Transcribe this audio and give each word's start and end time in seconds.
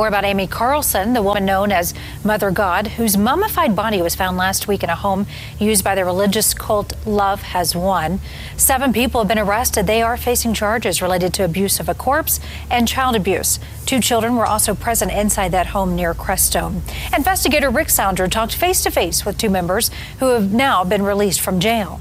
More 0.00 0.08
about 0.08 0.24
Amy 0.24 0.46
Carlson, 0.46 1.12
the 1.12 1.20
woman 1.20 1.44
known 1.44 1.70
as 1.70 1.92
Mother 2.24 2.50
God, 2.50 2.86
whose 2.86 3.18
mummified 3.18 3.76
body 3.76 4.00
was 4.00 4.14
found 4.14 4.38
last 4.38 4.66
week 4.66 4.82
in 4.82 4.88
a 4.88 4.94
home 4.94 5.26
used 5.58 5.84
by 5.84 5.94
the 5.94 6.06
religious 6.06 6.54
cult 6.54 6.94
Love 7.06 7.42
Has 7.42 7.76
Won. 7.76 8.18
Seven 8.56 8.94
people 8.94 9.20
have 9.20 9.28
been 9.28 9.38
arrested. 9.38 9.86
They 9.86 10.00
are 10.00 10.16
facing 10.16 10.54
charges 10.54 11.02
related 11.02 11.34
to 11.34 11.44
abuse 11.44 11.80
of 11.80 11.88
a 11.90 11.92
corpse 11.92 12.40
and 12.70 12.88
child 12.88 13.14
abuse. 13.14 13.58
Two 13.84 14.00
children 14.00 14.36
were 14.36 14.46
also 14.46 14.74
present 14.74 15.12
inside 15.12 15.52
that 15.52 15.66
home 15.66 15.94
near 15.94 16.14
Crestone. 16.14 16.80
Investigator 17.14 17.68
Rick 17.68 17.90
Sounder 17.90 18.26
talked 18.26 18.54
face 18.54 18.82
to 18.84 18.90
face 18.90 19.26
with 19.26 19.36
two 19.36 19.50
members 19.50 19.90
who 20.18 20.28
have 20.28 20.50
now 20.50 20.82
been 20.82 21.02
released 21.02 21.42
from 21.42 21.60
jail. 21.60 22.00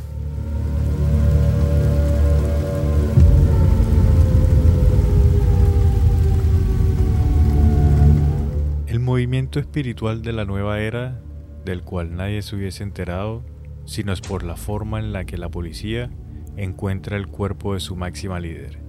Movimiento 9.19 9.59
espiritual 9.59 10.21
de 10.21 10.31
la 10.31 10.45
nueva 10.45 10.79
era, 10.79 11.21
del 11.65 11.83
cual 11.83 12.15
nadie 12.15 12.41
se 12.41 12.55
hubiese 12.55 12.83
enterado, 12.83 13.43
sino 13.85 14.13
es 14.13 14.21
por 14.21 14.45
la 14.45 14.55
forma 14.55 14.97
en 14.97 15.11
la 15.11 15.25
que 15.25 15.37
la 15.37 15.49
policía 15.49 16.09
encuentra 16.55 17.17
el 17.17 17.27
cuerpo 17.27 17.73
de 17.73 17.81
su 17.81 17.97
máxima 17.97 18.39
líder. 18.39 18.79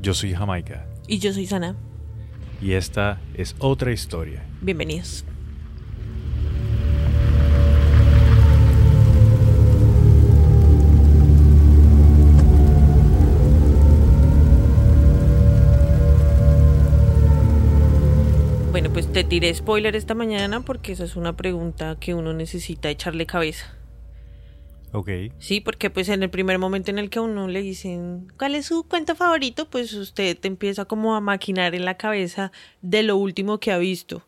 Yo 0.00 0.14
soy 0.14 0.32
Jamaica. 0.32 0.88
Y 1.06 1.18
yo 1.18 1.34
soy 1.34 1.44
Sana. 1.44 1.76
Y 2.62 2.72
esta 2.72 3.20
es 3.34 3.54
otra 3.58 3.92
historia. 3.92 4.42
Bienvenidos. 4.62 5.26
Te 19.20 19.24
tiré 19.24 19.52
spoiler 19.52 19.96
esta 19.96 20.14
mañana 20.14 20.62
porque 20.62 20.92
esa 20.92 21.04
es 21.04 21.14
una 21.14 21.36
pregunta 21.36 21.98
que 22.00 22.14
uno 22.14 22.32
necesita 22.32 22.88
echarle 22.88 23.26
cabeza. 23.26 23.76
Ok. 24.92 25.10
Sí, 25.38 25.60
porque 25.60 25.90
pues 25.90 26.08
en 26.08 26.22
el 26.22 26.30
primer 26.30 26.58
momento 26.58 26.90
en 26.90 26.98
el 26.98 27.10
que 27.10 27.18
a 27.18 27.22
uno 27.22 27.46
le 27.46 27.60
dicen 27.60 28.32
cuál 28.38 28.54
es 28.54 28.64
su 28.64 28.84
cuento 28.84 29.14
favorito, 29.14 29.68
pues 29.68 29.92
usted 29.92 30.38
te 30.38 30.48
empieza 30.48 30.86
como 30.86 31.16
a 31.16 31.20
maquinar 31.20 31.74
en 31.74 31.84
la 31.84 31.98
cabeza 31.98 32.50
de 32.80 33.02
lo 33.02 33.18
último 33.18 33.60
que 33.60 33.72
ha 33.72 33.76
visto, 33.76 34.26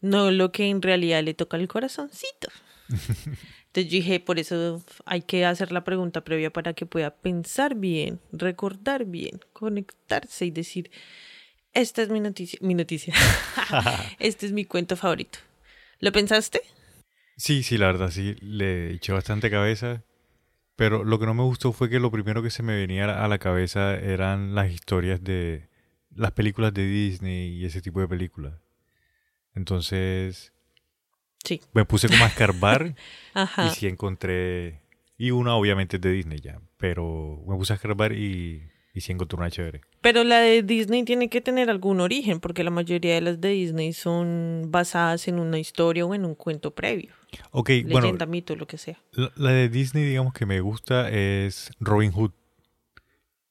no 0.00 0.30
lo 0.30 0.52
que 0.52 0.70
en 0.70 0.80
realidad 0.80 1.22
le 1.22 1.34
toca 1.34 1.58
el 1.58 1.68
corazoncito. 1.68 2.48
Entonces 2.88 3.92
yo 3.92 3.96
dije, 3.98 4.20
por 4.20 4.38
eso 4.38 4.82
hay 5.04 5.20
que 5.20 5.44
hacer 5.44 5.70
la 5.70 5.84
pregunta 5.84 6.24
previa 6.24 6.50
para 6.50 6.72
que 6.72 6.86
pueda 6.86 7.14
pensar 7.14 7.74
bien, 7.74 8.20
recordar 8.32 9.04
bien, 9.04 9.38
conectarse 9.52 10.46
y 10.46 10.50
decir, 10.50 10.90
esta 11.72 12.02
es 12.02 12.08
mi 12.08 12.20
noticia, 12.20 12.58
mi 12.62 12.74
noticia. 12.74 13.14
este 14.18 14.46
es 14.46 14.52
mi 14.52 14.64
cuento 14.64 14.96
favorito. 14.96 15.38
¿Lo 16.00 16.12
pensaste? 16.12 16.62
Sí, 17.36 17.62
sí, 17.62 17.78
la 17.78 17.86
verdad, 17.86 18.10
sí, 18.10 18.36
le 18.40 18.92
eché 18.92 19.12
bastante 19.12 19.50
cabeza. 19.50 20.02
Pero 20.76 21.04
lo 21.04 21.18
que 21.18 21.26
no 21.26 21.34
me 21.34 21.42
gustó 21.42 21.72
fue 21.72 21.90
que 21.90 22.00
lo 22.00 22.10
primero 22.10 22.42
que 22.42 22.48
se 22.50 22.62
me 22.62 22.74
venía 22.74 23.22
a 23.22 23.28
la 23.28 23.38
cabeza 23.38 23.94
eran 23.96 24.54
las 24.54 24.70
historias 24.70 25.22
de 25.22 25.68
las 26.14 26.32
películas 26.32 26.72
de 26.72 26.86
Disney 26.86 27.48
y 27.54 27.66
ese 27.66 27.82
tipo 27.82 28.00
de 28.00 28.08
películas. 28.08 28.54
Entonces, 29.54 30.52
Sí. 31.44 31.60
me 31.72 31.84
puse 31.84 32.08
como 32.08 32.24
a 32.24 32.28
escarbar 32.28 32.94
Ajá. 33.34 33.66
y 33.66 33.70
sí 33.70 33.86
encontré. 33.86 34.80
Y 35.18 35.32
una 35.32 35.54
obviamente 35.54 35.96
es 35.96 36.02
de 36.02 36.12
Disney 36.12 36.40
ya, 36.40 36.60
pero 36.78 37.42
me 37.46 37.56
puse 37.56 37.74
a 37.74 37.76
escarbar 37.76 38.12
y, 38.12 38.62
y 39.00 39.14
sí 39.14 39.36
una 39.36 39.50
chévere. 39.50 39.80
Pero 40.00 40.24
la 40.24 40.38
de 40.40 40.62
Disney 40.62 41.02
tiene 41.04 41.28
que 41.28 41.40
tener 41.40 41.70
algún 41.70 42.00
origen, 42.00 42.40
porque 42.40 42.62
la 42.64 42.70
mayoría 42.70 43.14
de 43.14 43.20
las 43.20 43.40
de 43.40 43.48
Disney 43.50 43.92
son 43.92 44.64
basadas 44.68 45.26
en 45.28 45.38
una 45.38 45.58
historia 45.58 46.04
o 46.06 46.14
en 46.14 46.24
un 46.24 46.34
cuento 46.34 46.72
previo. 46.74 47.12
Ok, 47.52 47.68
Leyenda, 47.70 48.00
bueno, 48.00 48.26
mito, 48.26 48.56
lo 48.56 48.66
que 48.66 48.78
sea. 48.78 48.98
la, 49.12 49.30
la 49.36 49.50
de 49.50 49.68
Disney, 49.68 50.04
digamos 50.04 50.32
que 50.32 50.46
me 50.46 50.60
gusta 50.60 51.08
es 51.10 51.70
Robin 51.80 52.12
Hood. 52.12 52.32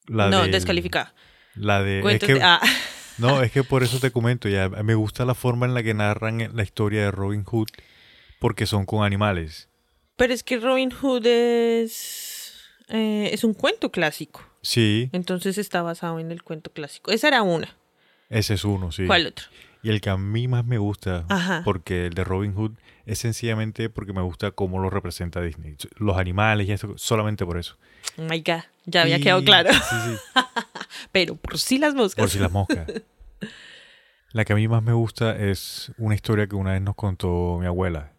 La 0.06 0.28
no, 0.28 0.42
del- 0.42 0.52
descalificada. 0.52 1.14
La 1.54 1.82
de. 1.82 1.98
es 1.98 2.02
Cuentos 2.02 2.26
que- 2.26 2.34
de- 2.34 2.42
ah, 2.42 2.60
No, 3.18 3.42
es 3.42 3.52
que 3.52 3.62
por 3.64 3.82
eso 3.82 3.98
te 4.00 4.10
comento, 4.10 4.48
ya 4.48 4.68
me 4.70 4.94
gusta 4.94 5.24
la 5.26 5.34
forma 5.34 5.66
en 5.66 5.74
la 5.74 5.82
que 5.82 5.92
narran 5.92 6.50
la 6.56 6.62
historia 6.62 7.02
de 7.02 7.10
Robin 7.10 7.44
Hood, 7.44 7.68
porque 8.38 8.64
son 8.66 8.86
con 8.86 9.04
animales. 9.04 9.68
pero 10.16 10.32
es 10.32 10.42
que 10.42 10.56
Robin 10.58 10.90
Hood 10.90 11.26
es, 11.26 12.60
eh, 12.88 13.28
es 13.32 13.44
un 13.44 13.52
cuento 13.54 13.90
clásico. 13.92 14.42
Sí, 14.62 15.08
Entonces 15.12 15.56
está 15.58 15.82
basado 15.82 16.18
en 16.18 16.30
el 16.30 16.42
cuento 16.42 16.70
clásico. 16.72 17.10
Esa 17.12 17.28
era 17.28 17.42
una. 17.42 17.76
ese 18.28 18.54
es 18.54 18.64
uno, 18.64 18.92
sí. 18.92 19.06
¿Cuál 19.06 19.26
otro? 19.26 19.46
Y 19.82 19.88
el 19.88 20.02
que 20.02 20.10
a 20.10 20.18
mí 20.18 20.46
más 20.46 20.64
me 20.66 20.76
gusta, 20.76 21.24
Ajá. 21.30 21.62
porque 21.64 22.06
el 22.06 22.12
de 22.14 22.22
Robin 22.24 22.52
Hood, 22.54 22.72
es 23.06 23.18
sencillamente 23.18 23.88
porque 23.88 24.12
me 24.12 24.20
gusta 24.20 24.50
cómo 24.50 24.78
lo 24.78 24.90
representa 24.90 25.40
Disney. 25.40 25.76
Los 25.96 26.18
animales 26.18 26.68
y 26.68 26.72
eso, 26.72 26.92
solamente 26.98 27.46
por 27.46 27.56
eso. 27.58 27.76
Oh 28.18 28.22
my 28.22 28.40
God, 28.40 28.62
ya 28.84 29.02
había 29.02 29.16
Y- 29.16 29.22
quedado 29.22 29.42
claro. 29.42 29.72
Sí, 29.72 29.78
sí, 30.06 30.16
Pero 31.12 31.36
por 31.36 31.58
si 31.58 31.78
las 31.78 31.94
moscas. 31.94 32.22
por 32.22 32.28
si 32.30 32.38
las 32.38 32.52
moscas. 32.52 32.86
La 34.32 34.44
que 34.44 34.52
a 34.52 34.56
mí 34.56 34.68
más 34.68 34.82
me 34.82 34.92
gusta 34.92 35.34
es 35.36 35.90
una 35.98 36.14
historia 36.14 36.46
que 36.46 36.54
una 36.54 36.72
vez 36.72 36.82
nos 36.82 36.94
contó 36.94 37.56
mi 37.58 37.66
abuela, 37.66 38.12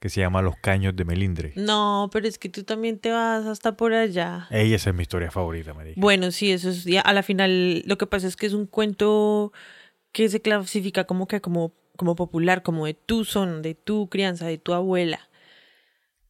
que 0.00 0.08
se 0.08 0.20
llama 0.20 0.42
Los 0.42 0.56
Caños 0.56 0.94
de 0.94 1.04
Melindre. 1.04 1.52
No, 1.56 2.08
pero 2.12 2.28
es 2.28 2.38
que 2.38 2.48
tú 2.48 2.62
también 2.62 2.98
te 2.98 3.10
vas 3.10 3.46
hasta 3.46 3.76
por 3.76 3.92
allá. 3.92 4.46
Ella 4.50 4.76
esa 4.76 4.90
es 4.90 4.96
mi 4.96 5.02
historia 5.02 5.30
favorita, 5.30 5.74
Marica. 5.74 6.00
Bueno, 6.00 6.30
sí, 6.30 6.52
eso 6.52 6.70
es. 6.70 6.86
a 7.02 7.12
la 7.12 7.22
final, 7.22 7.82
lo 7.86 7.98
que 7.98 8.06
pasa 8.06 8.26
es 8.26 8.36
que 8.36 8.46
es 8.46 8.52
un 8.52 8.66
cuento 8.66 9.52
que 10.12 10.28
se 10.28 10.40
clasifica 10.40 11.04
como 11.04 11.26
que 11.26 11.40
como, 11.40 11.72
como 11.96 12.14
popular, 12.14 12.62
como 12.62 12.86
de 12.86 12.94
tu 12.94 13.24
son, 13.24 13.62
de 13.62 13.74
tu 13.74 14.08
crianza, 14.08 14.46
de 14.46 14.58
tu 14.58 14.72
abuela. 14.72 15.28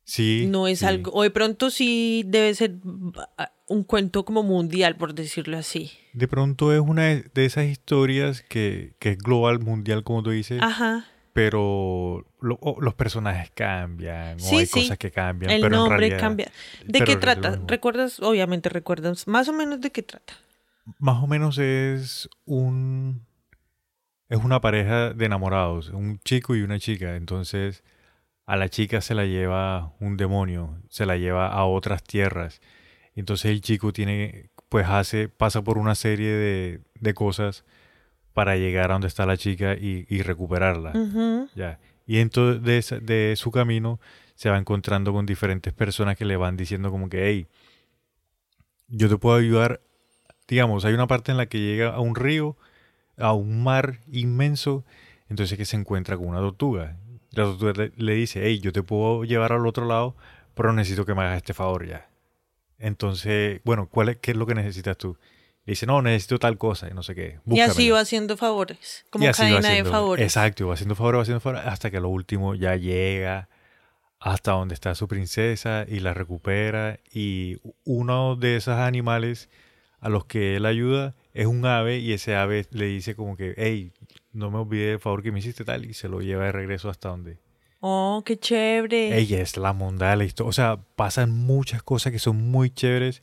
Sí. 0.05 0.47
No 0.49 0.67
es 0.67 0.79
sí. 0.79 0.87
algo. 0.87 1.13
O 1.13 1.23
de 1.23 1.31
pronto 1.31 1.69
sí 1.69 2.25
debe 2.27 2.55
ser 2.55 2.77
ah, 3.37 3.53
un 3.67 3.85
cuento 3.85 4.25
como 4.25 4.43
mundial, 4.43 4.97
por 4.97 5.15
decirlo 5.15 5.59
así. 5.59 5.91
De 6.15 6.27
pronto 6.27 6.73
es 6.73 6.81
una 6.81 7.03
de 7.03 7.45
esas 7.45 7.67
historias 7.67 8.41
que, 8.41 8.95
que 8.99 9.11
es 9.11 9.19
global, 9.19 9.59
mundial, 9.61 10.05
como 10.05 10.23
tú 10.23 10.31
dices, 10.31 10.63
Ajá. 10.63 11.05
pero 11.35 12.25
lo- 12.41 12.59
los 12.81 12.95
personajes 12.95 13.51
cambian, 13.55 14.39
o 14.41 14.59
hay 14.59 14.67
sí. 14.67 14.71
cosas 14.71 14.99
que 14.99 15.11
cambian, 15.11 15.53
El 15.53 15.61
pero 15.61 15.75
en 15.77 15.79
nombre 15.81 15.99
realidad, 15.99 16.21
cambia. 16.21 16.53
¿De 16.87 17.01
qué 17.05 17.17
trata? 17.17 17.59
¿Recuerdas? 17.67 18.21
Obviamente 18.21 18.69
recuerdas 18.69 19.27
más 19.27 19.49
o 19.49 19.53
menos 19.53 19.81
de 19.81 19.91
qué 19.91 20.03
trata. 20.03 20.35
Más 20.99 21.23
o 21.23 21.27
menos 21.27 21.59
es 21.59 22.29
un 22.47 23.27
es 24.29 24.39
una 24.39 24.61
pareja 24.61 25.13
de 25.15 25.25
enamorados, 25.27 25.89
un 25.89 26.19
chico 26.21 26.55
y 26.55 26.63
una 26.63 26.79
chica, 26.79 27.17
entonces 27.17 27.83
a 28.47 28.57
la 28.57 28.69
chica 28.69 29.01
se 29.01 29.15
la 29.15 29.25
lleva 29.25 29.95
un 30.01 30.17
demonio, 30.17 30.79
se 30.89 31.07
la 31.07 31.17
lleva 31.17 31.49
a 31.49 31.65
otras 31.65 32.03
tierras. 32.03 32.61
Entonces 33.15 33.51
el 33.51 33.61
chico 33.63 33.93
tiene, 33.93 34.51
pues 34.69 34.87
hace, 34.87 35.29
pasa 35.29 35.63
por 35.63 35.77
una 35.79 35.95
serie 35.95 36.31
de, 36.31 36.81
de 36.95 37.15
cosas 37.15 37.65
para 38.35 38.57
llegar 38.57 38.91
a 38.91 38.95
donde 38.95 39.09
está 39.09 39.27
la 39.27 39.37
chica 39.37 39.75
y, 39.75 40.07
y 40.09 40.23
recuperarla. 40.23 40.93
Ya. 41.55 41.79
Y 42.09 42.21
entonces 42.21 42.91
de, 42.91 43.01
de 43.01 43.37
su 43.37 43.53
camino 43.53 44.01
se 44.35 44.49
va 44.49 44.57
encontrando 44.57 45.13
con 45.13 45.27
diferentes 45.27 45.75
personas 45.75 46.17
que 46.17 46.25
le 46.25 46.39
van 46.39 46.57
diciendo 46.57 46.91
como 46.91 47.11
que, 47.11 47.29
hey, 47.29 47.47
yo 48.89 49.11
te 49.11 49.19
puedo 49.19 49.37
ayudar. 49.37 49.83
Digamos, 50.49 50.87
hay 50.87 50.95
una 50.95 51.07
parte 51.07 51.31
en 51.31 51.37
la 51.37 51.47
que 51.47 51.61
llega 51.61 51.91
a 51.91 52.01
un 52.01 52.15
río, 52.15 52.57
a 53.19 53.35
un 53.35 53.63
mar 53.63 54.01
inmenso, 54.11 54.87
entonces 55.29 55.59
que 55.59 55.67
se 55.67 55.77
encuentra 55.77 56.17
con 56.17 56.29
una 56.29 56.39
tortuga. 56.39 56.97
La 57.33 57.45
tortuga 57.45 57.75
le, 57.75 57.93
le 57.97 58.15
dice, 58.15 58.41
hey, 58.43 58.59
yo 58.59 58.73
te 58.73 58.83
puedo 58.83 59.25
llevar 59.25 59.53
al 59.53 59.67
otro 59.67 59.85
lado, 59.85 60.17
pero 60.55 60.73
necesito 60.73 61.05
que 61.05 61.15
me 61.15 61.21
hagas 61.21 61.37
este 61.37 61.53
favor 61.53 61.87
ya. 61.87 62.09
Entonces, 62.79 63.61
bueno, 63.65 63.87
¿cuál 63.91 64.09
es, 64.09 64.17
¿qué 64.17 64.31
es 64.31 64.37
lo 64.39 64.47
que 64.47 64.55
necesitas 64.55 64.97
tú? 64.97 65.19
Le 65.69 65.73
dice, 65.73 65.85
no, 65.85 66.01
necesito 66.01 66.39
tal 66.39 66.57
cosa 66.57 66.89
y 66.91 66.95
no 66.95 67.03
sé 67.03 67.15
qué. 67.15 67.41
Y 67.47 67.61
así 67.61 67.69
búscamela". 67.91 67.95
va 67.95 68.01
haciendo 68.01 68.37
favores. 68.39 69.05
Como 69.11 69.31
cadena 69.33 69.61
de 69.61 69.69
haciendo- 69.69 69.91
favores. 69.91 70.25
Exacto, 70.25 70.67
va 70.67 70.73
haciendo 70.73 70.95
favores, 70.95 71.19
va 71.19 71.23
haciendo 71.25 71.41
favores, 71.41 71.67
hasta 71.67 71.91
que 71.91 72.01
lo 72.01 72.09
último 72.09 72.55
ya 72.55 72.75
llega 72.77 73.51
hasta 74.19 74.53
donde 74.53 74.73
está 74.73 74.95
su 74.95 75.09
princesa 75.09 75.85
y 75.87 76.01
la 76.01 76.15
recupera. 76.15 77.01
Y 77.13 77.59
uno 77.85 78.35
de 78.37 78.57
esos 78.57 78.77
animales 78.79 79.51
a 80.01 80.09
los 80.09 80.25
que 80.25 80.57
él 80.57 80.65
ayuda 80.65 81.15
es 81.35 81.45
un 81.47 81.67
ave 81.67 81.99
y 81.99 82.15
ese 82.15 82.35
ave 82.35 82.65
le 82.71 82.87
dice 82.87 83.15
como 83.15 83.37
que, 83.37 83.53
hey, 83.59 83.93
no 84.33 84.51
me 84.51 84.57
olvide 84.61 84.93
el 84.93 85.01
favor 85.01 85.23
que 85.23 85.33
me 85.33 85.41
hiciste 85.41 85.67
tal 85.67 85.85
y 85.85 85.93
se 85.93 86.09
lo 86.09 86.23
lleva 86.23 86.45
de 86.47 86.53
regreso 86.53 86.89
hasta 86.89 87.11
donde... 87.11 87.37
Oh, 87.81 88.23
qué 88.25 88.39
chévere. 88.39 89.19
Ella 89.19 89.43
es 89.43 89.59
la 89.59 89.75
mondada 89.75 90.13
de 90.13 90.17
la 90.17 90.25
historia. 90.25 90.49
O 90.49 90.53
sea, 90.55 90.79
pasan 90.97 91.31
muchas 91.31 91.83
cosas 91.83 92.11
que 92.11 92.19
son 92.19 92.37
muy 92.51 92.71
chéveres. 92.71 93.23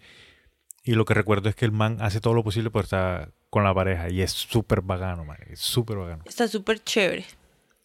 Y 0.85 0.93
lo 0.93 1.03
que 1.03 1.15
recuerdo 1.15 1.49
es 1.49 1.55
que 1.55 1.65
el 1.65 1.71
man 1.71 1.97
hace 1.99 2.21
todo 2.21 2.35
lo 2.35 2.43
posible 2.43 2.69
por 2.69 2.83
estar 2.83 3.31
con 3.49 3.63
la 3.63 3.73
pareja. 3.73 4.09
Y 4.09 4.21
es 4.21 4.31
súper 4.31 4.81
bacano, 4.81 5.25
man. 5.25 5.37
Es 5.49 5.59
súper 5.59 5.97
bacano. 5.97 6.23
Está 6.25 6.47
súper 6.47 6.81
chévere. 6.83 7.25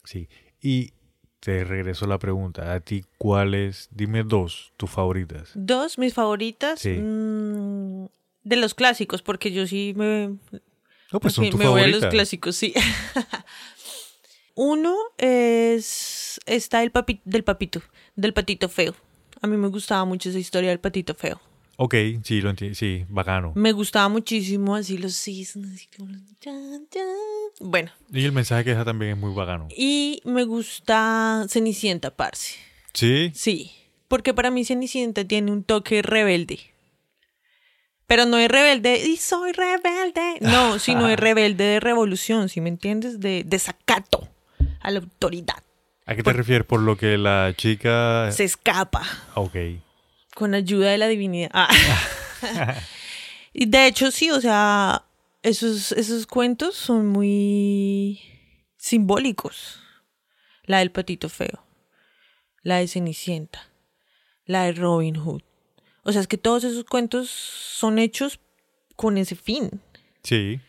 Sí. 0.04 0.28
Y 0.60 0.92
te 1.40 1.64
regreso 1.64 2.06
la 2.06 2.18
pregunta. 2.18 2.74
¿A 2.74 2.80
ti 2.80 3.02
cuáles? 3.16 3.88
Dime 3.90 4.22
dos, 4.22 4.74
tus 4.76 4.90
favoritas. 4.90 5.50
Dos, 5.54 5.96
mis 5.96 6.12
favoritas. 6.12 6.78
Sí. 6.78 6.90
mm, 6.90 8.06
de 8.44 8.56
los 8.56 8.74
clásicos, 8.74 9.22
porque 9.22 9.50
yo 9.50 9.66
sí 9.66 9.94
me, 9.96 10.36
No, 11.10 11.20
pues 11.20 11.34
son 11.34 11.48
tus 11.48 11.58
me 11.58 11.68
voy 11.68 11.82
a 11.82 11.86
los 11.86 12.04
clásicos, 12.06 12.56
sí. 12.56 12.74
Uno 14.54 14.94
es 15.16 16.38
está 16.44 16.82
el 16.82 16.90
papi, 16.90 17.22
del 17.24 17.44
papito, 17.44 17.80
del 18.14 18.34
patito 18.34 18.68
feo. 18.68 18.94
A 19.40 19.46
mí 19.46 19.56
me 19.56 19.68
gustaba 19.68 20.04
mucho 20.04 20.28
esa 20.28 20.38
historia 20.38 20.68
del 20.68 20.80
patito 20.80 21.14
feo. 21.14 21.40
Ok, 21.82 21.94
sí, 22.24 22.42
lo 22.42 22.50
entiendo. 22.50 22.74
Sí, 22.74 23.06
bacano. 23.08 23.52
Me 23.54 23.72
gustaba 23.72 24.10
muchísimo 24.10 24.76
así 24.76 24.98
los 24.98 25.14
cisnes. 25.16 25.72
así 25.72 25.88
como 25.96 26.10
los 26.10 26.20
chan, 26.38 26.86
chan. 26.90 27.06
Bueno, 27.58 27.90
Y 28.12 28.26
el 28.26 28.32
mensaje 28.32 28.64
que 28.64 28.70
deja 28.70 28.84
también 28.84 29.12
es 29.12 29.16
muy 29.16 29.32
bacano. 29.32 29.66
y 29.74 30.20
me 30.26 30.44
gusta 30.44 31.46
Cenicienta, 31.48 32.10
parce. 32.14 32.56
Sí, 32.92 33.32
Sí, 33.34 33.72
porque 34.08 34.34
para 34.34 34.50
mí 34.50 34.62
Cenicienta 34.66 35.24
tiene 35.24 35.52
un 35.52 35.64
toque 35.64 36.02
rebelde. 36.02 36.60
Pero 38.06 38.26
no 38.26 38.36
es 38.36 38.50
rebelde 38.50 39.02
y 39.08 39.16
soy 39.16 39.52
rebelde. 39.52 40.36
No, 40.42 40.78
sino 40.78 41.08
es 41.08 41.18
rebelde 41.18 41.64
de 41.64 41.80
revolución, 41.80 42.50
¿sí 42.50 42.60
me 42.60 42.68
entiendes? 42.68 43.20
De 43.20 43.42
desacato 43.46 44.28
a 44.80 44.90
la 44.90 44.98
autoridad. 44.98 45.62
¿a 46.04 46.14
qué 46.14 46.22
te 46.22 46.32
refieres? 46.34 46.66
Por 46.66 46.80
lo 46.80 46.98
que 46.98 47.16
la 47.16 47.54
chica... 47.56 48.30
Se 48.32 48.44
escapa 48.44 49.02
Ok. 49.34 49.56
Con 50.34 50.54
ayuda 50.54 50.90
de 50.90 50.98
la 50.98 51.08
divinidad. 51.08 51.50
Ah. 51.52 51.68
y 53.52 53.66
de 53.66 53.86
hecho, 53.86 54.10
sí, 54.10 54.30
o 54.30 54.40
sea, 54.40 55.04
esos, 55.42 55.92
esos 55.92 56.26
cuentos 56.26 56.74
son 56.74 57.06
muy 57.06 58.20
simbólicos. 58.76 59.80
La 60.64 60.78
del 60.78 60.92
patito 60.92 61.28
feo, 61.28 61.64
la 62.62 62.76
de 62.76 62.86
Cenicienta, 62.86 63.68
la 64.44 64.64
de 64.64 64.72
Robin 64.72 65.16
Hood. 65.16 65.42
O 66.02 66.12
sea, 66.12 66.20
es 66.20 66.28
que 66.28 66.38
todos 66.38 66.64
esos 66.64 66.84
cuentos 66.84 67.28
son 67.28 67.98
hechos 67.98 68.40
con 68.94 69.18
ese 69.18 69.34
fin. 69.34 69.80
Sí, 70.22 70.60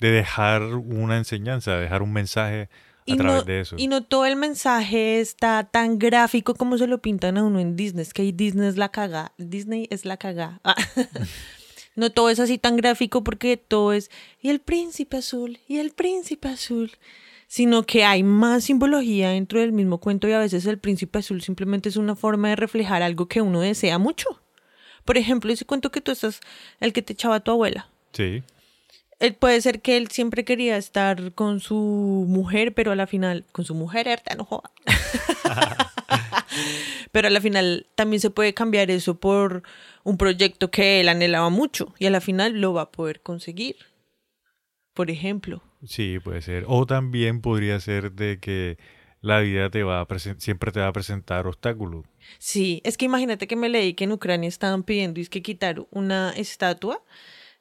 de 0.00 0.10
dejar 0.10 0.62
una 0.62 1.16
enseñanza, 1.16 1.74
de 1.74 1.82
dejar 1.82 2.02
un 2.02 2.12
mensaje 2.12 2.68
a 3.08 3.14
Y 3.14 3.16
través 3.16 3.36
no, 3.40 3.44
de 3.44 3.60
eso. 3.60 3.76
y 3.78 3.88
no 3.88 4.02
todo 4.04 4.26
el 4.26 4.36
mensaje 4.36 5.20
está 5.20 5.64
tan 5.64 5.98
gráfico 5.98 6.54
como 6.54 6.76
se 6.78 6.86
lo 6.86 7.00
pintan 7.02 7.38
a 7.38 7.44
uno 7.44 7.60
en 7.60 7.76
Disney. 7.76 8.02
Es 8.02 8.12
que 8.12 8.30
Disney 8.32 8.68
es 8.68 8.76
la 8.76 8.90
caga. 8.90 9.32
Disney 9.38 9.86
es 9.90 10.04
la 10.04 10.16
caga. 10.16 10.60
Ah. 10.64 10.74
no 11.96 12.10
todo 12.10 12.30
es 12.30 12.40
así 12.40 12.58
tan 12.58 12.76
gráfico 12.76 13.22
porque 13.24 13.56
todo 13.56 13.92
es 13.92 14.10
y 14.40 14.50
el 14.50 14.60
príncipe 14.60 15.16
azul 15.18 15.58
y 15.68 15.78
el 15.78 15.90
príncipe 15.90 16.48
azul. 16.48 16.92
Sino 17.48 17.84
que 17.84 18.04
hay 18.04 18.24
más 18.24 18.64
simbología 18.64 19.30
dentro 19.30 19.60
del 19.60 19.70
mismo 19.70 19.98
cuento 19.98 20.26
y 20.26 20.32
a 20.32 20.40
veces 20.40 20.66
el 20.66 20.78
príncipe 20.80 21.20
azul 21.20 21.42
simplemente 21.42 21.88
es 21.88 21.96
una 21.96 22.16
forma 22.16 22.48
de 22.48 22.56
reflejar 22.56 23.02
algo 23.04 23.28
que 23.28 23.40
uno 23.40 23.60
desea 23.60 23.98
mucho. 23.98 24.42
Por 25.04 25.16
ejemplo, 25.16 25.52
ese 25.52 25.64
cuento 25.64 25.92
que 25.92 26.00
tú 26.00 26.10
estás, 26.10 26.40
el 26.80 26.92
que 26.92 27.02
te 27.02 27.12
echaba 27.12 27.38
tu 27.38 27.52
abuela. 27.52 27.88
Sí, 28.12 28.42
Él 29.18 29.34
puede 29.34 29.60
ser 29.62 29.80
que 29.80 29.96
él 29.96 30.08
siempre 30.08 30.44
quería 30.44 30.76
estar 30.76 31.32
con 31.32 31.60
su 31.60 32.26
mujer, 32.28 32.74
pero 32.74 32.92
a 32.92 32.96
la 32.96 33.06
final, 33.06 33.44
con 33.52 33.64
su 33.64 33.74
mujer, 33.74 34.08
Erta, 34.08 34.34
no 34.34 34.44
joda. 34.44 34.70
pero 37.12 37.28
a 37.28 37.30
la 37.30 37.40
final 37.40 37.86
también 37.94 38.20
se 38.20 38.30
puede 38.30 38.52
cambiar 38.52 38.90
eso 38.90 39.18
por 39.18 39.62
un 40.04 40.18
proyecto 40.18 40.70
que 40.70 41.00
él 41.00 41.08
anhelaba 41.08 41.48
mucho 41.48 41.94
y 41.98 42.06
a 42.06 42.10
la 42.10 42.20
final 42.20 42.60
lo 42.60 42.74
va 42.74 42.82
a 42.82 42.92
poder 42.92 43.22
conseguir. 43.22 43.76
Por 44.92 45.10
ejemplo. 45.10 45.62
sí, 45.84 46.18
puede 46.22 46.42
ser. 46.42 46.64
O 46.68 46.86
también 46.86 47.40
podría 47.40 47.80
ser 47.80 48.12
de 48.12 48.38
que 48.38 48.78
la 49.20 49.40
vida 49.40 49.70
te 49.70 49.82
va 49.82 50.00
a 50.00 50.18
siempre 50.38 50.72
te 50.72 50.80
va 50.80 50.88
a 50.88 50.92
presentar 50.92 51.46
obstáculos. 51.46 52.04
Sí, 52.38 52.80
es 52.84 52.96
que 52.96 53.06
imagínate 53.06 53.46
que 53.46 53.56
me 53.56 53.68
leí 53.68 53.94
que 53.94 54.04
en 54.04 54.12
Ucrania 54.12 54.48
estaban 54.48 54.84
pidiendo 54.84 55.20
es 55.20 55.28
que 55.28 55.42
quitar 55.42 55.86
una 55.90 56.30
estatua 56.30 57.02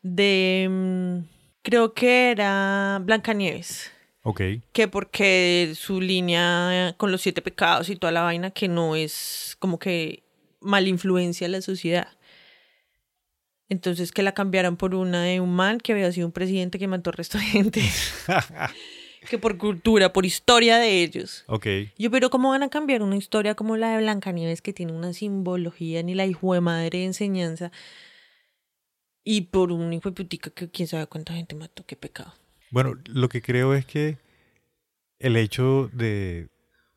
de, 0.01 0.67
mm, 0.69 1.34
creo 1.65 1.93
que 1.93 2.31
era 2.31 3.01
Blancanieves. 3.03 3.91
Ok, 4.21 4.41
que 4.71 4.87
porque 4.87 5.73
su 5.75 5.99
línea 5.99 6.95
con 6.97 7.11
los 7.11 7.21
siete 7.21 7.41
pecados 7.41 7.89
y 7.89 7.95
toda 7.95 8.11
la 8.11 8.21
vaina 8.21 8.51
que 8.51 8.67
no 8.67 8.95
es 8.95 9.55
como 9.59 9.77
que 9.77 10.23
mal 10.61 10.87
influencia 10.87 11.47
a 11.47 11.49
la 11.49 11.61
sociedad. 11.61 12.07
Entonces 13.67 14.11
que 14.11 14.23
la 14.23 14.33
cambiaran 14.33 14.77
por 14.77 14.95
una 14.95 15.23
de 15.23 15.39
un 15.39 15.55
man 15.55 15.79
que 15.79 15.91
había 15.91 16.11
sido 16.11 16.27
un 16.27 16.33
presidente 16.33 16.79
que 16.79 16.87
mató 16.87 17.09
al 17.09 17.17
resto 17.17 17.37
de 17.37 17.43
gente. 17.43 17.81
que 19.29 19.37
por 19.37 19.57
cultura, 19.57 20.13
por 20.13 20.25
historia 20.25 20.77
de 20.77 21.01
ellos. 21.01 21.43
ok. 21.47 21.67
Yo, 21.97 22.11
pero 22.11 22.29
¿cómo 22.29 22.49
van 22.49 22.63
a 22.63 22.69
cambiar 22.69 23.01
una 23.01 23.15
historia 23.15 23.55
como 23.55 23.75
la 23.75 23.91
de 23.91 23.97
Blancanieves 23.97 24.61
que 24.61 24.73
tiene 24.73 24.93
una 24.93 25.13
simbología 25.13 26.03
ni 26.03 26.13
la 26.13 26.25
hijo 26.25 26.53
de 26.53 26.61
madre 26.61 26.99
de 26.99 27.05
enseñanza? 27.05 27.71
Y 29.25 29.41
por 29.41 29.71
un 29.73 29.91
hijo 29.91 30.09
de 30.09 30.15
putica 30.15 30.51
que 30.51 30.69
quién 30.69 30.87
sabe 30.87 31.07
cuánta 31.07 31.33
gente 31.33 31.55
mató, 31.55 31.83
qué 31.85 31.97
pecado. 31.97 32.33
Bueno, 32.69 32.93
lo 33.05 33.27
que 33.27 33.41
creo 33.41 33.73
es 33.73 33.85
que 33.85 34.19
el 35.19 35.35
hecho 35.35 35.89
de, 35.91 36.47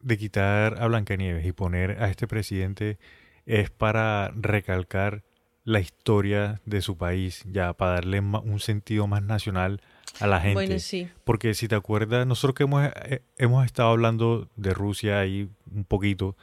de 0.01 0.19
quitar 0.19 0.81
a 0.81 0.87
Blancanieves 0.87 1.47
y 1.47 1.53
poner 1.53 2.03
a 2.03 2.11
este 2.11 2.29
presidente 2.29 2.99
es 3.47 3.71
para 3.71 4.31
recalcar 4.37 5.25
la 5.65 5.81
historia 5.81 6.61
de 6.67 6.83
su 6.83 6.97
país, 6.97 7.45
ya 7.51 7.73
para 7.73 7.93
darle 7.93 8.21
un 8.21 8.61
sentido 8.61 9.07
más 9.07 9.23
nacional 9.23 9.81
a 10.21 10.27
la 10.27 10.41
gente. 10.41 10.55
Bueno, 10.55 10.79
sí. 10.79 11.09
Porque 11.25 11.55
si 11.55 11.69
te 11.69 11.75
acuerdas, 11.75 12.27
nosotros 12.27 12.55
que 12.55 12.65
hemos, 12.65 12.87
eh, 13.05 13.23
hemos 13.37 13.65
estado 13.65 13.91
hablando 13.91 14.49
de 14.57 14.75
Rusia 14.75 15.21
ahí 15.21 15.49
un 15.75 15.85
poquito, 15.85 16.37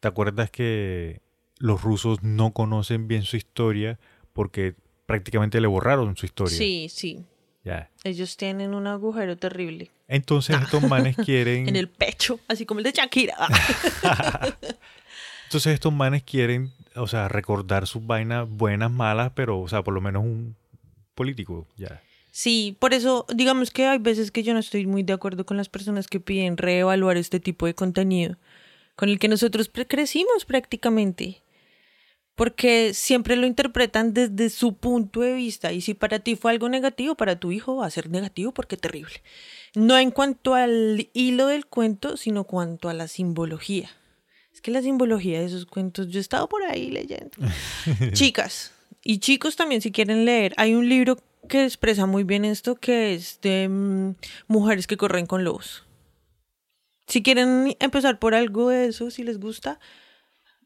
¿te 0.00 0.08
acuerdas 0.08 0.50
que 0.50 1.20
los 1.58 1.82
rusos 1.82 2.22
no 2.22 2.52
conocen 2.52 3.08
bien 3.08 3.22
su 3.22 3.36
historia 3.36 3.98
porque 4.32 4.74
prácticamente 5.08 5.58
le 5.58 5.66
borraron 5.66 6.14
su 6.18 6.26
historia? 6.26 6.56
Sí, 6.56 6.88
sí. 6.90 7.24
Ya. 7.64 7.90
Ellos 8.04 8.36
tienen 8.36 8.72
un 8.72 8.86
agujero 8.86 9.36
terrible 9.36 9.90
Entonces 10.06 10.56
estos 10.62 10.82
manes 10.82 11.16
quieren, 11.24 11.66
en 11.66 11.76
el 11.76 11.88
pecho, 11.88 12.38
así 12.46 12.66
como 12.66 12.80
el 12.80 12.84
de 12.84 12.92
Shakira. 12.92 13.34
entonces 15.44 15.72
estos 15.72 15.92
manes 15.94 16.22
quieren, 16.24 16.72
o 16.94 17.06
sea, 17.06 17.28
recordar 17.28 17.86
sus 17.86 18.06
vainas 18.06 18.46
buenas, 18.48 18.90
malas, 18.90 19.32
pero, 19.34 19.58
o 19.58 19.66
sea, 19.66 19.82
por 19.82 19.94
lo 19.94 20.02
menos 20.02 20.24
un 20.24 20.54
político, 21.14 21.66
ya. 21.78 22.02
Sí, 22.30 22.76
por 22.78 22.92
eso, 22.92 23.24
digamos 23.34 23.70
que 23.70 23.86
hay 23.86 23.98
veces 23.98 24.30
que 24.30 24.42
yo 24.42 24.52
no 24.52 24.60
estoy 24.60 24.84
muy 24.84 25.04
de 25.04 25.14
acuerdo 25.14 25.46
con 25.46 25.56
las 25.56 25.70
personas 25.70 26.06
que 26.06 26.20
piden 26.20 26.58
reevaluar 26.58 27.16
este 27.16 27.40
tipo 27.40 27.64
de 27.64 27.74
contenido, 27.74 28.36
con 28.94 29.08
el 29.08 29.18
que 29.18 29.28
nosotros 29.28 29.70
crecimos 29.88 30.44
prácticamente. 30.44 31.40
Porque 32.38 32.94
siempre 32.94 33.36
lo 33.36 33.46
interpretan 33.46 34.14
desde 34.14 34.48
su 34.48 34.72
punto 34.74 35.20
de 35.20 35.34
vista. 35.34 35.72
Y 35.72 35.82
si 35.82 35.92
para 35.92 36.20
ti 36.20 36.36
fue 36.36 36.52
algo 36.52 36.70
negativo, 36.70 37.14
para 37.14 37.38
tu 37.38 37.52
hijo 37.52 37.76
va 37.76 37.86
a 37.86 37.90
ser 37.90 38.08
negativo 38.08 38.52
porque 38.52 38.78
terrible. 38.78 39.22
No 39.74 39.98
en 39.98 40.10
cuanto 40.10 40.54
al 40.54 41.10
hilo 41.12 41.48
del 41.48 41.66
cuento, 41.66 42.16
sino 42.16 42.44
cuanto 42.44 42.88
a 42.88 42.94
la 42.94 43.08
simbología. 43.08 43.90
Es 44.54 44.62
que 44.62 44.70
la 44.70 44.80
simbología 44.80 45.40
de 45.40 45.46
esos 45.46 45.66
cuentos, 45.66 46.08
yo 46.08 46.18
he 46.18 46.22
estado 46.22 46.48
por 46.48 46.62
ahí 46.62 46.90
leyendo. 46.90 47.36
Chicas 48.12 48.72
y 49.02 49.20
chicos 49.20 49.56
también 49.56 49.80
si 49.80 49.92
quieren 49.92 50.24
leer, 50.24 50.52
hay 50.56 50.74
un 50.74 50.88
libro 50.88 51.16
que 51.48 51.64
expresa 51.64 52.06
muy 52.06 52.24
bien 52.24 52.44
esto 52.44 52.74
que 52.74 53.14
es 53.14 53.40
de 53.40 53.68
mm, 53.68 54.16
mujeres 54.48 54.86
que 54.86 54.96
corren 54.96 55.26
con 55.26 55.44
lobos. 55.44 55.84
Si 57.06 57.22
quieren 57.22 57.74
empezar 57.80 58.18
por 58.18 58.34
algo 58.34 58.68
de 58.68 58.88
eso, 58.88 59.10
si 59.10 59.22
les 59.22 59.40
gusta, 59.40 59.80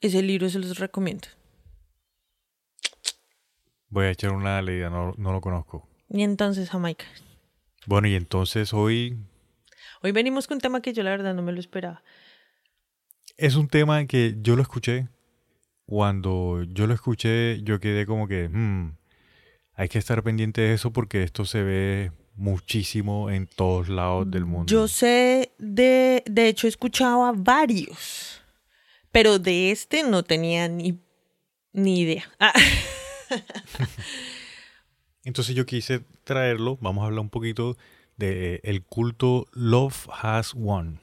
ese 0.00 0.22
libro 0.22 0.48
se 0.50 0.58
los 0.58 0.78
recomiendo. 0.78 1.28
Voy 3.92 4.06
a 4.06 4.10
echar 4.10 4.32
una 4.32 4.60
leída, 4.62 4.88
no, 4.88 5.12
no 5.18 5.32
lo 5.32 5.40
conozco. 5.42 5.86
Y 6.08 6.22
entonces, 6.22 6.70
Jamaica. 6.70 7.04
Bueno, 7.86 8.08
y 8.08 8.14
entonces 8.14 8.72
hoy 8.72 9.18
Hoy 10.02 10.12
venimos 10.12 10.46
con 10.48 10.56
un 10.56 10.60
tema 10.62 10.80
que 10.80 10.92
yo 10.94 11.02
la 11.02 11.10
verdad 11.10 11.34
no 11.34 11.42
me 11.42 11.52
lo 11.52 11.60
esperaba. 11.60 12.02
es 13.36 13.54
un 13.56 13.68
tema 13.68 14.06
que 14.06 14.34
yo 14.40 14.56
lo 14.56 14.62
escuché. 14.62 15.08
Cuando 15.84 16.62
yo 16.64 16.86
lo 16.86 16.94
escuché, 16.94 17.60
yo 17.62 17.80
quedé 17.80 18.06
como 18.06 18.26
que, 18.28 18.48
"Hmm, 18.48 18.96
hay 19.74 19.88
que 19.88 19.98
estar 19.98 20.22
pendiente 20.22 20.60
de 20.62 20.72
eso 20.74 20.90
porque 20.92 21.22
esto 21.22 21.44
se 21.44 21.62
ve 21.62 22.12
muchísimo 22.34 23.30
en 23.30 23.46
todos 23.46 23.88
lados 23.90 24.30
del 24.30 24.46
mundo. 24.46 24.72
Yo 24.72 24.88
sé, 24.88 25.52
de, 25.58 26.22
de 26.26 26.48
hecho, 26.48 26.66
he 26.66 26.70
escuchado 26.70 27.24
a 27.26 27.32
varios, 27.32 28.40
pero 29.10 29.38
de 29.38 29.70
este 29.70 30.02
no 30.02 30.22
tenía 30.22 30.66
ni, 30.68 30.98
ni 31.72 32.00
idea. 32.00 32.24
Ah, 32.40 32.52
Entonces 35.24 35.54
yo 35.54 35.66
quise 35.66 36.00
traerlo, 36.24 36.78
vamos 36.80 37.02
a 37.02 37.06
hablar 37.06 37.20
un 37.20 37.30
poquito 37.30 37.76
de 38.16 38.60
el 38.64 38.82
culto 38.82 39.46
Love 39.52 40.08
Has 40.10 40.54
Won. 40.54 41.00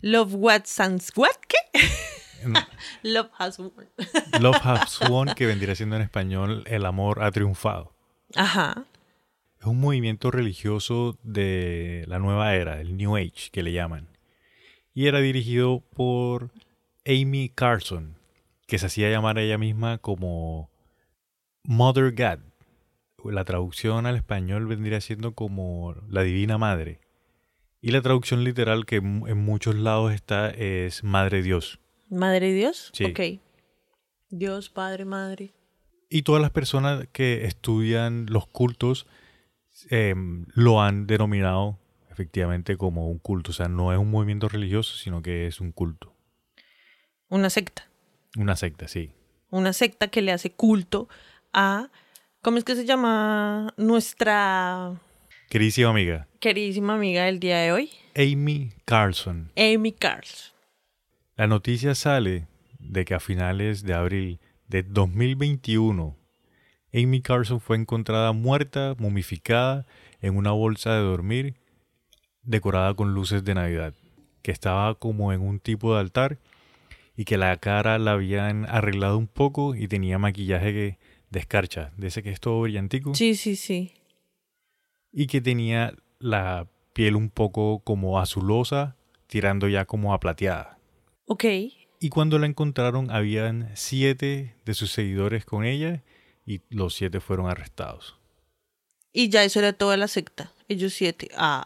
Love 0.00 0.34
what 0.34 0.62
sans 0.64 1.10
what 1.16 1.36
qué? 1.48 1.80
Love 3.02 3.30
has 3.38 3.58
won. 3.58 3.72
Love 4.40 4.60
Has 4.62 5.00
Won, 5.08 5.28
que 5.34 5.46
vendría 5.46 5.74
siendo 5.74 5.96
en 5.96 6.02
español 6.02 6.62
El 6.66 6.84
amor 6.86 7.22
ha 7.22 7.30
triunfado. 7.30 7.94
Ajá. 8.34 8.84
Es 9.60 9.66
un 9.66 9.80
movimiento 9.80 10.30
religioso 10.30 11.18
de 11.22 12.04
la 12.06 12.18
nueva 12.18 12.54
era, 12.54 12.80
el 12.80 12.96
New 12.96 13.16
Age, 13.16 13.50
que 13.50 13.62
le 13.62 13.72
llaman. 13.72 14.08
Y 14.92 15.06
era 15.06 15.20
dirigido 15.20 15.82
por 15.94 16.50
Amy 17.06 17.48
Carson, 17.48 18.16
que 18.66 18.78
se 18.78 18.86
hacía 18.86 19.10
llamar 19.10 19.38
a 19.38 19.42
ella 19.42 19.58
misma 19.58 19.98
como 19.98 20.70
Mother 21.64 22.12
God. 22.12 22.40
La 23.32 23.44
traducción 23.44 24.06
al 24.06 24.16
español 24.16 24.66
vendría 24.66 25.00
siendo 25.00 25.34
como 25.34 25.94
la 26.08 26.22
Divina 26.22 26.58
Madre. 26.58 27.00
Y 27.80 27.90
la 27.90 28.02
traducción 28.02 28.44
literal 28.44 28.86
que 28.86 28.96
en 28.96 29.38
muchos 29.38 29.74
lados 29.74 30.12
está 30.12 30.50
es 30.50 31.04
Madre 31.04 31.42
Dios. 31.42 31.80
Madre 32.10 32.52
Dios. 32.52 32.90
Sí. 32.92 33.04
Ok. 33.04 33.40
Dios, 34.30 34.68
Padre, 34.68 35.04
Madre. 35.04 35.52
Y 36.10 36.22
todas 36.22 36.42
las 36.42 36.50
personas 36.50 37.06
que 37.12 37.44
estudian 37.46 38.26
los 38.28 38.46
cultos 38.46 39.06
eh, 39.90 40.14
lo 40.54 40.82
han 40.82 41.06
denominado 41.06 41.78
efectivamente 42.10 42.76
como 42.76 43.08
un 43.08 43.18
culto. 43.18 43.50
O 43.50 43.54
sea, 43.54 43.68
no 43.68 43.92
es 43.92 43.98
un 43.98 44.10
movimiento 44.10 44.48
religioso, 44.48 44.96
sino 44.96 45.22
que 45.22 45.46
es 45.46 45.60
un 45.60 45.72
culto. 45.72 46.14
Una 47.28 47.50
secta. 47.50 47.88
Una 48.36 48.54
secta, 48.56 48.86
sí. 48.86 49.12
Una 49.50 49.72
secta 49.72 50.08
que 50.08 50.22
le 50.22 50.32
hace 50.32 50.52
culto 50.52 51.08
a. 51.54 51.90
¿Cómo 52.42 52.58
es 52.58 52.64
que 52.64 52.76
se 52.76 52.84
llama 52.84 53.72
nuestra 53.78 55.00
Queridísima 55.48 55.90
amiga, 55.90 56.26
queridísima 56.40 56.94
amiga 56.94 57.24
del 57.24 57.38
día 57.38 57.58
de 57.58 57.72
hoy? 57.72 57.90
Amy 58.16 58.72
Carlson. 58.84 59.50
Amy 59.56 59.92
Carls. 59.92 60.52
La 61.36 61.46
noticia 61.46 61.94
sale 61.94 62.48
de 62.80 63.04
que 63.04 63.14
a 63.14 63.20
finales 63.20 63.84
de 63.84 63.94
abril 63.94 64.40
de 64.68 64.82
2021, 64.82 66.16
Amy 66.92 67.22
Carlson 67.22 67.60
fue 67.60 67.76
encontrada 67.76 68.32
muerta, 68.32 68.94
momificada, 68.98 69.86
en 70.20 70.36
una 70.36 70.52
bolsa 70.52 70.94
de 70.94 71.02
dormir 71.02 71.54
decorada 72.42 72.94
con 72.94 73.14
luces 73.14 73.44
de 73.44 73.54
Navidad, 73.54 73.94
que 74.42 74.50
estaba 74.50 74.94
como 74.96 75.32
en 75.32 75.40
un 75.40 75.60
tipo 75.60 75.94
de 75.94 76.00
altar 76.00 76.38
y 77.16 77.24
que 77.24 77.38
la 77.38 77.56
cara 77.58 77.98
la 77.98 78.12
habían 78.12 78.66
arreglado 78.68 79.18
un 79.18 79.28
poco 79.28 79.74
y 79.74 79.88
tenía 79.88 80.18
maquillaje 80.18 80.72
que 80.72 80.98
de 81.34 81.40
escarcha, 81.40 81.92
de 81.96 82.06
ese 82.06 82.22
que 82.22 82.30
es 82.30 82.40
todo 82.40 82.60
brillantico, 82.62 83.14
Sí, 83.14 83.34
sí, 83.34 83.56
sí. 83.56 83.92
y 85.12 85.26
que 85.26 85.40
tenía 85.40 85.92
la 86.20 86.66
piel 86.92 87.16
un 87.16 87.28
poco 87.28 87.80
como 87.80 88.18
azulosa, 88.20 88.96
tirando 89.26 89.68
ya 89.68 89.84
como 89.84 90.14
a 90.14 90.20
plateada. 90.20 90.78
Ok. 91.26 91.44
Y 92.00 92.08
cuando 92.10 92.38
la 92.38 92.46
encontraron, 92.46 93.10
habían 93.10 93.70
siete 93.74 94.54
de 94.64 94.74
sus 94.74 94.92
seguidores 94.92 95.44
con 95.44 95.64
ella 95.64 96.02
y 96.46 96.60
los 96.70 96.94
siete 96.94 97.20
fueron 97.20 97.48
arrestados. 97.48 98.16
Y 99.12 99.28
ya 99.28 99.42
eso 99.44 99.58
era 99.58 99.72
toda 99.72 99.96
la 99.96 100.06
secta. 100.08 100.52
Ellos 100.68 100.92
siete. 100.92 101.28
Ah. 101.36 101.64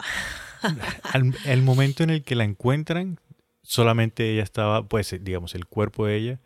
Al 1.12 1.34
el 1.44 1.62
momento 1.62 2.02
en 2.02 2.10
el 2.10 2.22
que 2.22 2.34
la 2.36 2.44
encuentran, 2.44 3.18
solamente 3.62 4.32
ella 4.32 4.42
estaba, 4.42 4.86
pues 4.86 5.14
digamos, 5.20 5.54
el 5.54 5.66
cuerpo 5.66 6.06
de 6.06 6.16
ella 6.16 6.40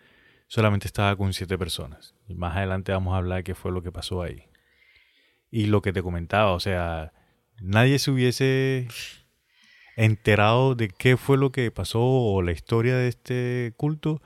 solamente 0.53 0.87
estaba 0.87 1.17
con 1.17 1.33
siete 1.33 1.57
personas. 1.57 2.15
Y 2.29 2.35
más 2.35 2.55
adelante 2.55 2.93
vamos 2.93 3.15
a 3.15 3.17
hablar 3.17 3.39
de 3.39 3.45
qué 3.45 3.55
fue 3.55 3.73
lo 3.73 3.83
que 3.83 3.91
pasó 3.91 4.21
ahí. 4.21 4.43
Y 5.51 5.65
lo 5.65 5.81
que 5.81 5.95
te 5.95 6.03
comentaba, 6.03 6.53
o 6.53 6.61
sea, 6.61 7.15
nadie 7.63 7.99
se 7.99 8.11
hubiese 8.11 8.87
enterado 9.97 10.75
de 10.75 10.89
qué 10.89 11.17
fue 11.17 11.39
lo 11.39 11.53
que 11.53 11.71
pasó 11.71 12.03
o 12.03 12.43
la 12.43 12.53
historia 12.53 12.97
de 12.97 13.09
este 13.09 13.73
culto, 13.79 14.21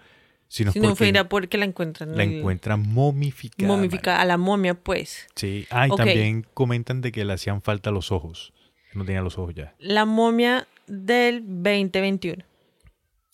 sino 0.49 0.73
Si 0.73 0.80
no 0.80 0.87
porque 0.88 0.97
fuera 0.97 1.28
porque 1.28 1.59
la 1.59 1.64
encuentran. 1.64 2.16
la 2.16 2.25
el- 2.25 2.38
encuentran 2.38 2.83
momificada. 2.83 3.68
momificada. 3.73 4.21
A 4.21 4.25
la 4.25 4.37
momia, 4.37 4.75
pues. 4.75 5.28
Sí, 5.37 5.64
ah, 5.71 5.87
y 5.87 5.90
también 5.95 6.45
comentan 6.54 7.02
de 7.02 7.12
que 7.12 7.25
le 7.25 7.35
hacían 7.35 7.62
falta 7.62 7.92
los 7.92 8.11
ojos. 8.11 8.52
No 8.95 9.04
tenía 9.04 9.23
los 9.23 9.38
ojos 9.38 9.54
ya. 9.54 9.76
La 9.78 10.04
momia 10.06 10.66
del 10.88 11.45
2021. 11.47 12.42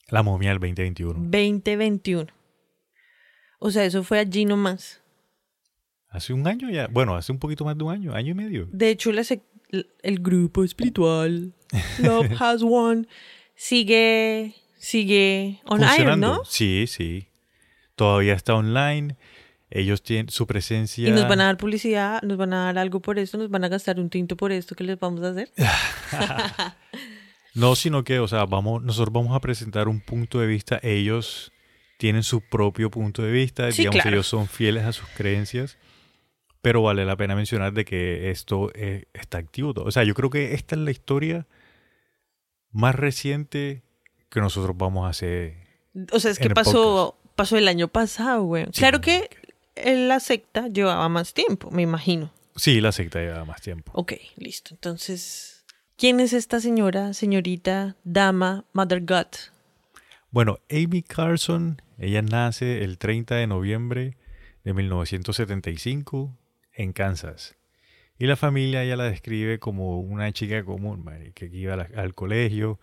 La 0.09 0.23
momia 0.23 0.51
del 0.51 0.59
2021. 0.59 1.15
2021. 1.31 2.27
O 3.65 3.71
sea, 3.71 3.85
eso 3.85 4.03
fue 4.03 4.19
allí 4.19 4.45
nomás. 4.45 5.01
Hace 6.09 6.33
un 6.33 6.45
año 6.49 6.69
ya. 6.69 6.89
Bueno, 6.89 7.15
hace 7.15 7.31
un 7.31 7.39
poquito 7.39 7.65
más 7.65 7.79
de 7.79 7.85
un 7.85 7.93
año, 7.93 8.13
año 8.13 8.33
y 8.33 8.35
medio. 8.35 8.69
De 8.73 8.91
hecho, 8.91 9.13
la 9.13 9.23
el 10.03 10.19
grupo 10.19 10.65
espiritual 10.65 11.55
Love 12.01 12.33
Has 12.41 12.63
Won 12.63 13.07
sigue, 13.55 14.55
sigue 14.79 15.61
on 15.65 15.81
air, 15.81 15.91
Funcionando. 15.91 16.27
¿no? 16.35 16.45
Sí, 16.45 16.87
sí. 16.89 17.29
Todavía 17.95 18.35
está 18.35 18.57
online. 18.57 19.17
Ellos 19.71 20.03
tienen 20.03 20.29
su 20.29 20.45
presencia. 20.49 21.09
Y 21.09 21.13
nos 21.13 21.29
van 21.29 21.41
a 21.41 21.45
dar 21.45 21.57
publicidad, 21.57 22.21
nos 22.23 22.37
van 22.37 22.53
a 22.55 22.65
dar 22.65 22.79
algo 22.79 23.01
por 23.01 23.21
esto, 23.21 23.39
nos 23.39 23.49
van 23.49 23.63
a 23.63 23.69
gastar 23.69 24.01
un 24.01 24.11
tinto 24.11 24.37
por 24.37 24.51
esto 24.51 24.75
que 24.75 24.83
les 24.83 24.99
vamos 24.99 25.23
a 25.23 25.31
hacer. 25.31 25.51
No, 27.55 27.77
sino 27.77 28.03
que, 28.03 28.19
o 28.19 28.27
sea, 28.27 28.47
vamos, 28.47 28.83
nosotros 28.83 29.13
vamos 29.13 29.37
a 29.37 29.41
presentar 29.41 29.87
un 29.87 30.01
punto 30.01 30.41
de 30.41 30.47
vista. 30.47 30.81
Ellos 30.83 31.53
tienen 32.03 32.25
su 32.25 32.41
propio 32.41 32.91
punto 32.91 33.23
de 33.23 33.31
vista. 33.31 33.71
Sí, 33.71 33.83
digamos, 33.83 34.01
claro. 34.01 34.17
ellos 34.17 34.27
son 34.27 34.49
fieles 34.49 34.85
a 34.85 34.93
sus 34.93 35.07
creencias. 35.11 35.79
Pero 36.61 36.83
vale 36.83 37.05
la 37.05 37.17
pena 37.17 37.37
mencionar 37.37 37.75
de 37.75 37.85
que 37.85 38.33
esto 38.33 38.73
eh, 38.75 39.05
está 39.15 39.39
activo. 39.39 39.73
O 39.77 39.91
sea, 39.93 40.03
yo 40.03 40.13
creo 40.13 40.29
que 40.29 40.55
esta 40.55 40.75
es 40.75 40.81
la 40.81 40.91
historia 40.91 41.47
más 42.73 42.97
reciente 42.97 43.85
que 44.31 44.41
nosotros 44.41 44.77
vamos 44.77 45.07
a 45.07 45.11
hacer. 45.11 45.55
O 46.11 46.19
sea, 46.19 46.33
es 46.33 46.41
que 46.41 46.51
pasó, 46.51 47.21
pasó 47.37 47.57
el 47.57 47.69
año 47.69 47.87
pasado, 47.87 48.43
güey. 48.43 48.65
Sí, 48.73 48.81
claro 48.81 49.01
que 49.01 49.31
la 49.77 50.19
secta 50.19 50.67
llevaba 50.67 51.09
más 51.09 51.35
tiempo, 51.35 51.71
me 51.71 51.83
imagino. 51.83 52.33
Sí, 52.57 52.81
la 52.81 52.91
secta 52.91 53.21
lleva 53.21 53.45
más 53.45 53.63
tiempo. 53.63 53.93
Ok, 53.95 54.15
listo. 54.35 54.75
Entonces, 54.75 55.65
¿quién 55.97 56.19
es 56.19 56.33
esta 56.33 56.59
señora, 56.59 57.15
señorita, 57.15 57.95
dama, 58.03 58.65
Mother 58.73 59.03
God? 59.03 59.53
Bueno, 60.33 60.61
Amy 60.71 61.03
Carson, 61.03 61.83
ella 62.03 62.23
nace 62.23 62.83
el 62.85 62.99
30 62.99 63.37
de 63.37 63.47
noviembre 63.47 64.17
de 64.65 64.75
1975 64.75 66.37
en 66.75 66.93
Kansas. 66.93 67.57
Y 68.19 68.27
la 68.27 68.37
familia 68.37 68.83
ella 68.85 68.97
la 68.97 69.05
describe 69.05 69.59
como 69.59 69.99
una 70.01 70.31
chica 70.33 70.65
común, 70.65 71.05
que 71.35 71.47
iba 71.47 71.77
la- 71.77 71.89
al 71.97 72.15
colegio. 72.15 72.79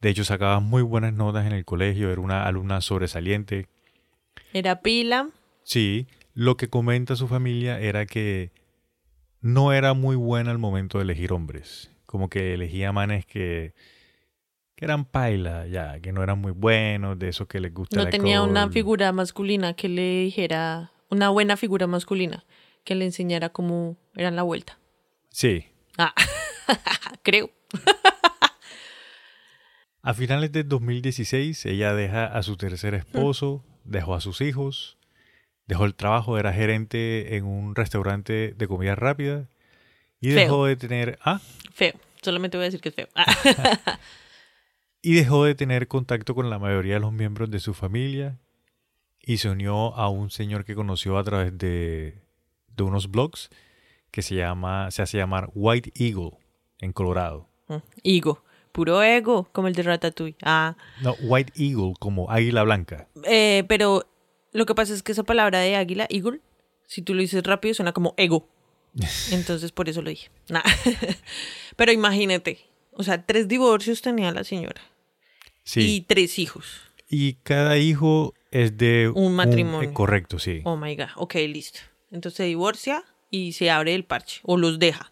De 0.00 0.10
hecho, 0.10 0.24
sacaba 0.24 0.60
muy 0.60 0.82
buenas 0.82 1.12
notas 1.12 1.46
en 1.46 1.52
el 1.52 1.64
colegio, 1.64 2.10
era 2.10 2.20
una 2.20 2.46
alumna 2.46 2.80
sobresaliente. 2.80 3.66
Era 4.52 4.80
pila. 4.80 5.28
Sí, 5.64 6.06
lo 6.34 6.56
que 6.56 6.68
comenta 6.68 7.16
su 7.16 7.28
familia 7.28 7.80
era 7.80 8.06
que 8.06 8.50
no 9.40 9.72
era 9.72 9.92
muy 9.92 10.16
buena 10.16 10.50
al 10.50 10.58
momento 10.58 10.98
de 10.98 11.04
elegir 11.04 11.32
hombres. 11.32 11.90
Como 12.06 12.28
que 12.30 12.54
elegía 12.54 12.92
manes 12.92 13.26
que, 13.26 13.74
que 14.78 14.84
eran 14.84 15.06
paila, 15.06 15.66
ya, 15.66 15.98
que 15.98 16.12
no 16.12 16.22
eran 16.22 16.38
muy 16.38 16.52
buenos, 16.52 17.18
de 17.18 17.30
esos 17.30 17.48
que 17.48 17.58
les 17.58 17.74
gusta 17.74 17.96
No 17.96 18.04
el 18.04 18.10
tenía 18.10 18.42
una 18.42 18.68
figura 18.68 19.10
masculina 19.10 19.74
que 19.74 19.88
le 19.88 20.20
dijera, 20.20 20.92
una 21.10 21.30
buena 21.30 21.56
figura 21.56 21.88
masculina 21.88 22.44
que 22.84 22.94
le 22.94 23.04
enseñara 23.04 23.48
cómo 23.48 23.96
era 24.14 24.30
la 24.30 24.44
vuelta. 24.44 24.78
Sí. 25.30 25.66
Ah, 25.98 26.14
creo. 27.24 27.50
A 30.00 30.14
finales 30.14 30.52
de 30.52 30.62
2016, 30.62 31.66
ella 31.66 31.92
deja 31.94 32.26
a 32.26 32.40
su 32.44 32.56
tercer 32.56 32.94
esposo, 32.94 33.64
dejó 33.82 34.14
a 34.14 34.20
sus 34.20 34.40
hijos, 34.40 34.96
dejó 35.66 35.86
el 35.86 35.96
trabajo, 35.96 36.38
era 36.38 36.52
gerente 36.52 37.34
en 37.36 37.46
un 37.46 37.74
restaurante 37.74 38.54
de 38.56 38.68
comida 38.68 38.94
rápida 38.94 39.48
y 40.20 40.28
Feo. 40.28 40.38
dejó 40.38 40.66
de 40.66 40.76
tener, 40.76 41.18
ah, 41.24 41.40
Feo. 41.74 41.94
Solamente 42.22 42.56
voy 42.56 42.62
a 42.62 42.66
decir 42.66 42.80
que 42.80 42.90
es 42.90 42.94
feo. 42.94 43.08
Ah. 43.16 43.98
y 45.02 45.14
dejó 45.14 45.44
de 45.44 45.54
tener 45.54 45.88
contacto 45.88 46.34
con 46.34 46.50
la 46.50 46.58
mayoría 46.58 46.94
de 46.94 47.00
los 47.00 47.12
miembros 47.12 47.50
de 47.50 47.60
su 47.60 47.74
familia 47.74 48.38
y 49.20 49.38
se 49.38 49.50
unió 49.50 49.94
a 49.94 50.08
un 50.08 50.30
señor 50.30 50.64
que 50.64 50.74
conoció 50.74 51.18
a 51.18 51.24
través 51.24 51.56
de, 51.56 52.22
de 52.76 52.82
unos 52.82 53.10
blogs 53.10 53.50
que 54.10 54.22
se 54.22 54.34
llama 54.34 54.90
se 54.90 55.02
hace 55.02 55.18
llamar 55.18 55.50
White 55.54 55.92
Eagle 55.96 56.32
en 56.80 56.92
Colorado. 56.92 57.48
Mm, 57.68 57.76
Ego. 58.02 58.42
Puro 58.72 59.02
ego, 59.02 59.48
como 59.52 59.66
el 59.66 59.74
de 59.74 59.82
Ratatouille. 59.82 60.36
Ah. 60.42 60.76
No, 61.02 61.16
White 61.22 61.52
Eagle 61.56 61.94
como 61.98 62.30
águila 62.30 62.62
blanca. 62.62 63.08
Eh, 63.24 63.64
pero 63.66 64.06
lo 64.52 64.66
que 64.66 64.74
pasa 64.74 64.94
es 64.94 65.02
que 65.02 65.12
esa 65.12 65.24
palabra 65.24 65.58
de 65.58 65.74
águila, 65.74 66.06
eagle, 66.10 66.40
si 66.86 67.02
tú 67.02 67.14
lo 67.14 67.20
dices 67.20 67.42
rápido, 67.42 67.74
suena 67.74 67.92
como 67.92 68.14
ego. 68.16 68.48
Entonces 69.32 69.72
por 69.72 69.88
eso 69.88 70.02
lo 70.02 70.10
dije. 70.10 70.30
Nah. 70.48 70.62
pero 71.76 71.92
imagínate, 71.92 72.58
o 72.98 73.02
sea, 73.02 73.24
tres 73.24 73.48
divorcios 73.48 74.02
tenía 74.02 74.30
la 74.32 74.44
señora 74.44 74.82
Sí. 75.62 75.80
y 75.96 76.00
tres 76.02 76.38
hijos. 76.38 76.82
Y 77.08 77.34
cada 77.42 77.78
hijo 77.78 78.34
es 78.50 78.76
de 78.76 79.10
Un 79.14 79.34
matrimonio. 79.34 79.88
eh, 79.88 79.92
correcto, 79.94 80.38
sí. 80.38 80.60
Oh 80.64 80.76
my 80.76 80.94
god, 80.94 81.08
ok, 81.16 81.34
listo. 81.48 81.80
Entonces 82.10 82.36
se 82.36 82.44
divorcia 82.44 83.02
y 83.30 83.52
se 83.52 83.70
abre 83.70 83.94
el 83.94 84.04
parche 84.04 84.40
o 84.42 84.56
los 84.58 84.78
deja. 84.78 85.10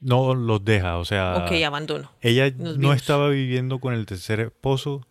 No 0.00 0.34
los 0.34 0.64
deja, 0.64 0.98
o 0.98 1.04
sea, 1.04 1.36
Ok, 1.44 1.52
abandono. 1.64 2.10
ella 2.20 2.50
nos 2.50 2.74
no 2.76 2.80
vimos. 2.90 2.96
estaba 2.96 3.28
viviendo 3.30 3.78
con 3.80 3.94
el 3.94 4.06
tercer 4.06 4.38
esposo, 4.40 5.04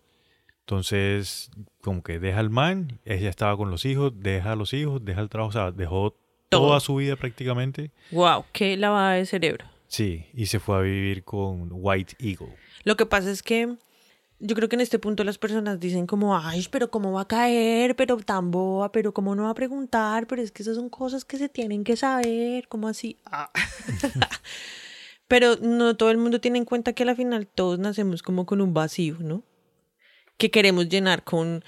entonces 0.61 1.49
como 1.81 2.03
que 2.03 2.19
deja 2.19 2.39
al 2.39 2.49
man, 2.49 2.99
ella 3.05 3.29
estaba 3.29 3.55
con 3.57 3.69
los 3.71 3.85
hijos, 3.85 4.13
deja 4.15 4.53
a 4.53 4.55
los 4.55 4.73
hijos, 4.73 5.03
deja 5.03 5.21
el 5.21 5.29
trabajo, 5.29 5.49
o 5.49 5.53
sea, 5.53 5.71
dejó 5.71 6.15
Todo. 6.49 6.61
toda 6.67 6.79
su 6.79 6.95
vida 6.95 7.15
prácticamente. 7.15 7.91
Wow, 8.11 8.45
qué 8.53 8.77
lavada 8.77 9.13
de 9.13 9.25
cerebro. 9.25 9.65
Sí, 9.87 10.25
y 10.33 10.47
se 10.47 10.59
fue 10.59 10.77
a 10.77 10.81
vivir 10.81 11.23
con 11.23 11.69
White 11.71 12.15
Eagle. 12.19 12.55
Lo 12.83 12.97
que 12.97 13.05
pasa 13.05 13.31
es 13.31 13.41
que 13.41 13.77
yo 14.39 14.55
creo 14.55 14.69
que 14.69 14.75
en 14.75 14.81
este 14.81 14.99
punto 14.99 15.23
las 15.23 15.37
personas 15.37 15.79
dicen 15.79 16.05
como, 16.05 16.37
ay, 16.37 16.67
pero 16.69 16.91
cómo 16.91 17.13
va 17.13 17.21
a 17.21 17.27
caer, 17.27 17.95
pero 17.95 18.17
tan 18.17 18.51
boba, 18.51 18.91
pero 18.91 19.13
cómo 19.13 19.35
no 19.35 19.43
va 19.43 19.51
a 19.51 19.55
preguntar, 19.55 20.27
pero 20.27 20.41
es 20.41 20.51
que 20.51 20.61
esas 20.61 20.75
son 20.75 20.89
cosas 20.89 21.25
que 21.25 21.37
se 21.37 21.49
tienen 21.49 21.83
que 21.83 21.95
saber, 21.95 22.67
como 22.67 22.87
así. 22.87 23.17
Ah. 23.25 23.51
Pero 25.27 25.57
no 25.57 25.97
todo 25.97 26.09
el 26.09 26.17
mundo 26.17 26.39
tiene 26.39 26.57
en 26.57 26.65
cuenta 26.65 26.93
que 26.93 27.03
al 27.03 27.15
final 27.15 27.47
todos 27.47 27.79
nacemos 27.79 28.23
como 28.23 28.45
con 28.45 28.61
un 28.61 28.73
vacío, 28.73 29.17
¿no? 29.19 29.43
Que 30.37 30.51
queremos 30.51 30.87
llenar 30.87 31.23
con 31.23 31.63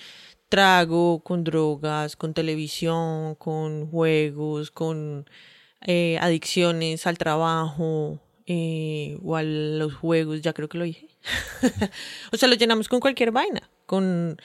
trago, 0.47 1.21
con 1.23 1.43
drogas, 1.43 2.15
con 2.15 2.33
televisión, 2.33 3.35
con 3.35 3.87
juegos, 3.87 4.71
con 4.71 5.29
eh, 5.81 6.17
adicciones 6.19 7.07
al 7.07 7.17
trabajo 7.17 8.19
eh, 8.45 9.17
o 9.23 9.35
a 9.35 9.43
los 9.43 9.93
juegos, 9.93 10.41
ya 10.41 10.53
creo 10.53 10.67
que 10.67 10.77
lo 10.77 10.83
dije. 10.83 11.07
o 12.31 12.37
sea, 12.37 12.49
lo 12.49 12.55
llenamos 12.55 12.87
con 12.87 12.99
cualquier 12.99 13.31
vaina, 13.31 13.69
con 13.85 14.37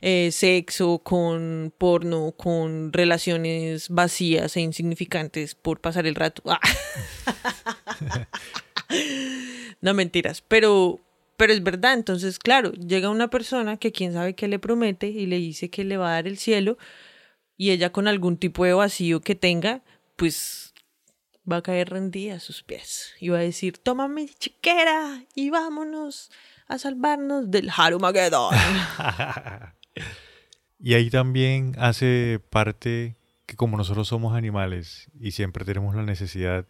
eh, 0.00 0.30
sexo, 0.30 1.00
con 1.00 1.72
porno, 1.76 2.32
con 2.36 2.92
relaciones 2.92 3.88
vacías 3.88 4.56
e 4.56 4.60
insignificantes 4.60 5.54
por 5.54 5.80
pasar 5.80 6.06
el 6.06 6.14
rato. 6.14 6.42
no 9.80 9.94
mentiras, 9.94 10.42
pero, 10.46 11.00
pero 11.36 11.52
es 11.52 11.62
verdad. 11.62 11.94
Entonces, 11.94 12.38
claro, 12.38 12.72
llega 12.72 13.10
una 13.10 13.28
persona 13.28 13.76
que 13.76 13.92
quién 13.92 14.12
sabe 14.12 14.34
qué 14.34 14.46
le 14.46 14.58
promete 14.58 15.08
y 15.08 15.26
le 15.26 15.38
dice 15.38 15.68
que 15.68 15.84
le 15.84 15.96
va 15.96 16.10
a 16.10 16.12
dar 16.12 16.28
el 16.28 16.38
cielo 16.38 16.78
y 17.56 17.72
ella 17.72 17.90
con 17.90 18.06
algún 18.06 18.36
tipo 18.36 18.64
de 18.64 18.72
vacío 18.72 19.20
que 19.20 19.34
tenga, 19.34 19.82
pues 20.14 20.67
va 21.50 21.58
a 21.58 21.62
caer 21.62 21.90
rendida 21.90 22.36
a 22.36 22.40
sus 22.40 22.62
pies 22.62 23.14
y 23.20 23.30
va 23.30 23.38
a 23.38 23.42
decir, 23.42 23.78
tómame 23.78 24.28
chiquera 24.38 25.24
y 25.34 25.50
vámonos 25.50 26.30
a 26.66 26.78
salvarnos 26.78 27.50
del 27.50 27.70
Harumagedon. 27.74 28.54
y 30.78 30.94
ahí 30.94 31.10
también 31.10 31.74
hace 31.78 32.40
parte 32.50 33.16
que 33.46 33.56
como 33.56 33.76
nosotros 33.76 34.08
somos 34.08 34.36
animales 34.36 35.08
y 35.18 35.30
siempre 35.30 35.64
tenemos 35.64 35.94
la 35.94 36.02
necesidad 36.02 36.66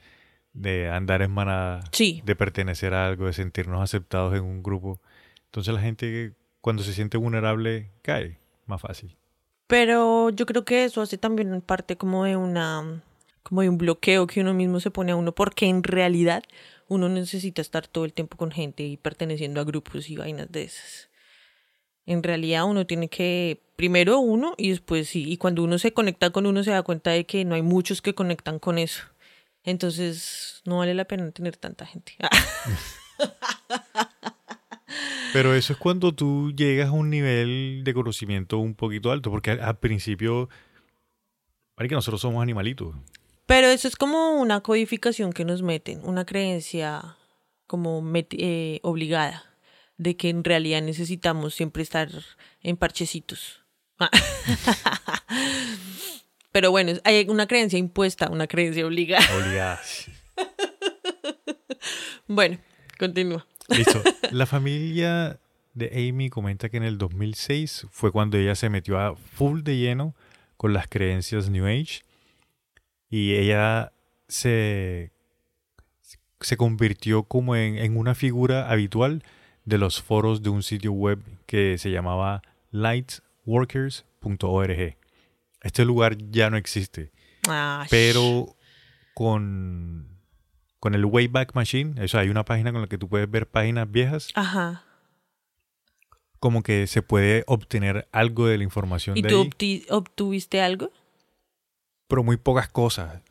de 0.52 0.88
andar 0.88 1.22
en 1.22 1.30
manada, 1.30 1.84
de 1.98 2.36
pertenecer 2.36 2.94
a 2.94 3.06
algo, 3.06 3.26
de 3.26 3.32
sentirnos 3.32 3.82
aceptados 3.82 4.34
en 4.34 4.44
un 4.44 4.62
grupo, 4.62 5.00
entonces 5.46 5.74
la 5.74 5.80
gente 5.80 6.34
cuando 6.60 6.82
se 6.82 6.92
siente 6.92 7.16
vulnerable 7.16 7.90
cae 8.02 8.38
más 8.66 8.80
fácil. 8.80 9.16
Pero 9.66 10.30
yo 10.30 10.46
creo 10.46 10.64
que 10.64 10.84
eso 10.84 11.02
hace 11.02 11.18
también 11.18 11.60
parte 11.60 11.96
como 11.96 12.24
de 12.24 12.36
una 12.36 13.02
como 13.48 13.62
de 13.62 13.68
un 13.68 13.78
bloqueo 13.78 14.26
que 14.26 14.40
uno 14.40 14.54
mismo 14.54 14.80
se 14.80 14.90
pone 14.90 15.12
a 15.12 15.16
uno 15.16 15.34
porque 15.34 15.66
en 15.66 15.82
realidad 15.82 16.42
uno 16.88 17.08
necesita 17.08 17.62
estar 17.62 17.86
todo 17.86 18.04
el 18.04 18.12
tiempo 18.12 18.36
con 18.36 18.50
gente 18.50 18.82
y 18.82 18.96
perteneciendo 18.96 19.60
a 19.60 19.64
grupos 19.64 20.10
y 20.10 20.16
vainas 20.16 20.50
de 20.50 20.64
esas. 20.64 21.08
En 22.06 22.22
realidad 22.22 22.64
uno 22.64 22.86
tiene 22.86 23.08
que, 23.08 23.60
primero 23.76 24.18
uno 24.18 24.54
y 24.56 24.70
después 24.70 25.08
sí, 25.08 25.24
y 25.30 25.36
cuando 25.36 25.62
uno 25.62 25.78
se 25.78 25.92
conecta 25.92 26.30
con 26.30 26.46
uno 26.46 26.62
se 26.64 26.70
da 26.70 26.82
cuenta 26.82 27.10
de 27.10 27.26
que 27.26 27.44
no 27.44 27.54
hay 27.54 27.62
muchos 27.62 28.00
que 28.02 28.14
conectan 28.14 28.58
con 28.58 28.78
eso. 28.78 29.04
Entonces 29.64 30.62
no 30.64 30.78
vale 30.78 30.94
la 30.94 31.04
pena 31.04 31.30
tener 31.30 31.56
tanta 31.56 31.84
gente. 31.84 32.14
Pero 35.32 35.54
eso 35.54 35.74
es 35.74 35.78
cuando 35.78 36.14
tú 36.14 36.52
llegas 36.52 36.88
a 36.88 36.92
un 36.92 37.10
nivel 37.10 37.82
de 37.84 37.94
conocimiento 37.94 38.58
un 38.58 38.74
poquito 38.74 39.10
alto, 39.10 39.30
porque 39.30 39.50
al, 39.50 39.78
principio, 39.78 40.48
parece 41.74 41.90
que 41.90 41.94
nosotros 41.96 42.22
somos 42.22 42.42
animalitos. 42.42 42.94
Pero 43.48 43.68
eso 43.68 43.88
es 43.88 43.96
como 43.96 44.32
una 44.32 44.60
codificación 44.60 45.32
que 45.32 45.46
nos 45.46 45.62
meten, 45.62 46.02
una 46.04 46.26
creencia 46.26 47.16
como 47.66 48.04
eh, 48.14 48.78
obligada 48.82 49.42
de 49.96 50.18
que 50.18 50.28
en 50.28 50.44
realidad 50.44 50.82
necesitamos 50.82 51.54
siempre 51.54 51.82
estar 51.82 52.10
en 52.60 52.76
parchecitos. 52.76 53.64
Pero 56.52 56.70
bueno, 56.70 56.92
hay 57.04 57.26
una 57.30 57.46
creencia 57.46 57.78
impuesta, 57.78 58.28
una 58.28 58.48
creencia 58.48 58.86
obligada. 58.86 59.24
Obligada. 59.34 59.80
bueno, 62.28 62.58
continúa. 62.98 63.46
Listo. 63.68 64.02
La 64.30 64.44
familia 64.44 65.40
de 65.72 66.10
Amy 66.10 66.28
comenta 66.28 66.68
que 66.68 66.76
en 66.76 66.82
el 66.82 66.98
2006 66.98 67.86
fue 67.90 68.12
cuando 68.12 68.36
ella 68.36 68.54
se 68.54 68.68
metió 68.68 68.98
a 68.98 69.16
full 69.16 69.62
de 69.62 69.78
lleno 69.78 70.14
con 70.58 70.74
las 70.74 70.86
creencias 70.86 71.48
New 71.48 71.64
Age 71.64 72.02
y 73.10 73.34
ella 73.34 73.92
se, 74.28 75.10
se 76.40 76.56
convirtió 76.56 77.24
como 77.24 77.56
en, 77.56 77.96
una 77.96 78.14
figura 78.14 78.70
habitual 78.70 79.24
de 79.64 79.78
los 79.78 80.00
foros 80.02 80.42
de 80.42 80.50
un 80.50 80.62
sitio 80.62 80.92
web 80.92 81.20
que 81.46 81.78
se 81.78 81.90
llamaba 81.90 82.42
lightworkers.org. 82.70 84.96
Este 85.62 85.84
lugar 85.84 86.16
ya 86.30 86.50
no 86.50 86.56
existe. 86.56 87.10
Ah, 87.48 87.84
pero 87.90 88.54
con, 89.14 90.06
con 90.78 90.94
el 90.94 91.04
Wayback 91.04 91.54
Machine, 91.54 92.00
o 92.02 92.08
sea, 92.08 92.20
hay 92.20 92.28
una 92.28 92.44
página 92.44 92.70
con 92.72 92.82
la 92.82 92.86
que 92.86 92.98
tú 92.98 93.08
puedes 93.08 93.28
ver 93.30 93.48
páginas 93.48 93.90
viejas. 93.90 94.28
Ajá. 94.34 94.84
Como 96.38 96.62
que 96.62 96.86
se 96.86 97.02
puede 97.02 97.42
obtener 97.48 98.06
algo 98.12 98.46
de 98.46 98.58
la 98.58 98.64
información 98.64 99.16
¿Y 99.16 99.22
tú 99.22 99.50
obtuviste 99.88 100.60
algo? 100.60 100.92
Pero 102.08 102.24
muy 102.24 102.36
pocas 102.36 102.68
cosas. 102.68 103.22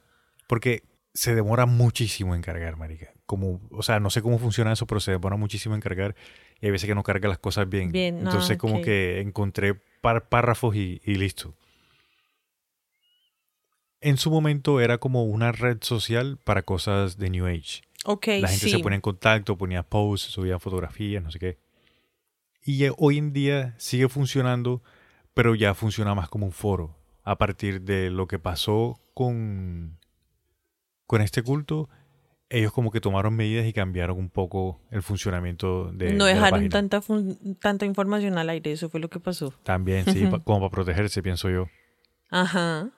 Porque 0.47 0.83
se 1.13 1.35
demora 1.35 1.65
muchísimo 1.65 2.35
en 2.35 2.41
cargar, 2.41 2.77
marica. 2.77 3.11
Como, 3.25 3.59
o 3.71 3.83
sea, 3.83 3.99
no 3.99 4.09
sé 4.09 4.21
cómo 4.21 4.39
funciona 4.39 4.71
eso, 4.71 4.85
pero 4.85 5.01
se 5.01 5.11
demora 5.11 5.35
muchísimo 5.35 5.75
en 5.75 5.81
cargar. 5.81 6.15
Y 6.61 6.67
hay 6.67 6.71
veces 6.71 6.87
que 6.87 6.95
no 6.95 7.03
carga 7.03 7.27
las 7.27 7.39
cosas 7.39 7.67
bien. 7.67 7.91
bien 7.91 8.19
Entonces, 8.19 8.57
como 8.57 8.81
que 8.81 9.19
encontré 9.19 9.73
párrafos 10.01 10.75
y, 10.75 11.01
listo. 11.05 11.53
En 13.99 14.17
su 14.17 14.29
momento 14.29 14.79
era 14.79 14.99
como 14.99 15.25
una 15.25 15.51
red 15.51 15.79
social 15.81 16.37
para 16.43 16.61
cosas 16.61 17.17
de 17.17 17.31
New 17.31 17.47
Age. 17.47 17.81
Okay, 18.05 18.39
la 18.39 18.47
gente 18.47 18.69
se 18.69 18.79
ponía 18.79 18.95
en 18.95 19.01
contacto, 19.01 19.57
ponía 19.57 19.83
posts, 19.83 20.31
subía 20.31 20.59
fotografías, 20.59 21.21
no 21.21 21.31
sé 21.31 21.39
qué. 21.39 21.57
Y 22.63 22.85
hoy 22.97 23.17
en 23.17 23.33
día 23.33 23.75
sigue 23.79 24.07
funcionando, 24.07 24.83
pero 25.33 25.55
ya 25.55 25.73
funciona 25.73 26.13
más 26.13 26.29
como 26.29 26.45
un 26.45 26.51
foro 26.51 26.96
a 27.27 27.37
partir 27.37 27.81
de 27.81 28.09
lo 28.09 28.25
que 28.25 28.39
pasó 28.39 29.01
con, 29.13 29.97
con 31.05 31.21
este 31.21 31.43
culto, 31.43 31.89
ellos 32.47 32.71
como 32.71 32.89
que 32.89 33.01
tomaron 33.01 33.35
medidas 33.35 33.65
y 33.65 33.73
cambiaron 33.73 34.17
un 34.17 34.29
poco 34.29 34.79
el 34.91 35.03
funcionamiento 35.03 35.91
de 35.91 36.13
No 36.13 36.23
dejaron 36.23 36.69
tanta, 36.69 37.01
tanta 37.59 37.85
información 37.85 38.37
al 38.37 38.49
aire, 38.49 38.71
eso 38.71 38.87
fue 38.87 39.01
lo 39.01 39.09
que 39.09 39.19
pasó. 39.19 39.53
También, 39.63 40.05
sí, 40.05 40.25
como 40.45 40.61
para 40.61 40.69
protegerse, 40.69 41.21
pienso 41.21 41.49
yo. 41.49 41.67
Ajá. 42.29 42.91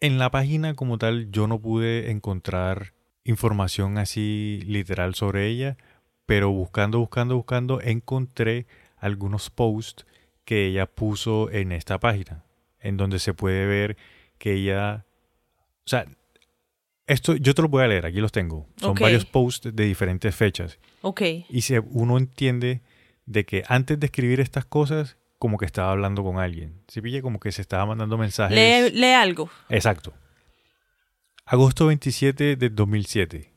En 0.00 0.18
la 0.18 0.30
página 0.30 0.72
como 0.72 0.96
tal 0.96 1.30
yo 1.30 1.46
no 1.46 1.60
pude 1.60 2.10
encontrar 2.10 2.94
información 3.22 3.98
así 3.98 4.62
literal 4.64 5.14
sobre 5.14 5.48
ella, 5.48 5.76
pero 6.24 6.50
buscando, 6.50 7.00
buscando, 7.00 7.36
buscando, 7.36 7.82
encontré 7.82 8.66
algunos 8.96 9.50
posts 9.50 10.06
que 10.46 10.68
ella 10.68 10.86
puso 10.86 11.50
en 11.50 11.72
esta 11.72 12.00
página 12.00 12.44
en 12.82 12.96
donde 12.96 13.18
se 13.18 13.34
puede 13.34 13.66
ver 13.66 13.96
que 14.38 14.54
ella, 14.54 15.06
o 15.84 15.88
sea, 15.88 16.06
esto 17.06 17.36
yo 17.36 17.54
te 17.54 17.62
lo 17.62 17.68
voy 17.68 17.84
a 17.84 17.88
leer, 17.88 18.06
aquí 18.06 18.20
los 18.20 18.32
tengo. 18.32 18.66
Son 18.76 18.94
varios 18.94 19.24
posts 19.24 19.74
de 19.74 19.84
diferentes 19.84 20.34
fechas. 20.34 20.78
Ok. 21.02 21.22
Y 21.48 21.62
si 21.62 21.76
uno 21.78 22.18
entiende 22.18 22.80
de 23.26 23.44
que 23.44 23.64
antes 23.68 23.98
de 23.98 24.06
escribir 24.06 24.40
estas 24.40 24.64
cosas, 24.64 25.16
como 25.38 25.58
que 25.58 25.66
estaba 25.66 25.90
hablando 25.90 26.22
con 26.22 26.38
alguien. 26.38 26.80
Se 26.86 27.02
pilla 27.02 27.20
como 27.20 27.40
que 27.40 27.50
se 27.50 27.62
estaba 27.62 27.84
mandando 27.84 28.16
mensajes. 28.16 28.56
Lee, 28.56 28.96
lee 28.96 29.12
algo. 29.12 29.50
Exacto. 29.68 30.14
Agosto 31.44 31.88
27 31.88 32.54
de 32.54 32.70
2007. 32.70 33.52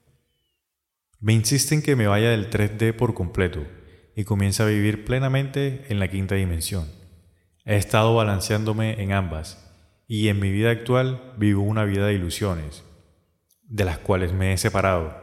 Me 1.20 1.34
insisten 1.34 1.84
que 1.84 1.96
me 1.96 2.08
vaya 2.08 2.32
del 2.32 2.50
3D 2.50 2.96
por 2.96 3.14
completo 3.14 3.64
y 4.16 4.24
comience 4.24 4.64
a 4.64 4.66
vivir 4.66 5.06
plenamente 5.06 5.86
en 5.90 6.00
la 6.00 6.08
quinta 6.08 6.34
dimensión. 6.34 6.90
He 7.66 7.78
estado 7.78 8.14
balanceándome 8.14 9.02
en 9.02 9.12
ambas 9.12 9.58
y 10.08 10.28
en 10.28 10.40
mi 10.40 10.52
vida 10.52 10.70
actual 10.70 11.34
vivo 11.36 11.64
una 11.64 11.84
vida 11.84 12.06
de 12.06 12.14
ilusiones, 12.14 12.84
de 13.64 13.86
las 13.86 13.98
cuales 13.98 14.34
me 14.34 14.54
he 14.54 14.58
separado. 14.58 15.16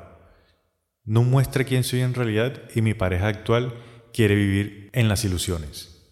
No 1.05 1.23
muestre 1.23 1.65
quién 1.65 1.85
soy 1.85 2.01
en 2.01 2.15
realidad 2.15 2.63
y 2.75 2.83
mi 2.83 2.95
pareja 2.95 3.29
actual 3.29 3.75
quiere 4.13 4.35
vivir 4.35 4.91
en 4.93 5.09
las 5.09 5.25
ilusiones. 5.25 6.03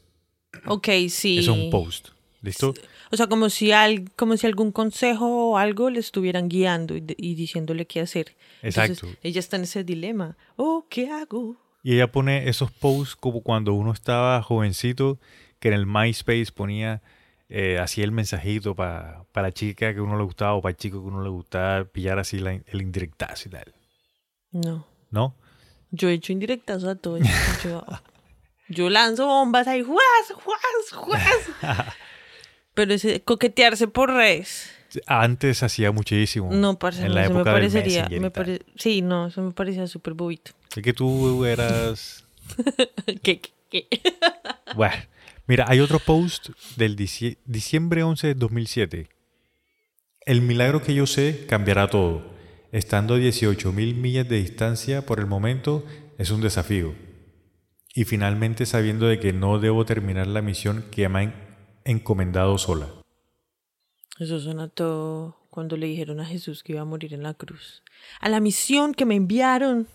Ok, 0.67 0.89
sí. 1.09 1.39
Es 1.39 1.49
un 1.49 1.69
post. 1.71 2.11
¿Listo? 2.43 2.75
O 3.11 3.17
sea, 3.17 3.27
como 3.27 3.51
si, 3.51 3.73
como 4.17 4.37
si 4.37 4.47
algún 4.47 4.73
consejo 4.73 5.51
o 5.51 5.59
algo 5.59 5.91
le 5.91 5.99
estuvieran 5.99 6.49
guiando 6.49 6.97
y, 6.97 7.35
diciéndole 7.35 7.87
qué 7.87 8.01
hacer. 8.01 8.37
Exacto. 8.63 9.09
ella 9.23 9.41
está 9.41 9.57
en 9.57 9.65
ese 9.65 9.85
dilema. 9.85 10.37
Oh, 10.57 10.87
¿qué 10.89 11.11
hago? 11.11 11.57
Y 11.83 11.95
ella 11.95 12.11
pone 12.11 12.49
esos 12.49 12.71
posts 12.71 13.17
como 13.17 13.43
cuando 13.43 13.75
uno 13.75 13.93
estaba 13.93 14.43
jovencito 14.43 15.19
que 15.61 15.69
en 15.69 15.75
el 15.75 15.87
MySpace 15.87 16.47
ponía 16.53 17.01
eh, 17.49 17.79
así 17.79 18.03
el 18.03 18.11
mensajito 18.13 18.75
para 18.75 19.25
la 19.35 19.53
chica 19.53 19.95
que 19.95 20.01
uno 20.01 20.17
le 20.19 20.25
gustaba 20.25 20.55
o 20.55 20.63
para 20.63 20.71
el 20.71 20.77
chico 20.77 21.01
que 21.01 21.07
uno 21.09 21.23
le 21.23 21.31
gustaba 21.31 21.85
pillar 21.85 22.19
así 22.19 22.39
el 22.39 22.81
indirectazo 22.83 23.49
y 23.49 23.53
tal. 23.53 23.75
No. 24.53 24.87
¿No? 25.11 25.35
Yo 25.93 26.09
he 26.09 26.13
hecho 26.15 26.33
indirectazo 26.33 26.89
a 26.91 26.95
todo. 26.95 27.19
Yo, 27.65 27.85
yo 28.69 28.89
lanzo 28.89 29.27
bombas 29.27 29.67
ahí, 29.67 29.83
¡juas, 29.83 30.33
juas, 30.45 30.61
juas! 30.93 31.23
Pero 32.75 32.95
ese 32.95 33.21
coquetearse 33.23 33.89
por 33.89 34.11
redes. 34.13 34.71
Antes 35.07 35.63
hacía 35.65 35.91
muchísimo. 35.93 36.51
No, 36.53 36.79
parce, 36.79 37.05
en 37.05 37.15
la 37.15 37.25
eso 37.25 37.33
época 37.33 37.53
parecería. 37.53 38.09
Me 38.09 38.31
tal. 38.31 38.33
pare- 38.33 38.63
Sí, 38.77 39.03
no, 39.03 39.27
eso 39.27 39.43
me 39.43 39.51
parecía 39.51 39.87
súper 39.89 40.15
bobito. 40.15 40.53
Es 40.77 40.83
que 40.83 40.93
tú 40.93 41.45
eras... 41.45 42.25
¿Qué, 43.23 43.41
qué, 43.41 43.51
qué? 43.69 43.89
Bueno, 44.77 44.95
mira, 45.51 45.65
hay 45.69 45.81
otro 45.81 45.99
post 45.99 46.51
del 46.77 46.95
dicie- 46.97 47.39
diciembre 47.45 48.05
11 48.05 48.29
de 48.29 48.35
2007. 48.35 49.09
El 50.25 50.43
milagro 50.43 50.81
que 50.81 50.95
yo 50.95 51.07
sé 51.07 51.45
cambiará 51.49 51.89
todo. 51.89 52.23
Estando 52.71 53.15
a 53.15 53.19
18.000 53.19 53.95
millas 53.97 54.29
de 54.29 54.37
distancia 54.37 55.05
por 55.05 55.19
el 55.19 55.27
momento 55.27 55.85
es 56.19 56.31
un 56.31 56.41
desafío. 56.41 56.95
Y 57.97 58.05
finalmente 58.05 58.65
sabiendo 58.65 59.07
de 59.07 59.19
que 59.19 59.33
no 59.33 59.59
debo 59.59 59.85
terminar 59.85 60.29
la 60.29 60.41
misión 60.41 60.85
que 60.93 61.09
me 61.09 61.19
han 61.19 61.35
encomendado 61.85 62.57
sola. 62.57 62.87
Eso 64.21 64.39
suena 64.39 64.69
todo 64.69 65.37
cuando 65.51 65.77
le 65.77 65.87
dijeron 65.87 66.21
a 66.21 66.27
Jesús 66.27 66.63
que 66.63 66.75
iba 66.75 66.83
a 66.83 66.85
morir 66.85 67.13
en 67.13 67.25
la 67.25 67.35
cruz. 67.35 67.83
A 68.21 68.29
la 68.29 68.39
misión 68.39 68.95
que 68.95 69.05
me 69.05 69.17
enviaron, 69.17 69.89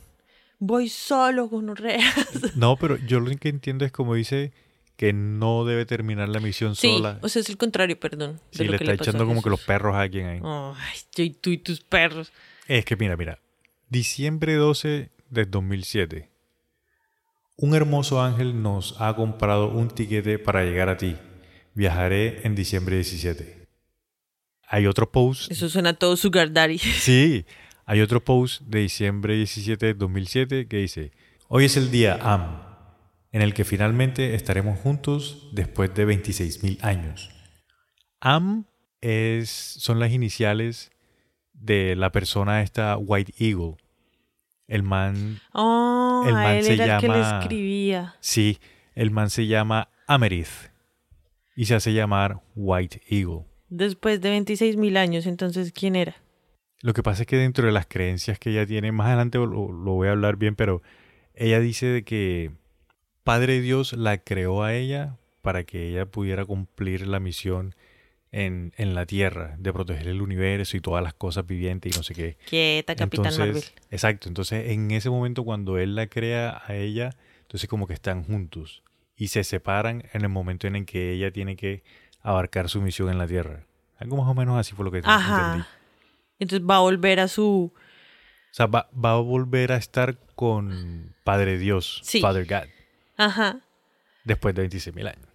voy 0.60 0.90
solo 0.90 1.50
con 1.50 1.74
reas. 1.78 2.58
No, 2.58 2.76
pero 2.76 2.98
yo 2.98 3.22
lo 3.22 3.34
que 3.38 3.48
entiendo 3.48 3.86
es 3.86 3.94
como 3.94 4.16
dice 4.16 4.52
que 4.98 5.12
no 5.14 5.66
debe 5.66 5.86
terminar 5.86 6.30
la 6.30 6.40
misión 6.40 6.76
Sí, 6.76 6.88
sola. 6.88 7.20
o 7.22 7.30
sea, 7.30 7.42
es 7.42 7.50
el 7.50 7.58
contrario, 7.58 8.00
perdón. 8.00 8.40
lo 8.58 8.64
le 8.66 8.76
está 8.78 8.94
echando 8.94 9.26
como 9.26 9.42
que 9.42 9.50
los 9.50 9.62
perros 9.62 9.96
a 9.96 10.02
alguien 10.02 10.28
ahí. 10.28 10.40
Ay, 10.44 11.00
yo 11.16 11.24
y 11.24 11.30
tú 11.32 11.50
y 11.50 11.58
tus 11.58 11.82
perros. 11.82 12.32
Es 12.68 12.86
que 12.86 12.96
mira, 12.96 13.16
mira. 13.18 13.40
Diciembre 13.90 14.54
12 14.56 15.12
de 15.30 15.46
2007. 15.46 16.30
Un 17.58 17.74
hermoso 17.76 18.22
ángel 18.22 18.62
nos 18.62 19.00
ha 19.00 19.16
comprado 19.16 19.70
un 19.70 19.90
tiquete 19.90 20.40
para 20.40 20.64
llegar 20.64 20.90
a 20.90 20.98
ti. 20.98 21.16
Viajaré 21.74 22.46
en 22.46 22.56
diciembre 22.56 22.96
17. 22.96 23.68
Hay 24.68 24.88
otro 24.88 25.12
post. 25.12 25.52
Eso 25.52 25.70
suena 25.70 25.94
todo 25.94 26.18
sugar 26.18 26.52
daddy. 26.52 26.78
Sí, 26.80 27.46
hay 27.86 28.02
otro 28.02 28.24
post 28.24 28.62
de 28.64 28.80
diciembre 28.80 29.36
17 29.36 29.86
de 29.86 29.94
2007 29.94 30.68
que 30.68 30.78
dice, 30.78 31.12
hoy 31.48 31.66
es 31.66 31.78
el 31.78 31.92
día 31.92 32.18
AM, 32.22 32.62
en 33.36 33.42
el 33.42 33.54
que 33.54 33.66
finalmente 33.66 34.34
estaremos 34.34 34.80
juntos 34.80 35.50
después 35.52 35.94
de 35.94 36.06
26.000 36.08 36.78
años. 36.82 37.30
AM 38.22 38.64
es, 39.02 39.50
son 39.50 40.00
las 40.00 40.12
iniciales 40.14 40.90
de 41.52 41.98
la 41.98 42.14
persona 42.14 42.62
esta 42.62 42.96
White 42.98 43.34
Eagle. 43.38 43.76
El 44.68 44.84
man, 44.84 45.42
Oh, 45.52 46.24
El 46.26 46.34
a 46.36 46.44
man 46.44 46.56
él 46.56 46.64
se 46.64 46.74
era 46.76 46.96
el 46.96 47.02
que 47.02 47.08
le 47.10 47.14
llama- 47.16 47.40
escribía. 47.42 48.16
sí, 48.22 48.58
el 48.94 49.12
man 49.12 49.30
se 49.30 49.48
llama 49.48 49.90
Amerith 50.08 50.72
y 51.58 51.66
se 51.66 51.76
hace 51.76 51.92
llamar 51.94 52.42
White 52.56 53.02
Eagle. 53.10 53.46
Después 53.68 54.22
de 54.22 54.30
26 54.30 54.78
mil 54.78 54.96
años, 54.96 55.26
entonces, 55.26 55.74
¿quién 55.74 55.98
era? 55.98 56.16
Lo 56.82 56.94
que 56.94 57.04
pasa 57.04 57.24
es 57.24 57.28
que 57.28 57.36
dentro 57.38 57.66
de 57.66 57.74
las 57.74 57.86
creencias 57.86 58.40
que 58.40 58.52
ella 58.52 58.66
tiene, 58.66 58.94
más 58.94 59.08
adelante 59.08 59.38
lo, 59.40 59.46
lo 59.48 59.92
voy 59.94 60.08
a 60.08 60.12
hablar 60.12 60.38
bien, 60.38 60.56
pero 60.56 60.82
ella 61.34 61.60
dice 61.60 61.88
de 61.88 62.04
que 62.06 62.52
Padre 63.26 63.60
Dios 63.60 63.94
la 63.94 64.20
creó 64.20 64.62
a 64.62 64.76
ella 64.76 65.18
para 65.42 65.64
que 65.64 65.90
ella 65.90 66.06
pudiera 66.06 66.46
cumplir 66.46 67.08
la 67.08 67.20
misión 67.20 67.74
en, 68.32 68.72
en 68.78 68.94
la 68.94 69.08
tierra, 69.08 69.56
de 69.58 69.74
proteger 69.74 70.10
el 70.10 70.22
universo 70.22 70.78
y 70.78 70.80
todas 70.80 71.04
las 71.04 71.16
cosas 71.16 71.48
vivientes 71.48 71.92
y 71.92 71.98
no 71.98 72.04
sé 72.04 72.14
qué. 72.14 72.38
Quieta, 72.48 72.96
Capitán 72.96 73.32
entonces, 73.32 73.40
Marvel. 73.40 73.64
Exacto, 73.90 74.28
entonces 74.28 74.70
en 74.70 74.92
ese 74.92 75.10
momento 75.10 75.44
cuando 75.44 75.80
él 75.80 75.96
la 75.96 76.06
crea 76.06 76.62
a 76.68 76.76
ella, 76.76 77.16
entonces 77.42 77.68
como 77.68 77.88
que 77.88 77.96
están 77.96 78.24
juntos 78.24 78.84
y 79.18 79.30
se 79.30 79.44
separan 79.44 80.04
en 80.14 80.22
el 80.22 80.30
momento 80.30 80.68
en 80.68 80.76
el 80.76 80.86
que 80.86 81.12
ella 81.14 81.32
tiene 81.32 81.56
que 81.56 81.82
abarcar 82.22 82.70
su 82.70 82.80
misión 82.80 83.10
en 83.10 83.18
la 83.18 83.26
tierra. 83.26 83.66
Algo 83.98 84.18
más 84.18 84.28
o 84.28 84.36
menos 84.36 84.56
así 84.60 84.76
fue 84.76 84.86
lo 84.86 84.92
que 84.92 84.98
entendí. 84.98 85.18
Ajá. 85.18 85.68
Entonces 86.38 86.68
va 86.70 86.76
a 86.76 86.82
volver 86.82 87.20
a 87.22 87.28
su... 87.28 87.74
O 87.74 88.54
sea, 88.56 88.68
va, 88.68 88.88
va 88.94 89.14
a 89.14 89.16
volver 89.20 89.72
a 89.72 89.78
estar 89.78 90.20
con 90.36 91.16
Padre 91.24 91.58
Dios, 91.58 92.02
Sí. 92.04 92.22
Father 92.22 92.46
God, 92.46 92.70
Ajá. 93.18 93.62
después 94.24 94.56
de 94.56 94.68
26.000 94.70 95.08
años. 95.08 95.28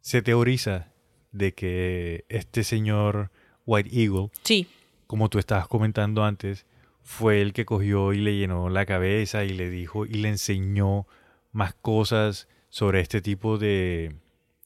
Se 0.00 0.22
teoriza 0.22 0.88
de 1.32 1.52
que 1.54 2.24
este 2.28 2.64
señor 2.64 3.30
White 3.66 3.90
Eagle, 3.92 4.30
Sí. 4.42 4.66
como 5.06 5.28
tú 5.28 5.38
estabas 5.38 5.68
comentando 5.68 6.24
antes, 6.24 6.66
fue 7.02 7.42
el 7.42 7.52
que 7.52 7.64
cogió 7.64 8.12
y 8.12 8.18
le 8.18 8.36
llenó 8.36 8.68
la 8.68 8.86
cabeza 8.86 9.44
y 9.44 9.50
le 9.50 9.68
dijo 9.70 10.06
y 10.06 10.14
le 10.14 10.28
enseñó 10.28 11.06
más 11.52 11.74
cosas 11.74 12.48
sobre 12.70 13.00
este 13.00 13.20
tipo 13.20 13.58
de, 13.58 14.14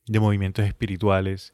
de 0.06 0.20
movimientos 0.20 0.64
espirituales. 0.64 1.52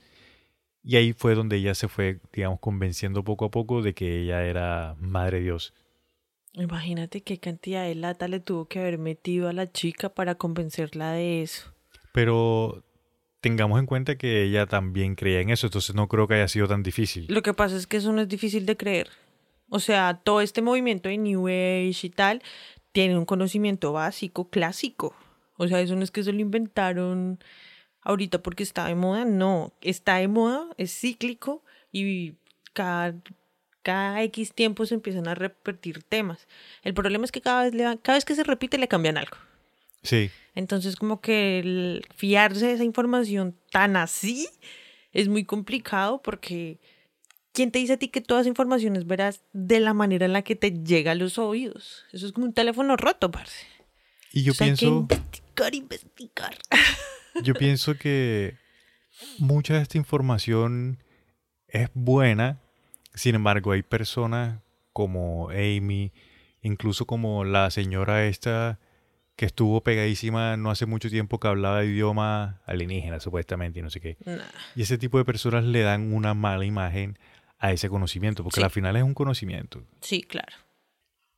Y 0.84 0.96
ahí 0.96 1.12
fue 1.12 1.34
donde 1.34 1.56
ella 1.56 1.74
se 1.74 1.88
fue, 1.88 2.20
digamos, 2.32 2.58
convenciendo 2.60 3.22
poco 3.24 3.44
a 3.46 3.50
poco 3.50 3.80
de 3.82 3.94
que 3.94 4.20
ella 4.22 4.44
era 4.44 4.96
Madre 4.98 5.40
Dios. 5.40 5.72
Imagínate 6.54 7.22
qué 7.22 7.38
cantidad 7.38 7.84
de 7.84 7.94
lata 7.94 8.28
le 8.28 8.40
tuvo 8.40 8.66
que 8.66 8.78
haber 8.78 8.98
metido 8.98 9.48
a 9.48 9.52
la 9.52 9.70
chica 9.70 10.10
para 10.10 10.34
convencerla 10.34 11.12
de 11.12 11.42
eso. 11.42 11.72
Pero 12.12 12.84
tengamos 13.40 13.80
en 13.80 13.86
cuenta 13.86 14.16
que 14.16 14.44
ella 14.44 14.66
también 14.66 15.14
creía 15.14 15.40
en 15.40 15.50
eso, 15.50 15.66
entonces 15.66 15.94
no 15.94 16.08
creo 16.08 16.28
que 16.28 16.34
haya 16.34 16.48
sido 16.48 16.68
tan 16.68 16.82
difícil. 16.82 17.26
Lo 17.28 17.42
que 17.42 17.54
pasa 17.54 17.76
es 17.76 17.86
que 17.86 17.96
eso 17.96 18.12
no 18.12 18.20
es 18.20 18.28
difícil 18.28 18.66
de 18.66 18.76
creer. 18.76 19.08
O 19.68 19.80
sea, 19.80 20.20
todo 20.22 20.42
este 20.42 20.60
movimiento 20.60 21.08
de 21.08 21.16
New 21.16 21.48
Age 21.48 22.06
y 22.06 22.10
tal 22.10 22.42
tiene 22.92 23.16
un 23.16 23.24
conocimiento 23.24 23.92
básico, 23.92 24.50
clásico. 24.50 25.14
O 25.56 25.66
sea, 25.66 25.80
eso 25.80 25.96
no 25.96 26.04
es 26.04 26.10
que 26.10 26.22
se 26.22 26.32
lo 26.32 26.40
inventaron 26.40 27.42
ahorita 28.02 28.42
porque 28.42 28.62
está 28.62 28.86
de 28.86 28.94
moda, 28.94 29.24
no. 29.24 29.72
Está 29.80 30.16
de 30.16 30.28
moda, 30.28 30.68
es 30.76 30.92
cíclico 30.92 31.64
y 31.90 32.34
cada, 32.74 33.14
cada 33.82 34.22
X 34.22 34.52
tiempo 34.54 34.86
se 34.86 34.94
empiezan 34.94 35.28
a 35.28 35.34
repetir 35.34 36.02
temas. 36.02 36.46
El 36.82 36.94
problema 36.94 37.24
es 37.24 37.32
que 37.32 37.40
cada 37.40 37.64
vez, 37.64 37.74
le 37.74 37.82
cada 38.02 38.16
vez 38.16 38.24
que 38.24 38.34
se 38.34 38.44
repite 38.44 38.78
le 38.78 38.88
cambian 38.88 39.18
algo. 39.18 39.36
Sí, 40.02 40.30
Entonces, 40.54 40.96
como 40.96 41.20
que 41.20 41.60
el 41.60 42.06
fiarse 42.14 42.66
de 42.66 42.72
esa 42.72 42.84
información 42.84 43.56
tan 43.70 43.96
así 43.96 44.48
es 45.12 45.28
muy 45.28 45.44
complicado 45.44 46.20
porque 46.22 46.80
¿quién 47.52 47.70
te 47.70 47.78
dice 47.78 47.94
a 47.94 47.96
ti 47.98 48.08
que 48.08 48.20
toda 48.20 48.40
esa 48.40 48.48
información 48.48 48.96
es 48.96 49.06
veraz 49.06 49.42
de 49.52 49.78
la 49.78 49.94
manera 49.94 50.26
en 50.26 50.32
la 50.32 50.42
que 50.42 50.56
te 50.56 50.70
llega 50.70 51.12
a 51.12 51.14
los 51.14 51.38
oídos? 51.38 52.04
Eso 52.12 52.26
es 52.26 52.32
como 52.32 52.46
un 52.46 52.52
teléfono 52.52 52.96
roto, 52.96 53.30
parce. 53.30 53.66
y 54.32 54.42
yo 54.42 54.52
O 54.52 54.54
sea, 54.54 54.66
hay 54.66 54.72
que 54.72 54.78
pienso, 54.78 54.98
investigar, 54.98 55.74
investigar. 55.74 56.56
yo 57.42 57.54
pienso 57.54 57.96
que 57.96 58.56
mucha 59.38 59.74
de 59.74 59.82
esta 59.82 59.98
información 59.98 60.98
es 61.68 61.88
buena, 61.94 62.60
sin 63.14 63.34
embargo 63.34 63.72
hay 63.72 63.82
personas 63.82 64.60
como 64.92 65.50
Amy, 65.50 66.12
incluso 66.62 67.06
como 67.06 67.44
la 67.44 67.70
señora 67.70 68.26
esta 68.26 68.78
que 69.36 69.46
estuvo 69.46 69.82
pegadísima 69.82 70.56
no 70.58 70.70
hace 70.70 70.84
mucho 70.86 71.08
tiempo 71.08 71.40
que 71.40 71.48
hablaba 71.48 71.84
idioma 71.84 72.60
alienígena 72.66 73.18
supuestamente 73.18 73.78
y 73.78 73.82
no 73.82 73.90
sé 73.90 74.00
qué. 74.00 74.16
Nah. 74.26 74.38
Y 74.76 74.82
ese 74.82 74.98
tipo 74.98 75.16
de 75.18 75.24
personas 75.24 75.64
le 75.64 75.80
dan 75.80 76.12
una 76.12 76.34
mala 76.34 76.64
imagen 76.66 77.18
a 77.58 77.72
ese 77.72 77.88
conocimiento, 77.88 78.42
porque 78.44 78.60
Sí. 78.60 78.64
al 78.64 78.70
final 78.70 78.94
es 78.96 79.02
un 79.02 79.14
conocimiento. 79.14 79.82
Sí, 80.00 80.22
claro. 80.22 80.54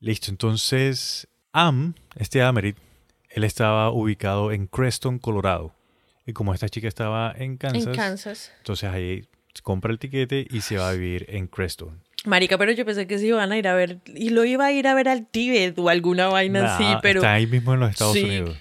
Listo, 0.01 0.31
entonces 0.31 1.29
Am, 1.53 1.95
este 2.17 2.43
Amerit, 2.43 2.77
él 3.31 3.45
estaba 3.45 3.91
ubicado 3.91 4.51
en 4.51 4.67
Creston, 4.67 5.19
Colorado. 5.21 5.73
Y 6.27 6.33
como 6.33 6.53
esta 6.53 6.69
chica 6.69 6.89
estaba 6.89 7.33
en 7.37 7.57
Kansas, 7.59 7.87
En 7.87 7.95
Kansas. 7.95 8.53
entonces 8.59 8.91
ahí 8.91 9.29
compra 9.62 9.93
el 9.93 9.99
tiquete 9.99 10.47
y 10.51 10.61
se 10.62 10.77
va 10.77 10.88
a 10.90 10.93
vivir 10.93 11.27
en 11.29 11.47
Creston. 11.47 12.03
Marica, 12.27 12.57
pero 12.57 12.73
yo 12.73 12.85
pensé 12.87 13.07
que 13.07 13.19
se 13.19 13.27
iban 13.27 13.53
a 13.53 13.59
ir 13.59 13.69
a 13.69 13.75
ver, 13.75 13.99
y 14.14 14.31
lo 14.31 14.45
iba 14.45 14.64
a 14.67 14.73
ir 14.73 14.87
a 14.87 14.95
ver 14.95 15.09
al 15.09 15.27
Tíbet 15.27 15.79
o 15.79 15.88
alguna 15.90 16.29
vaina 16.29 16.62
Nah, 16.62 16.75
así, 16.75 16.85
pero 17.03 17.21
Está 17.21 17.35
ahí 17.35 17.47
mismo 17.47 17.75
en 17.75 17.81
los 17.81 17.90
Estados 17.90 18.14
Sí. 18.14 18.25
Unidos. 18.25 18.57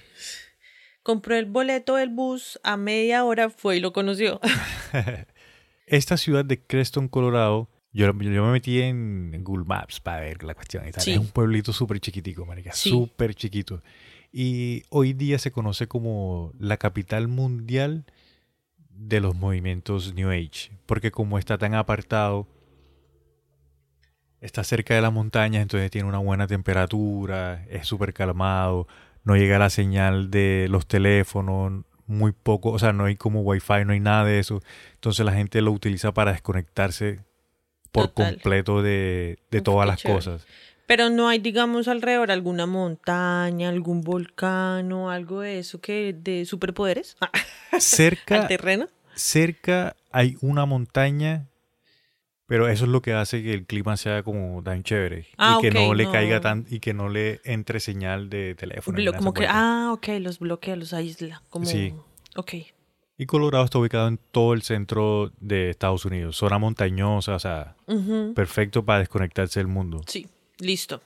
compró 1.02 1.36
el 1.36 1.46
boleto 1.46 1.96
del 1.96 2.10
bus, 2.10 2.58
a 2.62 2.76
media 2.76 3.24
hora 3.24 3.48
fue 3.50 3.78
y 3.78 3.80
lo 3.80 3.92
conoció. 3.92 4.40
Esta 5.86 6.16
ciudad 6.16 6.44
de 6.44 6.60
Creston, 6.62 7.08
Colorado, 7.08 7.68
yo, 7.92 8.06
yo 8.06 8.12
me 8.44 8.52
metí 8.52 8.80
en 8.80 9.42
Google 9.44 9.64
Maps 9.66 10.00
para 10.00 10.20
ver 10.20 10.42
la 10.42 10.54
cuestión. 10.54 10.86
y 10.88 10.90
tal. 10.92 11.02
Sí. 11.02 11.12
Es 11.12 11.18
un 11.18 11.28
pueblito 11.28 11.72
súper 11.72 12.00
chiquitico, 12.00 12.44
marica, 12.46 12.72
Sí. 12.72 12.90
súper 12.90 13.34
chiquito. 13.34 13.82
Y 14.32 14.82
hoy 14.88 15.12
día 15.12 15.38
se 15.38 15.52
conoce 15.52 15.86
como 15.86 16.52
la 16.58 16.76
capital 16.76 17.28
mundial 17.28 18.04
de 18.96 19.20
los 19.20 19.34
movimientos 19.34 20.14
New 20.14 20.30
Age, 20.30 20.70
porque 20.86 21.10
como 21.10 21.38
está 21.38 21.58
tan 21.58 21.74
apartado, 21.74 22.46
está 24.40 24.62
cerca 24.64 24.94
de 24.94 25.00
las 25.00 25.12
montañas, 25.12 25.62
entonces 25.62 25.90
tiene 25.90 26.08
una 26.08 26.18
buena 26.18 26.46
temperatura, 26.46 27.64
es 27.70 27.86
súper 27.86 28.12
calmado, 28.12 28.86
no 29.24 29.36
llega 29.36 29.58
la 29.58 29.70
señal 29.70 30.30
de 30.30 30.66
los 30.70 30.86
teléfonos, 30.86 31.84
muy 32.06 32.32
poco, 32.32 32.70
o 32.70 32.78
sea, 32.78 32.92
no 32.92 33.06
hay 33.06 33.16
como 33.16 33.40
wifi, 33.40 33.84
no 33.86 33.92
hay 33.94 34.00
nada 34.00 34.24
de 34.24 34.38
eso. 34.38 34.62
Entonces 34.94 35.24
la 35.24 35.32
gente 35.32 35.60
lo 35.62 35.72
utiliza 35.72 36.12
para 36.12 36.32
desconectarse 36.32 37.20
por 37.92 38.08
Total. 38.08 38.34
completo 38.34 38.82
de, 38.82 39.38
de 39.50 39.58
Uf, 39.58 39.64
todas 39.64 39.86
las 39.86 40.00
chévere. 40.00 40.18
cosas. 40.18 40.46
Pero 40.86 41.08
no 41.10 41.28
hay, 41.28 41.38
digamos, 41.38 41.88
alrededor 41.88 42.30
alguna 42.30 42.66
montaña, 42.66 43.68
algún 43.70 44.02
volcán 44.02 44.92
o 44.92 45.10
algo 45.10 45.40
de 45.40 45.58
eso 45.58 45.80
que 45.80 46.14
de 46.18 46.44
superpoderes 46.44 47.16
al 47.72 47.80
Cerca, 47.80 48.46
terreno. 48.46 48.86
cerca 49.14 49.96
hay 50.10 50.36
una 50.42 50.66
montaña 50.66 51.46
Pero 52.46 52.68
eso 52.68 52.84
es 52.84 52.90
lo 52.90 53.00
que 53.00 53.14
hace 53.14 53.42
que 53.42 53.54
el 53.54 53.64
clima 53.64 53.96
sea 53.96 54.22
como 54.22 54.62
tan 54.62 54.82
chévere. 54.82 55.26
Ah, 55.38 55.56
y 55.58 55.62
que 55.62 55.70
no 55.70 55.94
le 55.94 56.04
no. 56.04 56.12
caiga 56.12 56.40
tan, 56.42 56.66
y 56.68 56.80
que 56.80 56.92
no 56.92 57.08
le 57.08 57.40
entre 57.44 57.80
señal 57.80 58.28
de 58.28 58.54
teléfono. 58.54 58.98
como 59.16 59.32
que, 59.32 59.46
ah, 59.48 59.90
ok, 59.94 60.08
los 60.20 60.38
bloquea, 60.38 60.76
los 60.76 60.92
aísla. 60.92 61.42
Como, 61.48 61.64
Sí. 61.64 61.94
Ok. 62.36 62.52
Y 63.16 63.26
Colorado 63.26 63.64
está 63.64 63.78
ubicado 63.78 64.08
en 64.08 64.18
todo 64.32 64.52
el 64.54 64.62
centro 64.62 65.30
de 65.40 65.70
Estados 65.70 66.04
Unidos. 66.04 66.36
Zona 66.36 66.58
montañosa, 66.58 67.36
o 67.36 67.38
sea, 67.38 67.76
perfecto 68.34 68.84
para 68.84 68.98
desconectarse 68.98 69.60
del 69.60 69.68
mundo. 69.68 70.02
Sí, 70.06 70.26
listo. 70.64 71.02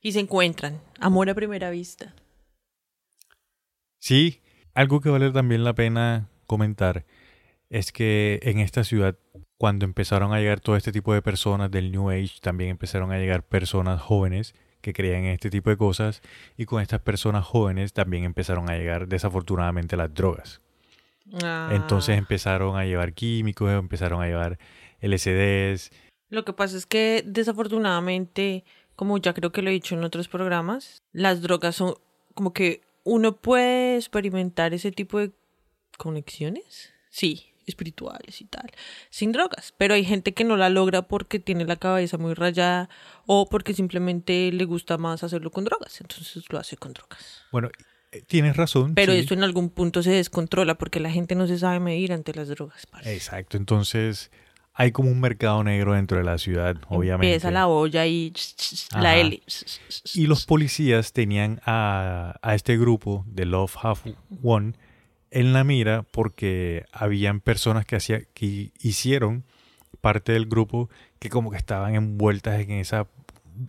Y 0.00 0.12
se 0.12 0.20
encuentran. 0.20 0.80
Amor 1.00 1.30
a 1.30 1.34
primera 1.34 1.70
vista. 1.70 2.14
Sí, 3.98 4.42
algo 4.74 5.00
que 5.00 5.08
vale 5.08 5.30
también 5.30 5.64
la 5.64 5.74
pena 5.74 6.28
comentar 6.46 7.06
es 7.70 7.90
que 7.90 8.40
en 8.42 8.58
esta 8.58 8.84
ciudad, 8.84 9.16
cuando 9.56 9.84
empezaron 9.84 10.32
a 10.32 10.38
llegar 10.38 10.60
todo 10.60 10.76
este 10.76 10.92
tipo 10.92 11.14
de 11.14 11.22
personas 11.22 11.70
del 11.70 11.90
New 11.90 12.10
Age, 12.10 12.40
también 12.40 12.70
empezaron 12.70 13.12
a 13.12 13.18
llegar 13.18 13.42
personas 13.44 14.00
jóvenes 14.00 14.54
que 14.80 14.92
creían 14.92 15.24
en 15.24 15.32
este 15.32 15.48
tipo 15.48 15.70
de 15.70 15.78
cosas 15.78 16.20
y 16.58 16.66
con 16.66 16.82
estas 16.82 17.00
personas 17.00 17.46
jóvenes 17.46 17.94
también 17.94 18.24
empezaron 18.24 18.68
a 18.68 18.76
llegar 18.76 19.08
desafortunadamente 19.08 19.96
las 19.96 20.12
drogas. 20.12 20.60
Ah. 21.42 21.70
Entonces 21.72 22.18
empezaron 22.18 22.76
a 22.76 22.84
llevar 22.84 23.14
químicos, 23.14 23.70
empezaron 23.70 24.22
a 24.22 24.26
llevar 24.26 24.58
LSDs. 25.00 25.90
Lo 26.34 26.44
que 26.44 26.52
pasa 26.52 26.76
es 26.76 26.84
que 26.86 27.22
desafortunadamente, 27.24 28.64
como 28.96 29.18
ya 29.18 29.32
creo 29.32 29.52
que 29.52 29.62
lo 29.62 29.70
he 29.70 29.72
dicho 29.72 29.94
en 29.94 30.04
otros 30.04 30.28
programas, 30.28 31.02
las 31.12 31.42
drogas 31.42 31.76
son 31.76 31.94
como 32.34 32.52
que 32.52 32.82
uno 33.04 33.36
puede 33.36 33.96
experimentar 33.96 34.74
ese 34.74 34.90
tipo 34.90 35.20
de 35.20 35.30
conexiones, 35.96 36.92
sí, 37.10 37.52
espirituales 37.66 38.40
y 38.40 38.46
tal, 38.46 38.70
sin 39.10 39.30
drogas, 39.30 39.72
pero 39.78 39.94
hay 39.94 40.04
gente 40.04 40.34
que 40.34 40.44
no 40.44 40.56
la 40.56 40.68
logra 40.70 41.02
porque 41.02 41.38
tiene 41.38 41.64
la 41.64 41.76
cabeza 41.76 42.18
muy 42.18 42.34
rayada 42.34 42.88
o 43.26 43.48
porque 43.48 43.72
simplemente 43.72 44.50
le 44.52 44.64
gusta 44.64 44.98
más 44.98 45.22
hacerlo 45.22 45.50
con 45.50 45.64
drogas, 45.64 46.00
entonces 46.00 46.44
lo 46.50 46.58
hace 46.58 46.76
con 46.76 46.92
drogas. 46.92 47.42
Bueno, 47.52 47.70
eh, 48.10 48.22
tienes 48.26 48.56
razón. 48.56 48.94
Pero 48.94 49.12
sí. 49.12 49.20
esto 49.20 49.34
en 49.34 49.44
algún 49.44 49.70
punto 49.70 50.02
se 50.02 50.10
descontrola 50.10 50.76
porque 50.76 51.00
la 51.00 51.10
gente 51.10 51.34
no 51.34 51.46
se 51.46 51.58
sabe 51.58 51.80
medir 51.80 52.12
ante 52.12 52.34
las 52.34 52.48
drogas. 52.48 52.86
parce. 52.86 53.14
Exacto, 53.14 53.56
entonces 53.56 54.30
hay 54.74 54.90
como 54.90 55.10
un 55.10 55.20
mercado 55.20 55.62
negro 55.62 55.94
dentro 55.94 56.18
de 56.18 56.24
la 56.24 56.36
ciudad, 56.36 56.76
obviamente. 56.88 57.28
Empieza 57.28 57.52
la 57.52 57.68
olla 57.68 58.06
y 58.06 58.32
Ajá. 58.90 59.02
la 59.02 59.16
L. 59.16 59.40
Y 60.14 60.26
los 60.26 60.44
policías 60.46 61.12
tenían 61.12 61.60
a, 61.64 62.36
a 62.42 62.54
este 62.56 62.76
grupo 62.76 63.24
de 63.28 63.46
Love 63.46 63.76
Half 63.80 64.06
One 64.42 64.74
en 65.30 65.52
la 65.52 65.62
mira 65.62 66.04
porque 66.10 66.86
habían 66.92 67.40
personas 67.40 67.86
que, 67.86 67.96
hacía, 67.96 68.22
que 68.34 68.72
hicieron 68.80 69.44
parte 70.00 70.32
del 70.32 70.46
grupo 70.46 70.90
que 71.18 71.30
como 71.30 71.50
que 71.50 71.56
estaban 71.56 71.94
envueltas 71.94 72.60
en, 72.60 72.72
esa, 72.72 73.06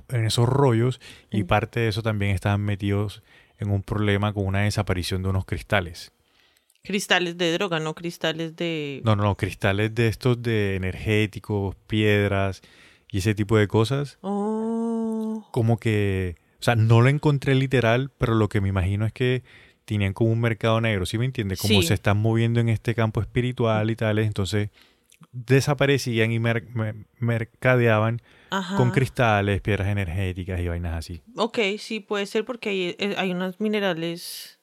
en 0.10 0.26
esos 0.26 0.50
rollos 0.50 1.00
y 1.32 1.44
parte 1.44 1.82
de 1.82 1.88
eso 1.90 2.02
también 2.02 2.32
estaban 2.34 2.62
metidos 2.62 3.22
en 3.60 3.70
un 3.70 3.84
problema 3.84 4.34
con 4.34 4.46
una 4.46 4.62
desaparición 4.62 5.24
de 5.24 5.30
unos 5.30 5.46
cristales. 5.46 6.12
Cristales 6.86 7.38
de 7.38 7.52
droga, 7.54 7.80
no 7.80 7.94
cristales 7.96 8.56
de... 8.56 9.02
No, 9.04 9.16
no, 9.16 9.24
no, 9.24 9.36
cristales 9.36 9.94
de 9.96 10.08
estos 10.08 10.42
de 10.42 10.76
energéticos, 10.76 11.76
piedras 11.88 12.62
y 13.12 13.18
ese 13.20 13.34
tipo 13.36 13.58
de 13.58 13.68
cosas. 13.68 14.18
Oh. 14.22 15.48
como 15.52 15.78
que, 15.78 16.36
o 16.60 16.64
sea, 16.64 16.76
no 16.76 17.02
lo 17.02 17.10
encontré 17.10 17.56
literal, 17.56 18.12
pero 18.18 18.36
lo 18.36 18.50
que 18.50 18.62
me 18.62 18.70
imagino 18.70 19.06
es 19.06 19.14
que 19.14 19.44
tenían 19.86 20.14
como 20.14 20.32
un 20.32 20.42
mercado 20.42 20.82
negro, 20.82 21.06
¿sí 21.06 21.18
me 21.18 21.26
entiende? 21.26 21.56
Como 21.58 21.82
Sí. 21.82 21.88
se 21.88 21.94
están 21.94 22.18
moviendo 22.18 22.60
en 22.60 22.70
este 22.70 22.94
campo 22.96 23.22
espiritual 23.22 23.90
y 23.92 23.96
tales, 23.96 24.28
entonces 24.28 24.70
desaparecían 25.32 26.32
y 26.32 26.40
mer- 26.40 26.68
mer- 26.74 27.08
mercadeaban 27.20 28.22
Ajá. 28.50 28.78
con 28.78 28.92
cristales, 28.92 29.62
piedras 29.62 29.88
energéticas 29.88 30.60
y 30.60 30.68
vainas 30.68 30.94
así. 30.96 31.22
Ok, 31.36 31.60
sí, 31.78 32.00
puede 32.00 32.26
ser 32.26 32.46
porque 32.46 32.70
hay, 32.70 32.96
eh, 33.00 33.16
hay 33.18 33.32
unos 33.32 33.60
minerales... 33.60 34.55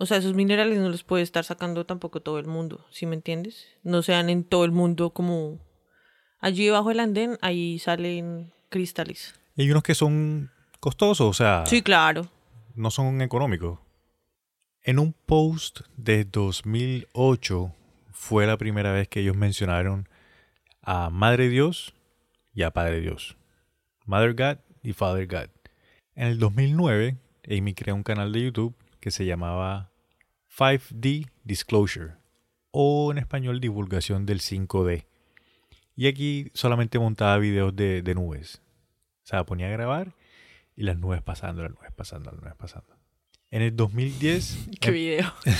O 0.00 0.06
sea, 0.06 0.18
esos 0.18 0.34
minerales 0.34 0.78
no 0.78 0.88
los 0.88 1.02
puede 1.02 1.22
estar 1.24 1.44
sacando 1.44 1.84
tampoco 1.84 2.20
todo 2.22 2.38
el 2.38 2.46
mundo, 2.46 2.86
¿sí 2.90 3.04
me 3.06 3.16
entiendes? 3.16 3.66
No 3.82 4.02
sean 4.02 4.30
en 4.30 4.44
todo 4.44 4.64
el 4.64 4.70
mundo 4.72 5.10
como... 5.10 5.58
Allí 6.40 6.70
bajo 6.70 6.92
el 6.92 7.00
andén, 7.00 7.36
ahí 7.40 7.80
salen 7.80 8.52
cristales. 8.68 9.34
Y 9.56 9.62
hay 9.62 9.70
unos 9.72 9.82
que 9.82 9.96
son 9.96 10.50
costosos, 10.78 11.26
o 11.28 11.32
sea, 11.32 11.64
Sí, 11.66 11.82
claro. 11.82 12.28
no 12.76 12.92
son 12.92 13.20
económicos. 13.22 13.80
En 14.84 15.00
un 15.00 15.12
post 15.12 15.80
de 15.96 16.24
2008 16.24 17.74
fue 18.12 18.46
la 18.46 18.56
primera 18.56 18.92
vez 18.92 19.08
que 19.08 19.20
ellos 19.20 19.36
mencionaron 19.36 20.08
a 20.80 21.10
Madre 21.10 21.48
Dios 21.48 21.92
y 22.54 22.62
a 22.62 22.70
Padre 22.70 23.00
Dios. 23.00 23.36
Mother 24.06 24.34
God 24.34 24.58
y 24.82 24.92
Father 24.92 25.26
God. 25.26 25.50
En 26.14 26.28
el 26.28 26.38
2009, 26.38 27.16
Amy 27.50 27.74
creó 27.74 27.96
un 27.96 28.04
canal 28.04 28.32
de 28.32 28.42
YouTube 28.44 28.74
que 29.00 29.10
se 29.10 29.24
llamaba 29.24 29.90
5D 30.56 31.28
Disclosure 31.44 32.14
o 32.70 33.10
en 33.12 33.18
español 33.18 33.60
divulgación 33.60 34.26
del 34.26 34.40
5D. 34.40 35.06
Y 35.96 36.06
aquí 36.06 36.50
solamente 36.54 36.98
montaba 36.98 37.38
videos 37.38 37.74
de, 37.74 38.02
de 38.02 38.14
nubes. 38.14 38.60
O 39.24 39.26
sea, 39.26 39.44
ponía 39.44 39.66
a 39.66 39.70
grabar 39.70 40.14
y 40.76 40.84
las 40.84 40.96
nubes 40.96 41.22
pasando, 41.22 41.62
las 41.62 41.72
nubes 41.72 41.90
pasando, 41.92 42.30
las 42.30 42.40
nubes 42.40 42.54
pasando. 42.56 42.96
En 43.50 43.62
el 43.62 43.74
2010, 43.74 44.68
Qué 44.80 44.90
video. 44.90 45.32
en 45.44 45.54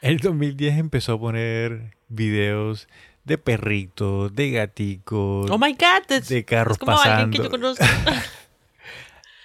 el 0.10 0.18
2010 0.18 0.78
empezó 0.78 1.14
a 1.14 1.20
poner 1.20 1.96
videos 2.08 2.88
de 3.24 3.38
perritos, 3.38 4.34
de 4.34 4.50
gaticos, 4.50 5.50
Oh 5.50 5.58
my 5.58 5.72
God, 5.72 6.22
de 6.22 6.44
carros 6.44 6.74
es 6.74 6.78
como 6.78 7.00
alguien 7.00 7.30
que 7.30 7.38
yo 7.38 7.50
conozco. 7.50 7.84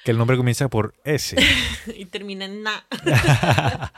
que 0.04 0.12
el 0.12 0.18
nombre 0.18 0.38
comienza 0.38 0.70
por 0.70 0.94
S. 1.04 1.36
y 1.96 2.06
termina 2.06 2.46
en 2.46 2.64
na. 2.64 2.86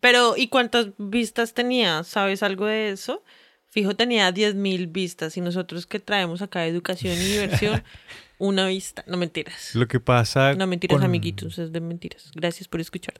Pero, 0.00 0.36
¿y 0.36 0.48
cuántas 0.48 0.88
vistas 0.98 1.54
tenía? 1.54 2.02
¿Sabes 2.04 2.42
algo 2.42 2.66
de 2.66 2.90
eso? 2.90 3.22
Fijo, 3.68 3.94
tenía 3.94 4.30
10.000 4.32 4.90
vistas 4.92 5.36
y 5.36 5.40
nosotros 5.40 5.86
que 5.86 6.00
traemos 6.00 6.42
acá 6.42 6.66
educación 6.66 7.14
y 7.14 7.24
diversión, 7.24 7.82
una 8.38 8.66
vista. 8.66 9.04
No 9.06 9.16
mentiras. 9.16 9.74
Lo 9.74 9.88
que 9.88 10.00
pasa 10.00 10.54
No 10.54 10.66
mentiras, 10.66 10.96
con- 10.96 11.04
amiguitos, 11.04 11.58
es 11.58 11.72
de 11.72 11.80
mentiras. 11.80 12.30
Gracias 12.34 12.68
por 12.68 12.80
escuchar. 12.80 13.14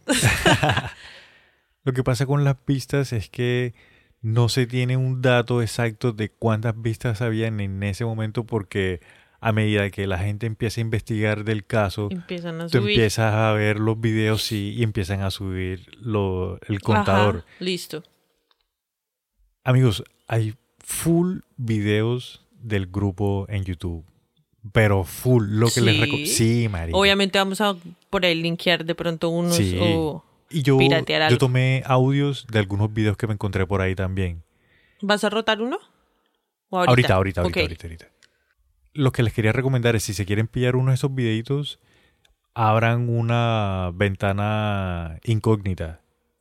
Lo 1.85 1.93
que 1.93 2.03
pasa 2.05 2.27
con 2.27 2.45
las 2.45 2.57
vistas 2.67 3.13
es 3.13 3.29
que 3.29 3.75
no 4.21 4.49
se 4.49 4.67
tiene 4.67 4.97
un 4.97 5.21
dato 5.21 5.63
exacto 5.63 6.13
de 6.13 6.31
cuántas 6.31 6.81
vistas 6.81 7.23
habían 7.23 7.61
en 7.61 7.83
ese 7.83 8.05
momento 8.05 8.45
porque 8.45 9.01
a 9.45 9.51
medida 9.53 9.91
que 9.91 10.07
la 10.07 10.19
gente 10.19 10.47
empieza 10.47 10.81
a 10.81 10.83
investigar 10.83 11.43
del 11.45 11.67
caso, 11.67 12.09
Empiezan 12.13 12.61
a 12.61 12.69
tú 12.69 12.79
subir. 12.79 12.93
empiezas 12.93 13.35
a 13.35 13.53
ver 13.53 13.81
los 13.81 14.01
videos 14.01 14.43
sí, 14.45 14.73
y 14.77 14.85
empiezan 14.85 15.21
a 15.23 15.31
subir 15.33 15.85
lo, 16.01 16.59
el 16.69 16.81
contador. 16.81 17.39
Ajá, 17.39 17.47
listo. 17.59 18.05
Amigos, 19.65 20.05
hay 20.29 20.55
full 20.79 21.41
videos 21.57 22.45
del 22.61 22.87
grupo 22.87 23.47
en 23.49 23.65
YouTube. 23.65 24.05
Pero 24.73 25.03
full, 25.03 25.45
lo 25.49 25.69
que 25.69 25.81
les 25.81 25.99
recomiendo. 25.99 26.31
Sí, 26.33 26.69
marica. 26.69 26.97
Obviamente 26.97 27.37
vamos 27.39 27.61
a 27.61 27.75
por 28.11 28.25
ahí 28.25 28.41
linkear 28.41 28.85
de 28.85 28.95
pronto 28.95 29.29
unos 29.29 29.57
Sí. 29.57 29.77
o... 29.81 30.25
Y 30.51 30.63
yo, 30.63 30.77
piratear 30.79 31.23
yo 31.23 31.27
algo. 31.29 31.39
tomé 31.39 31.83
audios 31.87 32.47
de 32.47 32.59
algunos 32.61 32.93
videos 32.93 33.17
que 33.17 33.27
me 33.27 33.33
encontré 33.33 33.67
por 33.67 33.81
ahí 33.81 33.95
también. 33.97 34.45
¿Vas 35.01 35.25
a 35.25 35.31
rotar 35.31 35.61
uno? 35.63 35.79
¿O 36.69 36.79
Ahorita, 36.79 37.15
ahorita, 37.15 37.41
ahorita, 37.41 37.61
ahorita, 37.61 37.87
ahorita. 37.87 38.12
Lo 38.95 39.13
que 39.13 39.23
les 39.23 39.33
quería 39.33 39.53
recomendar 39.53 39.97
es 39.97 40.03
si 40.05 40.15
se 40.15 40.27
quieren 40.27 40.47
pillar 40.49 40.77
uno 40.77 40.91
de 40.91 40.97
esos 40.97 41.15
videitos, 41.15 41.79
abran 42.55 43.09
una 43.09 43.91
ventana 43.95 45.19
incógnita 45.25 46.01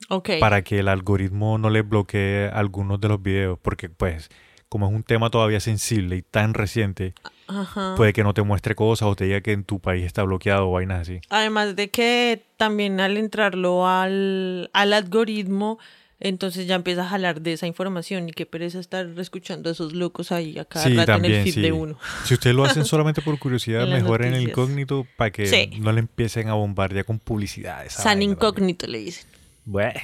Ok. 0.09 0.31
para 0.39 0.61
que 0.61 0.79
el 0.79 0.87
algoritmo 0.89 1.57
no 1.57 1.69
les 1.69 1.87
bloquee 1.87 2.49
algunos 2.53 2.99
de 2.99 3.07
los 3.07 3.21
videos, 3.21 3.57
porque 3.61 3.89
pues 3.89 4.29
como 4.67 4.87
es 4.87 4.93
un 4.93 5.03
tema 5.03 5.29
todavía 5.29 5.59
sensible 5.59 6.15
y 6.15 6.21
tan 6.21 6.53
reciente, 6.53 7.13
Ajá. 7.47 7.95
puede 7.97 8.13
que 8.13 8.23
no 8.23 8.33
te 8.33 8.41
muestre 8.41 8.73
cosas 8.73 9.09
o 9.09 9.15
te 9.17 9.25
diga 9.25 9.41
que 9.41 9.51
en 9.51 9.65
tu 9.65 9.79
país 9.79 10.05
está 10.05 10.23
bloqueado 10.23 10.69
o 10.69 10.71
vainas 10.71 11.01
así. 11.01 11.19
Además 11.29 11.75
de 11.75 11.89
que 11.89 12.45
también 12.55 13.01
al 13.01 13.17
entrarlo 13.17 13.85
al, 13.87 14.69
al 14.73 14.93
algoritmo, 14.93 15.77
entonces 16.21 16.67
ya 16.67 16.75
empieza 16.75 17.01
a 17.03 17.10
jalar 17.10 17.41
de 17.41 17.53
esa 17.53 17.67
información 17.67 18.29
y 18.29 18.31
qué 18.31 18.45
pereza 18.45 18.79
estar 18.79 19.07
escuchando 19.17 19.69
a 19.69 19.73
esos 19.73 19.93
locos 19.93 20.31
ahí 20.31 20.57
a 20.57 20.65
cada 20.65 20.86
Sí, 20.86 20.95
rato 20.95 21.13
en 21.13 21.25
el 21.25 21.43
feed 21.43 21.53
sí. 21.55 21.62
de 21.62 21.71
uno. 21.71 21.97
Si 22.25 22.34
ustedes 22.36 22.55
lo 22.55 22.63
hacen 22.63 22.86
solamente 22.86 23.21
por 23.21 23.38
curiosidad, 23.39 23.88
mejor 23.88 24.23
en 24.23 24.36
el 24.36 24.43
incógnito 24.43 25.05
para 25.17 25.31
que 25.31 25.47
Sí. 25.47 25.79
no 25.79 25.91
le 25.91 25.99
empiecen 25.99 26.47
a 26.47 26.53
bombardear 26.53 27.03
con 27.05 27.19
publicidad. 27.19 27.86
esa 27.86 28.01
San 28.03 28.12
también. 28.13 28.31
incógnito 28.31 28.88
le 28.88 28.99
dicen. 28.99 29.25
Bueno. 29.65 29.99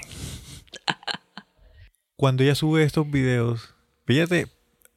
Cuando 2.15 2.43
ella 2.43 2.55
sube 2.55 2.83
estos 2.83 3.09
videos, 3.09 3.75
fíjate, 4.05 4.47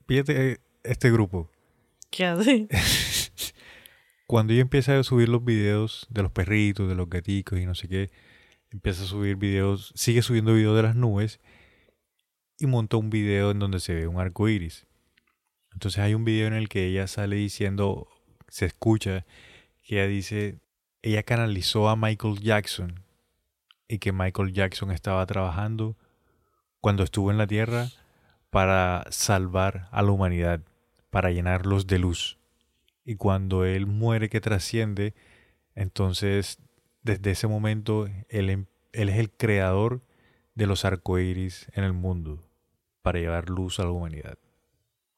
fíjate 0.09 0.61
este 0.83 1.11
grupo. 1.11 1.51
¿Qué 2.11 2.25
hace? 2.25 2.67
Cuando 4.27 4.53
ella 4.53 4.63
empieza 4.63 4.99
a 4.99 5.03
subir 5.03 5.29
los 5.29 5.45
videos 5.45 6.07
de 6.11 6.23
los 6.23 6.33
perritos, 6.33 6.89
de 6.89 6.95
los 6.95 7.11
gaticos 7.11 7.59
y 7.59 7.67
no 7.67 7.75
sé 7.75 7.89
qué, 7.89 8.11
empieza 8.71 9.05
a 9.05 9.07
subir 9.07 9.37
videos, 9.37 9.93
sigue 9.95 10.23
subiendo 10.23 10.55
videos 10.55 10.77
de 10.77 10.83
las 10.83 10.97
nubes 10.97 11.41
y 12.59 12.67
monta 12.67 12.97
un 12.97 13.11
video 13.11 13.51
en 13.51 13.59
donde 13.59 13.81
se 13.81 13.95
ve 13.95 14.07
un 14.07 14.21
arco 14.21 14.49
iris. 14.49 14.87
Entonces 15.73 16.01
hay 16.01 16.15
un 16.15 16.25
video 16.25 16.47
en 16.47 16.55
el 16.55 16.69
que 16.69 16.87
ella 16.87 17.07
sale 17.07 17.37
diciendo, 17.37 18.09
se 18.49 18.67
escucha 18.67 19.27
que 19.83 19.97
ella 19.97 20.07
dice, 20.07 20.59
ella 21.03 21.23
canalizó 21.23 21.89
a 21.89 21.97
Michael 21.97 22.41
Jackson 22.41 23.03
y 23.89 23.99
que 23.99 24.13
Michael 24.13 24.53
Jackson 24.53 24.91
estaba 24.91 25.25
trabajando 25.27 25.97
cuando 26.81 27.03
estuvo 27.03 27.31
en 27.31 27.39
la 27.39 27.47
tierra 27.47 27.89
para 28.51 29.05
salvar 29.11 29.89
a 29.93 30.03
la 30.03 30.11
humanidad, 30.11 30.61
para 31.11 31.31
llenarlos 31.31 31.87
de 31.87 31.99
luz. 31.99 32.39
Y 33.05 33.17
cuando 33.17 33.65
él 33.65 33.87
muere 33.87 34.29
que 34.29 34.41
trasciende, 34.41 35.15
entonces 35.75 36.59
desde 37.03 37.31
ese 37.31 37.47
momento 37.47 38.09
él, 38.29 38.51
em, 38.51 38.67
él 38.93 39.09
es 39.09 39.19
el 39.19 39.31
creador 39.31 40.01
de 40.55 40.67
los 40.67 40.85
arcoíris 40.85 41.69
en 41.75 41.85
el 41.85 41.93
mundo 41.93 42.43
para 43.03 43.19
llevar 43.19 43.49
luz 43.49 43.81
a 43.81 43.85
la 43.85 43.91
humanidad. 43.91 44.39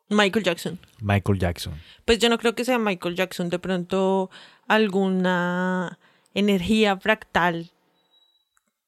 Michael 0.08 0.44
Jackson. 0.44 0.78
Michael 1.00 1.38
Jackson. 1.38 1.74
Pues 2.04 2.18
yo 2.18 2.28
no 2.28 2.38
creo 2.38 2.54
que 2.54 2.64
sea 2.64 2.78
Michael 2.78 3.16
Jackson, 3.16 3.48
de 3.48 3.58
pronto 3.58 4.30
alguna 4.68 5.98
energía 6.34 6.96
fractal 6.96 7.70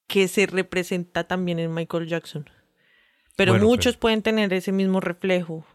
que 0.06 0.28
se 0.28 0.46
representa 0.46 1.24
también 1.24 1.58
en 1.58 1.72
Michael 1.72 2.06
Jackson. 2.06 2.48
Pero 3.36 3.52
Bueno, 3.52 3.66
muchos 3.66 3.96
pueden 3.96 4.22
tener 4.22 4.52
ese 4.52 4.70
mismo 4.70 5.00
reflejo. 5.00 5.66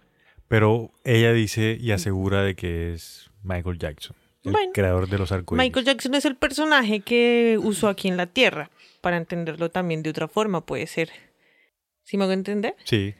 Pero 0.47 0.91
ella 1.03 1.33
dice 1.33 1.77
y 1.79 1.91
asegura 1.91 2.43
de 2.43 2.55
que 2.55 2.93
es 2.93 3.29
Michael 3.43 3.77
Jackson, 3.77 4.15
el 4.43 4.51
Bueno, 4.51 4.71
creador 4.73 5.09
de 5.09 5.17
los 5.17 5.31
arcoíris. 5.31 5.65
Michael 5.65 5.85
Jackson 5.85 6.15
es 6.15 6.25
el 6.25 6.35
personaje 6.35 7.01
que 7.01 7.57
usó 7.61 7.87
aquí 7.87 8.07
en 8.07 8.17
la 8.17 8.27
Tierra. 8.27 8.69
Para 9.01 9.17
entenderlo 9.17 9.69
también 9.69 10.03
de 10.03 10.09
otra 10.09 10.27
forma, 10.27 10.65
puede 10.65 10.87
ser. 10.87 11.09
¿Sí 12.03 12.17
me 12.17 12.23
hago 12.23 12.33
entender? 12.33 12.75
Sí. 12.85 13.15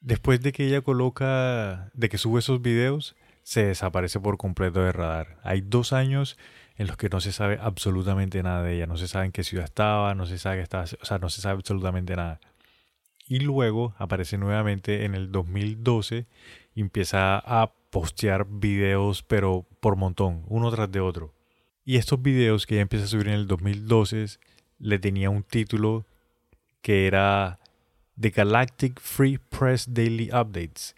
Después 0.00 0.40
de 0.40 0.52
que 0.52 0.66
ella 0.66 0.80
coloca, 0.80 1.90
de 1.94 2.08
que 2.08 2.18
sube 2.18 2.38
esos 2.38 2.62
videos, 2.62 3.16
se 3.42 3.64
desaparece 3.66 4.20
por 4.20 4.38
completo 4.38 4.80
de 4.82 4.92
radar. 4.92 5.38
Hay 5.42 5.60
dos 5.60 5.92
años 5.92 6.38
en 6.76 6.86
los 6.86 6.96
que 6.96 7.08
no 7.08 7.20
se 7.20 7.32
sabe 7.32 7.58
absolutamente 7.60 8.42
nada 8.42 8.62
de 8.62 8.76
ella. 8.76 8.86
No 8.86 8.96
se 8.96 9.08
sabe 9.08 9.26
en 9.26 9.32
qué 9.32 9.44
ciudad 9.44 9.64
estaba, 9.64 10.14
no 10.14 10.24
se 10.24 10.38
sabe 10.38 10.56
que 10.56 10.62
estaba, 10.62 10.84
o 10.84 11.04
sea, 11.04 11.18
no 11.18 11.28
se 11.28 11.42
sabe 11.42 11.56
absolutamente 11.56 12.16
nada. 12.16 12.40
Y 13.26 13.40
luego 13.40 13.94
aparece 13.98 14.38
nuevamente 14.38 15.04
en 15.04 15.14
el 15.14 15.30
2012 15.30 16.26
y 16.74 16.80
empieza 16.80 17.38
a 17.38 17.72
postear 17.90 18.46
videos, 18.48 19.22
pero 19.22 19.66
por 19.80 19.96
montón, 19.96 20.44
uno 20.48 20.70
tras 20.70 20.90
de 20.90 21.00
otro. 21.00 21.34
Y 21.84 21.96
estos 21.96 22.22
videos 22.22 22.66
que 22.66 22.74
ella 22.74 22.82
empieza 22.82 23.04
a 23.04 23.08
subir 23.08 23.28
en 23.28 23.34
el 23.34 23.46
2012 23.46 24.26
le 24.78 24.98
tenía 24.98 25.28
un 25.30 25.42
título 25.42 26.06
que 26.82 27.06
era 27.06 27.58
The 28.18 28.30
Galactic 28.30 29.00
Free 29.00 29.38
Press 29.38 29.86
Daily 29.92 30.28
Updates, 30.32 30.94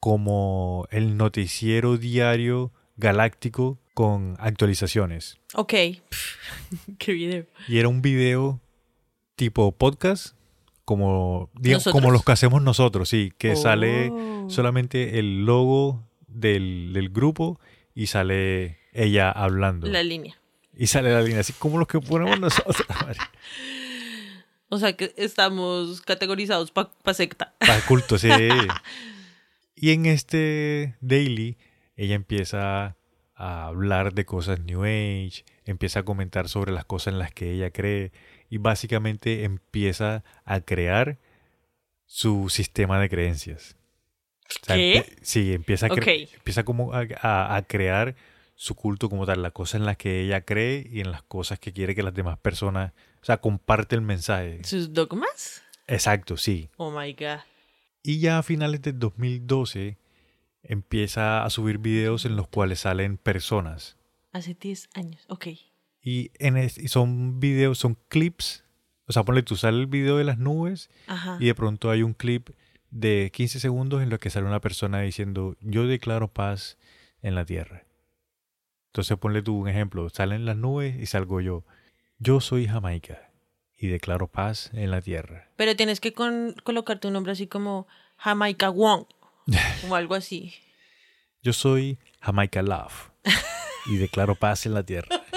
como 0.00 0.86
el 0.90 1.16
noticiero 1.16 1.96
diario 1.96 2.72
galáctico 2.96 3.78
con 3.94 4.36
actualizaciones. 4.38 5.38
Ok. 5.54 5.72
Qué 6.98 7.12
video. 7.12 7.46
Y 7.68 7.78
era 7.78 7.88
un 7.88 8.02
video 8.02 8.60
tipo 9.36 9.72
podcast, 9.72 10.36
como, 10.84 11.50
como 11.90 12.10
los 12.10 12.24
que 12.24 12.32
hacemos 12.32 12.62
nosotros, 12.62 13.08
sí, 13.08 13.32
que 13.38 13.56
sale 13.56 14.10
Oh. 14.12 14.46
solamente 14.48 15.18
el 15.18 15.44
logo 15.44 16.05
del, 16.40 16.92
del 16.92 17.10
grupo 17.10 17.60
y 17.94 18.06
sale 18.06 18.78
ella 18.92 19.30
hablando. 19.30 19.86
La 19.86 20.02
línea. 20.02 20.38
Y 20.74 20.86
sale 20.88 21.12
la 21.12 21.22
línea, 21.22 21.40
así 21.40 21.52
como 21.54 21.78
los 21.78 21.88
que 21.88 22.00
ponemos 22.00 22.38
nosotros. 22.38 22.86
O 24.68 24.78
sea 24.78 24.96
que 24.96 25.14
estamos 25.16 26.02
categorizados 26.02 26.72
para 26.72 26.90
secta. 27.14 27.54
Para 27.60 27.80
culto, 27.82 28.18
sí. 28.18 28.28
Y 29.76 29.90
en 29.90 30.06
este 30.06 30.96
daily, 31.00 31.56
ella 31.96 32.14
empieza 32.14 32.96
a 33.34 33.66
hablar 33.66 34.14
de 34.14 34.24
cosas 34.24 34.60
New 34.60 34.82
Age, 34.84 35.44
empieza 35.66 36.00
a 36.00 36.04
comentar 36.04 36.48
sobre 36.48 36.72
las 36.72 36.86
cosas 36.86 37.12
en 37.12 37.18
las 37.18 37.30
que 37.32 37.52
ella 37.52 37.70
cree 37.70 38.10
y 38.48 38.56
básicamente 38.56 39.44
empieza 39.44 40.24
a 40.44 40.62
crear 40.62 41.18
su 42.06 42.48
sistema 42.48 42.98
de 42.98 43.10
creencias. 43.10 43.75
O 44.62 44.66
sea, 44.66 44.76
¿Qué? 44.76 44.94
empe- 45.04 45.18
sí, 45.22 45.52
empieza 45.52 45.86
a, 45.86 45.88
cre- 45.90 46.24
Ok. 46.26 46.30
empieza 46.36 46.64
como 46.64 46.92
a, 46.94 47.06
a- 47.22 47.56
a 47.56 47.62
crear 47.62 48.14
su 48.54 48.74
culto 48.74 49.08
como 49.10 49.26
tal, 49.26 49.42
las 49.42 49.52
cosas 49.52 49.80
en 49.80 49.86
las 49.86 49.96
que 49.96 50.22
ella 50.22 50.40
cree 50.42 50.86
y 50.90 51.00
en 51.00 51.10
las 51.10 51.22
cosas 51.22 51.58
que 51.58 51.72
quiere 51.72 51.94
que 51.94 52.02
las 52.02 52.14
demás 52.14 52.38
personas, 52.38 52.92
o 53.20 53.24
sea, 53.24 53.38
comparte 53.38 53.94
el 53.96 54.00
mensaje. 54.02 54.60
¿Sus 54.64 54.92
dogmas? 54.94 55.62
Exacto, 55.86 56.36
sí. 56.36 56.70
Oh 56.78 56.90
my 56.90 57.12
god. 57.12 57.40
Y 58.02 58.20
ya 58.20 58.38
a 58.38 58.42
finales 58.42 58.80
del 58.82 58.98
2012 58.98 59.98
empieza 60.62 61.44
a 61.44 61.50
subir 61.50 61.78
videos 61.78 62.24
en 62.24 62.36
los 62.36 62.48
cuales 62.48 62.80
salen 62.80 63.16
personas. 63.18 63.96
Hace 64.32 64.54
10 64.54 64.88
años. 64.94 65.24
Ok. 65.28 65.48
Y, 66.02 66.30
en 66.38 66.56
es- 66.56 66.78
y 66.78 66.88
son 66.88 67.40
videos, 67.40 67.78
son 67.78 67.96
clips. 68.08 68.64
O 69.06 69.12
sea, 69.12 69.22
ponle 69.24 69.42
tú, 69.42 69.56
sale 69.56 69.78
el 69.78 69.86
video 69.86 70.16
de 70.16 70.24
las 70.24 70.38
nubes 70.38 70.90
Ajá. 71.06 71.36
y 71.40 71.46
de 71.46 71.54
pronto 71.54 71.90
hay 71.90 72.02
un 72.02 72.12
clip 72.14 72.50
de 72.90 73.30
15 73.32 73.60
segundos 73.60 74.02
en 74.02 74.10
lo 74.10 74.18
que 74.18 74.30
sale 74.30 74.46
una 74.46 74.60
persona 74.60 75.00
diciendo, 75.00 75.56
yo 75.60 75.86
declaro 75.86 76.28
paz 76.28 76.78
en 77.22 77.34
la 77.34 77.44
tierra. 77.44 77.84
Entonces 78.88 79.16
ponle 79.18 79.42
tú 79.42 79.58
un 79.58 79.68
ejemplo, 79.68 80.08
salen 80.08 80.46
las 80.46 80.56
nubes 80.56 80.96
y 80.96 81.06
salgo 81.06 81.40
yo. 81.40 81.64
Yo 82.18 82.40
soy 82.40 82.66
Jamaica 82.66 83.30
y 83.76 83.88
declaro 83.88 84.28
paz 84.28 84.70
en 84.72 84.90
la 84.90 85.02
tierra. 85.02 85.50
Pero 85.56 85.76
tienes 85.76 86.00
que 86.00 86.14
con- 86.14 86.54
colocarte 86.64 87.06
un 87.08 87.12
nombre 87.12 87.32
así 87.32 87.46
como 87.46 87.86
Jamaica 88.16 88.70
Wong. 88.70 89.04
o 89.90 89.94
algo 89.94 90.14
así. 90.14 90.54
Yo 91.42 91.52
soy 91.52 91.98
Jamaica 92.20 92.62
Love 92.62 93.10
y 93.86 93.96
declaro 93.98 94.34
paz 94.34 94.64
en 94.66 94.74
la 94.74 94.82
tierra. 94.82 95.22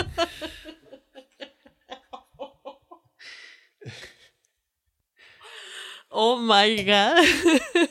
Oh 6.09 6.37
my 6.39 6.83
god. 6.83 7.17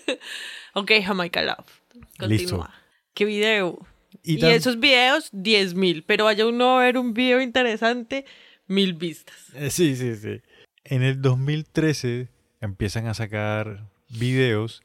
ok, 0.74 0.90
Jamaica 1.04 1.42
Love. 1.42 1.66
Continúa. 2.18 2.28
Listo. 2.28 2.68
¿Qué 3.14 3.24
video? 3.24 3.86
Y 4.22 4.44
esos 4.44 4.78
videos, 4.78 5.30
10 5.32 5.74
mil. 5.74 6.02
Pero 6.02 6.24
vaya 6.24 6.46
uno 6.46 6.78
a 6.78 6.82
ver 6.84 6.98
un 6.98 7.14
video 7.14 7.40
interesante, 7.40 8.24
mil 8.66 8.94
vistas. 8.94 9.36
Eh, 9.54 9.70
Sí, 9.70 9.96
sí, 9.96 10.16
sí. 10.16 10.40
En 10.84 11.02
el 11.02 11.20
2013 11.22 12.28
empiezan 12.60 13.06
a 13.06 13.14
sacar 13.14 13.86
videos 14.08 14.82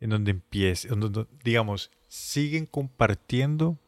en 0.00 0.10
donde 0.10 0.32
empieza, 0.32 0.88
en 0.88 1.00
donde, 1.00 1.26
digamos, 1.42 1.90
siguen 2.08 2.66
compartiendo 2.66 3.78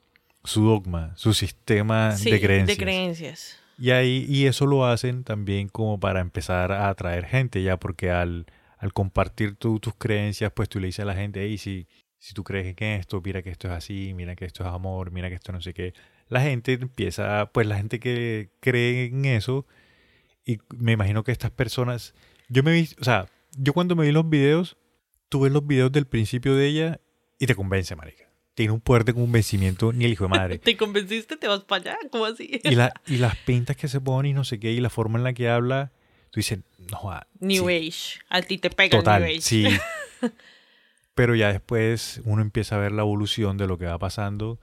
su 0.45 0.65
dogma, 0.65 1.13
su 1.17 1.35
sistema 1.35 2.17
Sí, 2.17 2.31
de 2.31 2.41
creencias. 2.41 2.79
De 2.79 2.85
creencias. 2.85 3.59
Y 3.79 3.91
ahí, 3.91 4.25
y 4.29 4.47
eso 4.47 4.65
lo 4.67 4.87
hacen 4.87 5.25
también 5.25 5.69
como 5.69 6.01
para 6.01 6.21
empezar 6.21 6.73
a 6.73 6.89
atraer 6.89 7.27
gente, 7.27 7.63
ya, 7.63 7.77
porque 7.77 8.11
al, 8.11 8.47
al 8.79 8.93
compartir 8.93 9.57
tu- 9.57 9.81
tus 9.81 9.95
creencias, 9.95 10.53
pues 10.53 10.69
tú 10.69 10.81
le 10.81 10.87
dices 10.87 11.01
a 11.01 11.07
la 11.07 11.15
gente, 11.15 11.43
hey, 11.43 11.59
si, 11.59 11.87
si 12.19 12.35
tú 12.35 12.45
crees 12.45 12.75
en 12.79 13.01
esto, 13.01 13.21
mira 13.25 13.43
que 13.43 13.51
esto 13.51 13.69
es 13.69 13.75
así, 13.75 14.13
mira 14.15 14.35
que 14.37 14.45
esto 14.45 14.63
es 14.65 14.69
amor, 14.69 15.11
mira 15.11 15.29
que 15.29 15.35
esto 15.37 15.53
no 15.53 15.61
sé 15.61 15.73
qué. 15.75 15.95
La 16.29 16.41
gente 16.41 16.73
empieza, 16.75 17.51
pues 17.53 17.67
la 17.67 17.77
gente 17.77 18.01
que 18.01 18.51
cree 18.61 19.07
en 19.07 19.25
eso, 19.25 19.67
y 20.45 20.59
me 20.77 20.93
imagino 20.93 21.25
que 21.25 21.33
estas 21.33 21.51
personas, 21.51 22.15
yo 22.49 22.63
me 22.63 22.73
vi, 22.73 22.89
o 23.01 23.05
sea, 23.05 23.27
yo 23.57 23.73
cuando 23.73 23.97
me 23.97 24.05
vi 24.07 24.13
los 24.13 24.29
videos, 24.29 24.77
tú 25.29 25.41
ves 25.41 25.53
los 25.53 25.67
videos 25.67 25.91
del 25.93 26.07
principio 26.07 26.55
de 26.55 26.67
ella 26.67 27.01
y 27.39 27.47
te 27.47 27.55
convence, 27.55 27.95
marica. 27.97 28.25
Tiene 28.55 28.73
un 28.73 28.81
poder 28.81 29.05
de 29.05 29.13
convencimiento 29.13 29.93
ni 29.93 30.05
el 30.07 30.13
hijo 30.13 30.25
de 30.25 30.29
madre. 30.31 30.59
¿Te 30.61 30.77
convenciste? 30.77 31.37
¿Te 31.37 31.47
vas 31.49 31.65
para 31.65 31.93
allá? 31.93 31.99
¿Cómo 32.11 32.25
así? 32.25 32.61
Y, 32.65 32.75
la, 32.75 32.93
y 33.07 33.19
las 33.19 33.37
pintas 33.37 33.77
que 33.77 33.87
se 33.89 34.01
pone 34.01 34.31
y 34.31 34.33
no 34.33 34.45
sé 34.45 34.59
qué, 34.59 34.73
y 34.73 34.81
la 34.81 34.89
forma 34.91 35.19
en 35.19 35.25
la 35.25 35.33
que 35.35 35.49
habla, 35.49 35.93
tú 36.37 36.41
dices, 36.41 36.59
no, 36.91 36.99
joda, 36.99 37.27
New 37.41 37.67
sí, 37.67 37.75
Age. 37.89 38.21
A 38.29 38.43
ti 38.43 38.59
te 38.59 38.69
pega 38.69 38.99
total, 38.99 39.23
New 39.23 39.31
Age. 39.31 39.41
sí. 39.41 39.67
Pero 41.15 41.35
ya 41.35 41.51
después 41.51 42.21
uno 42.27 42.43
empieza 42.43 42.77
a 42.77 42.79
ver 42.79 42.93
la 42.93 43.01
evolución 43.01 43.57
de 43.57 43.67
lo 43.67 43.79
que 43.79 43.87
va 43.87 43.99
pasando 43.99 44.61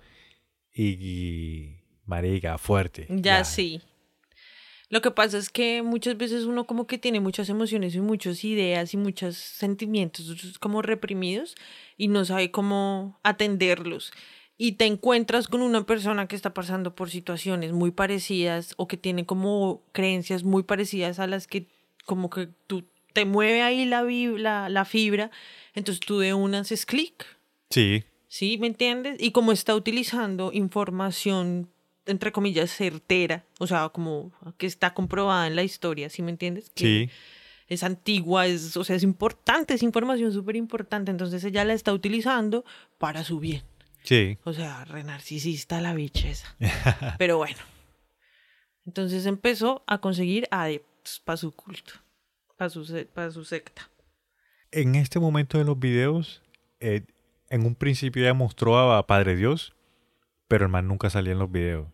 y, 0.72 0.90
y 0.90 1.80
marica, 2.06 2.60
fuerte. 2.60 3.08
Ya, 3.10 3.44
sí. 3.44 3.82
Lo 4.90 5.02
que 5.02 5.10
pasa 5.10 5.40
es 5.40 5.50
que 5.50 5.82
muchas 5.82 6.16
veces 6.16 6.44
uno 6.44 6.68
como 6.68 6.86
que 6.86 7.00
tiene 7.00 7.20
muchas 7.20 7.50
emociones 7.50 7.96
y 7.96 8.02
muchas 8.02 8.44
ideas 8.44 8.94
y 8.94 8.98
muchos 8.98 9.36
sentimientos 9.36 10.60
como 10.60 10.84
reprimidos 10.84 11.56
y 11.98 12.08
no 12.08 12.24
sabe 12.24 12.52
cómo 12.52 13.20
atenderlos. 13.24 14.14
Y 14.58 14.74
te 14.74 14.86
encuentras 14.86 15.48
con 15.48 15.62
una 15.62 15.86
persona 15.86 16.28
que 16.28 16.36
está 16.36 16.54
pasando 16.54 16.96
por 16.96 17.10
situaciones 17.10 17.72
muy 17.72 17.92
parecidas 17.92 18.74
o 18.78 18.88
que 18.88 18.98
tiene 18.98 19.26
como 19.26 19.84
creencias 19.92 20.44
muy 20.44 20.64
parecidas 20.64 21.20
a 21.20 21.28
las 21.28 21.48
que 21.48 21.68
como 22.06 22.30
que 22.30 22.50
tú 22.68 22.86
te 23.14 23.26
mueve 23.26 23.62
ahí 23.62 23.86
la, 23.86 24.04
la, 24.04 24.70
la 24.70 24.86
fibra, 24.86 25.32
entonces 25.74 26.00
tú 26.00 26.20
de 26.20 26.34
una 26.34 26.60
haces 26.60 26.86
clic. 26.86 27.26
Sí, 27.70 28.04
¿Sí? 28.34 28.58
¿Me 28.58 28.66
entiendes? 28.66 29.18
Y 29.20 29.30
como 29.30 29.52
está 29.52 29.76
utilizando 29.76 30.52
información, 30.54 31.70
entre 32.08 32.32
comillas, 32.32 32.72
certera, 32.72 33.46
o 33.60 33.68
sea, 33.68 33.90
como 33.90 34.32
que 34.58 34.66
está 34.66 34.96
comprobada 34.96 35.46
en 35.46 35.56
la 35.56 35.62
historia, 35.62 36.10
¿sí 36.10 36.24
me 36.24 36.32
entiendes? 36.32 36.72
Que 36.72 36.84
sí. 36.84 37.10
es 37.68 37.84
antigua, 37.84 38.48
es, 38.48 38.76
o 38.76 38.84
sea, 38.84 38.96
es 38.96 39.04
importante, 39.04 39.76
es 39.76 39.84
información 39.84 40.34
súper 40.34 40.56
importante. 40.56 41.12
Entonces 41.12 41.44
ella 41.44 41.64
la 41.64 41.76
está 41.76 41.94
utilizando 41.94 42.66
para 42.98 43.24
su 43.24 43.40
bien. 43.40 43.62
Sí. 44.04 44.38
O 44.44 44.54
sea, 44.54 44.86
re 44.86 45.04
narcisista 45.04 45.80
la 45.82 45.94
bicheza. 45.94 46.56
Pero 47.18 47.38
bueno. 47.38 47.60
Entonces 48.86 49.26
empezó 49.26 49.84
a 49.88 50.00
conseguir 50.00 50.48
adeptos 50.52 51.22
para 51.24 51.38
su 51.38 51.52
culto, 51.54 51.94
para 52.58 52.70
su, 52.70 52.86
se- 52.86 53.06
para 53.06 53.32
su 53.32 53.46
secta. 53.46 53.90
En 54.72 54.96
este 54.96 55.20
momento 55.20 55.58
de 55.58 55.64
los 55.64 55.80
videos, 55.80 56.42
eh, 56.80 57.06
en 57.50 57.66
un 57.66 57.76
principio 57.76 58.24
ella 58.24 58.34
mostró 58.34 58.92
a 58.94 59.08
Padre 59.08 59.36
Dios, 59.36 59.74
pero 60.48 60.66
el 60.66 60.72
man 60.72 60.88
nunca 60.88 61.10
salía 61.10 61.32
en 61.34 61.40
los 61.40 61.52
videos. 61.52 61.88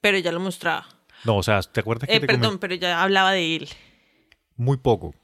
Pero 0.00 0.16
ella 0.16 0.32
lo 0.32 0.40
mostraba. 0.40 0.86
No, 1.24 1.36
o 1.36 1.42
sea, 1.42 1.60
¿te 1.62 1.80
acuerdas 1.80 2.08
que 2.08 2.16
Eh, 2.16 2.20
te 2.20 2.26
perdón, 2.26 2.58
pero 2.58 2.74
ya 2.74 3.02
hablaba 3.02 3.32
de 3.32 3.56
él. 3.56 3.68
Muy 4.56 4.76
poco. 4.78 5.14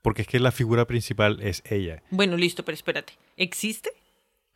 Porque 0.00 0.22
es 0.22 0.28
que 0.28 0.40
la 0.40 0.52
figura 0.52 0.86
principal 0.86 1.40
es 1.42 1.62
ella. 1.66 2.02
Bueno, 2.10 2.36
listo, 2.36 2.64
pero 2.64 2.74
espérate. 2.74 3.14
¿Existe? 3.36 3.90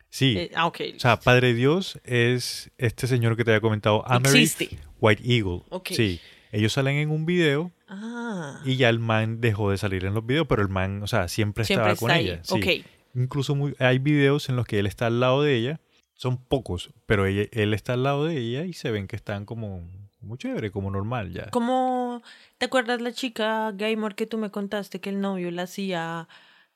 Sí. 0.09 0.35
Eh, 0.37 0.51
ah, 0.55 0.67
o 0.67 0.73
sea, 0.97 1.19
Padre 1.19 1.53
Dios 1.53 1.99
es 2.03 2.71
este 2.77 3.07
señor 3.07 3.35
que 3.37 3.43
te 3.43 3.51
había 3.51 3.61
comentado, 3.61 4.03
Amerith. 4.07 4.79
White 4.99 5.23
Eagle. 5.25 5.61
Ok. 5.69 5.89
Sí. 5.91 6.19
Ellos 6.51 6.73
salen 6.73 6.95
en 6.95 7.11
un 7.11 7.25
video 7.25 7.71
Ah. 7.89 8.61
y 8.65 8.77
ya 8.77 8.89
el 8.89 8.99
man 8.99 9.41
dejó 9.41 9.69
de 9.71 9.77
salir 9.77 10.05
en 10.05 10.13
los 10.13 10.25
videos, 10.25 10.47
pero 10.47 10.61
el 10.61 10.69
man, 10.69 11.03
o 11.03 11.07
sea, 11.07 11.27
siempre, 11.27 11.65
Siempre 11.65 11.91
estaba 11.91 11.93
está 11.93 11.99
con 11.99 12.11
ahí. 12.11 12.25
ella. 12.29 12.41
Sí. 12.43 12.83
Incluso 13.15 13.53
muy- 13.55 13.75
hay 13.79 13.99
videos 13.99 14.47
en 14.49 14.55
los 14.55 14.65
que 14.65 14.79
él 14.79 14.85
está 14.87 15.07
al 15.07 15.19
lado 15.19 15.41
de 15.43 15.55
ella. 15.55 15.79
Son 16.13 16.37
pocos, 16.37 16.91
pero 17.05 17.25
ella- 17.27 17.47
él 17.51 17.73
está 17.73 17.93
al 17.93 18.03
lado 18.03 18.25
de 18.25 18.37
ella 18.37 18.63
y 18.65 18.73
se 18.73 18.91
ven 18.91 19.07
que 19.07 19.15
están 19.15 19.45
como 19.45 19.87
muy 20.21 20.37
chévere, 20.37 20.71
como 20.71 20.89
normal 20.89 21.31
ya. 21.31 21.49
¿Cómo 21.51 22.23
te 22.57 22.65
acuerdas 22.65 23.01
la 23.01 23.11
chica 23.13 23.71
gamer 23.73 24.15
que 24.15 24.25
tú 24.25 24.37
me 24.37 24.49
contaste 24.49 24.99
que 24.99 25.09
el 25.09 25.21
novio 25.21 25.51
la 25.51 25.63
hacía 25.63 26.27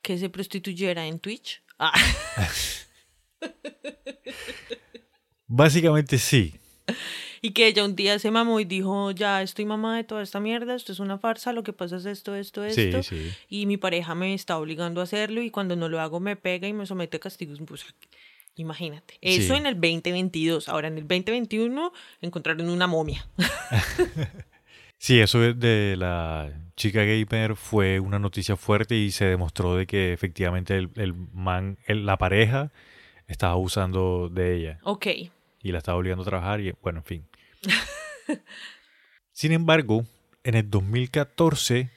que 0.01 0.17
se 0.17 0.29
prostituyera 0.29 1.07
en 1.07 1.19
Twitch? 1.19 1.63
Ah. 1.79 1.91
Básicamente 5.47 6.17
sí. 6.17 6.55
Y 7.41 7.51
que 7.51 7.67
ella 7.67 7.83
un 7.83 7.95
día 7.95 8.19
se 8.19 8.29
mamó 8.31 8.59
y 8.59 8.65
dijo, 8.65 9.11
ya 9.11 9.41
estoy 9.41 9.65
mamá 9.65 9.97
de 9.97 10.03
toda 10.03 10.21
esta 10.21 10.39
mierda, 10.39 10.75
esto 10.75 10.91
es 10.91 10.99
una 10.99 11.17
farsa, 11.17 11.53
lo 11.53 11.63
que 11.63 11.73
pasa 11.73 11.97
es 11.97 12.05
esto, 12.05 12.35
esto, 12.35 12.63
esto. 12.63 13.01
sí. 13.03 13.31
Y 13.49 13.65
mi 13.65 13.77
pareja 13.77 14.13
me 14.13 14.33
está 14.33 14.57
obligando 14.57 15.01
a 15.01 15.05
hacerlo 15.05 15.41
y 15.41 15.49
cuando 15.49 15.75
no 15.75 15.89
lo 15.89 15.99
hago 15.99 16.19
me 16.19 16.35
pega 16.35 16.67
y 16.67 16.73
me 16.73 16.85
somete 16.85 17.17
a 17.17 17.19
castigos. 17.19 17.59
Pues, 17.65 17.85
imagínate. 18.55 19.17
Eso 19.21 19.53
Sí. 19.55 19.59
en 19.59 19.65
el 19.65 19.73
2022. 19.75 20.69
Ahora 20.69 20.87
en 20.89 20.97
el 20.99 21.07
2021 21.07 21.91
encontraron 22.21 22.69
una 22.69 22.87
momia. 22.87 23.27
Sí, 25.03 25.19
eso 25.19 25.39
de- 25.39 25.55
de 25.55 25.95
la 25.97 26.51
chica 26.77 27.03
gamer 27.03 27.55
fue 27.55 27.99
una 27.99 28.19
noticia 28.19 28.55
fuerte 28.55 28.95
y 28.95 29.09
se 29.09 29.25
demostró 29.25 29.75
de 29.75 29.87
que 29.87 30.13
efectivamente 30.13 30.75
el, 30.77 30.91
el 30.95 31.15
man, 31.33 31.79
el- 31.87 32.05
la 32.05 32.19
pareja, 32.19 32.71
estaba 33.32 33.53
abusando 33.53 34.29
de 34.29 34.55
ella 34.55 34.79
ok. 34.84 35.07
y 35.61 35.71
la 35.71 35.77
estaba 35.79 35.97
obligando 35.97 36.23
a 36.23 36.25
trabajar 36.25 36.59
y 36.61 36.73
bueno, 36.82 36.99
en 36.99 37.05
fin. 37.05 37.27
Sin 39.32 39.51
embargo, 39.51 40.05
en 40.43 40.55
el 40.55 40.69
2014 40.69 41.89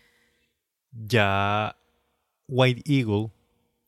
ya 0.93 1.77
White 2.49 2.83
Eagle 2.87 3.31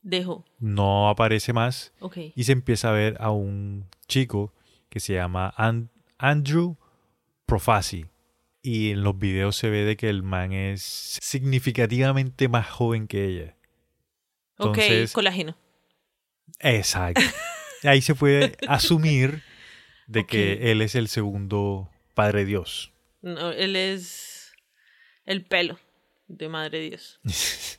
Dejo. 0.01 0.45
no 0.59 1.09
aparece 1.09 1.53
más 1.53 1.93
Ok. 1.99 2.17
y 2.35 2.43
se 2.43 2.51
empieza 2.51 2.89
a 2.89 2.93
ver 2.93 3.17
a 3.19 3.31
un 3.31 3.85
chico 4.07 4.53
que 4.89 4.99
se 4.99 5.13
llama 5.13 5.53
An- 5.57 5.89
Andrew 6.17 6.77
Profasi. 7.45 8.05
Y 8.61 8.91
en 8.91 9.03
los 9.03 9.17
videos 9.17 9.55
se 9.55 9.69
ve 9.69 9.83
de 9.85 9.95
que 9.95 10.09
el 10.09 10.23
man 10.23 10.51
es 10.51 11.17
significativamente 11.21 12.49
más 12.49 12.67
joven 12.69 13.07
que 13.07 13.25
ella. 13.25 13.55
Entonces- 14.59 15.11
ok, 15.11 15.15
colágeno. 15.15 15.55
Exacto. 16.59 17.21
Ahí 17.83 18.01
se 18.01 18.15
puede 18.15 18.55
asumir 18.67 19.43
de 20.07 20.25
que 20.25 20.71
él 20.71 20.81
es 20.81 20.95
el 20.95 21.07
segundo 21.07 21.89
Padre 22.13 22.45
Dios. 22.45 22.93
No, 23.21 23.51
él 23.51 23.75
es 23.75 24.51
el 25.25 25.43
pelo 25.45 25.79
de 26.27 26.49
Madre 26.49 26.81
Dios. 26.81 27.19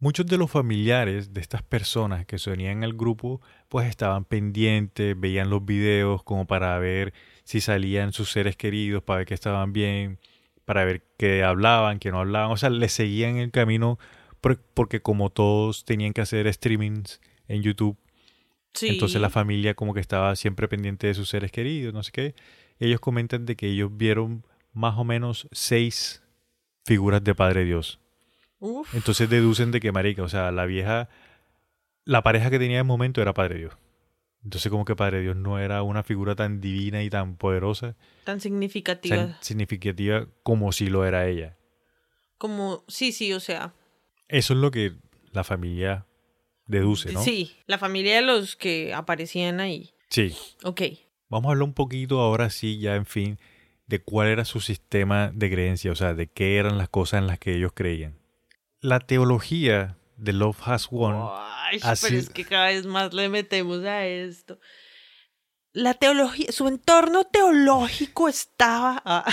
Muchos 0.00 0.26
de 0.26 0.38
los 0.38 0.48
familiares 0.50 1.34
de 1.34 1.40
estas 1.40 1.62
personas 1.62 2.24
que 2.24 2.38
se 2.38 2.50
unían 2.52 2.84
al 2.84 2.92
grupo, 2.92 3.40
pues 3.68 3.88
estaban 3.88 4.24
pendientes, 4.24 5.18
veían 5.18 5.50
los 5.50 5.64
videos 5.64 6.22
como 6.22 6.46
para 6.46 6.78
ver 6.78 7.12
si 7.42 7.60
salían 7.60 8.12
sus 8.12 8.30
seres 8.30 8.56
queridos, 8.56 9.02
para 9.02 9.18
ver 9.18 9.26
que 9.26 9.34
estaban 9.34 9.72
bien, 9.72 10.20
para 10.64 10.84
ver 10.84 11.02
qué 11.18 11.42
hablaban, 11.42 11.98
qué 11.98 12.12
no 12.12 12.20
hablaban. 12.20 12.52
O 12.52 12.56
sea, 12.56 12.70
les 12.70 12.92
seguían 12.92 13.38
el 13.38 13.50
camino 13.50 13.98
por- 14.40 14.60
porque 14.60 15.02
como 15.02 15.30
todos 15.30 15.84
tenían 15.84 16.12
que 16.12 16.20
hacer 16.20 16.52
streamings 16.52 17.20
en 17.48 17.62
YouTube, 17.62 17.96
Sí. 18.74 18.88
entonces 18.88 19.20
la 19.20 19.30
familia 19.30 19.74
como 19.74 19.94
que 19.94 20.00
estaba 20.00 20.36
siempre 20.36 20.68
pendiente 20.68 21.06
de 21.08 21.14
sus 21.14 21.28
seres 21.30 21.50
queridos, 21.50 21.92
no 21.94 22.02
sé 22.02 22.12
qué. 22.12 22.34
Ellos 22.78 23.00
comentan 23.00 23.44
de 23.46 23.56
que 23.56 23.66
ellos 23.68 23.90
vieron 23.96 24.44
más 24.72 24.96
o 24.98 25.04
menos 25.04 25.48
seis 25.50 26.22
figuras 26.84 27.24
de 27.24 27.34
Padre 27.34 27.64
Dios. 27.64 27.98
Uf. 28.60 28.94
Entonces 28.94 29.28
deducen 29.28 29.70
de 29.72 29.80
que 29.80 29.90
marica, 29.90 30.22
o 30.22 30.28
sea, 30.28 30.52
la 30.52 30.66
vieja, 30.66 31.08
la 32.04 32.22
pareja 32.22 32.50
que 32.50 32.58
tenía 32.58 32.76
en 32.76 32.82
el 32.82 32.86
momento 32.86 33.20
era 33.22 33.34
Padre 33.34 33.58
Dios. 33.58 33.74
Entonces 34.44 34.70
como 34.70 34.84
que 34.84 34.94
Padre 34.94 35.20
Dios 35.22 35.34
no 35.34 35.58
era 35.58 35.82
una 35.82 36.02
figura 36.04 36.36
tan 36.36 36.60
divina 36.60 37.02
y 37.02 37.10
tan 37.10 37.36
poderosa, 37.36 37.96
Tan 38.24 38.40
significativa. 38.40 39.16
tan 39.16 39.36
significativa 39.40 40.26
como 40.44 40.70
si 40.72 40.86
lo 40.88 41.04
era 41.04 41.26
ella. 41.26 41.56
Como, 42.36 42.84
sí, 42.86 43.10
sí, 43.10 43.32
o 43.32 43.40
sea. 43.40 43.74
Eso 44.28 44.52
es 44.54 44.60
lo 44.60 44.70
que 44.70 44.92
la 45.32 45.42
familia 45.42 46.06
deduce, 46.68 47.12
¿no? 47.12 47.22
Sí, 47.24 47.56
la 47.66 47.78
familia 47.78 48.16
de 48.16 48.22
los 48.22 48.54
que 48.54 48.94
aparecían 48.94 49.58
ahí. 49.60 49.92
Sí. 50.10 50.34
Ok. 50.62 50.82
Vamos 51.28 51.48
a 51.48 51.52
hablar 51.52 51.64
un 51.64 51.74
poquito 51.74 52.20
ahora 52.20 52.48
sí, 52.50 52.78
ya 52.78 52.94
en 52.94 53.04
fin, 53.06 53.38
de 53.86 54.00
cuál 54.00 54.28
era 54.28 54.44
su 54.44 54.60
sistema 54.60 55.30
de 55.34 55.50
creencia, 55.50 55.90
o 55.90 55.94
sea, 55.96 56.14
de 56.14 56.26
qué 56.28 56.56
eran 56.56 56.78
las 56.78 56.88
cosas 56.88 57.18
en 57.18 57.26
las 57.26 57.38
que 57.38 57.54
ellos 57.56 57.72
creían. 57.74 58.18
La 58.80 59.00
teología 59.00 59.96
de 60.16 60.32
Love 60.32 60.58
Has 60.66 60.88
Won 60.90 61.16
Ay, 61.32 61.78
así- 61.82 62.06
pero 62.06 62.18
es 62.20 62.30
que 62.30 62.44
cada 62.44 62.66
vez 62.68 62.86
más 62.86 63.12
le 63.12 63.28
metemos 63.28 63.84
a 63.84 64.06
esto. 64.06 64.58
La 65.72 65.94
teología, 65.94 66.50
su 66.50 66.66
entorno 66.68 67.24
teológico 67.24 68.28
estaba. 68.28 69.02
Ah, 69.04 69.24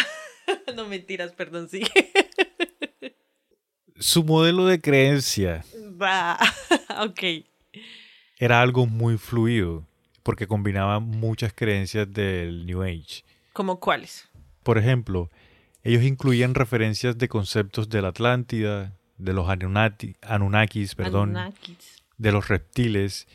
no 0.76 0.86
mentiras, 0.88 1.32
perdón, 1.32 1.70
sí. 1.70 1.82
Su 3.98 4.24
modelo 4.24 4.66
de 4.66 4.80
creencia 4.82 5.64
Va. 6.02 6.38
ok. 7.02 7.46
era 8.38 8.62
algo 8.62 8.86
muy 8.86 9.18
fluido, 9.18 9.86
porque 10.24 10.48
combinaba 10.48 11.00
muchas 11.00 11.54
creencias 11.54 12.12
del 12.12 12.66
New 12.66 12.82
Age. 12.84 13.24
¿Cómo 13.54 13.80
cuáles? 13.80 14.28
Por 14.64 14.78
ejemplo, 14.78 15.30
ellos 15.84 16.04
incluían 16.04 16.56
referencias 16.56 17.18
de 17.18 17.30
conceptos 17.30 17.88
de 17.90 18.02
la 18.02 18.10
Atlántida, 18.10 18.94
de 19.18 19.34
los 19.34 19.48
Anunnaki- 19.48 20.16
Anunnakis, 20.22 20.96
perdón, 20.96 21.38
Anunnakis. 21.38 22.04
de 22.18 22.32
los 22.32 22.48
reptiles. 22.50 23.28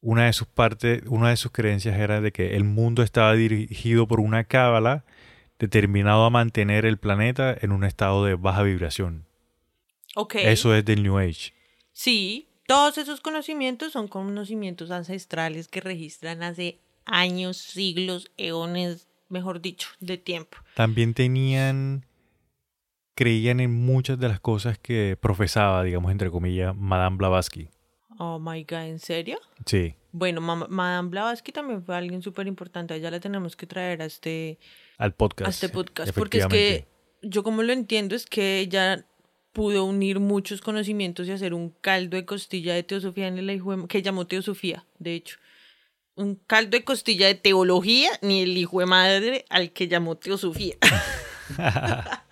Una 0.00 0.26
de 0.26 0.32
sus 0.34 0.46
partes, 0.46 1.02
una 1.06 1.30
de 1.30 1.36
sus 1.36 1.50
creencias 1.50 1.98
era 1.98 2.20
de 2.20 2.30
que 2.32 2.56
el 2.56 2.64
mundo 2.64 3.02
estaba 3.02 3.32
dirigido 3.34 4.06
por 4.06 4.20
una 4.20 4.44
cábala 4.44 5.04
determinado 5.58 6.24
a 6.24 6.30
mantener 6.30 6.84
el 6.86 6.98
planeta 6.98 7.56
en 7.60 7.72
un 7.72 7.84
estado 7.84 8.24
de 8.24 8.34
baja 8.34 8.62
vibración. 8.62 9.24
Ok. 10.16 10.36
Eso 10.36 10.74
es 10.74 10.84
del 10.84 11.02
New 11.02 11.18
Age. 11.18 11.52
Sí, 11.92 12.48
todos 12.66 12.98
esos 12.98 13.20
conocimientos 13.20 13.92
son 13.92 14.08
conocimientos 14.08 14.90
ancestrales 14.90 15.68
que 15.68 15.80
registran 15.80 16.42
hace 16.42 16.78
años, 17.04 17.56
siglos, 17.56 18.30
eones, 18.36 19.08
mejor 19.28 19.60
dicho, 19.60 19.88
de 20.00 20.16
tiempo. 20.18 20.56
También 20.74 21.14
tenían, 21.14 22.06
creían 23.14 23.60
en 23.60 23.72
muchas 23.72 24.18
de 24.18 24.28
las 24.28 24.40
cosas 24.40 24.78
que 24.78 25.16
profesaba, 25.20 25.82
digamos, 25.84 26.10
entre 26.12 26.30
comillas, 26.30 26.74
Madame 26.76 27.16
Blavatsky. 27.16 27.68
Oh 28.18 28.38
my 28.38 28.62
god, 28.64 28.84
¿en 28.86 28.98
serio? 29.00 29.38
Sí, 29.66 29.96
Bueno, 30.12 30.40
ma- 30.40 30.68
Madame 30.68 31.08
Blavatsky 31.08 31.50
también 31.50 31.82
fue 31.84 31.96
alguien 31.96 32.22
súper 32.22 32.46
importante. 32.46 32.98
Ya 33.00 33.10
la 33.10 33.18
tenemos 33.18 33.56
que 33.56 33.66
traer 33.66 34.00
a 34.02 34.04
este, 34.04 34.58
al 34.98 35.12
podcast. 35.14 35.48
a 35.48 35.50
este 35.50 35.68
podcast. 35.68 36.12
Porque 36.14 36.38
es 36.38 36.46
que 36.46 36.86
yo 37.22 37.42
como 37.42 37.64
lo 37.64 37.72
entiendo 37.72 38.14
es 38.14 38.24
que 38.26 38.60
ella 38.60 39.04
pudo 39.54 39.84
unir 39.86 40.20
muchos 40.20 40.60
conocimientos 40.60 41.26
y 41.26 41.30
hacer 41.30 41.54
un 41.54 41.70
caldo 41.80 42.18
de 42.18 42.26
costilla 42.26 42.74
de 42.74 42.82
teosofía 42.82 43.28
en 43.28 43.38
el 43.38 43.48
hijo 43.50 43.74
de- 43.74 43.88
que 43.88 44.02
llamó 44.02 44.26
teosofía, 44.26 44.84
de 44.98 45.14
hecho. 45.14 45.38
Un 46.16 46.34
caldo 46.46 46.76
de 46.76 46.84
costilla 46.84 47.26
de 47.28 47.34
teología, 47.36 48.10
ni 48.20 48.42
el 48.42 48.56
hijo 48.58 48.80
de 48.80 48.86
madre 48.86 49.44
al 49.48 49.72
que 49.72 49.88
llamó 49.88 50.16
teosofía. 50.16 50.76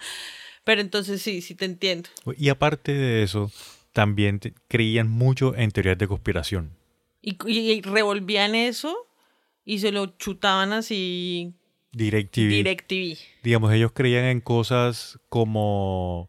Pero 0.65 0.81
entonces 0.81 1.21
sí, 1.23 1.41
sí 1.43 1.55
te 1.55 1.65
entiendo. 1.65 2.09
Y 2.37 2.49
aparte 2.49 2.93
de 2.93 3.23
eso, 3.23 3.51
también 3.93 4.41
creían 4.69 5.09
mucho 5.09 5.55
en 5.57 5.71
teorías 5.71 5.99
de 5.99 6.07
conspiración. 6.09 6.71
Y, 7.21 7.37
y- 7.47 7.73
y 7.73 7.81
revolvían 7.83 8.55
eso 8.55 8.97
y 9.65 9.79
se 9.81 9.93
lo 9.93 10.07
chutaban 10.19 10.73
así 10.73 11.55
DirecTV. 11.93 12.49
DirecTV. 12.49 13.19
Digamos, 13.43 13.73
ellos 13.73 13.93
creían 13.93 14.25
en 14.25 14.41
cosas 14.41 15.19
como 15.29 16.29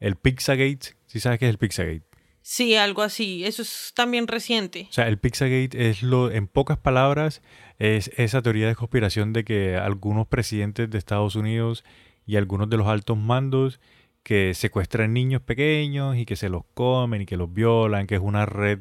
el 0.00 0.16
Pizzagate. 0.16 0.96
¿Sí 1.06 1.20
sabes 1.20 1.38
qué 1.38 1.46
es 1.46 1.50
el 1.50 1.58
Pizzagate? 1.58 2.02
Sí, 2.42 2.74
algo 2.74 3.02
así. 3.02 3.44
Eso 3.44 3.62
es 3.62 3.92
también 3.94 4.26
reciente. 4.26 4.86
O 4.90 4.92
sea, 4.92 5.08
el 5.08 5.18
Pizzagate 5.18 5.90
es 5.90 6.02
lo, 6.02 6.30
en 6.30 6.48
pocas 6.48 6.78
palabras, 6.78 7.42
es 7.78 8.10
esa 8.16 8.42
teoría 8.42 8.66
de 8.66 8.74
conspiración 8.74 9.32
de 9.32 9.44
que 9.44 9.76
algunos 9.76 10.26
presidentes 10.26 10.90
de 10.90 10.98
Estados 10.98 11.36
Unidos 11.36 11.84
y 12.26 12.36
algunos 12.36 12.68
de 12.70 12.76
los 12.76 12.88
altos 12.88 13.16
mandos 13.16 13.80
que 14.22 14.54
secuestran 14.54 15.12
niños 15.12 15.42
pequeños 15.42 16.16
y 16.16 16.26
que 16.26 16.36
se 16.36 16.48
los 16.48 16.64
comen 16.74 17.22
y 17.22 17.26
que 17.26 17.36
los 17.36 17.52
violan, 17.52 18.06
que 18.06 18.16
es 18.16 18.20
una 18.20 18.46
red 18.46 18.80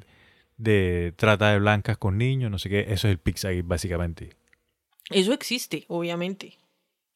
de 0.57 1.13
trata 1.15 1.51
de 1.51 1.59
blancas 1.59 1.97
con 1.97 2.17
niños, 2.17 2.51
no 2.51 2.59
sé 2.59 2.69
qué, 2.69 2.81
eso 2.81 3.07
es 3.07 3.11
el 3.11 3.19
Pizzagate 3.19 3.61
básicamente. 3.61 4.31
Eso 5.09 5.33
existe, 5.33 5.85
obviamente. 5.87 6.57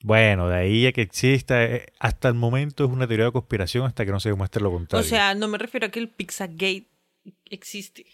Bueno, 0.04 0.50
de 0.50 0.58
ahí 0.58 0.86
a 0.86 0.92
que 0.92 1.02
exista, 1.02 1.64
eh, 1.64 1.86
hasta 1.98 2.28
el 2.28 2.34
momento 2.34 2.84
es 2.84 2.92
una 2.92 3.08
teoría 3.08 3.28
de 3.28 3.32
conspiración 3.32 3.86
hasta 3.86 4.06
que 4.06 4.12
no 4.12 4.20
se 4.20 4.28
demuestre 4.28 4.62
lo 4.62 4.70
contrario. 4.70 5.06
O 5.06 5.10
sea, 5.10 5.34
no 5.34 5.48
me 5.48 5.58
refiero 5.58 5.88
a 5.88 5.92
que 5.92 6.00
el 6.00 6.10
Pizzagate 6.10 6.90
existe. 7.46 8.06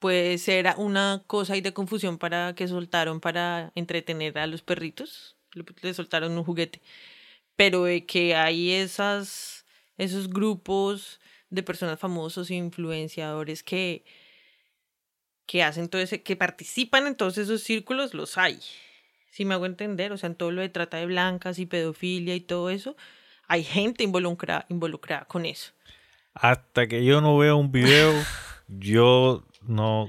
Puede 0.00 0.38
ser 0.38 0.66
una 0.76 1.22
cosa 1.28 1.54
ahí 1.54 1.60
de 1.60 1.72
confusión 1.72 2.18
para 2.18 2.56
que 2.56 2.66
soltaron 2.66 3.20
para 3.20 3.70
entretener 3.76 4.36
a 4.38 4.48
los 4.48 4.62
perritos. 4.62 5.36
Le 5.82 5.94
soltaron 5.94 6.36
un 6.36 6.42
juguete. 6.42 6.82
Pero 7.54 7.84
de 7.84 8.04
que 8.06 8.34
hay 8.34 8.72
esas, 8.72 9.64
esos 9.98 10.28
grupos 10.28 11.20
de 11.48 11.62
personas 11.62 12.00
famosos 12.00 12.50
e 12.50 12.56
influenciadores 12.56 13.62
que, 13.62 14.04
que 15.46 15.62
hacen 15.62 15.88
todo 15.88 16.02
ese, 16.02 16.24
que 16.24 16.34
participan 16.34 17.06
en 17.06 17.14
todos 17.14 17.38
esos 17.38 17.62
círculos, 17.62 18.14
los 18.14 18.36
hay. 18.36 18.58
Si 19.36 19.44
me 19.44 19.52
hago 19.52 19.66
entender, 19.66 20.12
o 20.12 20.16
sea, 20.16 20.28
en 20.28 20.34
todo 20.34 20.50
lo 20.50 20.62
de 20.62 20.70
trata 20.70 20.96
de 20.96 21.04
blancas 21.04 21.58
y 21.58 21.66
pedofilia 21.66 22.34
y 22.34 22.40
todo 22.40 22.70
eso, 22.70 22.96
hay 23.46 23.64
gente 23.64 24.02
involucrada, 24.02 24.64
involucrada 24.70 25.26
con 25.26 25.44
eso. 25.44 25.72
Hasta 26.32 26.86
que 26.86 27.04
yo 27.04 27.20
no 27.20 27.36
vea 27.36 27.54
un 27.54 27.70
video, 27.70 28.14
yo 28.68 29.44
no... 29.60 30.08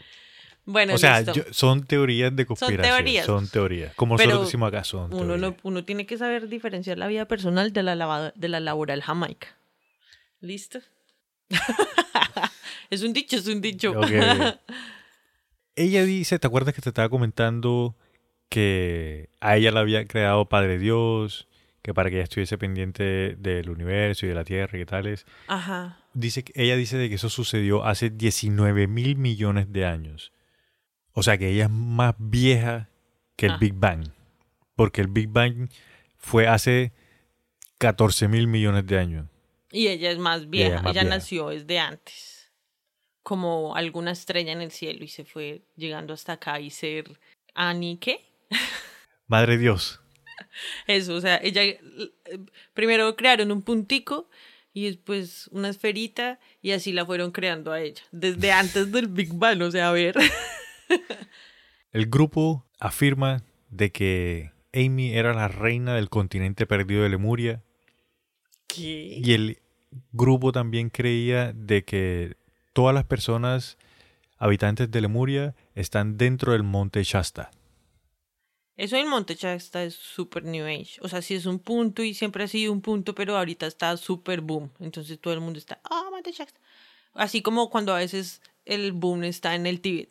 Bueno, 0.63 0.93
o 0.93 0.97
sea, 0.97 1.23
yo- 1.23 1.43
son 1.51 1.83
teorías 1.85 2.33
de 2.33 2.45
conspiración. 2.45 2.95
teorías. 2.95 3.25
Son 3.25 3.49
teorías. 3.49 3.93
Como 3.95 4.15
Pero 4.15 4.29
nosotros 4.29 4.47
decimos 4.47 4.69
acá, 4.69 4.85
son 4.85 5.13
uno, 5.13 5.17
teorías. 5.33 5.41
no, 5.41 5.57
uno 5.63 5.83
tiene 5.83 6.05
que 6.05 6.17
saber 6.17 6.47
diferenciar 6.47 6.97
la 6.97 7.07
vida 7.07 7.25
personal 7.25 7.73
de 7.73 7.83
la, 7.83 8.31
de 8.33 8.47
la 8.47 8.61
laboral 8.61 9.01
jamaica. 9.01 9.49
¿Listo? 10.39 10.79
es 12.89 13.03
un 13.03 13.11
dicho, 13.11 13.35
es 13.35 13.47
un 13.47 13.59
dicho. 13.59 13.93
Ella 15.75 16.05
dice, 16.05 16.39
¿te 16.39 16.47
acuerdas 16.47 16.73
que 16.73 16.81
te 16.81 16.89
estaba 16.91 17.09
comentando 17.09 17.93
que 18.49 19.29
a 19.39 19.57
ella 19.57 19.71
la 19.71 19.81
había 19.81 20.05
creado 20.07 20.47
Padre 20.49 20.77
Dios, 20.79 21.47
que 21.81 21.93
para 21.93 22.09
que 22.09 22.17
ella 22.17 22.23
estuviese 22.23 22.57
pendiente 22.57 23.35
del 23.37 23.69
universo 23.69 24.25
y 24.25 24.29
de 24.29 24.35
la 24.35 24.43
Tierra 24.43 24.77
y 24.79 24.85
tales? 24.85 25.25
Ajá. 25.47 25.99
Dice, 26.13 26.43
que- 26.43 26.53
ella 26.61 26.75
dice 26.75 26.97
de 26.97 27.09
que 27.09 27.15
eso 27.15 27.29
sucedió 27.29 27.85
hace 27.85 28.09
19 28.09 28.87
mil 28.87 29.15
millones 29.17 29.71
de 29.71 29.85
años. 29.85 30.31
O 31.13 31.23
sea 31.23 31.37
que 31.37 31.49
ella 31.49 31.65
es 31.65 31.69
más 31.71 32.15
vieja 32.17 32.89
que 33.35 33.47
el 33.47 33.53
Ah. 33.53 33.57
Big 33.59 33.73
Bang. 33.73 34.07
Porque 34.75 35.01
el 35.01 35.07
Big 35.07 35.29
Bang 35.29 35.69
fue 36.17 36.47
hace 36.47 36.91
14 37.79 38.27
mil 38.27 38.47
millones 38.47 38.85
de 38.85 38.97
años. 38.99 39.27
Y 39.71 39.87
ella 39.87 40.11
es 40.11 40.17
más 40.17 40.41
ella 40.41 40.49
vieja. 40.49 40.79
Ella, 40.81 40.91
vieja. 40.91 41.03
nació 41.03 41.49
desde 41.49 41.79
antes. 41.79 42.51
Como 43.23 43.75
alguna 43.75 44.11
estrella 44.11 44.51
en 44.53 44.61
el 44.61 44.71
cielo 44.71 45.03
y 45.03 45.07
se 45.09 45.25
fue 45.25 45.61
llegando 45.75 46.13
hasta 46.13 46.33
acá 46.33 46.59
y 46.59 46.69
ser 46.69 47.19
Annie, 47.53 47.97
¿qué? 47.97 48.26
Madre 49.27 49.57
Dios. 49.57 50.01
Eso, 50.87 51.15
o 51.15 51.21
sea, 51.21 51.39
ella 51.43 51.63
eh, 51.63 51.79
primero 52.73 53.15
crearon 53.15 53.51
un 53.51 53.61
puntico 53.61 54.29
y 54.73 54.85
después 54.85 55.49
una 55.51 55.69
esferita 55.69 56.39
y 56.61 56.71
así 56.71 56.93
la 56.93 57.05
fueron 57.05 57.31
creando 57.31 57.71
a 57.71 57.81
ella. 57.81 58.03
Desde 58.11 58.51
antes 58.51 58.91
del 58.91 59.07
Big 59.07 59.33
Bang, 59.33 59.61
o 59.61 59.71
sea, 59.71 59.89
a 59.89 59.91
ver. 59.91 60.15
El 61.91 62.05
grupo 62.07 62.65
afirma 62.79 63.43
de 63.69 63.91
que 63.91 64.51
Amy 64.73 65.13
era 65.13 65.33
la 65.33 65.47
reina 65.47 65.95
del 65.95 66.09
continente 66.09 66.65
perdido 66.65 67.03
de 67.03 67.09
Lemuria 67.09 67.63
¿Qué? 68.67 69.19
y 69.23 69.33
el 69.33 69.57
grupo 70.11 70.51
también 70.51 70.89
creía 70.89 71.53
de 71.53 71.83
que 71.83 72.35
todas 72.73 72.93
las 72.93 73.05
personas 73.05 73.77
habitantes 74.37 74.91
de 74.91 75.01
Lemuria 75.01 75.55
están 75.73 76.17
dentro 76.17 76.51
del 76.51 76.63
monte 76.63 77.03
Shasta. 77.03 77.49
Eso 78.77 78.95
en 78.95 79.07
Monte 79.09 79.33
Shasta 79.35 79.83
es 79.83 79.95
super 79.95 80.43
New 80.43 80.65
Age. 80.65 80.99
O 81.01 81.07
sea, 81.09 81.21
sí 81.23 81.33
es 81.33 81.45
un 81.47 81.57
punto 81.59 82.03
y 82.03 82.13
siempre 82.13 82.43
ha 82.43 82.47
sido 82.47 82.71
un 82.71 82.81
punto, 82.81 83.15
pero 83.15 83.35
ahorita 83.37 83.65
está 83.65 83.97
super 83.97 84.39
boom. 84.41 84.69
Entonces 84.79 85.19
todo 85.19 85.33
el 85.33 85.41
mundo 85.41 85.57
está, 85.59 85.79
ah, 85.83 86.05
Monte 86.11 86.31
Shasta. 86.31 86.59
Así 87.13 87.41
como 87.41 87.69
cuando 87.71 87.93
a 87.95 87.97
veces 87.97 88.41
el 88.65 88.91
boom 88.91 89.23
está 89.23 89.55
en 89.55 89.65
el 89.65 89.81
Tíbet. 89.81 90.09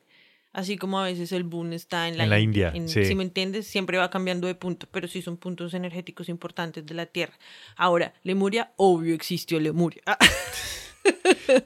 Así 0.53 0.79
como 0.79 0.99
a 0.99 1.05
veces 1.05 1.33
el 1.33 1.45
boom 1.45 1.75
está 1.75 2.09
en 2.09 2.17
la, 2.17 2.25
En 2.25 2.31
la 2.31 2.39
In- 2.41 2.45
India, 2.49 2.73
en- 2.75 2.89
sí. 2.89 3.05
Si 3.05 3.15
me 3.15 3.23
entiendes, 3.25 3.67
siempre 3.67 3.99
va 3.99 4.09
cambiando 4.11 4.47
de 4.47 4.55
punto, 4.55 4.89
pero 4.91 5.07
sí 5.07 5.21
son 5.23 5.37
puntos 5.37 5.75
energéticos 5.75 6.29
importantes 6.31 6.85
de 6.87 6.95
la 6.95 7.05
Tierra. 7.07 7.39
Ahora, 7.77 8.15
Lemuria, 8.25 8.73
obvio 8.77 9.15
existió 9.15 9.61
Lemuria. 9.61 10.03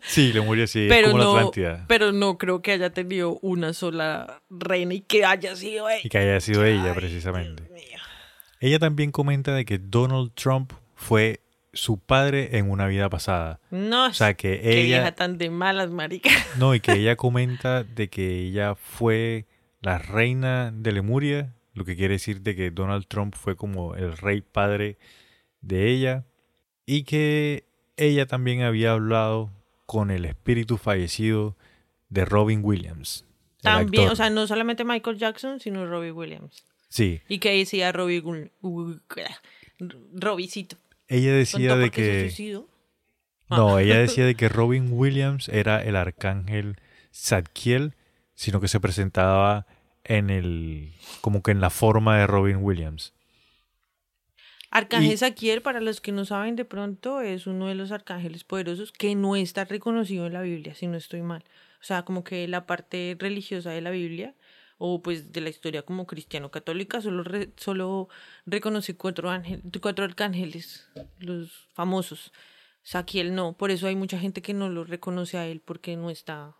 Sí, 0.02 0.32
Lemuria 0.32 0.66
sí, 0.66 0.86
pero, 0.88 1.10
como 1.10 1.18
la 1.18 1.24
no, 1.24 1.36
Atlántida. 1.36 1.84
pero 1.88 2.12
no 2.12 2.38
creo 2.38 2.62
que 2.62 2.72
haya 2.72 2.90
tenido 2.90 3.38
una 3.42 3.72
sola 3.72 4.42
reina 4.50 4.94
y 4.94 5.00
que 5.00 5.24
haya 5.24 5.54
sido 5.56 5.88
ella. 5.88 6.00
Y 6.04 6.08
que 6.08 6.18
haya 6.18 6.40
sido 6.40 6.64
ella 6.64 6.94
precisamente. 6.94 7.64
Ella 8.60 8.78
también 8.78 9.10
comenta 9.10 9.54
de 9.54 9.64
que 9.64 9.78
Donald 9.78 10.32
Trump 10.34 10.72
fue 10.94 11.40
su 11.72 11.98
padre 11.98 12.58
en 12.58 12.70
una 12.70 12.86
vida 12.86 13.08
pasada. 13.08 13.60
No, 13.70 14.06
O 14.06 14.12
sea 14.12 14.34
que 14.34 14.60
qué 14.60 14.80
ella... 14.82 14.98
vieja 14.98 15.12
tan 15.12 15.38
de 15.38 15.50
malas, 15.50 15.90
marica. 15.90 16.30
No, 16.58 16.74
y 16.74 16.80
que 16.80 16.92
ella 16.92 17.16
comenta 17.16 17.84
de 17.84 18.08
que 18.08 18.40
ella 18.40 18.74
fue 18.74 19.46
la 19.80 19.98
reina 19.98 20.72
de 20.74 20.92
Lemuria, 20.92 21.54
lo 21.74 21.84
que 21.84 21.96
quiere 21.96 22.14
decir 22.14 22.42
de 22.42 22.54
que 22.54 22.70
Donald 22.70 23.06
Trump 23.06 23.34
fue 23.34 23.56
como 23.56 23.94
el 23.94 24.16
rey 24.16 24.42
padre 24.42 24.98
de 25.62 25.88
ella, 25.90 26.24
y 26.84 27.04
que 27.04 27.64
ella 27.96 28.26
también 28.26 28.62
había 28.62 28.92
hablado 28.92 29.50
con 29.90 30.12
el 30.12 30.24
espíritu 30.24 30.76
fallecido 30.76 31.56
de 32.10 32.24
Robin 32.24 32.60
Williams. 32.62 33.24
También, 33.60 34.02
actor. 34.04 34.12
o 34.12 34.16
sea, 34.16 34.30
no 34.30 34.46
solamente 34.46 34.84
Michael 34.84 35.18
Jackson, 35.18 35.58
sino 35.58 35.84
Robbie 35.84 36.12
Williams. 36.12 36.62
Sí, 36.88 37.22
Y 37.26 37.38
que 37.40 37.50
decía 37.58 37.92
Gu- 37.92 39.00
Robicito. 40.14 40.76
ella 41.08 41.32
decía 41.32 41.70
¿Contó 41.70 41.78
de 41.80 41.84
se 41.86 41.90
que... 41.90 42.62
No, 43.48 43.80
ella 43.80 43.98
decía 43.98 44.24
de 44.26 44.34
que 44.36 44.48
Robin 44.48 44.90
Williams 44.92 45.48
era 45.48 45.82
el 45.82 45.96
arcángel 45.96 46.76
Zadkiel, 47.12 47.96
sino 48.36 48.60
que 48.60 48.68
se 48.68 48.78
presentaba 48.78 49.66
en 50.04 50.30
el... 50.30 50.92
como 51.20 51.42
que 51.42 51.50
en 51.50 51.60
la 51.60 51.70
forma 51.70 52.16
de 52.16 52.28
Robin 52.28 52.58
Williams. 52.60 53.12
Arcángel 54.70 55.18
Saquiel, 55.18 55.62
para 55.62 55.80
los 55.80 56.00
que 56.00 56.12
no 56.12 56.24
saben 56.24 56.54
de 56.56 56.64
pronto, 56.64 57.20
es 57.20 57.46
uno 57.46 57.66
de 57.66 57.74
los 57.74 57.90
arcángeles 57.90 58.44
poderosos 58.44 58.92
que 58.92 59.14
no 59.16 59.34
está 59.36 59.64
reconocido 59.64 60.26
en 60.26 60.32
la 60.32 60.42
Biblia, 60.42 60.74
si 60.74 60.86
no 60.86 60.96
estoy 60.96 61.22
mal. 61.22 61.42
O 61.80 61.84
sea, 61.84 62.04
como 62.04 62.22
que 62.22 62.46
la 62.46 62.66
parte 62.66 63.16
religiosa 63.18 63.70
de 63.70 63.80
la 63.80 63.90
Biblia, 63.90 64.34
o 64.78 65.02
pues 65.02 65.32
de 65.32 65.40
la 65.40 65.48
historia 65.48 65.82
como 65.82 66.06
cristiano-católica, 66.06 67.00
solo, 67.00 67.24
re- 67.24 67.50
solo 67.56 68.08
reconoce 68.46 68.96
cuatro, 68.96 69.28
ángel, 69.30 69.62
cuatro 69.82 70.04
arcángeles, 70.04 70.88
los 71.18 71.68
famosos. 71.74 72.32
Saquiel 72.82 73.34
no, 73.34 73.54
por 73.54 73.70
eso 73.72 73.88
hay 73.88 73.96
mucha 73.96 74.18
gente 74.18 74.40
que 74.40 74.54
no 74.54 74.68
lo 74.68 74.84
reconoce 74.84 75.36
a 75.36 75.46
él 75.46 75.60
porque 75.60 75.96
no 75.96 76.10
está 76.10 76.54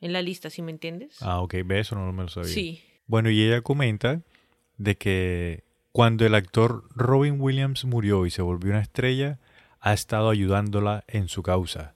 en 0.00 0.12
la 0.12 0.22
lista, 0.22 0.50
¿sí 0.50 0.62
me 0.62 0.70
entiendes? 0.70 1.16
Ah, 1.22 1.40
ok, 1.40 1.54
ve 1.64 1.80
eso, 1.80 1.96
no 1.96 2.12
me 2.12 2.22
lo 2.24 2.28
sabía. 2.28 2.50
sí. 2.50 2.82
Bueno, 3.06 3.30
y 3.30 3.42
ella 3.42 3.62
comenta 3.62 4.20
de 4.76 4.96
que 4.98 5.64
cuando 5.92 6.26
el 6.26 6.34
actor 6.34 6.84
Robin 6.94 7.40
Williams 7.40 7.84
murió 7.84 8.26
y 8.26 8.30
se 8.30 8.42
volvió 8.42 8.70
una 8.70 8.80
estrella, 8.80 9.38
ha 9.80 9.92
estado 9.92 10.30
ayudándola 10.30 11.04
en 11.08 11.28
su 11.28 11.42
causa. 11.42 11.94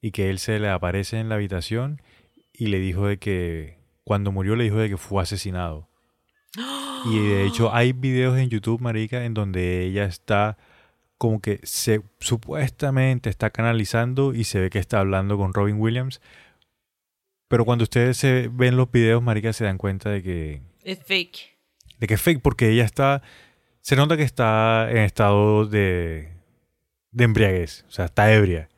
Y 0.00 0.10
que 0.10 0.30
él 0.30 0.38
se 0.38 0.58
le 0.58 0.68
aparece 0.68 1.18
en 1.18 1.28
la 1.28 1.36
habitación 1.36 2.02
y 2.52 2.66
le 2.66 2.78
dijo 2.78 3.06
de 3.06 3.18
que 3.18 3.78
cuando 4.04 4.32
murió 4.32 4.56
le 4.56 4.64
dijo 4.64 4.76
de 4.76 4.88
que 4.88 4.96
fue 4.96 5.22
asesinado. 5.22 5.88
Y 7.04 7.18
de 7.18 7.46
hecho 7.46 7.74
hay 7.74 7.92
videos 7.92 8.38
en 8.38 8.48
YouTube, 8.48 8.80
marica, 8.80 9.24
en 9.24 9.34
donde 9.34 9.84
ella 9.84 10.04
está 10.04 10.56
como 11.18 11.40
que 11.40 11.58
se 11.64 12.00
supuestamente 12.20 13.28
está 13.28 13.50
canalizando 13.50 14.34
y 14.34 14.44
se 14.44 14.60
ve 14.60 14.70
que 14.70 14.78
está 14.78 15.00
hablando 15.00 15.36
con 15.36 15.52
Robin 15.52 15.80
Williams. 15.80 16.20
Pero 17.48 17.64
cuando 17.64 17.82
ustedes 17.82 18.16
se 18.16 18.48
ven 18.52 18.76
los 18.76 18.90
videos, 18.90 19.20
marica, 19.20 19.52
se 19.52 19.64
dan 19.64 19.78
cuenta 19.78 20.10
de 20.10 20.22
que 20.22 20.62
Es 20.84 21.00
fake. 21.04 21.51
De 22.02 22.06
que 22.08 22.14
es 22.14 22.20
fake 22.20 22.42
porque 22.42 22.68
ella 22.68 22.84
está 22.84 23.22
se 23.80 23.94
nota 23.96 24.16
que 24.16 24.24
está 24.24 24.88
en 24.90 24.98
estado 24.98 25.64
de 25.66 26.28
de 27.12 27.24
embriaguez, 27.24 27.84
o 27.88 27.90
sea, 27.92 28.06
está 28.06 28.32
ebria. 28.32 28.68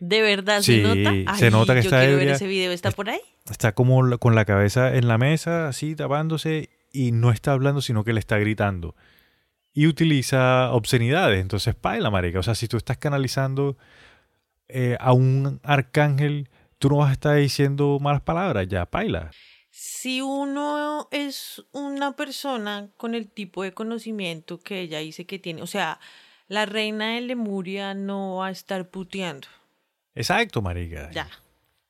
¿De 0.00 0.22
verdad 0.22 0.60
Sí, 0.62 0.80
se 0.82 1.12
nota? 1.12 1.34
se 1.36 1.50
nota 1.50 1.74
que 1.74 1.80
yo 1.82 1.86
está 1.88 1.98
quiero 2.00 2.12
ver 2.18 2.22
ebria. 2.22 2.34
ese 2.36 2.46
video. 2.46 2.70
¿Está 2.72 2.90
por 2.92 3.10
ahí? 3.10 3.20
Está 3.50 3.72
como 3.72 4.18
con 4.18 4.34
la 4.34 4.44
cabeza 4.44 4.94
en 4.94 5.08
la 5.08 5.18
mesa, 5.18 5.66
así 5.68 5.96
tapándose 5.96 6.68
y 6.92 7.12
no 7.12 7.30
está 7.32 7.52
hablando, 7.52 7.80
sino 7.80 8.04
que 8.04 8.12
le 8.12 8.20
está 8.20 8.38
gritando. 8.38 8.94
y 9.74 9.86
utiliza 9.86 10.70
obscenidades. 10.72 11.40
Entonces, 11.40 11.74
paila, 11.74 12.10
marica. 12.10 12.38
O 12.40 12.42
sea, 12.42 12.54
si 12.56 12.66
tú 12.68 12.76
estás 12.76 12.96
canalizando 12.98 13.76
eh, 14.68 14.96
a 15.00 15.12
un 15.12 15.60
arcángel, 15.62 16.48
tú 16.78 16.88
no 16.90 16.96
vas 16.98 17.10
a 17.10 17.12
estar 17.12 17.36
diciendo 17.36 17.98
malas 18.00 18.20
palabras, 18.22 18.66
ya, 18.68 18.86
paila. 18.86 19.30
Si 19.80 20.20
uno 20.20 21.06
es 21.12 21.62
una 21.70 22.16
persona 22.16 22.88
con 22.96 23.14
el 23.14 23.28
tipo 23.28 23.62
de 23.62 23.72
conocimiento 23.72 24.58
que 24.58 24.80
ella 24.80 24.98
dice 24.98 25.24
que 25.24 25.38
tiene, 25.38 25.62
o 25.62 25.68
sea, 25.68 26.00
la 26.48 26.66
reina 26.66 27.14
de 27.14 27.20
Lemuria 27.20 27.94
no 27.94 28.38
va 28.38 28.48
a 28.48 28.50
estar 28.50 28.88
puteando. 28.90 29.46
Exacto, 30.16 30.62
marica. 30.62 31.12
Ya. 31.12 31.30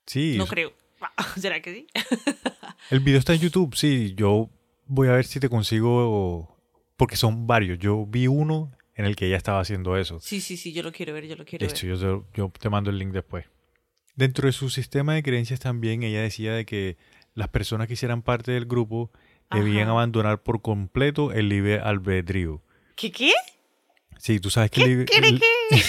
Sí. 0.05 0.35
No 0.37 0.47
creo. 0.47 0.75
¿Será 1.41 1.63
que 1.63 1.73
sí? 1.73 1.87
El 2.91 3.01
video 3.01 3.19
está 3.21 3.33
en 3.33 3.41
YouTube, 3.41 3.75
sí. 3.75 4.13
Yo 4.15 4.51
voy 4.85 5.09
a 5.09 5.13
ver 5.13 5.25
si 5.25 5.41
te 5.41 5.49
consigo, 5.49 6.55
porque 6.99 7.17
son 7.17 7.47
varios. 7.47 7.79
Yo 7.79 8.05
vi 8.05 8.27
uno 8.27 8.71
en 8.97 9.07
el 9.07 9.17
que 9.17 9.29
ella 9.29 9.39
estaba 9.39 9.61
haciendo 9.61 9.97
eso. 9.97 10.21
Sí, 10.21 10.43
sí, 10.43 10.59
sí, 10.59 10.75
yo 10.75 10.83
lo 10.83 10.93
quiero 10.93 11.15
ver, 11.15 11.27
yo 11.27 11.37
lo 11.37 11.47
quiero 11.47 11.67
ver. 11.67 11.75
yo, 11.75 11.99
te- 11.99 12.37
yo 12.39 12.53
te 12.61 12.69
mando 12.69 12.91
el 12.91 12.99
link 12.99 13.13
después. 13.13 13.47
Dentro 14.15 14.45
de 14.47 14.53
su 14.53 14.69
sistema 14.69 15.15
de 15.15 15.23
creencias 15.23 15.59
también 15.61 16.03
ella 16.03 16.21
decía 16.21 16.53
de 16.53 16.67
que 16.67 16.99
las 17.39 17.49
personas 17.49 17.87
que 17.87 17.93
hicieran 17.93 18.23
parte 18.23 18.51
del 18.51 18.67
grupo 18.67 19.13
debían 19.53 19.89
abandonar 19.89 20.43
por 20.43 20.61
completo 20.61 21.31
el 21.31 21.49
libre 21.49 21.79
albedrío. 21.79 22.61
¿Qué 22.97 23.13
qué? 23.13 23.31
Sí, 24.19 24.41
tú 24.41 24.51
sabes 24.51 24.73
que 24.73 24.83
el 24.83 24.89
libre, 24.89 25.05
¿Qué 25.05 25.21
qué? 25.21 25.83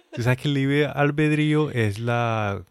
tú 0.14 0.22
sabes 0.22 0.38
que 0.38 0.48
el 0.48 0.54
libre 0.54 0.86
albedrío 0.86 1.70
es 1.70 1.98
la 1.98 2.64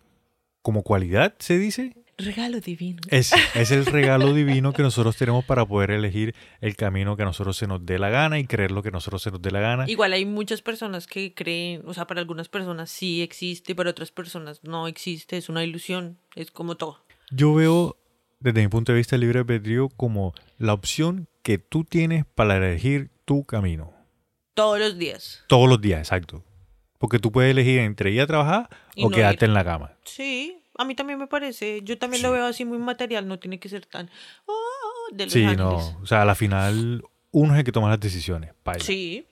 como 0.64 0.82
cualidad, 0.82 1.36
se 1.38 1.60
dice. 1.60 1.96
Regalo 2.18 2.60
divino. 2.62 3.00
Es, 3.12 3.32
es 3.54 3.70
el 3.70 3.86
regalo 3.86 4.34
divino 4.34 4.74
que 4.74 4.82
nosotros 4.82 5.16
tenemos 5.16 5.46
para 5.46 5.64
poder 5.64 5.92
elegir 5.92 6.34
el 6.62 6.76
camino 6.76 7.16
que 7.16 7.22
a 7.22 7.26
nosotros 7.26 7.58
se 7.58 7.68
nos 7.68 7.86
dé 7.86 8.00
la 8.00 8.10
gana 8.10 8.40
y 8.40 8.48
creer 8.48 8.72
lo 8.72 8.82
que 8.82 8.90
a 8.90 8.92
nosotros 8.92 9.22
se 9.22 9.30
nos 9.30 9.40
dé 9.40 9.52
la 9.52 9.60
gana. 9.60 9.86
Igual 9.88 10.14
hay 10.14 10.26
muchas 10.26 10.64
personas 10.64 11.06
que 11.06 11.36
creen, 11.36 11.84
o 11.86 11.94
sea, 11.94 12.08
para 12.08 12.22
algunas 12.22 12.50
personas 12.50 12.90
sí 12.90 13.22
existe, 13.22 13.76
para 13.76 13.92
otras 13.92 14.10
personas 14.10 14.64
no 14.64 14.88
existe, 14.88 15.38
es 15.38 15.48
una 15.48 15.64
ilusión, 15.64 16.18
es 16.34 16.50
como 16.50 16.76
todo. 16.76 17.06
Yo 17.32 17.54
veo, 17.54 17.98
desde 18.40 18.62
mi 18.62 18.68
punto 18.68 18.92
de 18.92 18.98
vista, 18.98 19.16
el 19.16 19.22
libre 19.22 19.40
albedrío 19.40 19.90
como 19.90 20.34
la 20.58 20.74
opción 20.74 21.28
que 21.44 21.58
tú 21.58 21.84
tienes 21.84 22.26
para 22.26 22.58
elegir 22.58 23.10
tu 23.26 23.44
camino. 23.46 23.94
Todos 24.54 24.80
los 24.80 24.98
días. 24.98 25.44
Todos 25.48 25.70
los 25.70 25.80
días, 25.82 26.00
exacto. 26.00 26.44
Porque 26.98 27.20
tú 27.20 27.32
puedes 27.32 27.52
elegir 27.52 27.80
entre 27.80 28.12
ir 28.12 28.22
a 28.22 28.28
trabajar 28.28 28.70
Y 28.96 29.04
o 29.06 29.10
no 29.10 29.16
quedarte 29.16 29.46
ir. 29.46 29.50
en 29.50 29.54
la 29.54 29.64
cama. 29.64 29.92
Sí, 30.04 30.64
a 30.78 30.86
mí 30.86 30.96
también 30.96 31.20
me 31.20 31.28
parece, 31.28 31.82
yo 31.84 31.98
también 31.98 32.24
lo 32.24 32.32
veo 32.32 32.46
así 32.46 32.66
muy 32.66 32.80
material, 32.80 33.28
no 33.28 33.38
tiene 33.40 33.60
que 33.60 33.70
ser 33.70 33.86
tan 33.86 34.10
"Oh", 34.48 35.14
de 35.14 35.26
los 35.26 35.34
Sí, 35.34 35.44
ángeles. 35.44 35.58
no. 35.60 36.00
O 36.02 36.06
sea, 36.08 36.24
a 36.24 36.26
la 36.26 36.34
final, 36.36 37.04
uno 37.32 37.54
es 37.54 37.60
el 37.60 37.66
que 37.66 37.72
toma 37.72 37.90
las 37.90 38.00
decisiones. 38.00 38.54
paila. 38.64 38.84
Sí, 38.84 39.28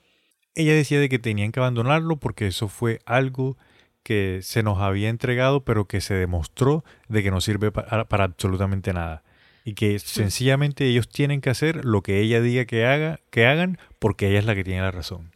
Ella 0.54 0.72
decía 0.72 0.98
de 1.00 1.08
que 1.10 1.18
tenían 1.18 1.52
que 1.52 1.60
abandonarlo 1.60 2.16
porque 2.16 2.46
eso 2.46 2.68
fue 2.68 3.00
algo 3.04 3.58
que 4.06 4.38
se 4.44 4.62
nos 4.62 4.78
había 4.78 5.08
entregado, 5.08 5.64
pero 5.64 5.86
que 5.86 6.00
se 6.00 6.14
demostró 6.14 6.84
de 7.08 7.24
que 7.24 7.32
no 7.32 7.40
sirve 7.40 7.72
para, 7.72 8.04
para 8.04 8.22
absolutamente 8.22 8.92
nada. 8.92 9.24
Y 9.64 9.74
que 9.74 9.98
sencillamente 9.98 10.86
ellos 10.86 11.08
tienen 11.08 11.40
que 11.40 11.50
hacer 11.50 11.84
lo 11.84 12.00
que 12.02 12.20
ella 12.20 12.40
diga 12.40 12.66
que 12.66 12.86
haga, 12.86 13.18
que 13.30 13.46
hagan, 13.46 13.80
porque 13.98 14.28
ella 14.28 14.38
es 14.38 14.44
la 14.44 14.54
que 14.54 14.62
tiene 14.62 14.80
la 14.82 14.92
razón. 14.92 15.32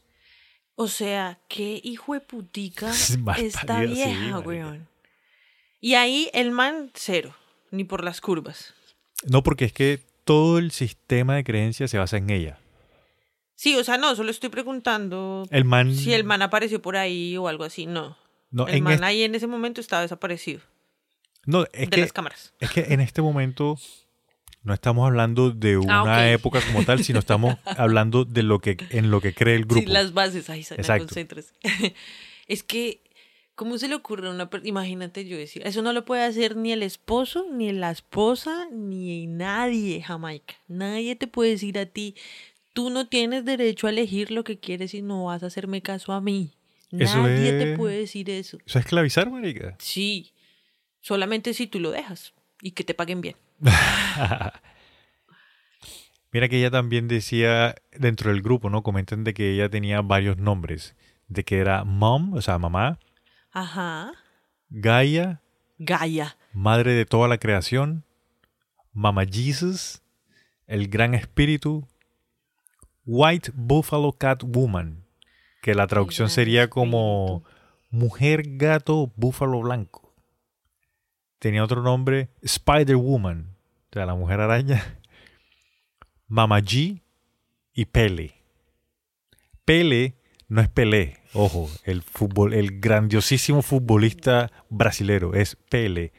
o 0.77 0.87
sea, 0.87 1.41
qué 1.49 1.81
hijo 1.83 2.15
de 2.15 2.21
putica 2.21 2.91
esta 3.39 3.81
sí, 3.81 3.87
vieja, 3.89 4.31
marica. 4.31 4.39
weón. 4.39 4.89
Y 5.81 5.95
ahí 5.95 6.31
el 6.33 6.53
man 6.53 6.93
cero, 6.95 7.35
ni 7.73 7.83
por 7.83 8.05
las 8.05 8.21
curvas. 8.21 8.73
No, 9.25 9.43
porque 9.43 9.65
es 9.65 9.73
que 9.73 9.99
todo 10.23 10.59
el 10.59 10.71
sistema 10.71 11.35
de 11.35 11.43
creencias 11.43 11.91
se 11.91 11.99
basa 11.99 12.19
en 12.19 12.31
ella. 12.31 12.61
Sí, 13.57 13.75
o 13.77 13.83
sea, 13.83 13.99
no, 13.99 14.15
solo 14.15 14.31
estoy 14.31 14.49
preguntando 14.49 15.45
El 15.51 15.65
man. 15.65 15.93
si 15.93 16.13
el 16.15 16.23
man 16.23 16.41
apareció 16.43 16.81
por 16.81 16.97
ahí 16.97 17.37
o 17.37 17.49
algo 17.49 17.65
así, 17.65 17.87
no. 17.87 18.17
No, 18.51 18.67
el 18.67 18.77
en 18.77 18.85
man 18.85 18.93
este- 18.95 19.05
ahí 19.07 19.23
en 19.23 19.35
ese 19.35 19.47
momento 19.47 19.81
estaba 19.81 20.03
desaparecido 20.03 20.61
no, 21.47 21.65
es 21.73 21.89
de 21.89 21.89
que, 21.89 22.01
las 22.03 22.13
cámaras. 22.13 22.53
es 22.61 22.71
que 22.71 22.81
en 22.93 23.01
este 23.01 23.23
momento 23.23 23.79
no 24.63 24.75
estamos 24.75 25.07
hablando 25.07 25.51
de 25.51 25.79
una 25.79 26.17
Ah, 26.17 26.27
ok. 26.27 26.39
época 26.41 26.61
como 26.61 26.85
tal, 26.85 27.03
sino 27.03 27.19
estamos 27.19 27.57
hablando 27.65 28.25
de 28.27 28.43
lo 28.43 28.59
que 28.59 28.77
en 28.91 29.11
lo 29.11 29.21
que 29.21 29.33
cree 29.33 29.55
el 29.57 29.65
grupo. 29.65 29.87
Sí, 29.87 29.93
las 29.93 30.13
bases, 30.13 30.51
ahí 30.51 30.65
concéntrese. 30.99 31.55
es 32.47 32.63
que, 32.63 33.01
¿cómo 33.55 33.79
se 33.79 33.89
le 33.89 33.95
ocurre 33.95 34.29
a 34.29 34.31
una 34.33 34.51
persona? 34.51 34.69
Imagínate 34.69 35.25
yo 35.25 35.39
decir, 35.39 35.63
eso 35.67 35.81
no 35.81 35.93
lo 35.95 36.05
puede 36.05 36.25
hacer 36.25 36.57
ni 36.57 36.73
el 36.73 36.83
esposo, 36.83 37.47
ni 37.51 37.73
la 37.73 37.91
esposa, 37.91 38.67
ni 38.71 39.27
nadie, 39.27 40.03
Jamaica. 40.03 40.55
Nadie 40.69 41.17
te 41.17 41.27
puede 41.27 41.53
decir 41.53 41.79
a 41.79 41.87
ti, 41.87 42.15
tú 42.75 42.91
no 42.91 43.09
tienes 43.09 43.47
derecho 43.47 43.87
a 43.87 43.91
elegir 43.91 44.31
lo 44.31 44.45
que 44.45 44.59
quieres 44.59 44.93
y 44.93 45.01
no 45.01 45.25
vas 45.25 45.43
a 45.43 45.47
hacerme 45.47 45.81
caso 45.81 46.13
a 46.13 46.21
mí. 46.21 46.53
Eso 46.93 47.23
Nadie 47.23 47.53
te 47.53 47.77
puede 47.77 47.99
decir 47.99 48.29
eso. 48.31 48.59
Eso 48.67 48.79
es 48.79 48.85
esclavizar, 48.85 49.31
marica. 49.31 49.77
Sí, 49.79 50.33
solamente 51.01 51.55
si 51.55 51.67
tú 51.67 51.79
lo 51.81 51.91
dejas 51.91 52.35
y 52.63 52.73
que 52.73 52.83
te 52.85 52.95
paguen 52.95 53.21
bien. 53.21 53.37
Mira 56.33 56.49
que 56.49 56.59
ella 56.59 56.71
también 56.71 57.09
decía 57.09 57.75
dentro 57.93 58.31
del 58.31 58.43
grupo, 58.43 58.71
¿no? 58.71 58.83
Comentan 58.83 59.25
de 59.25 59.35
que 59.35 59.53
ella 59.53 59.69
tenía 59.69 60.01
varios 60.01 60.37
nombres. 60.37 60.95
De 61.29 61.45
que 61.45 61.59
era 61.59 61.85
Mom, 61.85 62.35
o 62.35 62.43
sea, 62.43 62.59
mamá, 62.59 62.99
Ajá. 63.53 64.13
Gaia, 64.69 65.41
Gaia. 65.79 66.37
madre 66.53 66.93
de 66.93 67.05
toda 67.07 67.29
la 67.29 67.39
creación, 67.39 68.05
Mama 68.93 69.25
Jesus, 69.25 70.03
el 70.67 70.89
gran 70.89 71.15
espíritu, 71.15 71.87
White 73.05 73.53
Buffalo 73.55 74.13
Cat 74.13 74.43
Woman, 74.45 75.00
que 75.61 75.75
la 75.75 75.87
traducción 75.87 76.31
sería 76.31 76.71
como 76.71 77.45
mujer 77.91 78.43
gato 78.57 79.13
búfalo 79.17 79.61
blanco. 79.61 80.15
Tenía 81.39 81.65
otro 81.65 81.83
nombre, 81.83 82.29
Spider 82.43 82.97
Woman, 82.97 83.57
o 83.91 83.93
sea, 83.93 84.07
la 84.07 84.15
mujer 84.15 84.41
araña, 84.41 84.99
Mama 86.29 86.61
G 86.61 87.03
y 87.73 87.85
Pele. 87.87 88.35
Pele 89.65 90.17
no 90.49 90.61
es 90.61 90.69
Pelé, 90.69 91.19
ojo, 91.33 91.71
el 91.85 92.03
fútbol, 92.03 92.55
el 92.55 92.81
grandiosísimo 92.81 93.63
futbolista 93.63 94.51
brasilero 94.69 95.35
es 95.35 95.57
Pele. 95.57 96.13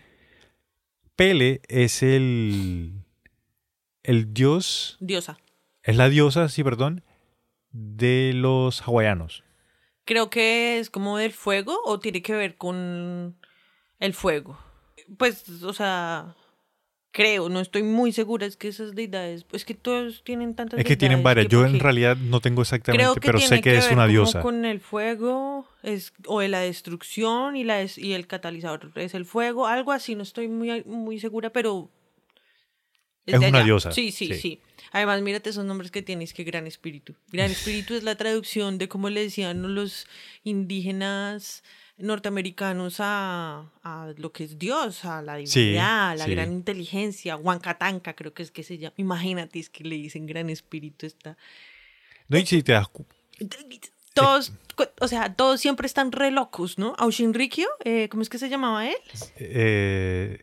Pele 1.16 1.62
es 1.68 2.02
el 2.02 2.94
el 4.04 4.34
dios, 4.34 4.98
Diosa. 5.02 5.38
es 5.84 5.96
la 5.96 6.10
diosa, 6.10 6.50
sí, 6.50 6.64
perdón, 6.64 7.04
de 7.72 8.32
los 8.36 8.82
hawaianos. 8.82 9.44
Creo 10.06 10.30
que 10.30 10.80
es 10.80 10.90
como 10.90 11.18
del 11.18 11.32
fuego 11.32 11.78
o 11.86 12.00
tiene 12.00 12.22
que 12.22 12.34
ver 12.34 12.58
con 12.58 13.38
el 14.00 14.14
fuego. 14.14 14.58
Pues, 15.18 15.48
o 15.64 15.74
sea, 15.74 16.36
creo, 17.12 17.50
no 17.50 17.60
estoy 17.60 17.84
muy 17.84 18.12
segura. 18.12 18.46
Es 18.46 18.58
que 18.58 18.68
esas 18.68 18.96
deidades, 18.96 19.44
pues 19.44 19.64
que 19.64 19.74
todos 19.74 20.24
tienen 20.24 20.56
tantas 20.56 20.80
Es 20.80 20.86
que 20.86 20.98
tienen 20.98 21.22
varias. 21.24 21.48
que 21.48 21.52
Yo 21.54 21.66
en 21.66 21.80
realidad 21.80 22.18
no 22.18 22.40
tengo 22.42 22.62
exactamente, 22.62 23.04
creo 23.04 23.14
que 23.16 23.22
pero 23.22 23.40
sé 23.40 23.62
que, 23.62 23.78
es 23.78 23.86
ver 23.86 23.94
una 23.94 24.04
como 24.04 24.12
diosa. 24.12 24.42
con 24.42 24.66
el 24.66 24.80
fuego 24.80 25.68
es, 25.84 26.14
o 26.26 26.40
de 26.40 26.48
la 26.50 26.60
destrucción 26.60 27.56
y, 27.56 27.64
la 27.64 27.76
des- 27.78 27.98
y 27.98 28.14
el 28.14 28.28
catalizador 28.28 28.92
es 28.96 29.14
el 29.14 29.26
fuego, 29.26 29.68
algo 29.68 29.92
así. 29.92 30.16
No 30.16 30.24
estoy 30.24 30.48
muy, 30.48 30.84
muy 30.86 31.20
segura, 31.20 31.52
pero. 31.52 31.90
Es 33.26 33.36
una 33.40 33.64
diosa, 33.64 33.92
Sí, 33.92 34.12
sí, 34.12 34.28
sí. 34.28 34.34
sí, 34.36 34.60
Además, 34.94 35.22
mírate 35.22 35.50
esos 35.52 35.64
nombres 35.64 35.92
que 35.92 36.02
tienes, 36.02 36.34
que 36.34 36.44
gran 36.44 36.68
espíritu. 36.68 37.16
Gran 37.32 37.52
espíritu 37.52 37.94
es 37.94 38.04
la 38.04 38.16
traducción 38.16 38.78
de 38.78 38.88
cómo 38.90 39.10
le 39.10 39.22
decían 39.24 39.74
los 39.76 40.06
indígenas 40.44 41.64
norteamericanos 41.98 42.96
a, 43.00 43.72
a 43.84 44.14
lo 44.18 44.32
que 44.32 44.44
es 44.46 44.58
Dios, 44.58 45.06
a 45.06 45.22
la 45.22 45.36
divinidad, 45.36 46.10
a 46.12 46.16
la 46.16 46.26
gran 46.32 46.52
inteligencia, 46.52 47.36
Huancatanca 47.36 48.14
creo 48.16 48.34
que 48.34 48.44
es 48.44 48.52
que 48.52 48.64
se 48.64 48.78
llama. 48.78 48.94
Imagínate, 48.98 49.60
es 49.60 49.70
que 49.70 49.84
le 49.84 49.96
dicen 49.98 50.26
gran 50.26 50.50
espíritu 50.50 51.06
está. 51.06 51.38
No, 52.28 52.38
y 52.40 52.46
si 52.46 52.64
te 52.64 52.72
das 52.74 52.88
cu- 52.88 53.06
Todos, 54.14 54.52
o 55.00 55.08
sea, 55.08 55.34
todos 55.36 55.62
siempre 55.62 55.86
están 55.86 56.12
re 56.12 56.32
locos, 56.32 56.78
¿no? 56.78 56.96
Aushinrikyo, 56.98 57.68
eh, 57.86 58.10
¿cómo 58.10 58.24
es 58.24 58.30
que 58.30 58.38
se 58.40 58.50
llamaba 58.50 58.88
él? 58.90 58.96
eh, 59.38 60.42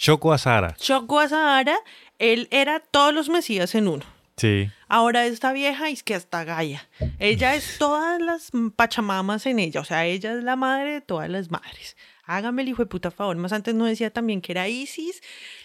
Shoko 0.00 0.32
Asara. 0.32 0.74
Shoko 0.80 1.20
Asahara, 1.20 1.76
él 2.18 2.48
era 2.50 2.80
todos 2.80 3.12
los 3.12 3.28
mesías 3.28 3.74
en 3.74 3.86
uno. 3.86 4.04
Sí. 4.38 4.70
Ahora 4.88 5.26
esta 5.26 5.52
vieja 5.52 5.90
es 5.90 6.02
que 6.02 6.14
hasta 6.14 6.44
Gaia. 6.44 6.88
Ella 7.18 7.54
es 7.54 7.76
todas 7.78 8.18
las 8.22 8.50
pachamamas 8.76 9.44
en 9.44 9.58
ella. 9.58 9.82
O 9.82 9.84
sea, 9.84 10.06
ella 10.06 10.32
es 10.32 10.42
la 10.42 10.56
madre 10.56 10.92
de 10.94 11.00
todas 11.02 11.28
las 11.28 11.50
madres. 11.50 11.98
Hágame 12.24 12.62
el 12.62 12.68
hijo 12.68 12.82
de 12.82 12.86
puta 12.86 13.10
favor. 13.10 13.36
Más 13.36 13.52
antes 13.52 13.74
no 13.74 13.84
decía 13.84 14.10
también 14.10 14.40
que 14.40 14.52
era 14.52 14.68
Isis. 14.68 15.20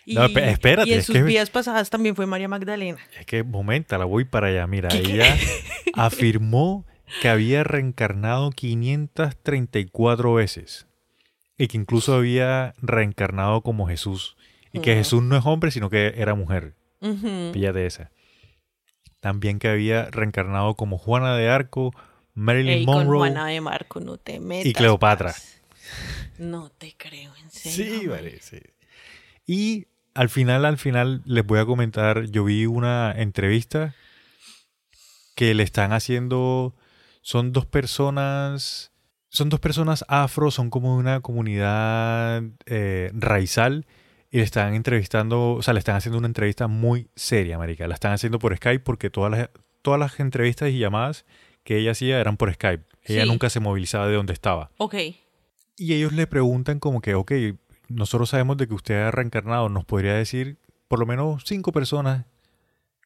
Y, 0.05 0.15
No, 0.15 0.25
espe- 0.27 0.49
espérate, 0.49 0.89
y 0.89 0.93
en 0.93 1.03
sus 1.03 1.23
vidas 1.23 1.49
pasadas 1.49 1.89
también 1.89 2.15
fue 2.17 2.25
María 2.25 2.49
Magdalena. 2.49 2.97
Es 3.17 3.25
que, 3.25 3.43
momento, 3.43 3.97
la 3.97 4.03
voy 4.05 4.25
para 4.25 4.47
allá. 4.47 4.67
Mira, 4.67 4.89
ella 4.91 5.33
afirmó 5.93 6.85
que 7.21 7.29
había 7.29 7.63
reencarnado 7.63 8.49
534 8.49 10.33
veces. 10.33 10.87
Y 11.57 11.67
que 11.67 11.77
incluso 11.77 12.15
había 12.15 12.73
reencarnado 12.81 13.61
como 13.61 13.87
Jesús. 13.87 14.35
Y 14.73 14.79
que. 14.79 14.95
Jesús 14.95 15.23
no 15.23 15.37
es 15.37 15.45
hombre, 15.45 15.71
sino 15.71 15.89
que 15.89 16.13
era 16.17 16.35
mujer. 16.35 16.75
Ujú. 17.01 17.51
Píllate 17.53 17.85
esa. 17.85 18.11
también 19.21 19.57
que 19.57 19.69
había 19.69 20.11
reencarnado 20.11 20.75
como 20.75 20.97
Juana 20.97 21.35
de 21.35 21.49
Arco, 21.49 21.91
Marilyn 22.35 22.79
Ey, 22.79 22.85
con 22.85 22.95
Monroe 22.95 23.17
Juana 23.17 23.47
de 23.47 23.59
Marco, 23.61 23.99
no 23.99 24.17
te 24.17 24.39
metas. 24.39 24.65
y 24.67 24.73
Cleopatra. 24.73 25.33
No 26.37 26.69
te 26.69 26.93
creo, 26.97 27.33
en 27.41 27.49
serio. 27.49 27.99
Sí, 28.01 28.07
vale, 28.07 28.39
sí. 28.41 28.59
Y 29.47 29.87
al 30.13 30.29
final, 30.29 30.65
al 30.65 30.77
final, 30.77 31.21
les 31.25 31.45
voy 31.45 31.59
a 31.59 31.65
comentar, 31.65 32.25
yo 32.25 32.43
vi 32.43 32.65
una 32.65 33.13
entrevista 33.15 33.95
que 35.35 35.53
le 35.53 35.63
están 35.63 35.91
haciendo, 35.93 36.75
son 37.21 37.51
dos 37.51 37.65
personas, 37.65 38.91
son 39.35 39.49
dos 39.49 39.59
personas 39.59 40.03
afro, 40.07 40.49
son 40.51 40.69
como 40.69 40.95
una 40.97 41.19
comunidad 41.21 42.43
eh, 42.65 43.11
raizal 43.13 43.85
y 44.31 44.37
le 44.37 44.43
están 44.43 44.73
entrevistando, 44.73 45.51
o 45.53 45.61
sea, 45.61 45.73
le 45.73 45.79
están 45.79 45.95
haciendo 45.95 46.17
una 46.17 46.27
entrevista 46.27 46.67
muy 46.67 47.07
seria, 47.15 47.57
marica. 47.57 47.87
La 47.87 47.93
están 47.93 48.13
haciendo 48.13 48.39
por 48.39 48.55
Skype 48.55 48.79
porque 48.83 49.09
todas 49.09 49.31
las, 49.31 49.49
todas 49.81 49.99
las 49.99 50.19
entrevistas 50.19 50.69
y 50.69 50.79
llamadas 50.79 51.25
que 51.63 51.77
ella 51.77 51.91
hacía 51.91 52.19
eran 52.19 52.37
por 52.37 52.53
Skype. 52.53 52.83
Ella 53.03 53.23
Sí. 53.23 53.27
nunca 53.29 53.49
se 53.49 53.59
movilizaba 53.59 54.07
de 54.07 54.15
donde 54.15 54.33
estaba. 54.33 54.71
Ok. 54.77 54.95
Y 55.77 55.93
ellos 55.93 56.13
le 56.13 56.27
preguntan 56.27 56.79
como 56.79 57.01
que, 57.01 57.15
ok, 57.15 57.31
nosotros 57.89 58.29
sabemos 58.29 58.57
de 58.57 58.67
que 58.67 58.73
usted 58.73 58.95
ha 58.95 59.11
reencarnado, 59.11 59.69
nos 59.69 59.85
podría 59.85 60.13
decir 60.15 60.57
por 60.87 60.99
lo 60.99 61.05
menos 61.05 61.43
cinco 61.45 61.71
personas 61.71 62.25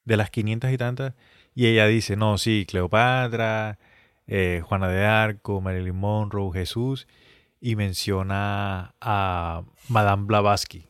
de 0.05 0.17
las 0.17 0.29
500 0.29 0.71
y 0.71 0.77
tantas. 0.77 1.13
Y 1.55 1.65
ella 1.67 1.85
dice, 1.87 2.15
no, 2.15 2.37
sí, 2.37 2.65
Cleopatra, 2.67 3.77
eh, 4.29 4.61
Juana 4.63 4.87
de 4.87 5.05
Arco, 5.05 5.59
Marilyn 5.59 5.95
Monroe, 5.97 6.53
Jesús. 6.53 7.07
Y 7.61 7.75
menciona 7.75 8.95
a 9.01 9.63
Madame 9.89 10.23
Blavatsky, 10.25 10.87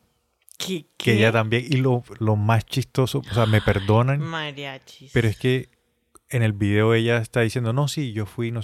¿Qué? 0.59 0.85
que 0.97 1.13
ella 1.15 1.31
también, 1.31 1.65
y 1.67 1.77
lo, 1.77 2.03
lo 2.19 2.35
más 2.35 2.63
chistoso, 2.65 3.23
o 3.27 3.33
sea, 3.33 3.47
me 3.47 3.59
perdonan, 3.59 4.19
Mariachis. 4.19 5.11
pero 5.11 5.27
es 5.27 5.35
que 5.39 5.69
en 6.29 6.43
el 6.43 6.53
video 6.53 6.93
ella 6.93 7.17
está 7.17 7.41
diciendo, 7.41 7.73
no, 7.73 7.87
sí, 7.87 8.13
yo 8.13 8.27
fui 8.27 8.51
no 8.51 8.61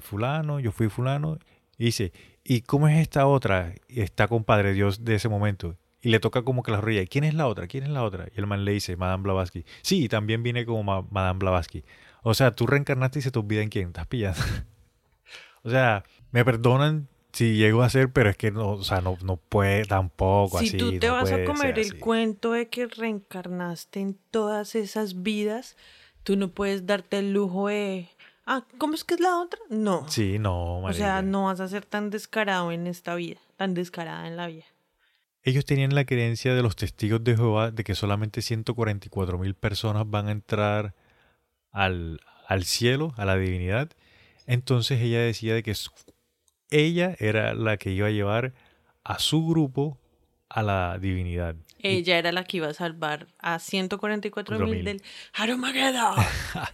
fulano, 0.00 0.58
yo 0.58 0.72
fui 0.72 0.88
fulano. 0.88 1.38
Y 1.76 1.84
dice, 1.86 2.12
¿y 2.44 2.62
cómo 2.62 2.88
es 2.88 2.98
esta 2.98 3.26
otra? 3.26 3.74
Y 3.88 4.00
está 4.00 4.26
con 4.28 4.44
Padre 4.44 4.72
Dios 4.72 5.04
de 5.04 5.16
ese 5.16 5.28
momento. 5.28 5.76
Y 6.00 6.08
le 6.08 6.20
toca 6.20 6.42
como 6.42 6.62
que 6.62 6.70
la 6.70 6.80
rodilla. 6.80 7.04
¿Quién 7.06 7.24
es 7.24 7.34
la 7.34 7.46
otra? 7.46 7.66
¿Quién 7.66 7.84
es 7.84 7.90
la 7.90 8.04
otra? 8.04 8.28
Y 8.34 8.38
el 8.40 8.46
man 8.46 8.64
le 8.64 8.72
dice, 8.72 8.96
Madame 8.96 9.22
Blavatsky. 9.24 9.64
Sí, 9.82 10.08
también 10.08 10.42
viene 10.42 10.64
como 10.64 10.82
Ma- 10.82 11.06
Madame 11.10 11.38
Blavatsky. 11.40 11.84
O 12.26 12.32
sea, 12.32 12.54
tú 12.54 12.66
reencarnaste 12.66 13.18
y 13.18 13.22
se 13.22 13.30
te 13.30 13.38
olvida 13.38 13.62
en 13.62 13.68
quién 13.68 13.88
estás 13.88 14.06
pillando. 14.06 14.40
o 15.62 15.70
sea, 15.70 16.04
me 16.32 16.42
perdonan 16.44 17.06
si 17.34 17.56
llego 17.56 17.82
a 17.82 17.90
ser, 17.90 18.10
pero 18.12 18.30
es 18.30 18.36
que 18.36 18.50
no, 18.50 18.70
o 18.70 18.82
sea, 18.82 19.02
no, 19.02 19.18
no 19.22 19.36
puede 19.36 19.84
tampoco 19.84 20.58
si 20.60 20.68
así. 20.68 20.78
tú 20.78 20.98
te 20.98 21.06
no 21.06 21.14
vas 21.14 21.30
a 21.32 21.44
comer 21.44 21.78
el 21.78 21.88
así. 21.88 21.98
cuento 21.98 22.52
de 22.52 22.68
que 22.68 22.86
reencarnaste 22.86 24.00
en 24.00 24.18
todas 24.30 24.74
esas 24.74 25.22
vidas, 25.22 25.76
tú 26.22 26.36
no 26.36 26.48
puedes 26.48 26.86
darte 26.86 27.18
el 27.18 27.34
lujo 27.34 27.68
de... 27.68 28.08
Ah, 28.46 28.64
¿cómo 28.78 28.94
es 28.94 29.04
que 29.04 29.14
es 29.14 29.20
la 29.20 29.38
otra? 29.38 29.60
No. 29.68 30.08
Sí, 30.08 30.38
no, 30.38 30.80
o 30.80 30.92
sea, 30.94 31.20
no 31.20 31.44
vas 31.44 31.60
a 31.60 31.68
ser 31.68 31.84
tan 31.84 32.08
descarado 32.08 32.72
en 32.72 32.86
esta 32.86 33.14
vida, 33.14 33.40
tan 33.56 33.74
descarada 33.74 34.26
en 34.28 34.36
la 34.36 34.46
vida. 34.46 34.64
Ellos 35.42 35.66
tenían 35.66 35.94
la 35.94 36.06
creencia 36.06 36.54
de 36.54 36.62
los 36.62 36.74
testigos 36.74 37.22
de 37.22 37.36
Jehová 37.36 37.70
de 37.70 37.84
que 37.84 37.94
solamente 37.94 38.40
144 38.40 39.38
mil 39.38 39.54
personas 39.54 40.08
van 40.08 40.28
a 40.28 40.32
entrar 40.32 40.94
al, 41.74 42.20
al 42.48 42.64
cielo, 42.64 43.12
a 43.18 43.26
la 43.26 43.36
divinidad. 43.36 43.90
Entonces 44.46 45.02
ella 45.02 45.20
decía 45.20 45.52
de 45.54 45.62
que 45.62 45.74
ella 46.70 47.14
era 47.18 47.52
la 47.54 47.76
que 47.76 47.90
iba 47.90 48.06
a 48.06 48.10
llevar 48.10 48.54
a 49.04 49.18
su 49.18 49.46
grupo 49.46 49.98
a 50.48 50.62
la 50.62 50.98
divinidad. 50.98 51.56
Y- 51.78 51.88
Ella 51.88 52.16
era 52.18 52.32
la 52.32 52.44
que 52.44 52.56
iba 52.58 52.68
a 52.68 52.74
salvar 52.74 53.26
a 53.38 53.58
144 53.58 54.58
mil 54.60 54.80
4.000. 54.80 54.84
del 54.84 55.02
Armageddon. 55.34 56.14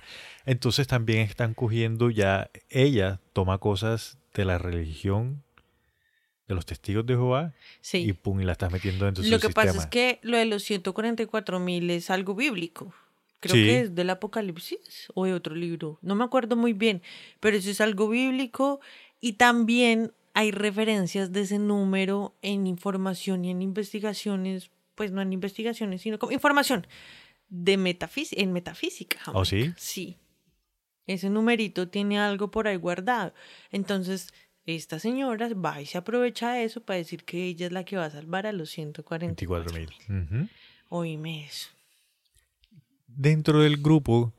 Entonces 0.47 0.87
también 0.87 1.21
están 1.21 1.55
cogiendo 1.55 2.11
ya, 2.11 2.51
ella 2.69 3.21
toma 3.33 3.59
cosas 3.59 4.19
de 4.35 4.45
la 4.45 4.59
religión 4.59 5.43
de 6.49 6.55
los 6.55 6.67
testigos 6.67 7.07
de 7.07 7.15
Jehová 7.15 7.53
y 7.79 7.79
Sí. 7.83 8.13
pum, 8.13 8.41
y 8.41 8.45
la 8.45 8.53
estás 8.53 8.73
metiendo 8.73 9.05
dentro 9.05 9.23
de 9.23 9.31
Lo 9.31 9.39
su 9.39 9.47
que 9.49 9.53
pasa 9.55 9.69
es 9.69 9.73
sistema. 9.75 9.91
que 9.91 10.19
lo 10.23 10.37
de 10.37 10.47
los 10.47 10.63
144 10.65 11.61
mil 11.61 11.89
es 11.91 12.11
algo 12.11 12.35
bíblico. 12.35 12.93
Creo 13.41 13.55
Sí. 13.57 13.64
que 13.64 13.80
es 13.80 13.95
del 13.95 14.11
Apocalipsis 14.11 15.09
o 15.14 15.24
de 15.24 15.32
otro 15.32 15.55
libro. 15.55 15.99
No 16.03 16.14
me 16.14 16.24
acuerdo 16.24 16.57
muy 16.57 16.72
bien, 16.74 17.03
pero 17.41 17.57
eso 17.57 17.70
es 17.70 17.80
algo 17.80 18.09
bíblico 18.09 18.80
y 19.20 19.34
también 19.34 20.12
hay 20.34 20.51
referencias 20.51 21.32
de 21.32 21.41
ese 21.41 21.59
número 21.59 22.36
en 22.43 22.66
información 22.66 23.45
y 23.45 23.51
en 23.51 23.62
investigaciones, 23.62 24.70
pues 24.95 25.11
no 25.11 25.22
en 25.22 25.32
investigaciones, 25.32 26.03
sino 26.03 26.18
como 26.18 26.32
información 26.32 26.86
de 27.49 27.76
metafís 27.76 28.32
en 28.34 28.53
metafísica. 28.53 29.18
¿Oh, 29.32 29.45
sí? 29.45 29.72
Sí. 29.76 30.16
Ese 31.07 31.30
numerito 31.30 31.88
tiene 31.88 32.20
algo 32.20 32.51
por 32.53 32.68
ahí 32.68 32.76
guardado. 32.76 33.34
Entonces, 33.72 34.32
esta 34.66 34.99
señora 35.01 35.49
va 35.55 35.80
y 35.80 35.86
se 35.86 35.99
aprovecha 35.99 36.53
de 36.53 36.64
eso 36.64 36.82
para 36.82 36.99
decir 36.99 37.24
que 37.24 37.47
ella 37.47 37.66
es 37.66 37.72
la 37.72 37.84
que 37.84 37.97
va 37.97 38.05
a 38.05 38.11
salvar 38.11 38.47
a 38.47 38.53
los 38.53 38.70
144 38.70 39.72
24 39.74 40.09
mil. 40.36 40.49
Oíme 40.91 41.45
eso. 41.47 41.70
Dentro 43.17 43.61
del 43.61 43.77
grupo, 43.79 44.33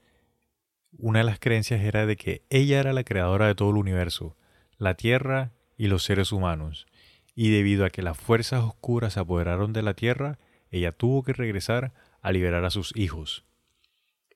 una 0.98 1.20
de 1.20 1.26
las 1.26 1.40
creencias 1.40 1.82
era 1.82 2.06
de 2.06 2.16
que 2.16 2.44
ella 2.50 2.80
era 2.80 2.94
la 2.94 3.04
creadora 3.04 3.48
de 3.48 3.56
todo 3.56 3.70
el 3.70 3.78
universo, 3.78 4.36
la 4.78 4.96
Tierra 4.96 5.52
y 5.78 5.88
los 5.88 6.04
seres 6.04 6.32
humanos. 6.32 6.88
Y 7.36 7.52
debido 7.52 7.86
a 7.86 7.90
que 7.90 8.02
las 8.02 8.18
fuerzas 8.18 8.64
oscuras 8.64 9.14
se 9.14 9.20
apoderaron 9.20 9.74
de 9.74 9.84
la 9.84 9.94
Tierra, 9.94 10.40
ella 10.72 10.92
tuvo 10.92 11.22
que 11.22 11.34
regresar 11.34 11.94
a 12.22 12.32
liberar 12.32 12.66
a 12.66 12.72
sus 12.72 12.96
hijos. 12.96 13.44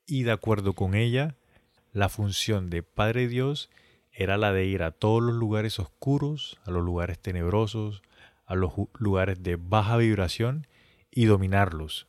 Y 0.06 0.24
de 0.24 0.34
acuerdo 0.34 0.74
con 0.74 0.94
ella, 0.94 1.36
la 1.92 2.10
función 2.10 2.70
de 2.70 2.84
Padre 2.84 3.28
Dios 3.28 3.70
era 4.12 4.38
la 4.38 4.54
de 4.54 4.66
ir 4.66 4.84
a 4.84 4.92
todos 4.92 5.24
los 5.24 5.34
lugares 5.34 5.80
oscuros, 5.80 6.60
a 6.66 6.72
los 6.72 6.84
lugares 6.84 7.20
tenebrosos, 7.20 8.04
a 8.46 8.56
los 8.56 8.74
lugares 9.00 9.42
de 9.42 9.56
baja 9.56 9.98
vibración 9.98 10.68
y 11.10 11.26
dominarlos. 11.26 12.08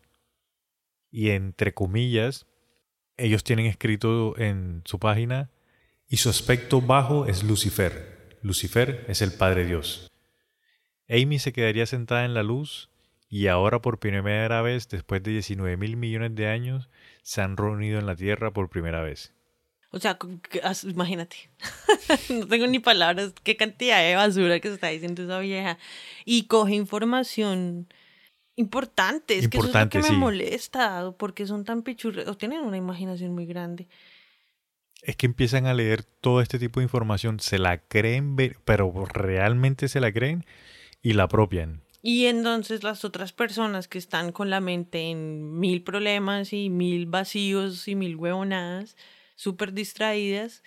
Y 1.11 1.31
entre 1.31 1.73
comillas, 1.75 2.47
ellos 3.17 3.45
tienen 3.45 3.67
escrito 3.67 4.37
en 4.39 4.83
su 4.85 4.99
página, 4.99 5.51
y 6.09 6.19
su 6.19 6.29
aspecto 6.29 6.81
bajo 6.81 7.27
es 7.27 7.43
Lucifer. 7.43 8.39
Lucifer 8.43 9.05
es 9.09 9.23
el 9.23 9.33
Padre 9.33 9.65
Dios. 9.67 10.11
Amy 11.09 11.39
se 11.39 11.53
quedaría 11.53 11.87
sentada 11.87 12.25
en 12.25 12.35
la 12.35 12.43
luz 12.43 12.91
y 13.29 13.49
ahora 13.49 13.81
por 13.81 13.99
primera 13.99 14.63
vez, 14.63 14.89
después 14.89 15.23
de 15.23 15.33
19 15.33 15.77
mil 15.77 15.97
millones 15.97 16.35
de 16.35 16.47
años, 16.49 16.89
se 17.23 17.41
han 17.41 17.57
reunido 17.57 17.99
en 17.99 18.07
la 18.07 18.15
Tierra 18.15 18.53
por 18.53 18.69
primera 18.69 19.03
vez. 19.03 19.33
O 19.91 19.99
sea, 19.99 20.19
as- 20.63 20.85
imagínate. 20.85 21.49
no 22.29 22.47
tengo 22.47 22.67
ni 22.67 22.79
palabras. 22.79 23.33
Qué 23.43 23.57
cantidad 23.57 24.01
de 24.03 24.15
basura 24.15 24.61
que 24.61 24.69
se 24.69 24.75
está 24.75 24.89
diciendo 24.89 25.23
esa 25.25 25.39
vieja. 25.41 25.79
Y 26.25 26.45
coge 26.47 26.75
información 26.75 27.89
importante. 28.57 29.39
Es 29.39 29.49
que 29.49 29.57
Importante, 29.59 29.99
eso 29.99 30.07
es 30.07 30.11
lo 30.11 30.11
que 30.11 30.15
sí. 30.15 30.15
me 30.15 30.19
molesta. 30.19 31.13
Porque 31.17 31.47
son 31.47 31.65
tan 31.65 31.83
pichurres. 31.83 32.27
O 32.29 32.37
tienen 32.37 32.61
una 32.61 32.77
imaginación 32.77 33.33
muy 33.33 33.47
grande. 33.47 33.89
Es 35.03 35.17
que 35.17 35.27
empiezan 35.27 35.67
a 35.67 35.75
leer 35.75 36.03
todo 36.03 36.41
este 36.41 36.59
tipo 36.59 36.81
de 36.81 36.85
información, 36.85 37.39
se 37.39 37.59
la 37.59 37.79
creen, 37.79 38.37
pero 38.65 38.93
realmente 39.07 39.89
se 39.89 40.01
la 40.01 40.11
creen 40.13 40.45
y 41.03 41.13
la 41.13 41.25
apropian. 41.25 41.83
Y 42.03 42.27
entonces 42.27 42.83
las 42.83 43.05
otras 43.05 43.33
personas 43.33 43.89
que 43.89 43.99
están 43.99 44.33
con 44.33 44.49
la 44.51 44.61
mente 44.61 45.11
en 45.11 45.59
mil 45.59 45.83
problemas 45.83 46.53
y 46.53 46.71
mil 46.71 47.07
vacíos 47.07 47.89
y 47.89 47.95
mil 47.95 48.17
huevonadas, 48.17 48.97
súper 49.35 49.73
distraídas, 49.73 50.63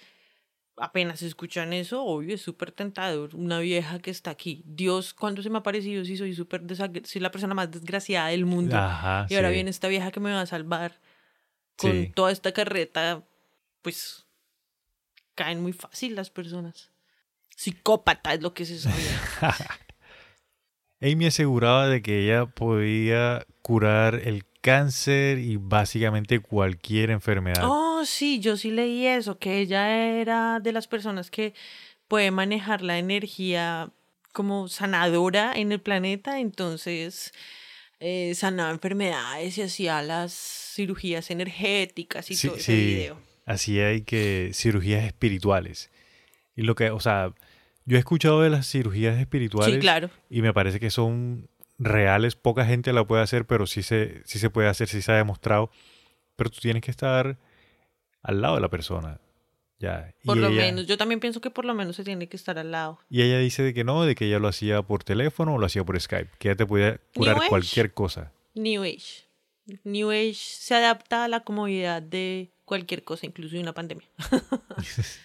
apenas 0.79 1.21
escuchan 1.21 1.73
eso, 1.73 2.03
obvio, 2.03 2.35
es 2.35 2.41
súper 2.41 2.71
tentador. 2.71 3.35
Una 3.35 3.59
vieja 3.59 3.99
que 3.99 4.11
está 4.11 4.31
aquí. 4.31 4.63
Dios, 4.65 5.13
¿cuándo 5.13 5.41
se 5.41 5.49
me 5.49 5.57
ha 5.59 5.63
parecido? 5.63 6.05
Si 6.05 6.17
soy 6.17 6.33
súper 6.33 6.63
soy 7.05 7.21
la 7.21 7.31
persona 7.31 7.53
más 7.53 7.69
desgraciada 7.71 8.27
del 8.29 8.45
mundo. 8.45 8.75
Ajá, 8.77 9.27
y 9.29 9.35
ahora 9.35 9.49
sí. 9.49 9.55
viene 9.55 9.69
esta 9.69 9.87
vieja 9.87 10.11
que 10.11 10.19
me 10.19 10.31
va 10.31 10.41
a 10.41 10.45
salvar 10.45 10.99
con 11.77 11.91
Sí. 11.91 12.11
toda 12.15 12.31
esta 12.31 12.51
carreta, 12.51 13.23
pues 13.81 14.25
caen 15.35 15.61
muy 15.61 15.73
fácil 15.73 16.15
las 16.15 16.29
personas. 16.29 16.91
Psicópata 17.55 18.33
es 18.33 18.41
lo 18.41 18.53
que 18.53 18.65
se 18.65 18.77
sabía. 18.79 19.19
Amy 21.01 21.27
aseguraba 21.27 21.87
de 21.87 22.01
que 22.01 22.23
ella 22.25 22.45
podía 22.45 23.45
curar 23.61 24.15
el 24.15 24.43
cáncer 24.61 25.39
y 25.39 25.57
básicamente 25.57 26.39
cualquier 26.39 27.09
enfermedad. 27.11 27.63
Oh, 27.63 28.03
sí, 28.05 28.39
yo 28.39 28.57
sí 28.57 28.71
leí 28.71 29.05
eso, 29.07 29.37
que 29.39 29.59
ella 29.59 29.89
era 30.19 30.59
de 30.59 30.71
las 30.71 30.87
personas 30.87 31.31
que 31.31 31.53
puede 32.07 32.31
manejar 32.31 32.81
la 32.81 32.97
energía 32.97 33.91
como 34.33 34.67
sanadora 34.67 35.53
en 35.55 35.71
el 35.71 35.79
planeta, 35.81 36.39
entonces 36.39 37.33
eh, 37.99 38.33
sanaba 38.35 38.71
enfermedades 38.71 39.57
y 39.57 39.61
hacía 39.63 40.01
las 40.01 40.33
cirugías 40.75 41.31
energéticas 41.31 42.29
y 42.31 42.35
sí, 42.35 42.47
todo 42.47 42.57
ese 42.57 42.65
sí, 42.75 42.85
video. 42.85 43.19
así 43.45 43.79
hay 43.79 44.01
que 44.01 44.51
cirugías 44.53 45.03
espirituales. 45.05 45.89
Y 46.55 46.63
lo 46.63 46.75
que, 46.75 46.89
o 46.91 46.99
sea, 46.99 47.33
yo 47.85 47.95
he 47.97 47.99
escuchado 47.99 48.41
de 48.41 48.49
las 48.49 48.67
cirugías 48.69 49.17
espirituales 49.19 49.75
Sí, 49.75 49.79
claro. 49.79 50.09
y 50.29 50.41
me 50.41 50.53
parece 50.53 50.79
que 50.79 50.89
son 50.89 51.49
reales, 51.79 52.35
poca 52.35 52.65
gente 52.65 52.93
la 52.93 53.05
puede 53.07 53.23
hacer, 53.23 53.45
pero 53.47 53.65
sí 53.65 53.81
se, 53.81 54.21
sí 54.25 54.37
se 54.37 54.49
puede 54.49 54.67
hacer, 54.67 54.87
sí 54.87 55.01
se 55.01 55.11
ha 55.11 55.15
demostrado. 55.15 55.71
Pero 56.35 56.49
tú 56.49 56.59
tienes 56.59 56.83
que 56.83 56.91
estar 56.91 57.37
al 58.21 58.41
lado 58.41 58.55
de 58.55 58.61
la 58.61 58.69
persona. 58.69 59.19
Ya. 59.79 60.13
Por 60.25 60.37
y 60.37 60.41
lo 60.41 60.47
ella- 60.49 60.61
menos, 60.63 60.87
yo 60.87 60.97
también 60.97 61.19
pienso 61.21 61.39
que 61.39 61.49
por 61.49 61.63
lo 61.63 61.73
menos 61.73 61.95
se 61.95 62.03
tiene 62.03 62.27
que 62.27 62.35
estar 62.35 62.59
al 62.59 62.71
lado. 62.71 62.99
Y 63.09 63.21
ella 63.21 63.39
dice 63.39 63.63
de 63.63 63.73
que 63.73 63.83
no, 63.85 64.03
de 64.03 64.13
que 64.13 64.25
ella 64.25 64.39
lo 64.39 64.49
hacía 64.49 64.81
por 64.81 65.03
teléfono 65.05 65.55
o 65.55 65.57
lo 65.57 65.65
hacía 65.65 65.83
por 65.85 65.99
Skype, 65.99 66.29
que 66.37 66.49
ella 66.49 66.57
te 66.57 66.65
podía 66.65 66.99
curar 67.15 67.35
New 67.35 67.43
Age. 67.43 67.49
cualquier 67.49 67.93
cosa. 67.93 68.31
New 68.55 68.83
Age. 68.83 69.25
New 69.85 70.09
Age 70.11 70.33
se 70.35 70.75
adapta 70.75 71.23
a 71.23 71.27
la 71.29 71.41
comodidad 71.41 72.01
de 72.01 72.51
cualquier 72.65 73.03
cosa, 73.05 73.25
incluso 73.25 73.55
de 73.55 73.61
una 73.61 73.73
pandemia. 73.73 74.07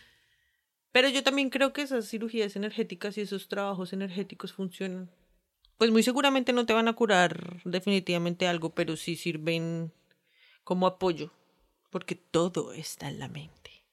Pero 0.92 1.08
yo 1.08 1.22
también 1.24 1.50
creo 1.50 1.72
que 1.72 1.82
esas 1.82 2.08
cirugías 2.08 2.54
energéticas 2.54 3.18
y 3.18 3.22
esos 3.22 3.48
trabajos 3.48 3.92
energéticos 3.92 4.52
funcionan. 4.52 5.10
Pues 5.78 5.90
muy 5.90 6.02
seguramente 6.02 6.52
no 6.52 6.66
te 6.66 6.72
van 6.72 6.88
a 6.88 6.92
curar 6.92 7.60
definitivamente 7.64 8.46
algo, 8.46 8.74
pero 8.74 8.96
sí 8.96 9.16
sirven 9.16 9.92
como 10.62 10.86
apoyo, 10.86 11.32
porque 11.90 12.14
todo 12.14 12.72
está 12.72 13.08
en 13.08 13.18
la 13.18 13.28
mente. 13.28 13.84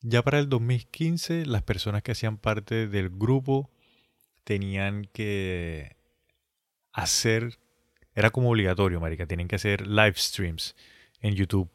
Ya 0.00 0.22
para 0.22 0.38
el 0.38 0.48
2015, 0.48 1.46
las 1.46 1.62
personas 1.62 2.02
que 2.02 2.12
hacían 2.12 2.36
parte 2.36 2.86
del 2.88 3.08
grupo 3.08 3.70
tenían 4.44 5.08
que 5.12 5.96
hacer, 6.92 7.58
era 8.14 8.30
como 8.30 8.50
obligatorio, 8.50 9.00
marica, 9.00 9.26
tenían 9.26 9.48
que 9.48 9.56
hacer 9.56 9.86
live 9.86 10.14
streams 10.16 10.76
en 11.20 11.34
YouTube, 11.34 11.70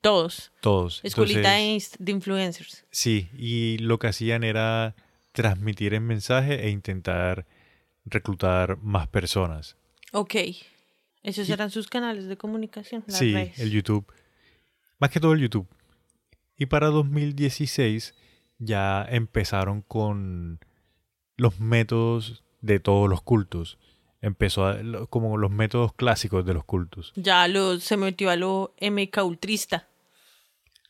Todos. 0.00 0.50
todos. 0.60 1.00
Escuelita 1.04 1.60
Entonces, 1.60 1.96
de 1.98 2.12
influencers. 2.12 2.86
Sí, 2.90 3.28
y 3.36 3.78
lo 3.78 3.98
que 3.98 4.06
hacían 4.08 4.44
era 4.44 4.96
transmitir 5.32 5.92
el 5.92 6.00
mensaje 6.00 6.64
e 6.66 6.70
intentar 6.70 7.46
reclutar 8.04 8.78
más 8.78 9.08
personas. 9.08 9.76
Ok. 10.12 10.34
Esos 11.22 11.48
eran 11.48 11.70
sus 11.70 11.88
canales 11.88 12.26
de 12.26 12.36
comunicación. 12.36 13.02
Las 13.06 13.18
sí, 13.18 13.32
redes. 13.32 13.58
el 13.58 13.70
YouTube. 13.70 14.04
Más 14.98 15.10
que 15.10 15.20
todo 15.20 15.32
el 15.32 15.40
YouTube. 15.40 15.66
Y 16.56 16.66
para 16.66 16.88
2016 16.88 18.14
ya 18.58 19.04
empezaron 19.08 19.82
con 19.82 20.60
los 21.36 21.58
métodos 21.60 22.44
de 22.60 22.78
todos 22.78 23.08
los 23.08 23.22
cultos. 23.22 23.78
Empezó 24.20 24.66
a- 24.66 25.06
como 25.08 25.36
los 25.36 25.50
métodos 25.50 25.92
clásicos 25.94 26.46
de 26.46 26.54
los 26.54 26.64
cultos. 26.64 27.12
Ya 27.16 27.46
lo, 27.48 27.78
se 27.80 27.96
metió 27.96 28.30
a 28.30 28.36
lo 28.36 28.74
MK 28.80 29.24
ultrista. 29.24 29.76
la 29.76 29.88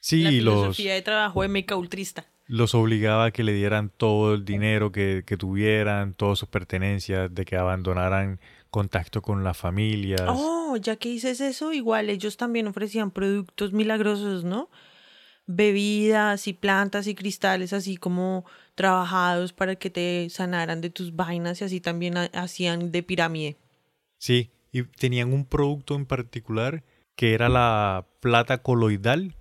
Sí, 0.01 0.23
los, 0.41 0.55
filosofía 0.55 0.95
de 0.95 1.03
trabajo 1.03 1.43
MK 1.49 1.73
ultrista. 1.77 2.27
Los 2.47 2.75
obligaba 2.75 3.27
a 3.27 3.31
que 3.31 3.43
le 3.43 3.53
dieran 3.53 3.91
todo 3.97 4.35
el 4.35 4.45
dinero 4.45 4.93
que, 4.93 5.23
que 5.27 5.37
tuvieran, 5.37 6.15
todas 6.15 6.39
sus 6.39 6.49
pertenencias, 6.49 7.35
de 7.35 7.45
que 7.45 7.57
abandonaran 7.57 8.39
contacto 8.71 9.23
con 9.23 9.45
las 9.45 9.57
familias. 9.57 10.23
Oh, 10.29 10.77
ya 10.77 10.97
que 10.97 11.09
dices 11.09 11.41
eso, 11.41 11.73
igual 11.73 12.11
ellos 12.11 12.37
también 12.37 12.67
ofrecían 12.67 13.11
productos 13.11 13.73
milagrosos, 13.73 14.45
¿no? 14.45 14.69
Bebidas 15.47 16.49
y 16.49 16.55
plantas 16.55 17.07
y 17.07 17.15
cristales 17.15 17.73
así 17.73 17.97
como 17.97 18.45
trabajados 18.75 19.53
para 19.53 19.77
que 19.77 19.91
te 19.91 20.29
sanaran 20.31 20.81
de 20.81 20.91
tus 20.91 21.15
vainas 21.15 21.61
y 21.61 21.65
así 21.65 21.81
también 21.81 22.17
ha- 22.17 22.31
hacían 22.33 22.91
de 22.91 23.03
pirámide. 23.03 23.57
Sí, 24.19 24.51
y 24.73 24.85
tenían 24.85 25.33
un 25.33 25.45
producto 25.45 25.95
en 25.95 26.07
particular 26.07 26.83
que 27.15 27.35
era 27.35 27.49
la 27.49 28.07
plata 28.21 28.63
coloidal 28.63 29.35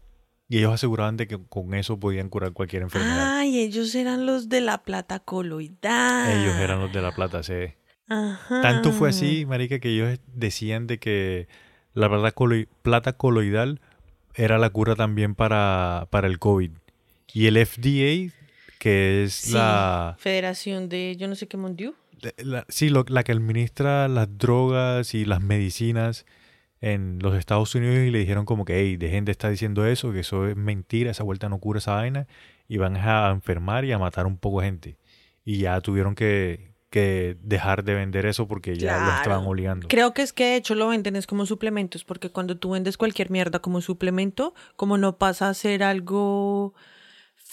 y 0.54 0.60
ellos 0.60 0.74
aseguraban 0.74 1.18
de 1.18 1.28
que 1.28 1.39
con 1.49 1.74
eso 1.74 1.99
podían 1.99 2.30
curar 2.30 2.51
cualquier 2.54 2.84
enfermedad. 2.84 3.38
Ay, 3.39 3.60
ellos 3.60 3.95
eran 3.95 4.26
los 4.26 4.49
de 4.49 4.62
la 4.62 4.84
plata 4.84 5.20
coloidal. 5.20 6.30
Ellos 6.32 6.56
eran 6.58 6.80
los 6.80 6.93
de 6.93 7.01
la 7.01 7.12
plata, 7.14 7.41
sí. 7.43 7.74
Ajá. 8.08 8.62
Tanto 8.62 8.91
fue 8.91 9.10
así, 9.10 9.45
marica, 9.45 9.80
que 9.80 9.89
ellos 9.89 10.20
decían 10.28 10.86
de 10.88 10.99
que 10.99 11.47
la 11.93 12.10
plata, 12.10 12.36
colo- 12.36 12.68
plata 12.84 13.14
coloidal 13.14 13.82
era 14.36 14.58
la 14.58 14.70
cura 14.70 14.95
también 14.95 15.36
para, 15.36 16.08
para 16.12 16.28
el 16.28 16.38
COVID. 16.39 16.72
Y 17.34 17.47
el 17.47 17.58
FDA, 17.66 18.32
que 18.80 19.24
es 19.24 19.34
Sí, 19.34 19.54
la, 19.54 20.16
Federación 20.20 20.89
de 20.89 21.16
yo 21.18 21.28
no 21.28 21.36
sé 21.36 21.47
qué 21.47 21.58
mundial. 21.58 21.95
la- 22.38 22.66
sí, 22.70 22.89
lo- 22.89 23.06
la 23.08 23.24
que 23.24 23.32
administra 23.32 24.08
las 24.08 24.38
drogas 24.38 25.14
y 25.16 25.26
las 25.26 25.41
medicinas 25.41 26.26
en 26.84 27.20
los 27.22 27.34
Estados 27.36 27.74
Unidos 27.76 28.00
y 28.00 28.12
le 28.12 28.20
dijeron 28.20 28.44
como 28.44 28.66
que, 28.66 28.78
hey, 28.78 28.98
de 28.98 29.32
estar 29.32 29.50
diciendo 29.50 29.86
eso, 29.86 30.12
que 30.12 30.20
eso 30.20 30.50
es 30.50 30.58
mentira, 30.58 31.12
esa 31.12 31.24
vuelta 31.24 31.48
no 31.48 31.58
cura 31.60 31.80
esa 31.80 31.94
vaina 31.94 32.28
y 32.68 32.76
van 32.76 32.98
a 32.98 33.32
enfermar 33.32 33.86
y 33.86 33.94
a 33.94 33.98
matar 33.98 34.26
un 34.26 34.38
poco 34.38 34.60
de 34.60 34.66
gente. 34.66 34.98
Y 35.46 35.60
ya 35.60 35.80
tuvieron 35.80 36.14
que, 36.14 36.74
que 36.90 37.38
dejar 37.42 37.86
de 37.86 37.94
vender 37.94 38.26
eso 38.26 38.50
porque 38.50 38.76
ya 38.76 39.00
lo 39.00 39.16
estaban 39.16 39.48
obligando. 39.48 39.88
Creo 39.88 40.14
que 40.14 40.24
es 40.24 40.34
que 40.34 40.44
de 40.44 40.56
hecho 40.58 40.76
lo 40.76 40.90
venden 40.90 41.16
es 41.16 41.26
como 41.26 41.46
suplementos, 41.46 42.04
porque 42.04 42.30
cuando 42.30 42.58
tú 42.58 42.72
vendes 42.72 42.98
cualquier 42.98 43.30
mierda 43.30 43.60
como 43.60 43.80
suplemento, 43.80 44.54
como 44.76 44.98
no 44.98 45.18
pasa 45.18 45.48
a 45.48 45.54
ser 45.54 45.84
algo 45.84 46.74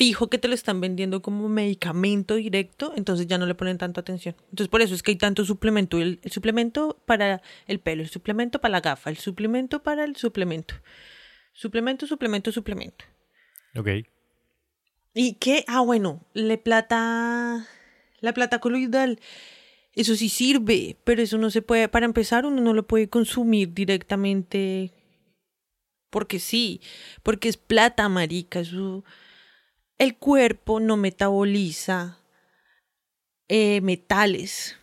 fijo 0.00 0.30
que 0.30 0.38
te 0.38 0.48
lo 0.48 0.54
están 0.54 0.80
vendiendo 0.80 1.20
como 1.20 1.46
medicamento 1.50 2.36
directo, 2.36 2.94
entonces 2.96 3.26
ya 3.26 3.36
no 3.36 3.44
le 3.44 3.54
ponen 3.54 3.76
tanta 3.76 4.00
atención. 4.00 4.34
Entonces 4.44 4.68
por 4.68 4.80
eso 4.80 4.94
es 4.94 5.02
que 5.02 5.10
hay 5.10 5.18
tanto 5.18 5.44
suplemento, 5.44 5.98
el, 5.98 6.20
el 6.22 6.32
suplemento 6.32 7.02
para 7.04 7.42
el 7.66 7.80
pelo, 7.80 8.02
el 8.02 8.08
suplemento 8.08 8.62
para 8.62 8.72
la 8.72 8.80
gafa, 8.80 9.10
el 9.10 9.18
suplemento 9.18 9.82
para 9.82 10.04
el 10.04 10.16
suplemento. 10.16 10.74
Suplemento, 11.52 12.06
suplemento, 12.06 12.50
suplemento. 12.50 13.04
Ok. 13.76 13.88
¿Y 15.12 15.34
qué? 15.34 15.66
Ah, 15.68 15.82
bueno, 15.82 16.24
la 16.32 16.56
plata. 16.56 17.66
La 18.20 18.32
plata 18.32 18.58
coloidal. 18.58 19.20
Eso 19.94 20.16
sí 20.16 20.30
sirve, 20.30 20.96
pero 21.04 21.20
eso 21.20 21.36
no 21.36 21.50
se 21.50 21.60
puede. 21.60 21.90
Para 21.90 22.06
empezar, 22.06 22.46
uno 22.46 22.62
no 22.62 22.72
lo 22.72 22.86
puede 22.86 23.10
consumir 23.10 23.74
directamente. 23.74 24.94
Porque 26.08 26.38
sí, 26.38 26.80
porque 27.22 27.50
es 27.50 27.58
plata, 27.58 28.08
marica. 28.08 28.60
Eso... 28.60 29.04
El 30.00 30.16
cuerpo 30.16 30.80
no 30.80 30.96
metaboliza 30.96 32.16
eh, 33.50 33.82
metales. 33.82 34.76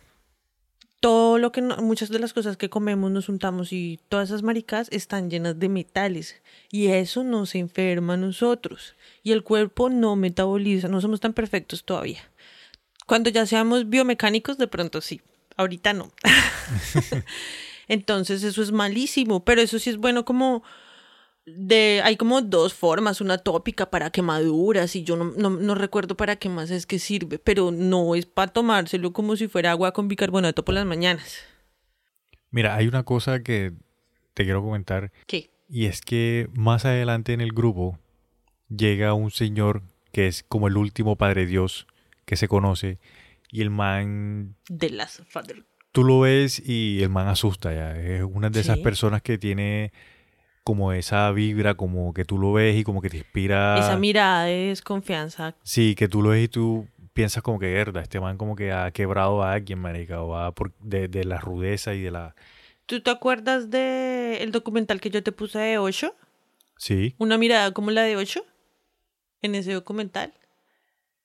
Todo 1.00 1.38
lo 1.38 1.50
que 1.50 1.60
no- 1.60 1.76
muchas 1.78 2.08
de 2.10 2.20
las 2.20 2.32
cosas 2.32 2.56
que 2.56 2.70
comemos, 2.70 3.10
nos 3.10 3.28
untamos 3.28 3.72
y 3.72 3.98
todas 4.08 4.28
esas 4.28 4.44
maricas 4.44 4.86
están 4.92 5.28
llenas 5.28 5.58
de 5.58 5.68
metales. 5.68 6.40
Y 6.70 6.86
eso 6.86 7.24
no 7.24 7.46
se 7.46 7.58
enferma 7.58 8.14
a 8.14 8.16
nosotros. 8.16 8.94
Y 9.24 9.32
el 9.32 9.42
cuerpo 9.42 9.90
no 9.90 10.14
metaboliza. 10.14 10.86
No 10.86 11.00
somos 11.00 11.18
tan 11.18 11.32
perfectos 11.32 11.82
todavía. 11.82 12.20
Cuando 13.04 13.28
ya 13.28 13.44
seamos 13.44 13.88
biomecánicos, 13.88 14.56
de 14.56 14.68
pronto 14.68 15.00
sí. 15.00 15.20
Ahorita 15.56 15.94
no. 15.94 16.12
Entonces 17.88 18.44
eso 18.44 18.62
es 18.62 18.70
malísimo. 18.70 19.44
Pero 19.44 19.62
eso 19.62 19.80
sí 19.80 19.90
es 19.90 19.96
bueno 19.96 20.24
como 20.24 20.62
de 21.56 22.00
hay 22.04 22.16
como 22.16 22.40
dos 22.42 22.74
formas, 22.74 23.20
una 23.20 23.38
tópica 23.38 23.90
para 23.90 24.10
quemaduras 24.10 24.94
y 24.96 25.04
yo 25.04 25.16
no, 25.16 25.24
no, 25.36 25.50
no 25.50 25.74
recuerdo 25.74 26.16
para 26.16 26.36
qué 26.36 26.48
más 26.48 26.70
es 26.70 26.86
que 26.86 26.98
sirve, 26.98 27.38
pero 27.38 27.70
no 27.70 28.14
es 28.14 28.26
para 28.26 28.52
tomárselo 28.52 29.12
como 29.12 29.36
si 29.36 29.48
fuera 29.48 29.70
agua 29.72 29.92
con 29.92 30.08
bicarbonato 30.08 30.64
por 30.64 30.74
las 30.74 30.86
mañanas. 30.86 31.38
Mira, 32.50 32.74
hay 32.76 32.86
una 32.88 33.02
cosa 33.04 33.42
que 33.42 33.72
te 34.34 34.44
quiero 34.44 34.62
comentar 34.62 35.12
¿Qué? 35.26 35.50
y 35.68 35.86
es 35.86 36.00
que 36.00 36.48
más 36.54 36.84
adelante 36.84 37.32
en 37.32 37.40
el 37.40 37.52
grupo 37.52 37.98
llega 38.68 39.12
un 39.14 39.30
señor 39.30 39.82
que 40.12 40.26
es 40.26 40.42
como 40.42 40.68
el 40.68 40.76
último 40.76 41.16
Padre 41.16 41.44
Dios 41.46 41.86
que 42.24 42.36
se 42.36 42.48
conoce 42.48 42.98
y 43.50 43.62
el 43.62 43.70
man 43.70 44.54
De 44.68 44.90
las 44.90 45.22
father. 45.28 45.64
tú 45.92 46.04
lo 46.04 46.20
ves 46.20 46.62
y 46.64 47.02
el 47.02 47.08
man 47.10 47.28
asusta 47.28 47.72
ya. 47.74 47.96
Es 47.98 48.22
una 48.22 48.50
de 48.50 48.60
esas 48.60 48.76
Sí. 48.78 48.82
personas 48.82 49.22
que 49.22 49.38
tiene 49.38 49.92
como 50.68 50.92
esa 50.92 51.30
vibra, 51.32 51.74
como 51.74 52.12
que 52.12 52.26
tú 52.26 52.36
lo 52.36 52.52
ves 52.52 52.76
y 52.76 52.84
como 52.84 53.00
que 53.00 53.08
te 53.08 53.16
inspira. 53.16 53.78
Esa 53.78 53.96
mirada 53.96 54.44
de 54.44 54.68
desconfianza. 54.68 55.54
Sí, 55.62 55.94
que 55.94 56.08
tú 56.08 56.20
lo 56.20 56.28
ves 56.28 56.44
y 56.44 56.48
tú 56.48 56.86
piensas 57.14 57.42
como 57.42 57.58
que, 57.58 57.72
verdad, 57.72 58.02
este 58.02 58.20
man 58.20 58.36
como 58.36 58.54
que 58.54 58.70
ha 58.70 58.90
quebrado 58.90 59.42
a 59.42 59.54
alguien, 59.54 59.78
marica, 59.78 60.20
o 60.22 60.28
va 60.28 60.52
por, 60.52 60.74
de, 60.80 61.08
de 61.08 61.24
la 61.24 61.38
rudeza 61.38 61.94
y 61.94 62.02
de 62.02 62.10
la... 62.10 62.34
¿Tú 62.84 63.00
te 63.00 63.10
acuerdas 63.10 63.70
de 63.70 64.42
el 64.42 64.52
documental 64.52 65.00
que 65.00 65.08
yo 65.08 65.22
te 65.22 65.32
puse 65.32 65.58
de 65.58 65.78
Ocho? 65.78 66.14
Sí, 66.76 67.14
Una 67.18 67.38
mirada 67.38 67.72
como 67.72 67.90
la 67.90 68.02
de 68.02 68.16
Ocho 68.16 68.42
en 69.40 69.54
ese 69.54 69.72
documental. 69.72 70.34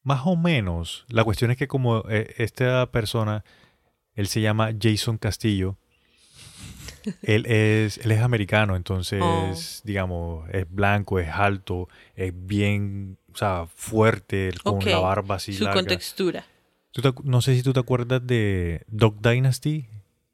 más 0.04 0.22
o 0.26 0.36
menos. 0.38 1.06
La 1.10 1.24
cuestión 1.26 1.52
es 1.52 1.58
que 1.58 1.68
como 1.68 2.04
eh, 2.10 2.34
esta 2.38 2.90
persona, 2.92 3.44
él 4.16 4.28
se 4.28 4.40
llama 4.42 4.72
Jason 4.82 5.18
Castillo, 5.18 5.78
él 7.22 7.46
es, 7.46 7.98
él 8.00 8.12
es 8.12 8.22
americano, 8.22 8.76
entonces, 8.76 9.22
Oh. 9.22 9.54
digamos, 9.84 10.50
es 10.52 10.66
blanco, 10.70 11.20
es 11.20 11.30
alto, 11.30 11.88
es 12.16 12.34
bien, 12.36 13.18
o 13.34 13.38
sea, 13.38 13.66
fuerte, 13.76 14.52
con 14.64 14.80
la 14.86 15.00
barba 15.00 15.36
así 15.36 15.54
Su 15.54 15.64
larga. 15.66 15.80
contextura. 15.82 16.46
¿Tú 16.92 17.02
te 17.02 17.12
no 17.24 17.42
sé 17.42 17.56
si 17.56 17.64
tú 17.64 17.74
te 17.74 17.80
acuerdas 17.80 18.26
de 18.26 18.84
Dog 18.88 19.22
Dynasty, 19.22 19.88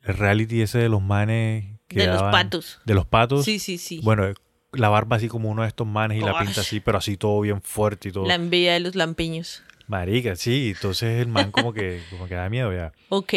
el 0.03 0.17
reality 0.17 0.61
ese 0.61 0.77
de 0.79 0.89
los 0.89 1.01
manes 1.01 1.65
que 1.87 1.99
De 2.01 2.07
los 2.07 2.21
patos. 2.23 2.79
De 2.85 2.93
los 2.93 3.05
patos. 3.05 3.45
Sí, 3.45 3.59
sí, 3.59 3.77
sí. 3.77 4.01
Bueno, 4.03 4.33
la 4.73 4.89
barba 4.89 5.15
así 5.15 5.27
como 5.29 5.49
uno 5.49 5.61
de 5.63 5.67
estos 5.69 5.87
manes 5.87 6.17
y 6.19 6.21
la 6.21 6.37
pinta 6.37 6.61
así, 6.61 6.79
pero 6.79 6.97
así 6.99 7.17
todo 7.17 7.41
bien 7.41 7.61
fuerte 7.61 8.09
y 8.09 8.11
todo. 8.11 8.27
La 8.27 8.35
envidia 8.35 8.73
de 8.73 8.81
los 8.81 8.95
lampiños. 8.95 9.63
Marica, 9.87 10.35
sí, 10.35 10.73
entonces 10.75 11.19
el 11.21 11.27
man 11.29 11.51
como 11.51 11.73
que, 11.73 12.01
como 12.11 12.27
que 12.27 12.35
da 12.35 12.47
miedo 12.49 12.71
ya. 12.73 12.91
Ok. 13.09 13.33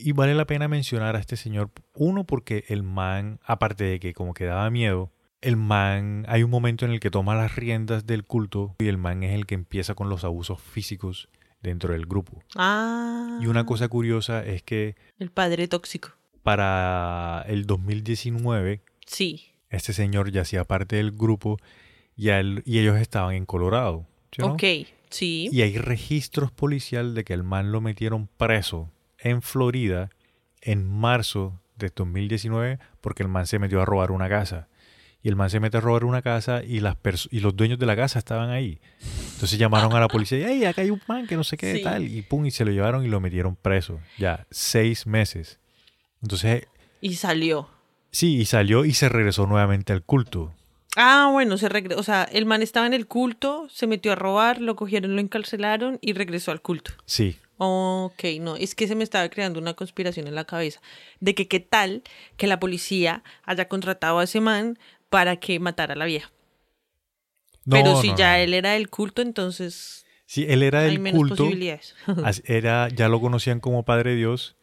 Y 0.00 0.12
vale 0.12 0.34
la 0.34 0.46
pena 0.46 0.68
mencionar 0.68 1.16
a 1.16 1.18
este 1.18 1.36
señor, 1.36 1.70
uno, 1.94 2.24
porque 2.24 2.64
el 2.68 2.82
man, 2.84 3.40
aparte 3.44 3.82
de 3.84 3.98
que 4.00 4.14
como 4.14 4.32
que 4.32 4.44
daba 4.44 4.70
miedo, 4.70 5.10
el 5.40 5.56
man, 5.56 6.24
hay 6.28 6.42
un 6.44 6.50
momento 6.50 6.84
en 6.84 6.92
el 6.92 7.00
que 7.00 7.10
toma 7.10 7.34
las 7.34 7.56
riendas 7.56 8.06
del 8.06 8.24
culto 8.24 8.76
y 8.78 8.86
el 8.86 8.96
man 8.98 9.22
es 9.24 9.34
el 9.34 9.46
que 9.46 9.54
empieza 9.56 9.94
con 9.94 10.08
los 10.08 10.22
abusos 10.24 10.60
físicos 10.60 11.28
dentro 11.62 11.92
del 11.94 12.06
grupo. 12.06 12.42
Ah. 12.56 13.38
Y 13.42 13.46
una 13.46 13.66
cosa 13.66 13.88
curiosa 13.88 14.44
es 14.44 14.62
que 14.62 14.94
El 15.18 15.30
padre 15.30 15.66
tóxico. 15.68 16.10
para 16.44 17.44
el 17.48 17.66
2019 17.66 18.82
Sí. 19.06 19.46
este 19.70 19.92
señor 19.92 20.30
ya 20.30 20.42
hacía 20.42 20.64
parte 20.64 20.96
del 20.96 21.12
grupo 21.12 21.58
y, 22.16 22.28
él- 22.30 22.62
y 22.64 22.78
ellos 22.78 22.96
estaban 22.98 23.34
en 23.34 23.46
Colorado. 23.46 24.06
¿sí 24.32 24.42
o 24.42 24.48
no? 24.48 24.52
Ok, 24.54 24.62
sí. 25.10 25.48
Y 25.52 25.62
hay 25.62 25.78
registros 25.78 26.50
policial 26.52 27.14
de 27.14 27.24
que 27.24 27.32
el 27.32 27.42
man 27.42 27.72
lo 27.72 27.80
metieron 27.80 28.28
preso 28.36 28.90
en 29.18 29.42
Florida 29.42 30.10
en 30.62 30.86
marzo 30.88 31.60
de 31.76 31.90
2019 31.94 32.78
porque 33.00 33.22
el 33.22 33.28
man 33.28 33.46
se 33.46 33.58
metió 33.58 33.80
a 33.80 33.84
robar 33.84 34.10
una 34.10 34.28
casa. 34.28 34.68
Y 35.20 35.28
el 35.28 35.34
man 35.36 35.50
se 35.50 35.58
mete 35.58 35.76
a 35.76 35.80
robar 35.80 36.04
una 36.04 36.22
casa 36.22 36.62
y, 36.62 36.78
las 36.80 36.96
y 37.32 37.40
los 37.40 37.56
dueños 37.56 37.78
de 37.80 37.86
la 37.86 37.96
casa 37.96 38.20
estaban 38.20 38.50
ahí. 38.50 38.80
Entonces 39.34 39.58
llamaron 39.58 39.92
a 39.94 40.00
la 40.00 40.06
policía 40.08 40.38
y 40.38 40.42
hey, 40.60 40.64
acá 40.64 40.82
hay 40.82 40.90
un 40.90 41.02
man 41.08 41.26
que 41.26 41.36
no 41.36 41.42
sé 41.42 41.56
qué 41.56 41.74
Sí. 41.76 41.82
tal. 41.82 42.06
Y 42.06 42.22
pum, 42.22 42.46
y 42.46 42.50
se 42.52 42.64
lo 42.64 42.70
llevaron 42.70 43.04
y 43.04 43.08
lo 43.08 43.18
metieron 43.20 43.56
preso. 43.56 44.00
Ya, 44.16 44.46
seis 44.50 45.06
meses. 45.08 45.58
Entonces, 46.22 46.66
Y 47.00 47.14
salió. 47.14 47.68
sí, 48.12 48.36
y 48.36 48.44
salió 48.44 48.84
y 48.84 48.94
se 48.94 49.08
regresó 49.08 49.46
nuevamente 49.46 49.92
al 49.92 50.02
culto. 50.02 50.54
Ah, 50.96 51.28
bueno, 51.32 51.58
se 51.58 51.68
regresó. 51.68 52.00
O 52.00 52.04
sea, 52.04 52.24
el 52.24 52.46
man 52.46 52.62
estaba 52.62 52.86
en 52.86 52.94
el 52.94 53.06
culto, 53.06 53.68
se 53.70 53.86
metió 53.88 54.12
a 54.12 54.16
robar, 54.16 54.60
lo 54.60 54.76
cogieron, 54.76 55.14
lo 55.16 55.20
encarcelaron 55.20 55.98
y 56.00 56.12
regresó 56.12 56.52
al 56.52 56.60
culto. 56.62 56.92
Sí, 57.06 57.38
Ok, 57.60 58.22
no, 58.40 58.56
es 58.56 58.74
que 58.76 58.86
se 58.86 58.94
me 58.94 59.02
estaba 59.04 59.28
creando 59.28 59.58
una 59.60 59.74
conspiración 59.74 60.28
en 60.28 60.34
la 60.36 60.44
cabeza 60.44 60.80
de 61.20 61.34
que 61.34 61.48
qué 61.48 61.58
tal 61.60 62.02
que 62.36 62.46
la 62.46 62.60
policía 62.60 63.22
haya 63.42 63.66
contratado 63.68 64.20
a 64.20 64.24
ese 64.24 64.40
man 64.40 64.78
para 65.10 65.36
que 65.36 65.58
matara 65.58 65.94
a 65.94 65.96
la 65.96 66.04
vieja. 66.04 66.30
No, 67.64 67.76
Pero 67.76 68.00
si 68.00 68.10
no, 68.10 68.16
ya 68.16 68.36
no. 68.36 68.42
él 68.44 68.54
era 68.54 68.72
del 68.72 68.88
culto, 68.88 69.22
entonces 69.22 70.04
Sí, 70.24 70.46
él 70.48 70.62
era 70.62 70.80
hay 70.80 70.90
del 70.90 71.00
menos 71.00 71.18
culto. 71.18 71.36
posibilidades. 71.44 71.94
Era, 72.44 72.88
ya 72.88 73.08
lo 73.08 73.20
conocían 73.20 73.60
como 73.60 73.84
Padre 73.84 74.14
Dios, 74.14 74.56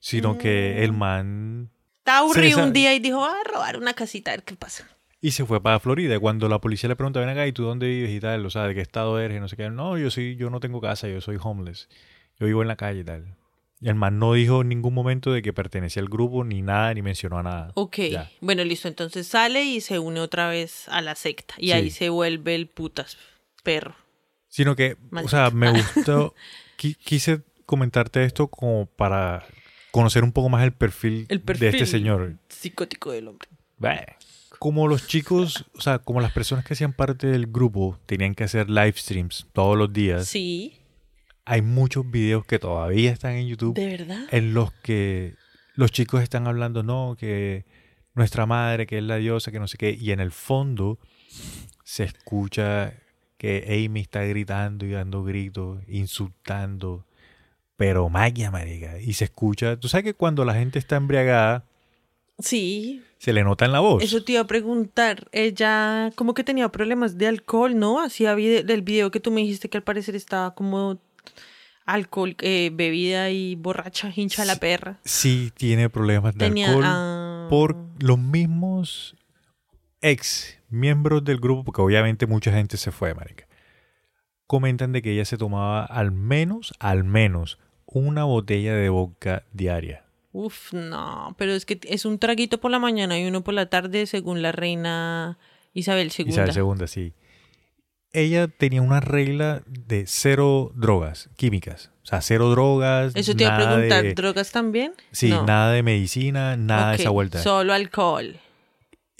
sino 0.00 0.36
que 0.36 0.82
el 0.84 0.92
man 0.92 1.70
Estaba 1.98 2.18
aburrido 2.18 2.62
un 2.62 2.72
día 2.72 2.92
y 2.94 2.98
dijo, 2.98 3.24
ah, 3.24 3.36
robar 3.50 3.76
una 3.78 3.94
casita, 3.94 4.32
a 4.32 4.34
ver 4.36 4.44
qué 4.44 4.56
pasa. 4.56 4.88
y 5.20 5.30
se 5.30 5.44
fue 5.46 5.62
para 5.62 5.78
Florida. 5.78 6.18
Cuando 6.18 6.48
la 6.48 6.60
policía 6.60 6.88
le 6.88 6.96
pregunta, 6.96 7.20
ven 7.20 7.28
acá, 7.28 7.46
¿y 7.46 7.52
tú 7.52 7.62
dónde 7.62 7.86
vives 7.86 8.10
y 8.10 8.18
tal? 8.18 8.44
O 8.44 8.50
sea, 8.50 8.64
¿de 8.64 8.74
qué 8.74 8.80
estado 8.80 9.18
eres? 9.20 9.36
Y 9.36 9.40
no 9.40 9.48
sé 9.48 9.56
qué. 9.56 9.70
No, 9.70 9.96
yo 9.96 10.10
soy, 10.10 10.34
yo 10.36 10.50
no 10.50 10.58
tengo 10.58 10.80
casa, 10.80 11.06
yo 11.08 11.20
soy 11.20 11.38
homeless. 11.40 11.88
Yo 12.38 12.46
vivo 12.46 12.62
en 12.62 12.68
la 12.68 12.76
calle 12.76 13.00
y 13.00 13.04
tal. 13.04 13.36
Y 13.80 13.88
el 13.88 13.94
man 13.96 14.18
no 14.20 14.32
dijo 14.34 14.62
en 14.62 14.68
ningún 14.68 14.94
momento 14.94 15.32
de 15.32 15.42
que 15.42 15.52
pertenecía 15.52 16.00
al 16.02 16.08
grupo, 16.08 16.44
ni 16.44 16.62
nada, 16.62 16.94
ni 16.94 17.02
mencionó 17.02 17.38
a 17.38 17.42
nada. 17.42 17.72
Ok, 17.74 17.96
Ya. 18.10 18.30
bueno, 18.40 18.62
listo, 18.62 18.86
entonces 18.86 19.26
sale 19.26 19.64
y 19.64 19.80
se 19.80 19.98
une 19.98 20.20
otra 20.20 20.48
vez 20.48 20.88
a 20.88 21.00
la 21.00 21.14
secta. 21.16 21.54
Y 21.58 21.66
Sí. 21.68 21.72
ahí 21.72 21.90
se 21.90 22.08
vuelve 22.08 22.54
el 22.54 22.68
putas 22.68 23.18
perro. 23.64 23.96
Sino 24.48 24.76
que, 24.76 24.96
o 25.12 25.28
sea, 25.28 25.50
me 25.50 25.70
gustó, 26.06 26.34
qui- 26.78 26.96
quise 26.96 27.42
comentarte 27.66 28.24
esto 28.24 28.46
como 28.48 28.86
para 28.86 29.44
conocer 29.90 30.22
un 30.24 30.32
poco 30.32 30.48
más 30.48 30.62
el 30.62 30.72
perfil, 30.72 31.26
El 31.28 31.38
de 31.38 31.44
perfil 31.44 31.68
este 31.68 31.86
señor. 31.86 32.34
psicótico 32.48 33.10
del 33.10 33.28
hombre. 33.28 33.48
Bah. 33.78 34.04
Como 34.60 34.86
los 34.86 35.08
chicos, 35.08 35.64
o 35.74 35.80
sea, 35.80 35.98
como 35.98 36.20
las 36.20 36.30
personas 36.32 36.64
que 36.64 36.74
hacían 36.74 36.92
parte 36.92 37.26
del 37.26 37.46
grupo 37.48 37.98
tenían 38.06 38.34
que 38.36 38.44
hacer 38.44 38.70
live 38.70 38.92
streams 38.96 39.48
todos 39.52 39.76
los 39.76 39.92
días, 39.92 40.28
Sí, 40.28 40.76
hay 41.44 41.62
muchos 41.62 42.10
videos 42.10 42.44
que 42.44 42.58
todavía 42.58 43.10
están 43.10 43.32
en 43.32 43.48
YouTube 43.48 43.74
¿de 43.74 43.88
verdad? 43.88 44.20
en 44.30 44.54
los 44.54 44.72
que 44.72 45.34
los 45.74 45.90
chicos 45.90 46.22
están 46.22 46.46
hablando, 46.46 46.82
no, 46.82 47.16
que 47.18 47.64
nuestra 48.14 48.44
madre, 48.46 48.86
que 48.86 48.98
es 48.98 49.04
la 49.04 49.16
diosa, 49.16 49.50
que 49.50 49.58
no 49.58 49.66
sé 49.68 49.78
qué, 49.78 49.90
y 49.98 50.12
en 50.12 50.20
el 50.20 50.30
fondo 50.32 50.98
se 51.84 52.04
escucha 52.04 52.94
que 53.38 53.84
Amy 53.88 54.00
está 54.02 54.22
gritando 54.24 54.84
y 54.86 54.90
dando 54.90 55.24
gritos, 55.24 55.80
insultando, 55.88 57.06
pero 57.76 58.08
magia, 58.08 58.50
marica, 58.50 59.00
y 59.00 59.14
se 59.14 59.24
escucha, 59.24 59.78
tú 59.80 59.88
sabes 59.88 60.04
que 60.04 60.14
cuando 60.14 60.44
la 60.44 60.54
gente 60.54 60.78
está 60.78 60.96
embriagada, 60.96 61.64
Sí, 62.38 63.02
se 63.18 63.32
le 63.32 63.44
nota 63.44 63.64
en 63.66 63.72
la 63.72 63.80
voz. 63.80 64.02
eso 64.02 64.24
te 64.24 64.32
iba 64.32 64.40
a 64.40 64.46
preguntar. 64.46 65.28
Ella 65.32 66.10
como 66.16 66.34
que 66.34 66.42
tenía 66.44 66.68
problemas 66.70 67.16
de 67.18 67.28
alcohol, 67.28 67.78
¿no? 67.78 68.00
Hacía 68.02 68.34
vide- 68.34 68.64
del 68.64 68.82
video 68.82 69.10
que 69.10 69.20
tú 69.20 69.30
me 69.30 69.42
dijiste 69.42 69.68
que 69.68 69.76
al 69.76 69.84
parecer 69.84 70.16
estaba 70.16 70.54
como 70.54 70.98
alcohol, 71.84 72.36
eh, 72.40 72.70
bebida 72.72 73.30
y 73.30 73.56
borracha, 73.56 74.12
hincha 74.14 74.44
la 74.44 74.56
perra. 74.56 74.98
sí 75.04 75.52
tiene 75.56 75.90
problemas 75.90 76.34
de 76.34 76.46
Tenía, 76.46 76.68
alcohol 76.68 76.84
ah. 76.86 77.46
por 77.50 77.76
los 78.00 78.18
mismos 78.18 79.16
ex 80.00 80.58
miembros 80.68 81.24
del 81.24 81.38
grupo, 81.38 81.64
porque 81.64 81.82
obviamente 81.82 82.26
mucha 82.26 82.52
gente 82.52 82.76
se 82.76 82.90
fue, 82.90 83.14
marica. 83.14 83.46
Comentan 84.46 84.92
de 84.92 85.02
que 85.02 85.12
ella 85.12 85.24
se 85.24 85.38
tomaba 85.38 85.84
al 85.84 86.12
menos, 86.12 86.74
al 86.78 87.04
menos, 87.04 87.58
una 87.86 88.24
botella 88.24 88.74
de 88.74 88.88
vodka 88.88 89.44
diaria. 89.52 90.04
Uf, 90.32 90.72
no, 90.72 91.34
pero 91.38 91.52
es 91.52 91.66
que 91.66 91.78
es 91.84 92.04
un 92.04 92.18
traguito 92.18 92.58
por 92.58 92.70
la 92.70 92.78
mañana 92.78 93.18
y 93.18 93.26
uno 93.26 93.44
por 93.44 93.54
la 93.54 93.66
tarde 93.66 94.06
según 94.06 94.40
la 94.40 94.50
reina 94.50 95.38
Isabel 95.74 96.10
II. 96.16 96.26
Isabel 96.28 96.52
segunda, 96.52 96.86
sí. 96.86 97.12
Ella 98.14 98.46
tenía 98.48 98.82
una 98.82 99.00
regla 99.00 99.62
de 99.66 100.04
cero 100.06 100.70
drogas 100.74 101.30
químicas. 101.36 101.90
O 102.02 102.06
sea, 102.06 102.20
cero 102.20 102.50
drogas. 102.50 103.14
Eso 103.16 103.34
te 103.34 103.44
iba 103.44 103.54
a 103.56 103.58
preguntar, 103.74 104.02
de- 104.02 104.14
¿drogas 104.14 104.50
también? 104.52 104.92
Sí, 105.12 105.30
No. 105.30 105.46
nada 105.46 105.72
de 105.72 105.82
medicina, 105.82 106.56
nada 106.56 106.90
de 106.90 106.96
esa 106.96 107.10
vuelta. 107.10 107.42
Solo 107.42 107.72
alcohol. 107.72 108.36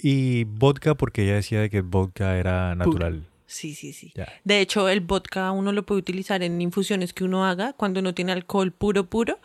y 0.05 0.43
vodka 0.43 0.95
porque 0.95 1.23
ella 1.23 1.35
decía 1.35 1.61
de 1.61 1.69
que 1.69 1.77
el 1.77 1.83
vodka 1.83 2.37
era 2.37 2.75
natural. 2.75 3.25
Sí, 3.45 3.73
sí, 3.73 3.93
sí. 3.93 4.11
Ya. 4.15 4.27
De 4.43 4.59
hecho, 4.59 4.89
el 4.89 4.99
vodka 4.99 5.49
uno 5.51 5.71
lo 5.71 5.83
puede 5.83 5.99
utilizar 5.99 6.43
en 6.43 6.59
infusiones 6.61 7.13
que 7.13 7.23
uno 7.23 7.45
haga 7.45 7.71
cuando 7.71 8.01
no 8.01 8.13
tiene 8.13 8.33
alcohol 8.33 8.73
puro, 8.73 9.05
puro. 9.05 9.39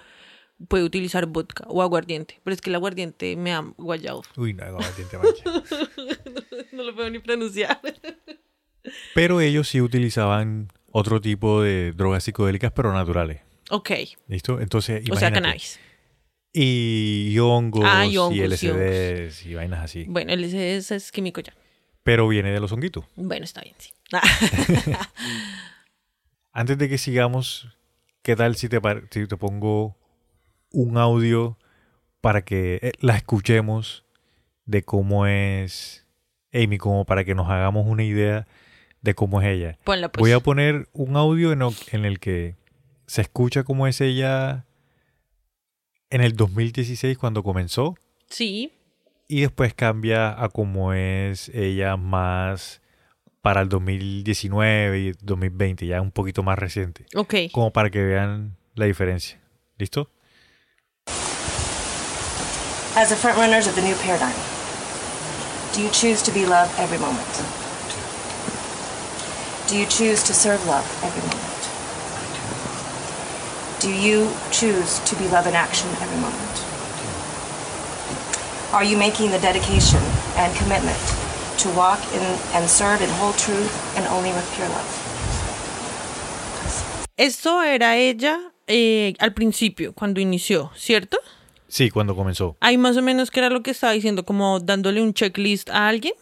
Puede 0.67 0.83
utilizar 0.83 1.27
vodka 1.27 1.65
o 1.69 1.81
aguardiente. 1.81 2.41
Pero 2.43 2.55
es 2.55 2.61
que 2.61 2.71
el 2.71 2.75
aguardiente 2.75 3.37
me 3.37 3.53
ha 3.55 3.61
guayado. 3.77 4.23
Uy, 4.37 4.53
no, 4.53 4.65
tiene 4.97 5.25
mancha. 5.25 5.45
no 6.73 6.83
lo 6.83 6.93
puedo 6.95 7.09
ni 7.09 7.21
pronunciar. 7.21 7.81
Pero 9.15 9.41
ellos 9.41 9.69
sí 9.69 9.81
utilizaban 9.81 10.69
otro 10.91 11.21
tipo 11.21 11.63
de 11.63 11.93
drogas 11.93 12.25
psicodélicas, 12.25 12.73
pero 12.73 12.93
naturales. 12.93 13.43
ok. 13.71 13.91
¿Listo? 14.29 14.61
Entonces, 14.61 15.03
O 15.11 15.17
sea, 15.17 15.31
cannabis. 15.33 15.79
Y, 16.53 17.29
y 17.31 17.39
hongos, 17.39 17.83
Ah, 17.85 18.07
y 18.07 18.17
hongos, 18.17 18.35
y 18.37 18.43
LSDs 18.43 19.47
y 19.47 19.55
vainas 19.55 19.81
así. 19.85 20.05
Bueno, 20.09 20.33
el 20.33 20.45
ese 20.45 20.97
es 20.97 21.13
químico 21.13 21.41
ya. 21.41 21.53
Pero 22.03 22.27
viene 22.27 22.51
de 22.51 22.59
los 22.61 22.73
honguitos. 22.73 23.05
Bueno, 23.17 23.45
está 23.45 23.61
bien, 23.61 23.75
sí. 23.79 23.91
Antes 26.53 26.79
de 26.79 26.89
que 26.89 26.99
sigamos, 26.99 27.69
¿qué 28.23 28.35
tal 28.35 28.57
si 28.57 28.69
te, 28.69 28.81
par- 28.81 29.05
si 29.11 29.27
te 29.27 29.37
pongo 29.37 29.97
un 30.73 30.97
audio 30.99 31.59
para 32.21 32.43
que 32.43 32.79
eh, 32.83 32.93
la 33.01 33.17
escuchemos 33.17 34.05
de 34.65 34.83
cómo 34.83 35.27
es 35.27 36.07
Amy, 36.53 36.79
como 36.79 37.05
para 37.05 37.25
que 37.25 37.35
nos 37.35 37.49
hagamos 37.49 37.87
una 37.87 38.03
idea 38.05 38.47
de 39.03 39.15
cómo 39.15 39.41
es 39.41 39.49
ella? 39.49 39.79
Ponla 39.85 40.11
pues. 40.11 40.21
Voy 40.21 40.33
a 40.33 40.41
poner 40.41 40.89
un 40.93 41.17
audio 41.17 41.53
en, 41.53 42.05
el 42.05 42.19
que 42.21 42.57
se 43.07 43.23
escucha 43.23 43.65
cómo 43.65 43.87
es 43.87 44.01
ella 44.01 44.67
en 46.11 46.21
el 46.23 46.37
2016 46.37 47.17
cuando 47.19 47.43
comenzó 47.43 47.95
Sí. 48.29 48.73
y 49.29 49.43
después 49.43 49.75
cambia 49.75 50.43
a 50.43 50.49
cómo 50.49 50.93
es 50.93 51.49
ella 51.51 51.97
más 51.97 52.81
para 53.43 53.61
el 53.63 53.69
2019 53.69 54.99
y 54.99 55.13
2020, 55.23 55.87
ya 55.87 56.01
un 56.01 56.11
poquito 56.11 56.43
más 56.43 56.59
reciente, 56.59 57.07
Ok. 57.15 57.35
como 57.53 57.73
para 57.73 57.91
que 57.91 58.03
vean 58.03 58.57
la 58.75 58.87
diferencia. 58.87 59.41
¿Listo? 59.79 60.11
As 62.97 63.11
the 63.11 63.17
frontrunners 63.17 63.67
of 63.69 63.75
the 63.77 63.83
new 63.83 63.95
paradigm, 63.97 64.35
do 65.73 65.81
you 65.81 65.89
choose 65.91 66.21
to 66.25 66.33
be 66.33 66.45
love 66.45 66.69
every 66.79 66.99
moment? 66.99 67.68
Do 69.69 69.77
you 69.77 69.85
choose 69.87 70.23
to 70.25 70.33
serve 70.33 70.65
love 70.67 70.87
every 71.05 71.21
moment? 71.29 71.63
Do 73.81 73.93
you 73.93 74.31
choose 74.51 74.99
to 75.05 75.15
be 75.17 75.29
love 75.29 75.47
in 75.47 75.55
action 75.55 75.89
every 76.01 76.17
moment? 76.17 76.57
Are 78.73 78.83
you 78.83 78.97
making 78.97 79.31
the 79.31 79.39
dedication 79.39 80.01
and 80.37 80.57
commitment 80.57 80.97
to 81.59 81.69
walk 81.77 82.01
in 82.15 82.23
and 82.55 82.67
serve 82.69 83.03
in 83.03 83.11
whole 83.21 83.35
truth 83.35 83.71
and 83.97 84.07
only 84.09 84.31
with 84.33 84.51
pure 84.57 84.69
love? 84.69 84.89
Esto 87.19 87.61
era 87.63 87.97
ella 87.97 88.53
eh, 88.67 89.15
al 89.19 89.35
principio, 89.35 89.93
cuando 89.93 90.21
inició, 90.21 90.71
¿cierto? 90.77 91.19
Sí, 91.69 91.91
cuando 91.91 92.17
comenzó. 92.17 92.57
Ahí 92.61 92.79
más 92.79 92.97
o 92.97 93.03
menos 93.03 93.31
que 93.31 93.41
era 93.41 93.51
lo 93.51 93.63
que 93.63 93.73
estaba 93.73 93.93
diciendo, 93.93 94.25
como 94.25 94.61
dándole 94.61 95.03
un 95.03 95.13
checklist 95.13 95.69
a 95.69 95.89
alguien. 95.89 96.15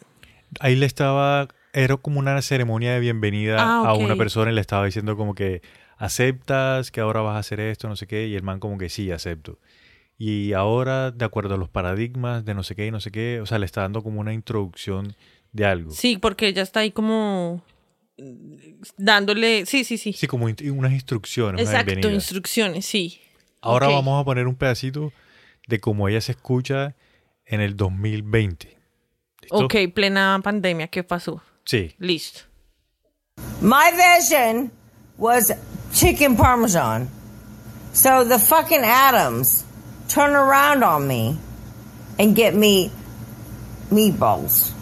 Ahí 0.58 0.74
le 0.74 0.86
estaba, 0.86 1.46
era 1.84 1.96
como 1.98 2.18
una 2.20 2.40
ceremonia 2.40 2.94
de 2.94 3.00
bienvenida 3.00 3.56
Ah, 3.82 3.90
a 3.90 3.94
una 3.94 4.16
persona 4.16 4.50
y 4.50 4.54
le 4.54 4.60
estaba 4.62 4.86
diciendo 4.86 5.14
como 5.16 5.34
que 5.34 5.60
aceptas 5.98 6.90
que 6.90 7.00
ahora 7.02 7.20
vas 7.20 7.36
a 7.36 7.40
hacer 7.40 7.60
esto, 7.60 7.86
no 7.88 7.96
sé 7.96 8.06
qué, 8.06 8.26
y 8.28 8.34
el 8.34 8.42
man 8.42 8.60
como 8.60 8.78
que 8.78 8.88
sí, 8.88 9.10
acepto. 9.10 9.58
Y 10.18 10.54
ahora, 10.54 11.10
de 11.10 11.24
acuerdo 11.26 11.54
a 11.54 11.58
los 11.58 11.68
paradigmas 11.68 12.46
de 12.46 12.54
no 12.54 12.62
sé 12.62 12.74
qué 12.74 12.86
y 12.86 12.90
no 12.90 13.00
sé 13.00 13.10
qué, 13.10 13.40
o 13.42 13.46
sea, 13.46 13.58
le 13.58 13.66
está 13.66 13.82
dando 13.82 14.02
como 14.02 14.20
una 14.20 14.32
introducción 14.32 15.14
de 15.52 15.66
algo. 15.66 15.90
Sí, 15.90 16.16
porque 16.16 16.48
ella 16.48 16.62
está 16.62 16.80
ahí 16.80 16.92
como 16.92 17.62
mm, 18.16 18.54
dándole, 18.96 19.66
sí, 19.66 19.84
sí, 19.84 19.98
sí. 19.98 20.14
Sí, 20.14 20.26
como 20.26 20.48
in- 20.48 20.56
unas 20.70 20.92
instrucciones. 20.92 21.60
Exacto, 21.60 22.10
instrucciones, 22.10 22.86
sí. 22.86 23.20
Ahora 23.60 23.88
vamos 23.88 24.18
a 24.18 24.24
poner 24.24 24.46
un 24.46 24.54
pedacito 24.54 25.12
de 25.66 25.78
cómo 25.78 26.08
ella 26.08 26.22
se 26.22 26.32
escucha 26.32 26.94
en 27.44 27.60
el 27.60 27.76
2020. 27.76 28.78
¿Listo? 29.42 29.58
Ok, 29.66 29.74
plena 29.94 30.40
pandemia, 30.42 30.88
¿qué 30.88 31.04
pasó? 31.04 31.42
Sí. 31.66 31.92
Listo. 32.00 32.42
My 33.60 33.90
vision 33.90 34.70
was 35.18 35.50
chicken 35.92 36.36
parmesan. 36.36 37.10
So 37.92 38.24
the 38.24 38.38
fucking 38.38 38.82
Adams 38.82 39.64
turn 40.08 40.30
around 40.34 40.84
on 40.84 41.08
me 41.08 41.38
and 42.18 42.36
get 42.36 42.54
me 42.54 42.92
meatballs. 43.90 44.72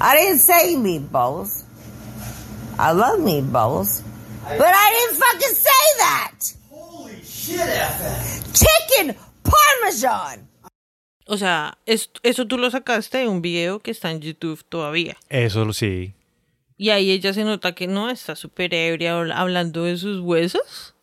I 0.00 0.16
didn't 0.16 0.38
say 0.38 0.74
meatballs. 0.76 1.64
I 2.78 2.92
love 2.92 3.20
meatballs. 3.20 4.02
But 4.44 4.60
I 4.74 4.90
didn't 4.90 5.20
fucking 5.20 5.54
say 5.54 5.84
that! 5.98 6.54
Holy 6.70 7.22
shit, 7.24 7.58
Chicken 8.52 9.16
parmesan! 9.42 10.43
O 11.26 11.36
sea, 11.38 11.78
es- 11.86 12.10
eso 12.22 12.46
tú 12.46 12.58
lo 12.58 12.70
sacaste 12.70 13.18
de 13.18 13.28
un 13.28 13.40
video 13.42 13.80
que 13.80 13.90
está 13.90 14.10
en 14.10 14.20
YouTube 14.20 14.62
todavía. 14.68 15.16
Eso 15.28 15.72
sí. 15.72 16.14
Y 16.76 16.90
ahí 16.90 17.10
ella 17.10 17.32
se 17.32 17.44
nota 17.44 17.74
que 17.74 17.86
no 17.86 18.10
está 18.10 18.36
súper 18.36 18.74
ebria 18.74 19.16
habl- 19.18 19.32
hablando 19.34 19.84
de 19.84 19.96
sus 19.96 20.20
huesos. 20.20 20.94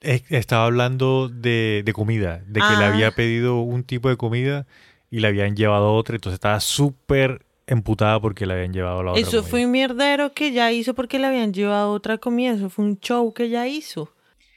Es- 0.00 0.24
Estaba 0.30 0.64
hablando 0.66 1.28
de, 1.28 1.82
de 1.84 1.92
comida, 1.92 2.38
de 2.46 2.60
que 2.60 2.76
le 2.78 2.84
Ah. 2.84 2.88
había 2.92 3.10
pedido 3.12 3.60
un 3.60 3.84
tipo 3.84 4.08
de 4.08 4.16
comida 4.16 4.66
y 5.10 5.20
le 5.20 5.28
habían 5.28 5.56
llevado 5.56 5.92
otra, 5.94 6.16
entonces 6.16 6.34
estaba 6.34 6.60
súper 6.60 7.44
emputada 7.66 8.18
porque 8.20 8.46
le 8.46 8.54
habían 8.54 8.72
llevado 8.72 9.02
la 9.02 9.12
otra. 9.12 9.22
Eso 9.22 9.42
fue 9.44 9.64
un 9.64 9.70
mierdero 9.70 10.32
que 10.32 10.48
ella 10.48 10.72
hizo 10.72 10.94
porque 10.94 11.18
le 11.18 11.26
habían 11.26 11.52
llevado 11.54 11.92
otra 11.92 12.18
comida. 12.18 12.52
Eso 12.52 12.68
fue 12.70 12.84
un 12.84 12.98
show 13.00 13.32
que 13.32 13.44
ella 13.44 13.66
hizo. 13.68 14.12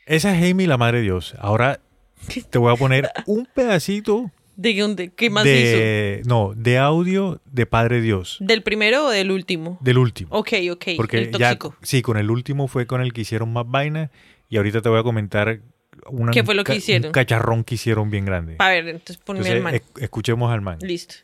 Esa 0.06 0.36
es 0.38 0.52
Amy, 0.52 0.66
la 0.66 0.78
madre 0.78 0.98
de 0.98 1.04
Dios. 1.04 1.36
Ahora 1.40 1.80
te 2.50 2.58
voy 2.58 2.74
a 2.74 2.76
poner 2.78 3.10
un 3.28 3.46
pedacito 3.54 4.32
¿De 4.56 4.74
dónde? 4.80 5.12
¿Qué 5.14 5.30
más 5.30 5.46
hizo? 5.46 5.52
de, 5.54 6.22
no, 6.26 6.54
de 6.56 6.78
audio 6.78 7.42
de 7.46 7.66
Padre 7.66 8.02
Dios, 8.02 8.38
¿Del 8.40 8.62
primero 8.62 9.08
o 9.08 9.10
del 9.10 9.32
último? 9.32 9.78
del 9.82 9.98
último. 9.98 10.30
Ok, 10.36 10.54
ok. 10.72 10.86
Porque 10.98 11.18
el 11.18 11.32
ya, 11.32 11.58
tóxico. 11.58 11.76
sí, 11.82 12.02
con 12.02 12.18
el 12.18 12.30
último 12.30 12.68
fue 12.68 12.86
con 12.86 13.02
el 13.02 13.14
que 13.14 13.22
hicieron 13.22 13.52
más 13.52 13.66
vaina 13.68 14.12
y 14.50 14.58
ahorita 14.58 14.82
te 14.82 14.90
voy 14.90 15.00
a 15.00 15.04
comentar 15.04 15.60
una, 16.08 16.32
¿Qué 16.32 16.44
fue 16.44 16.54
lo 16.56 16.64
que 16.64 16.76
hicieron? 16.76 17.08
Un 17.08 17.12
cacharrón 17.14 17.64
que 17.64 17.76
hicieron 17.76 18.10
bien 18.12 18.26
grande. 18.26 18.56
A 18.60 18.70
ver, 18.70 18.88
entonces 18.88 19.18
ponme 19.18 19.40
Entonces, 19.40 19.58
al 19.58 19.64
man. 19.64 19.82
escuchemos 20.00 20.52
al 20.52 20.62
man. 20.62 20.78
Listo. 20.82 21.16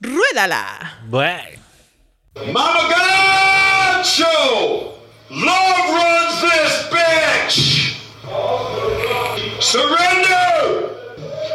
¡Ruédala! 0.00 1.00
Mama 1.10 2.80
God 2.88 4.04
Show! 4.04 4.94
Love 5.30 5.86
runs 5.88 6.40
this 6.42 6.90
bitch! 6.90 7.96
Surrender! 9.60 10.49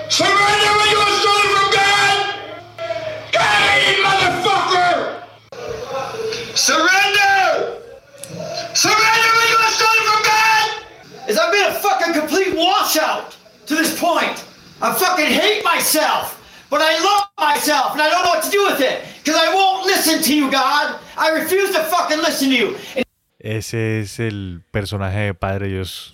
Surrender 0.09 0.71
when 0.77 0.89
you 0.91 0.97
are 0.97 1.15
stolen 1.19 1.47
from 1.55 1.67
God! 1.73 2.17
Hey, 3.33 3.95
motherfucker! 4.05 5.23
Surrender! 6.55 7.81
Surrender 8.73 9.29
when 9.37 9.47
you 9.49 9.57
are 9.57 9.73
stolen 9.73 10.03
from 10.05 10.21
God! 10.23 10.85
is 11.27 11.37
I've 11.37 11.51
been 11.51 11.71
a 11.71 11.79
fucking 11.79 12.13
complete 12.13 12.55
washout 12.55 13.35
to 13.65 13.75
this 13.75 13.99
point. 13.99 14.45
I 14.81 14.93
fucking 14.93 15.25
hate 15.25 15.63
myself, 15.63 16.39
but 16.69 16.81
I 16.81 16.99
love 16.99 17.29
myself 17.39 17.93
and 17.93 18.01
I 18.01 18.09
don't 18.09 18.23
know 18.23 18.29
what 18.29 18.43
to 18.43 18.51
do 18.51 18.63
with 18.65 18.81
it 18.81 19.03
because 19.23 19.35
I 19.35 19.53
won't 19.53 19.85
listen 19.87 20.21
to 20.21 20.35
you, 20.35 20.51
God. 20.51 20.99
I 21.17 21.29
refuse 21.29 21.71
to 21.71 21.83
fucking 21.83 22.19
listen 22.19 22.49
to 22.49 22.55
you. 22.55 22.77
And 22.95 23.05
Ese 23.39 24.01
es 24.01 24.19
el 24.19 24.61
personaje 24.71 25.25
de 25.25 25.33
Padre 25.33 25.67
Dios. 25.67 26.13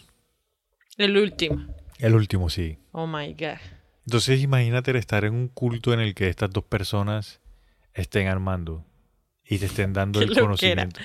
El 0.97 1.17
último. 1.17 1.65
El 1.99 2.15
último, 2.15 2.49
sí. 2.49 2.77
Oh 2.93 3.05
my 3.07 3.33
God. 3.33 3.59
Entonces 4.05 4.41
imagínate 4.41 4.97
estar 4.97 5.25
en 5.25 5.33
un 5.33 5.47
culto 5.47 5.93
en 5.93 5.99
el 5.99 6.13
que 6.15 6.27
estas 6.27 6.49
dos 6.51 6.63
personas 6.63 7.39
estén 7.93 8.27
armando 8.27 8.85
y 9.45 9.59
te 9.59 9.65
estén 9.65 9.93
dando 9.93 10.21
el 10.21 10.33
conocimiento. 10.33 10.99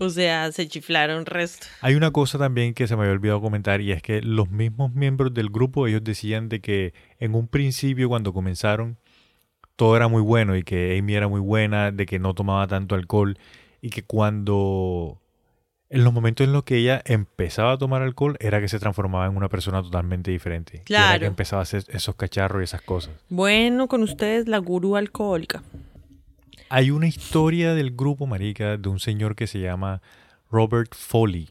O 0.00 0.10
sea, 0.10 0.50
se 0.50 0.66
chiflaron 0.66 1.26
resto. 1.26 1.66
Hay 1.80 1.94
una 1.94 2.10
cosa 2.10 2.38
también 2.38 2.74
que 2.74 2.88
se 2.88 2.96
me 2.96 3.02
había 3.02 3.12
olvidado 3.12 3.40
comentar 3.40 3.80
y 3.80 3.92
es 3.92 4.02
que 4.02 4.20
los 4.20 4.50
mismos 4.50 4.92
miembros 4.92 5.32
del 5.32 5.48
grupo, 5.48 5.86
ellos 5.86 6.02
decían 6.02 6.48
de 6.48 6.60
que 6.60 6.92
en 7.20 7.34
un 7.34 7.46
principio 7.46 8.08
cuando 8.08 8.32
comenzaron 8.32 8.98
todo 9.76 9.94
era 9.94 10.08
muy 10.08 10.22
bueno 10.22 10.56
y 10.56 10.62
que 10.62 10.98
Amy 10.98 11.14
era 11.14 11.28
muy 11.28 11.40
buena, 11.40 11.92
de 11.92 12.06
que 12.06 12.18
no 12.18 12.34
tomaba 12.34 12.66
tanto 12.66 12.94
alcohol 12.94 13.38
y 13.80 13.90
que 13.90 14.02
cuando 14.02 15.20
en 15.88 16.02
los 16.04 16.12
momentos 16.12 16.44
en 16.46 16.52
los 16.52 16.64
que 16.64 16.76
ella 16.78 17.00
empezaba 17.04 17.72
a 17.72 17.78
tomar 17.78 18.02
alcohol 18.02 18.36
era 18.40 18.60
que 18.60 18.68
se 18.68 18.78
transformaba 18.78 19.26
en 19.26 19.36
una 19.36 19.48
persona 19.48 19.82
totalmente 19.82 20.30
diferente. 20.30 20.72
Y 20.74 20.76
era 20.78 20.84
Claro. 20.84 21.20
que 21.20 21.26
empezaba 21.26 21.60
a 21.60 21.64
hacer 21.64 21.84
esos 21.88 22.16
cacharros 22.16 22.60
y 22.62 22.64
esas 22.64 22.82
cosas. 22.82 23.14
Bueno, 23.28 23.86
con 23.88 24.02
ustedes 24.02 24.48
la 24.48 24.58
gurú 24.58 24.96
alcohólica. 24.96 25.62
Hay 26.68 26.90
una 26.90 27.06
historia 27.06 27.74
del 27.74 27.94
grupo, 27.94 28.26
marica, 28.26 28.76
de 28.76 28.88
un 28.88 28.98
señor 28.98 29.36
que 29.36 29.46
se 29.46 29.60
llama 29.60 30.02
Robert 30.50 30.92
Foley, 30.96 31.50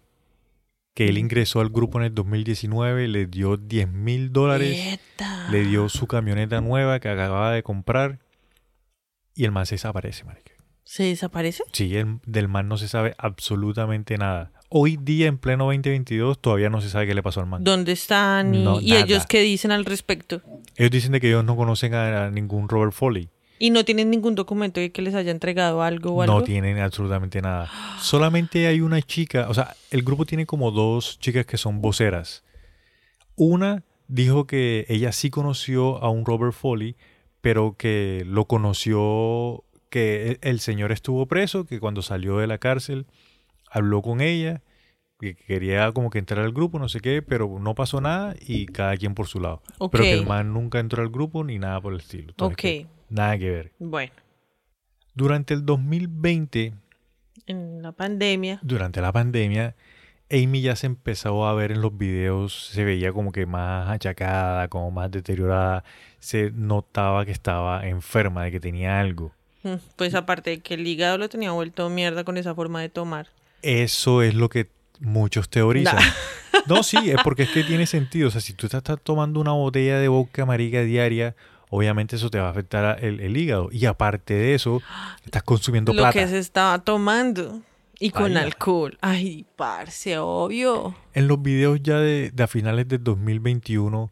que 0.94 1.08
él 1.08 1.18
ingresó 1.18 1.62
al 1.62 1.70
grupo 1.70 1.98
en 2.00 2.06
el 2.06 2.14
2019, 2.14 3.08
le 3.08 3.26
dio 3.28 3.56
10 3.56 3.88
mil 3.90 4.34
dólares, 4.34 5.00
le 5.50 5.64
dio 5.64 5.88
su 5.88 6.08
camioneta 6.08 6.60
nueva 6.60 7.00
que 7.00 7.08
acababa 7.08 7.52
de 7.52 7.64
comprar 7.64 8.20
y 9.34 9.46
el 9.46 9.52
man 9.52 9.66
se 9.66 9.76
desaparece, 9.76 10.26
marica. 10.26 10.52
¿Se 10.86 11.04
desaparece? 11.04 11.64
Sí, 11.72 11.96
el- 11.98 12.20
del 12.26 12.48
man 12.48 12.68
no 12.68 12.78
se 12.78 12.88
sabe 12.88 13.16
absolutamente 13.18 14.18
nada. 14.18 14.52
Hoy 14.70 14.98
día, 15.02 15.28
en 15.28 15.38
pleno 15.38 15.66
2022, 15.66 16.40
todavía 16.40 16.70
no 16.70 16.80
se 16.82 16.90
sabe 16.90 17.08
qué 17.08 17.16
le 17.16 17.24
pasó 17.24 17.40
al 17.40 17.48
man. 17.48 17.64
¿Dónde 17.64 17.92
están? 17.92 18.54
¿Y, 18.54 18.64
No, 18.64 18.80
y 18.80 18.96
ellos 18.96 19.26
qué 19.28 19.42
dicen 19.42 19.72
al 19.72 19.86
respecto? 19.86 20.42
Ellos 20.76 20.92
dicen 20.92 21.12
de 21.12 21.22
que 21.22 21.28
ellos 21.28 21.44
no 21.44 21.56
conocen 21.56 21.94
a, 21.94 22.26
a 22.26 22.32
ningún 22.32 22.70
Robert 22.70 22.92
Foley. 22.94 23.30
¿Y 23.58 23.70
no 23.70 23.86
tienen 23.86 24.10
ningún 24.12 24.36
documento 24.36 24.80
de 24.82 24.92
que 24.92 25.02
les 25.02 25.16
haya 25.16 25.32
entregado 25.32 25.82
algo 25.82 26.12
o 26.12 26.22
algo? 26.22 26.40
No 26.40 26.44
tienen 26.44 26.78
absolutamente 26.80 27.42
nada. 27.42 27.70
Solamente 28.02 28.68
hay 28.68 28.82
una 28.82 29.02
chica, 29.02 29.48
o 29.50 29.54
sea, 29.54 29.76
el 29.92 30.04
grupo 30.04 30.26
tiene 30.26 30.46
como 30.46 30.72
dos 30.72 31.20
chicas 31.20 31.46
que 31.46 31.58
son 31.58 31.82
voceras. 31.82 32.44
Una 33.36 33.84
dijo 34.08 34.46
que 34.46 34.86
ella 34.90 35.12
sí 35.14 35.30
conoció 35.30 36.04
a 36.04 36.10
un 36.10 36.26
Robert 36.26 36.54
Foley, 36.54 36.96
pero 37.42 37.76
que 37.78 38.24
lo 38.26 38.46
conoció, 38.46 39.64
que 39.96 40.32
el- 40.32 40.40
el 40.42 40.60
señor 40.60 40.92
estuvo 40.92 41.26
preso, 41.26 41.66
que 41.66 41.80
cuando 41.80 42.02
salió 42.02 42.38
de 42.38 42.48
la 42.48 42.58
cárcel 42.58 43.06
habló 43.72 44.02
con 44.02 44.20
ella, 44.20 44.62
que 45.20 45.36
quería 45.36 45.90
como 45.94 46.10
que 46.10 46.20
entrar 46.20 46.44
al 46.44 46.52
grupo, 46.52 46.78
no 46.80 46.90
sé 46.90 47.00
qué, 47.00 47.22
pero 47.22 47.58
no 47.62 47.76
pasó 47.76 48.02
nada 48.02 48.36
y 48.46 48.66
cada 48.66 48.98
quien 48.98 49.16
por 49.16 49.28
su 49.28 49.40
lado. 49.40 49.62
Pero 49.90 50.04
que 50.04 50.12
el 50.12 50.26
man 50.28 50.52
nunca 50.54 50.80
entró 50.80 51.02
al 51.02 51.10
grupo 51.10 51.46
ni 51.46 51.58
nada 51.60 51.80
por 51.80 51.94
el 51.94 52.00
estilo. 52.02 52.32
Entonces, 52.32 52.54
Ok. 52.56 52.62
que 52.62 52.88
nada 53.10 53.38
que 53.38 53.50
ver. 53.50 53.72
Bueno, 53.80 54.12
Durante 55.14 55.54
el 55.54 55.66
2020 55.66 56.74
en 57.48 57.82
la 57.82 57.94
pandemia. 57.94 58.60
durante 58.64 59.00
la 59.00 59.14
pandemia, 59.14 59.76
Amy 60.30 60.62
ya 60.62 60.76
se 60.76 60.88
empezó 60.88 61.46
a 61.48 61.54
ver 61.54 61.72
en 61.72 61.80
los 61.82 61.98
videos, 61.98 62.68
se 62.72 62.84
veía 62.84 63.14
como 63.14 63.32
que 63.32 63.46
más 63.46 63.88
achacada, 63.90 64.68
como 64.68 64.92
más 64.92 65.10
deteriorada, 65.12 65.86
se 66.20 66.52
notaba 66.52 67.24
que 67.26 67.32
estaba 67.32 67.88
enferma, 67.88 68.44
de 68.44 68.52
que 68.52 68.60
tenía 68.60 69.00
algo. 69.00 69.32
Pues 69.96 70.16
aparte 70.16 70.52
de 70.52 70.60
que 70.60 70.76
el 70.76 70.86
hígado 70.88 71.18
lo 71.18 71.30
tenía 71.30 71.52
vuelto 71.52 71.90
mierda 71.90 72.24
con 72.24 72.38
esa 72.38 72.54
forma 72.56 72.82
de 72.82 72.90
tomar. 72.90 73.28
Eso 73.62 74.22
es 74.22 74.34
lo 74.36 74.50
que 74.50 74.70
muchos 75.00 75.50
teorizan. 75.50 75.98
No, 76.68 76.84
sí, 76.84 76.98
es 77.10 77.18
porque 77.22 77.44
es 77.44 77.50
que 77.50 77.64
tiene 77.64 77.86
sentido. 77.86 78.30
O 78.30 78.32
sea, 78.32 78.40
si 78.42 78.54
tú 78.54 78.66
estás 78.66 78.80
estás 78.80 79.00
tomando 79.04 79.40
una 79.42 79.52
botella 79.52 80.00
de 80.00 80.08
vodka 80.08 80.46
marica 80.46 80.82
diaria, 80.82 81.36
obviamente 81.70 82.16
eso 82.16 82.30
te 82.30 82.40
va 82.40 82.48
a 82.48 82.52
afectar 82.52 83.04
el, 83.04 83.20
el 83.20 83.36
hígado. 83.36 83.68
Y 83.72 83.86
aparte 83.86 84.34
de 84.34 84.56
eso, 84.56 84.82
estás 85.26 85.44
consumiendo 85.44 85.94
Lo 85.94 86.02
plata. 86.02 86.14
que 86.18 86.28
se 86.28 86.40
estaba 86.40 86.80
tomando. 86.80 87.62
Y 88.00 88.10
con 88.12 88.36
alcohol. 88.38 88.98
Ay, 89.02 89.46
parce, 89.58 90.18
obvio. 90.18 90.96
En 91.14 91.28
los 91.28 91.42
videos 91.42 91.84
ya 91.84 92.00
de, 92.00 92.32
de 92.32 92.44
a 92.44 92.48
finales 92.48 92.88
del 92.88 93.04
2021, 93.04 94.12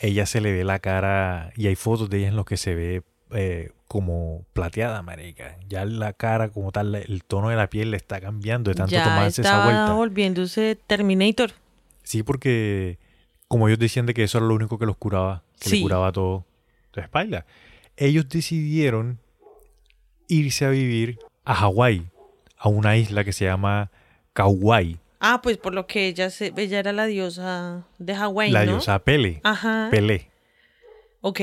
ella 0.00 0.26
se 0.26 0.40
le 0.40 0.52
ve 0.52 0.64
la 0.64 0.78
cara 0.78 1.52
y 1.56 1.66
hay 1.66 1.74
fotos 1.74 2.10
de 2.10 2.18
ella 2.18 2.28
en 2.28 2.36
los 2.36 2.44
que 2.44 2.56
se 2.58 2.74
ve 2.74 3.02
eh, 3.32 3.70
como 3.86 4.44
plateada, 4.52 5.02
marica. 5.02 5.56
Ya 5.68 5.84
la 5.84 6.12
cara 6.12 6.48
como 6.50 6.72
tal, 6.72 6.94
el 6.94 7.24
tono 7.24 7.48
de 7.48 7.56
la 7.56 7.68
piel 7.70 7.90
le 7.90 7.96
está 7.96 8.20
cambiando 8.20 8.70
de 8.70 8.74
tanto 8.74 8.92
ya 8.92 9.04
tomarse 9.04 9.42
esa 9.42 9.64
vuelta. 9.64 9.92
volviéndose 9.94 10.76
Terminator. 10.86 11.52
Sí, 12.02 12.22
porque 12.22 12.98
como 13.48 13.68
ellos 13.68 13.78
decían 13.78 14.06
de 14.06 14.14
que 14.14 14.24
eso 14.24 14.38
era 14.38 14.46
lo 14.46 14.54
único 14.54 14.78
que 14.78 14.86
los 14.86 14.96
curaba, 14.96 15.42
que 15.60 15.70
Sí. 15.70 15.76
le 15.76 15.82
curaba 15.82 16.12
todo 16.12 16.44
la 16.94 17.02
espalda. 17.02 17.46
Ellos 17.96 18.28
decidieron 18.28 19.18
irse 20.28 20.64
a 20.64 20.70
vivir 20.70 21.18
a 21.44 21.54
Hawái, 21.54 22.06
a 22.58 22.68
una 22.68 22.96
isla 22.96 23.24
que 23.24 23.32
se 23.32 23.44
llama 23.46 23.90
Kauai, 24.32 24.98
Ah, 25.20 25.40
pues 25.42 25.56
por 25.56 25.74
lo 25.74 25.88
que 25.88 26.06
ella, 26.06 26.30
se, 26.30 26.52
ella 26.56 26.78
era 26.78 26.92
la 26.92 27.06
diosa 27.06 27.84
de 27.98 28.14
Hawái, 28.14 28.52
la 28.52 28.64
¿no? 28.64 28.72
diosa 28.72 29.00
Pele. 29.00 29.40
Ajá. 29.42 29.88
Pelé. 29.90 30.28
Ok. 31.22 31.40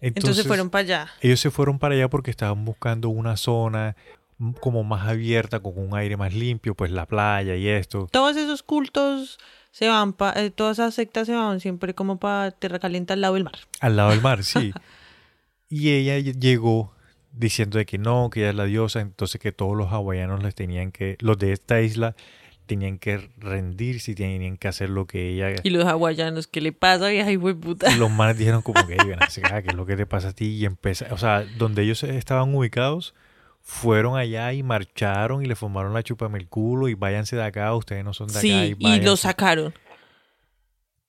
Entonces, 0.00 0.46
fueron 0.46 0.70
para 0.70 0.80
allá. 0.82 1.08
Ellos 1.20 1.40
se 1.40 1.50
fueron 1.50 1.78
para 1.78 1.94
allá 1.94 2.08
porque 2.08 2.30
estaban 2.30 2.64
buscando 2.64 3.08
una 3.10 3.36
zona 3.36 3.96
m- 4.38 4.54
como 4.60 4.82
más 4.84 5.06
abierta, 5.08 5.60
con 5.60 5.78
un 5.78 5.94
aire 5.96 6.16
más 6.16 6.32
limpio, 6.34 6.74
pues 6.74 6.90
la 6.90 7.06
playa 7.06 7.54
y 7.56 7.68
esto. 7.68 8.08
Todos 8.10 8.36
esos 8.36 8.62
cultos 8.62 9.38
se 9.72 9.88
van, 9.88 10.12
pa, 10.14 10.32
eh, 10.36 10.50
todas 10.50 10.78
esas 10.78 10.94
sectas 10.94 11.26
se 11.26 11.34
van 11.34 11.60
siempre 11.60 11.94
como 11.94 12.18
para 12.18 12.50
Tierra 12.50 12.78
Caliente 12.78 13.12
al 13.12 13.20
lado 13.20 13.34
del 13.34 13.44
mar. 13.44 13.58
Al 13.80 13.96
lado 13.96 14.10
del 14.10 14.20
mar, 14.22 14.42
sí. 14.44 14.72
y 15.68 15.90
ella 15.90 16.18
ll- 16.18 16.38
llegó 16.40 16.92
diciendo 17.32 17.78
de 17.78 17.86
que 17.86 17.98
no, 17.98 18.28
que 18.30 18.40
ella 18.40 18.50
es 18.50 18.56
la 18.56 18.64
diosa, 18.64 19.00
entonces 19.00 19.40
que 19.40 19.52
todos 19.52 19.76
los 19.76 19.92
hawaianos 19.92 20.42
les 20.42 20.54
tenían 20.54 20.90
que, 20.90 21.16
los 21.20 21.38
de 21.38 21.52
esta 21.52 21.80
isla, 21.80 22.16
tenían 22.70 22.98
que 22.98 23.28
rendirse 23.38 24.12
y 24.12 24.14
tenían 24.14 24.56
que 24.56 24.68
hacer 24.68 24.90
lo 24.90 25.04
que 25.06 25.30
ella... 25.30 25.60
Y 25.64 25.70
los 25.70 25.84
hawaianos, 25.84 26.46
¿qué 26.46 26.60
le 26.60 26.70
pasa, 26.72 27.08
vieja 27.08 27.28
puta? 27.60 27.92
Y 27.92 27.96
los 27.96 28.10
manes 28.10 28.38
dijeron 28.38 28.62
como 28.62 28.86
que, 28.86 28.92
"Ey, 28.94 29.08
ven 29.08 29.20
acá, 29.20 29.28
¿qué 29.62 29.70
es 29.70 29.74
lo 29.74 29.86
que 29.86 29.96
te 29.96 30.06
pasa 30.06 30.28
a 30.28 30.32
ti? 30.32 30.46
Y 30.54 30.64
empezó, 30.64 31.04
o 31.10 31.18
sea, 31.18 31.44
donde 31.58 31.82
ellos 31.82 32.02
estaban 32.04 32.54
ubicados, 32.54 33.12
fueron 33.60 34.16
allá 34.16 34.52
y 34.52 34.62
marcharon 34.62 35.42
y 35.44 35.46
le 35.46 35.56
formaron 35.56 35.92
la 35.94 36.04
chupame 36.04 36.38
el 36.38 36.46
culo 36.48 36.86
y 36.88 36.94
váyanse 36.94 37.34
de 37.34 37.42
acá, 37.42 37.74
ustedes 37.74 38.04
no 38.04 38.14
son 38.14 38.28
de 38.28 38.34
acá. 38.34 38.40
Sí, 38.40 38.48
y 38.52 38.66
y 38.70 38.74
váyanse". 38.74 39.04
lo 39.06 39.16
sacaron. 39.16 39.74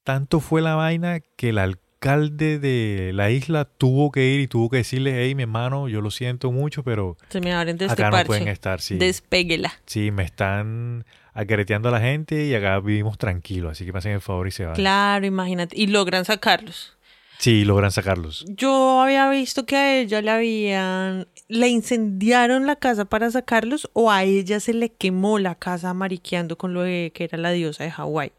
Tanto 0.04 0.40
fue 0.40 0.62
la 0.62 0.74
vaina 0.76 1.20
que 1.20 1.50
el 1.50 1.60
alcalde 1.60 2.58
de 2.58 3.12
la 3.14 3.30
isla 3.30 3.66
tuvo 3.66 4.12
que 4.12 4.26
ir 4.26 4.40
y 4.42 4.48
tuvo 4.48 4.70
que 4.70 4.78
decirle, 4.78 5.24
hey, 5.24 5.36
mi 5.36 5.44
hermano, 5.44 5.88
yo 5.88 6.02
lo 6.02 6.10
siento 6.10 6.52
mucho, 6.52 6.84
pero 6.84 7.18
Se 7.30 7.40
me 7.40 7.54
abren 7.54 7.78
de 7.78 7.86
este 7.86 7.94
acá 8.02 8.06
no 8.10 8.12
parche. 8.18 8.26
pueden 8.28 8.48
estar, 8.48 8.82
sí. 8.82 8.98
Despéguela. 8.98 9.72
Sí, 9.86 10.10
me 10.10 10.24
están 10.24 11.06
acareteando 11.34 11.90
a 11.90 11.92
la 11.92 12.00
gente 12.00 12.46
y 12.46 12.54
acá 12.54 12.80
vivimos 12.80 13.18
tranquilos, 13.18 13.72
así 13.72 13.86
que 13.86 13.94
me 13.94 14.00
hacen 14.00 14.14
el 14.14 14.22
favor 14.22 14.48
y 14.48 14.52
se 14.52 14.66
van. 14.66 14.76
Claro, 14.76 15.26
imagínate. 15.26 15.80
Y 15.80 15.88
logran 15.88 16.26
sacarlos. 16.26 16.98
Sí, 17.38 17.66
logran 17.66 17.92
sacarlos. 17.92 18.46
Yo 18.50 19.02
había 19.02 19.28
visto 19.30 19.66
que 19.66 19.76
a 19.76 19.98
ella 19.98 20.22
le 20.22 20.30
habían... 20.30 21.28
¿Le 21.48 21.70
incendiaron 21.70 22.68
la 22.68 22.76
casa 22.76 23.06
para 23.06 23.32
sacarlos 23.32 23.90
o 23.94 24.12
a 24.12 24.24
ella 24.24 24.60
se 24.60 24.74
le 24.74 24.92
quemó 24.92 25.40
la 25.40 25.56
casa 25.56 25.94
mariqueando 25.94 26.58
con 26.58 26.74
lo 26.74 26.84
de 26.84 27.12
que 27.16 27.24
era 27.24 27.40
la 27.40 27.52
diosa 27.52 27.84
de 27.84 27.92
Hawái? 27.92 28.32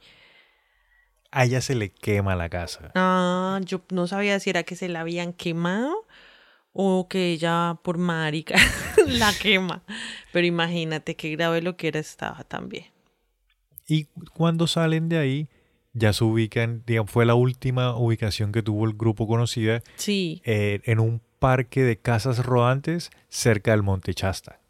A 1.32 1.44
ella 1.44 1.60
se 1.60 1.74
le 1.74 1.90
quema 1.90 2.36
la 2.36 2.48
casa. 2.48 2.92
Ah, 2.94 3.58
yo 3.64 3.80
no 3.90 4.06
sabía 4.06 4.38
si 4.38 4.50
era 4.50 4.62
que 4.62 4.76
se 4.76 4.88
la 4.88 5.00
habían 5.00 5.32
quemado 5.32 6.06
o 6.72 7.06
que 7.08 7.32
ella 7.32 7.78
por 7.82 7.98
marica 7.98 8.56
la 9.06 9.32
quema. 9.34 9.82
Pero 10.32 10.46
imagínate 10.46 11.16
qué 11.16 11.30
grave 11.30 11.60
lo 11.62 11.76
que 11.76 11.88
era 11.88 12.00
estaba 12.00 12.44
también. 12.44 12.86
Y 13.86 14.04
cuando 14.34 14.66
salen 14.66 15.08
de 15.08 15.18
ahí, 15.18 15.48
ya 15.92 16.12
se 16.12 16.24
ubican, 16.24 16.82
digamos, 16.86 17.10
fue 17.10 17.26
la 17.26 17.34
última 17.34 17.94
ubicación 17.96 18.52
que 18.52 18.62
tuvo 18.62 18.86
el 18.86 18.94
grupo 18.94 19.26
conocida 19.26 19.82
Sí. 19.96 20.40
eh, 20.44 20.80
en 20.84 21.00
un 21.00 21.20
parque 21.38 21.82
de 21.82 21.98
casas 21.98 22.38
rodantes 22.46 23.10
cerca 23.28 23.72
del 23.72 23.82
Monte 23.82 24.14
Chasta. 24.14 24.60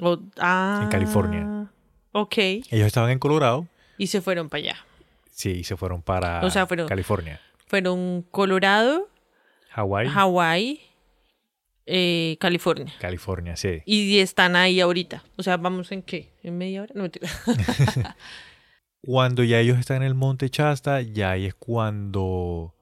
O- 0.00 0.18
ah, 0.38 0.80
En 0.84 0.88
California. 0.90 1.70
Ok. 2.12 2.34
Ellos 2.38 2.86
estaban 2.86 3.10
en 3.10 3.18
Colorado, 3.18 3.66
Y 3.98 4.08
se 4.08 4.20
fueron 4.20 4.48
para 4.48 4.62
allá. 4.62 4.76
sí, 5.30 5.50
y 5.50 5.64
se 5.64 5.76
fueron 5.76 6.02
para 6.02 6.44
O 6.44 6.50
sea, 6.50 6.66
fueron- 6.66 6.86
California. 6.88 7.40
Fueron 7.66 8.22
Colorado, 8.30 9.08
Hawái, 9.74 10.08
Hawái, 10.08 10.80
eh, 11.86 12.36
California. 12.38 12.92
California, 13.00 13.56
sí. 13.56 13.82
Y 13.84 14.20
están 14.20 14.54
ahí 14.54 14.80
ahorita. 14.80 15.24
O 15.36 15.42
sea, 15.42 15.56
¿vamos 15.56 15.90
en 15.90 16.02
qué? 16.02 16.30
¿En 16.44 16.56
media 16.56 16.82
hora? 16.82 16.92
No, 16.94 17.02
mentira. 17.02 17.28
Cuando 19.00 19.42
ya 19.42 19.58
ellos 19.58 19.78
están 19.78 19.98
en 19.98 20.04
el 20.04 20.14
Monte 20.14 20.48
Chasta, 20.48 21.02
ya 21.02 21.32
ahí 21.32 21.46
es 21.46 21.54
cuando... 21.54 22.74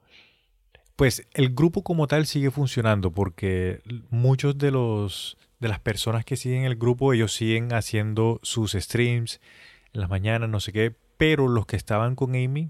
Pues 0.95 1.27
el 1.33 1.55
grupo 1.55 1.83
como 1.83 2.07
tal 2.07 2.27
sigue 2.27 2.51
funcionando 2.51 3.11
porque 3.11 3.81
muchos 4.11 4.57
de 4.59 4.69
los 4.69 5.37
de 5.59 5.69
las 5.69 5.79
personas 5.79 6.23
que 6.23 6.35
siguen 6.37 6.65
el 6.65 6.75
grupo, 6.75 7.13
ellos 7.13 7.33
siguen 7.33 7.73
haciendo 7.73 8.39
sus 8.43 8.73
streams 8.73 9.41
en 9.93 10.01
las 10.01 10.09
mañanas, 10.09 10.49
no 10.49 10.59
sé 10.59 10.71
qué, 10.71 10.93
pero 11.17 11.47
los 11.47 11.65
que 11.65 11.77
estaban 11.77 12.15
con 12.15 12.35
Amy, 12.35 12.69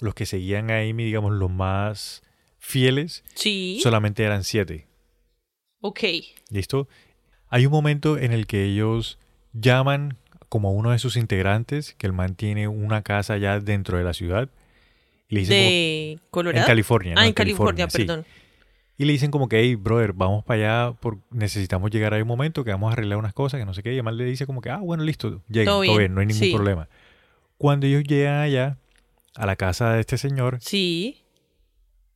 los 0.00 0.14
que 0.14 0.26
seguían 0.26 0.70
a 0.70 0.80
Amy, 0.80 1.04
digamos, 1.04 1.32
los 1.32 1.50
más 1.50 2.22
fieles, 2.60 3.24
Sí. 3.34 3.80
solamente 3.82 4.22
eran 4.22 4.44
siete. 4.44 4.86
Ok. 5.80 6.00
¿Listo? 6.50 6.88
Hay 7.48 7.66
un 7.66 7.72
momento 7.72 8.16
en 8.18 8.32
el 8.32 8.46
que 8.46 8.64
ellos 8.64 9.18
llaman 9.52 10.16
como 10.48 10.72
uno 10.72 10.90
de 10.92 10.98
sus 10.98 11.16
integrantes, 11.16 11.94
que 11.94 12.06
el 12.06 12.12
man 12.12 12.34
tiene 12.36 12.68
una 12.68 13.02
casa 13.02 13.36
ya 13.38 13.58
dentro 13.60 13.98
de 13.98 14.04
la 14.04 14.12
ciudad. 14.12 14.48
Y 15.28 15.34
le 15.36 15.40
dicen 15.40 15.56
como- 15.56 15.70
De 15.70 16.18
Colorado. 16.30 16.64
en 16.64 16.66
California. 16.66 17.14
Ah, 17.16 17.20
¿no? 17.22 17.26
en 17.26 17.32
California, 17.32 17.88
perdón. 17.88 18.24
Y 18.98 19.04
le 19.06 19.12
dicen 19.12 19.30
como 19.30 19.48
que, 19.48 19.60
hey, 19.60 19.76
brother, 19.76 20.12
vamos 20.12 20.44
para 20.44 20.88
allá, 20.88 20.92
por, 21.00 21.18
necesitamos 21.30 21.90
llegar 21.90 22.12
a 22.12 22.18
un 22.18 22.26
momento 22.28 22.64
que 22.64 22.70
vamos 22.70 22.90
a 22.90 22.92
arreglar 22.92 23.18
unas 23.18 23.32
cosas, 23.32 23.58
que 23.58 23.64
no 23.64 23.72
sé 23.72 23.82
qué. 23.82 23.94
Y 23.94 23.96
el 23.96 24.02
man 24.02 24.16
le 24.18 24.24
dice 24.24 24.44
como 24.46 24.60
que, 24.60 24.68
ah, 24.70 24.76
bueno, 24.78 25.02
listo, 25.04 25.40
lleguen, 25.48 25.66
Todo 25.66 25.82
todo 25.84 25.96
bien, 25.96 25.98
bien, 25.98 26.14
no 26.14 26.20
hay 26.20 26.26
ningún 26.26 26.42
sí. 26.42 26.52
problema. 26.54 26.88
Cuando 27.56 27.86
ellos 27.86 28.04
llegan 28.04 28.40
allá, 28.42 28.76
a 29.36 29.46
la 29.46 29.56
casa 29.56 29.94
de 29.94 30.00
este 30.00 30.18
señor, 30.18 30.58
Sí. 30.60 31.22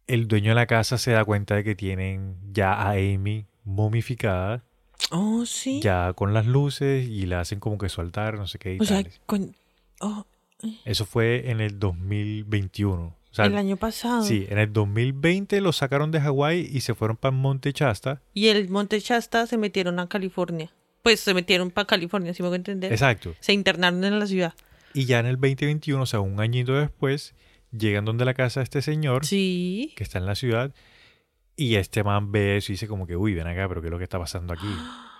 El 0.06 0.28
dueño 0.28 0.50
de 0.50 0.54
la 0.56 0.66
casa 0.66 0.98
se 0.98 1.12
da 1.12 1.24
cuenta 1.24 1.54
de 1.56 1.64
que 1.64 1.74
tienen 1.74 2.36
ya 2.52 2.74
a 2.74 2.92
Amy 2.92 3.46
momificada, 3.64 4.62
Oh, 5.10 5.44
sí. 5.46 5.80
ya 5.82 6.12
con 6.14 6.32
las 6.34 6.46
luces, 6.46 7.06
y 7.08 7.26
la 7.26 7.40
hacen 7.40 7.60
como 7.60 7.78
que 7.78 7.88
su 7.88 8.00
altar, 8.00 8.36
no 8.38 8.46
sé 8.46 8.58
qué. 8.58 8.74
Y 8.76 8.80
o 8.80 8.84
sea, 8.84 9.02
con... 9.26 9.54
oh, 10.00 10.24
Eso 10.84 11.04
fue 11.04 11.50
en 11.50 11.60
el 11.60 11.78
2021. 11.78 13.02
O 13.04 13.34
sea, 13.34 13.46
el 13.46 13.56
año 13.56 13.76
pasado. 13.76 14.22
Sí, 14.22 14.46
en 14.48 14.58
el 14.58 14.72
2020 14.72 15.60
los 15.60 15.76
sacaron 15.78 16.10
de 16.12 16.20
Hawái 16.20 16.68
y 16.72 16.80
se 16.82 16.94
fueron 16.94 17.16
para 17.16 17.32
Monte 17.32 17.72
Chasta. 17.72 18.22
Y 18.32 18.46
el 18.48 18.68
Monte 18.68 19.00
Shasta 19.00 19.46
se 19.48 19.58
metieron 19.58 19.98
a 19.98 20.08
California. 20.08 20.70
Pues 21.02 21.20
se 21.20 21.34
metieron 21.34 21.70
para 21.70 21.86
California, 21.86 22.32
si 22.32 22.42
me 22.42 22.48
voy 22.48 22.54
a 22.54 22.58
entender. 22.58 22.92
Exacto. 22.92 23.34
Se 23.40 23.52
internaron 23.52 24.04
en 24.04 24.18
la 24.20 24.26
ciudad. 24.26 24.54
Y 24.94 25.06
ya 25.06 25.18
en 25.18 25.26
el 25.26 25.34
2021, 25.34 26.00
o 26.00 26.06
sea, 26.06 26.20
un 26.20 26.38
añito 26.40 26.74
después, 26.74 27.34
llegan 27.76 28.04
donde 28.04 28.24
la 28.24 28.34
casa 28.34 28.60
de 28.60 28.64
este 28.64 28.82
señor, 28.82 29.24
Sí. 29.26 29.92
que 29.96 30.02
está 30.04 30.18
en 30.18 30.26
la 30.26 30.34
ciudad, 30.34 30.74
y 31.56 31.76
este 31.76 32.02
man 32.04 32.32
ve 32.32 32.56
eso 32.56 32.72
y 32.72 32.74
dice 32.74 32.88
como 32.88 33.06
que, 33.06 33.16
uy, 33.16 33.34
ven 33.34 33.46
acá, 33.46 33.68
pero 33.68 33.80
¿qué 33.80 33.88
es 33.88 33.90
lo 33.92 33.98
que 33.98 34.04
está 34.04 34.18
pasando 34.18 34.52
aquí? 34.54 34.66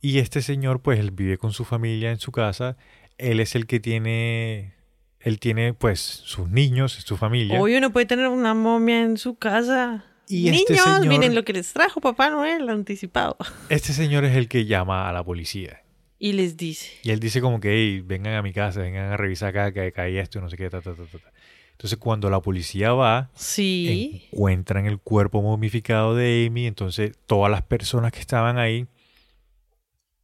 Y 0.00 0.18
este 0.20 0.42
señor, 0.42 0.80
pues, 0.80 1.00
él 1.00 1.10
vive 1.10 1.38
con 1.38 1.52
su 1.52 1.64
familia 1.64 2.12
en 2.12 2.20
su 2.20 2.30
casa. 2.30 2.76
Él 3.18 3.40
es 3.40 3.56
el 3.56 3.66
que 3.66 3.80
tiene, 3.80 4.74
él 5.18 5.40
tiene, 5.40 5.74
pues, 5.74 5.98
sus 5.98 6.48
niños, 6.48 6.92
su 6.92 7.16
familia. 7.16 7.60
Hoy 7.60 7.74
uno 7.74 7.90
puede 7.92 8.06
tener 8.06 8.28
una 8.28 8.54
momia 8.54 9.02
en 9.02 9.16
su 9.16 9.34
casa. 9.38 10.04
Y 10.28 10.44
Niños, 10.52 10.60
este 10.70 10.76
señor- 10.76 11.06
miren 11.08 11.34
lo 11.34 11.42
que 11.44 11.52
les 11.52 11.72
trajo 11.72 12.00
Papá 12.00 12.30
Noel 12.30 12.68
anticipado. 12.68 13.36
Este 13.70 13.92
señor 13.92 14.24
es 14.24 14.36
el 14.36 14.46
que 14.46 14.66
llama 14.66 15.08
a 15.08 15.12
la 15.12 15.24
policía. 15.24 15.82
Y 16.20 16.32
les 16.34 16.56
dice. 16.56 16.92
Y 17.02 17.10
él 17.10 17.18
dice 17.18 17.40
como 17.40 17.58
que, 17.58 17.70
hey, 17.72 18.00
vengan 18.04 18.34
a 18.34 18.42
mi 18.42 18.52
casa, 18.52 18.80
vengan 18.80 19.10
a 19.12 19.16
revisar 19.16 19.48
acá, 19.48 19.72
que 19.72 19.92
hay 20.00 20.18
esto, 20.18 20.40
no 20.40 20.48
sé 20.48 20.56
qué, 20.56 20.70
ta, 20.70 20.80
ta, 20.80 20.94
ta, 20.94 21.02
ta". 21.04 21.32
Entonces 21.78 21.98
cuando 22.00 22.28
la 22.28 22.40
policía 22.40 22.92
va, 22.92 23.30
Sí. 23.36 24.24
encuentran 24.32 24.86
el 24.86 24.98
cuerpo 24.98 25.42
momificado 25.42 26.16
de 26.16 26.46
Amy, 26.48 26.66
entonces 26.66 27.12
todas 27.26 27.52
las 27.52 27.62
personas 27.62 28.10
que 28.10 28.18
estaban 28.18 28.58
ahí, 28.58 28.88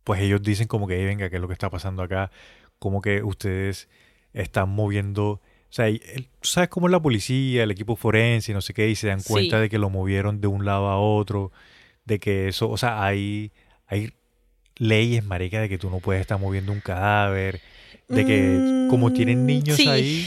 pues 0.03 0.21
ellos 0.21 0.43
dicen 0.43 0.67
como 0.67 0.89
que, 0.89 1.03
venga, 1.05 1.31
¿qué 1.31 1.37
es 1.37 1.41
lo 1.43 1.47
que 1.47 1.53
está 1.53 1.71
pasando 1.71 2.03
acá? 2.03 2.33
Como 2.81 3.01
que 3.01 3.23
ustedes 3.23 3.89
están 4.33 4.69
moviendo, 4.69 5.29
o 5.31 5.41
sea, 5.71 5.87
tú 6.41 6.49
sabes 6.49 6.69
cómo 6.71 6.89
es 6.89 6.91
la 6.91 7.01
policía, 7.01 7.63
el 7.63 7.71
equipo 7.71 7.95
forense, 7.95 8.53
no 8.53 8.61
sé 8.61 8.75
qué, 8.75 8.89
y 8.91 8.97
se 8.97 9.07
dan 9.07 9.21
Sí. 9.21 9.33
cuenta 9.33 9.61
de 9.61 9.69
que 9.71 9.79
lo 9.79 9.91
movieron 9.91 10.41
de 10.41 10.49
un 10.49 10.65
lado 10.65 10.89
a 10.89 10.99
otro, 10.99 11.53
de 12.05 12.19
que 12.19 12.49
eso, 12.49 12.69
o 12.69 12.77
sea, 12.77 13.05
hay, 13.05 13.53
hay 13.87 14.13
leyes, 14.77 15.25
marica, 15.25 15.61
de 15.61 15.69
que 15.69 15.79
tú 15.79 15.89
no 15.89 16.01
puedes 16.01 16.21
estar 16.21 16.41
moviendo 16.41 16.73
un 16.73 16.81
cadáver, 16.81 17.63
de 18.09 18.25
que 18.25 18.61
como 18.89 19.13
tienen 19.13 19.45
Mm, 19.45 19.47
niños 19.47 19.77
sí. 19.81 19.89
ahí, 19.89 20.27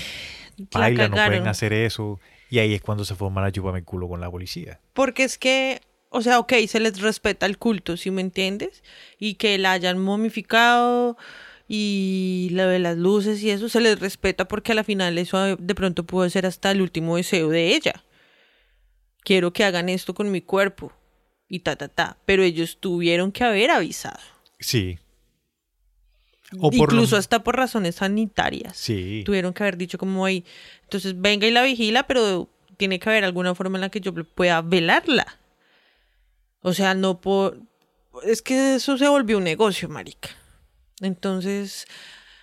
baila, 0.72 1.08
no 1.08 1.16
pueden 1.16 1.48
hacer 1.48 1.74
eso. 1.74 2.20
Y 2.50 2.60
ahí 2.60 2.74
es 2.74 2.82
cuando 2.82 3.06
se 3.06 3.16
forma 3.16 3.42
la 3.42 3.52
chupame 3.52 3.80
el 3.80 3.86
culo 3.86 4.08
con 4.08 4.22
la 4.22 4.32
policía. 4.32 4.80
Porque 4.94 5.24
es 5.24 5.38
que, 5.38 5.82
o 6.10 6.22
sea, 6.22 6.40
ok, 6.40 6.54
se 6.68 6.80
les 6.80 7.02
respeta 7.02 7.46
el 7.46 7.58
culto, 7.58 7.98
¿sí 7.98 8.12
me 8.12 8.22
entiendes? 8.22 8.84
Y 9.20 9.36
que 9.36 9.58
la 9.58 9.74
hayan 9.74 10.00
momificado 10.00 11.18
y 11.68 12.50
lo 12.52 12.68
de 12.68 12.80
las 12.80 12.98
luces 12.98 13.44
y 13.44 13.50
eso 13.50 13.68
se 13.68 13.82
les 13.82 14.00
respeta 14.00 14.48
porque 14.48 14.72
a 14.72 14.76
la 14.76 14.86
final 14.86 15.18
eso 15.18 15.58
de 15.58 15.76
pronto 15.76 16.06
pudo 16.06 16.30
ser 16.30 16.46
hasta 16.46 16.72
el 16.72 16.82
último 16.82 17.18
deseo 17.18 17.50
de 17.50 17.76
ella. 17.76 18.04
Quiero 19.24 19.52
que 19.52 19.66
hagan 19.66 19.90
esto 19.90 20.14
con 20.14 20.32
mi 20.32 20.42
cuerpo 20.42 20.94
y 21.50 21.60
ta, 21.60 21.76
ta, 21.76 21.90
ta. 21.90 22.18
Pero 22.26 22.44
ellos 22.44 22.78
tuvieron 22.80 23.34
que 23.34 23.44
haber 23.44 23.72
avisado. 23.72 24.20
Sí. 24.60 25.00
O 26.60 26.72
por 26.72 26.94
Incluso 26.94 27.18
hasta 27.18 27.44
por 27.44 27.58
razones 27.58 27.96
sanitarias. 27.96 28.78
Sí. 28.78 29.24
Tuvieron 29.26 29.54
que 29.54 29.64
haber 29.64 29.78
dicho 29.78 29.98
como 29.98 30.26
ahí, 30.26 30.46
entonces 30.84 31.20
venga 31.20 31.46
y 31.46 31.52
la 31.52 31.64
vigila, 31.64 32.08
pero 32.08 32.50
tiene 32.78 33.00
que 33.00 33.10
haber 33.10 33.26
alguna 33.26 33.54
forma 33.54 33.78
en 33.78 33.82
la 33.82 33.90
que 33.90 34.00
yo 34.00 34.14
pueda 34.14 34.62
velarla. 34.62 35.40
O 36.62 36.74
sea, 36.74 36.94
no 36.94 37.20
por... 37.20 37.60
Es 38.24 38.42
que 38.42 38.76
eso 38.76 38.98
se 38.98 39.08
volvió 39.08 39.38
un 39.38 39.44
negocio, 39.44 39.90
marica. 39.90 40.30
Entonces, 41.02 41.86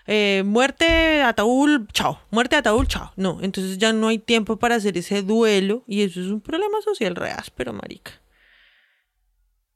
eh, 0.06 0.42
muerte, 0.44 1.22
ataúd, 1.22 1.88
chao, 1.92 2.20
muerte, 2.30 2.56
ataúd, 2.56 2.86
chao. 2.86 3.12
No, 3.16 3.38
entonces 3.42 3.78
ya 3.78 3.92
no 3.92 4.08
hay 4.08 4.18
tiempo 4.18 4.58
para 4.58 4.76
hacer 4.76 4.96
ese 4.98 5.22
duelo 5.22 5.82
y 5.86 6.02
eso 6.02 6.20
es 6.20 6.26
un 6.26 6.40
problema 6.40 6.80
social 6.82 7.16
re 7.16 7.30
áspero, 7.30 7.72
marica. 7.72 8.12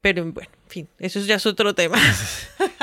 Pero 0.01 0.33
bueno, 0.33 0.51
en 0.65 0.71
fin, 0.71 0.89
eso 0.99 1.21
ya 1.21 1.37
es 1.37 1.47
otro 1.47 1.75
tema. 1.75 1.99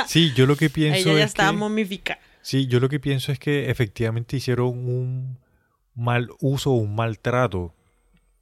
Sí, 0.08 0.34
yo 0.36 0.46
lo 0.46 0.56
que 0.56 0.70
pienso 0.70 1.10
Ella 1.10 1.20
ya 1.20 1.24
es 1.26 1.32
estaba 1.32 1.52
que... 1.52 1.58
momificada. 1.58 2.20
Sí, 2.42 2.68
yo 2.68 2.80
lo 2.80 2.90
que 2.90 3.00
pienso 3.00 3.32
es 3.32 3.40
que 3.40 3.72
efectivamente 3.72 4.38
hicieron 4.38 4.68
un 4.68 5.40
mal 5.96 6.30
uso, 6.42 6.72
un 6.72 6.96
maltrato 6.96 7.74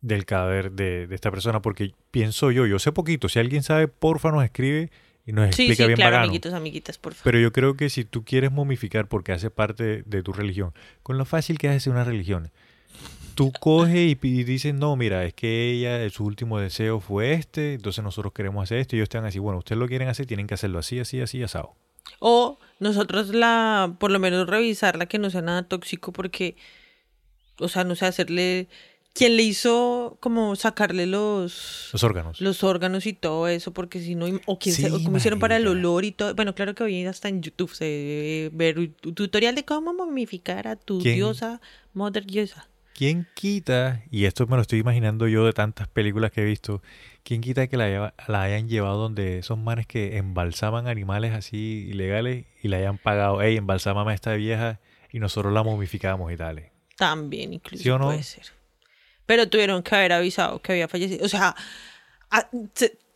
del 0.01 0.25
cadáver 0.25 0.71
de, 0.71 1.07
de 1.07 1.15
esta 1.15 1.31
persona, 1.31 1.61
porque 1.61 1.93
pienso 2.11 2.51
yo, 2.51 2.65
yo 2.65 2.79
sé 2.79 2.91
poquito, 2.91 3.29
si 3.29 3.39
alguien 3.39 3.63
sabe, 3.63 3.87
porfa 3.87 4.31
nos 4.31 4.43
escribe 4.43 4.91
y 5.25 5.31
nos 5.31 5.47
explica 5.47 5.75
sí, 5.75 5.83
bien 5.85 5.95
claro, 5.95 6.11
bacano. 6.11 6.23
amiguitos, 6.25 6.53
amiguitas, 6.53 6.97
por 6.97 7.13
favor. 7.13 7.23
Pero 7.23 7.39
yo 7.39 7.53
creo 7.53 7.77
que 7.77 7.89
si 7.89 8.03
tú 8.03 8.25
quieres 8.25 8.51
momificar 8.51 9.07
porque 9.07 9.31
hace 9.31 9.49
parte 9.49 10.03
de 10.05 10.23
tu 10.23 10.33
religión, 10.33 10.73
con 11.01 11.17
lo 11.17 11.23
fácil 11.23 11.57
que 11.57 11.67
es 11.67 11.77
hacer 11.77 11.93
una 11.93 12.03
religión, 12.03 12.51
tú 13.33 13.51
coges 13.59 14.17
y, 14.21 14.43
dices, 14.43 14.73
no, 14.73 14.95
mira, 14.95 15.25
es 15.25 15.33
que 15.33 15.71
ella, 15.71 16.09
su 16.09 16.25
último 16.25 16.59
deseo 16.59 16.99
fue 16.99 17.33
este, 17.33 17.73
entonces 17.73 18.03
nosotros 18.03 18.33
queremos 18.33 18.63
hacer 18.63 18.79
esto, 18.79 18.95
y 18.95 18.99
ellos 18.99 19.09
te 19.09 19.17
van 19.17 19.25
a 19.25 19.27
decir, 19.27 19.41
bueno, 19.41 19.59
ustedes 19.59 19.79
lo 19.79 19.87
quieren 19.87 20.07
hacer, 20.07 20.25
tienen 20.25 20.47
que 20.47 20.53
hacerlo 20.53 20.79
así, 20.79 20.99
así, 20.99 21.21
así, 21.21 21.43
asado. 21.43 21.75
O 22.19 22.59
nosotros 22.79 23.29
la, 23.29 23.95
por 23.99 24.11
lo 24.11 24.19
menos 24.19 24.47
revisarla 24.47 25.05
que 25.05 25.19
no 25.19 25.29
sea 25.29 25.41
nada 25.41 25.63
tóxico 25.63 26.11
porque, 26.11 26.55
o 27.59 27.67
sea, 27.67 27.83
no 27.83 27.95
sé, 27.95 28.05
hacerle, 28.05 28.67
quien 29.13 29.37
le 29.37 29.43
hizo 29.43 30.17
como 30.19 30.55
sacarle 30.55 31.05
los, 31.05 31.89
Los 31.93 32.03
órganos. 32.03 32.41
los 32.41 32.63
órganos 32.63 33.05
y 33.05 33.13
todo 33.13 33.47
eso, 33.47 33.71
porque 33.71 34.01
si 34.01 34.15
no, 34.15 34.25
o 34.45 34.59
quién 34.59 34.75
Sí, 34.75 34.89
cómo 34.89 35.17
hicieron 35.17 35.39
para 35.39 35.57
el 35.57 35.67
olor 35.67 36.03
y 36.03 36.11
todo. 36.11 36.33
Bueno, 36.35 36.55
claro 36.55 36.73
que 36.73 36.83
hoy 36.83 37.05
hasta 37.05 37.29
en 37.29 37.41
YouTube 37.41 37.73
se 37.73 37.85
debe 37.85 38.49
ver 38.53 38.79
un 38.79 38.93
tutorial 39.13 39.55
de 39.55 39.63
cómo 39.65 39.93
momificar 39.93 40.67
a 40.67 40.75
tu 40.75 40.99
¿Quién? 40.99 41.15
diosa, 41.15 41.61
mother 41.93 42.25
diosa. 42.25 42.67
¿Quién 42.95 43.27
quita, 43.33 44.03
y 44.11 44.25
esto 44.25 44.45
me 44.47 44.55
lo 44.55 44.61
estoy 44.61 44.79
imaginando 44.79 45.27
yo 45.27 45.45
de 45.45 45.53
tantas 45.53 45.87
películas 45.87 46.31
que 46.31 46.41
he 46.41 46.45
visto, 46.45 46.81
quién 47.23 47.41
quita 47.41 47.67
que 47.67 47.75
la, 47.77 47.87
lleva- 47.87 48.13
la 48.27 48.43
hayan 48.43 48.67
llevado 48.69 48.97
donde 48.97 49.39
esos 49.39 49.57
manes 49.57 49.87
que 49.87 50.17
embalsaman 50.17 50.87
animales 50.87 51.33
así 51.33 51.87
ilegales 51.89 52.45
y 52.61 52.67
le 52.67 52.77
hayan 52.77 52.97
pagado, 52.99 53.41
hey, 53.41 53.57
embalsámame 53.57 54.11
a 54.11 54.15
esta 54.15 54.33
vieja 54.33 54.79
y 55.11 55.19
nosotros 55.19 55.51
la 55.53 55.63
momificamos 55.63 56.31
y 56.31 56.37
tal. 56.37 56.69
También, 56.95 57.53
incluso 57.53 57.81
¿Sí 57.83 57.89
o 57.89 57.97
no? 57.97 58.05
puede 58.05 58.21
ser. 58.23 58.45
Pero 59.25 59.49
tuvieron 59.49 59.81
que 59.81 59.95
haber 59.95 60.13
avisado 60.13 60.61
que 60.61 60.73
había 60.73 60.87
fallecido. 60.87 61.25
O 61.25 61.29
sea, 61.29 61.55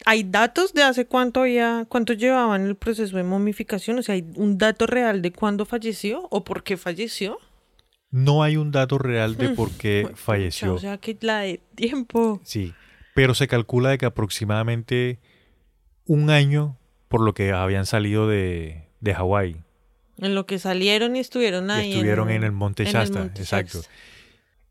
hay 0.05 0.23
datos 0.23 0.73
de 0.73 0.83
hace 0.83 1.05
cuánto 1.05 1.41
había, 1.41 1.85
cuánto 1.89 2.13
llevaban 2.13 2.65
el 2.65 2.75
proceso 2.75 3.17
de 3.17 3.23
momificación. 3.23 3.99
O 3.99 4.03
sea, 4.03 4.15
hay 4.15 4.25
un 4.35 4.57
dato 4.57 4.87
real 4.87 5.21
de 5.21 5.31
cuándo 5.31 5.65
falleció 5.65 6.27
o 6.31 6.43
por 6.43 6.63
qué 6.63 6.77
falleció. 6.77 7.37
No 8.09 8.43
hay 8.43 8.57
un 8.57 8.71
dato 8.71 8.97
real 8.97 9.35
de 9.35 9.49
por 9.49 9.71
qué 9.71 10.09
falleció. 10.15 10.75
O 10.75 10.79
sea, 10.79 10.97
que 10.97 11.17
la 11.21 11.39
de 11.39 11.61
tiempo. 11.75 12.39
Sí, 12.43 12.73
pero 13.13 13.33
se 13.33 13.47
calcula 13.47 13.89
de 13.89 13.97
que 13.97 14.05
aproximadamente 14.05 15.19
un 16.05 16.29
año 16.29 16.77
por 17.09 17.21
lo 17.21 17.33
que 17.33 17.51
habían 17.51 17.85
salido 17.85 18.27
de, 18.27 18.87
de 19.01 19.13
Hawái. 19.13 19.57
En 20.19 20.35
lo 20.35 20.45
que 20.45 20.59
salieron 20.59 21.15
y 21.15 21.19
estuvieron 21.19 21.69
Y 21.69 21.71
ahí. 21.71 21.91
estuvieron 21.93 22.29
en 22.29 22.43
el 22.43 22.51
Monte 22.51 22.83
en 22.83 22.87
el 22.87 22.93
Shasta, 22.93 23.19
Monte 23.19 23.41
exacto. 23.41 23.79
Shasta. 23.79 23.91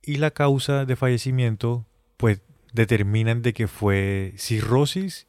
Y 0.02 0.16
la 0.16 0.30
causa 0.30 0.84
de 0.84 0.96
fallecimiento, 0.96 1.86
pues 2.16 2.40
determinan 2.72 3.42
de 3.42 3.52
que 3.52 3.68
fue 3.68 4.34
cirrosis 4.36 5.26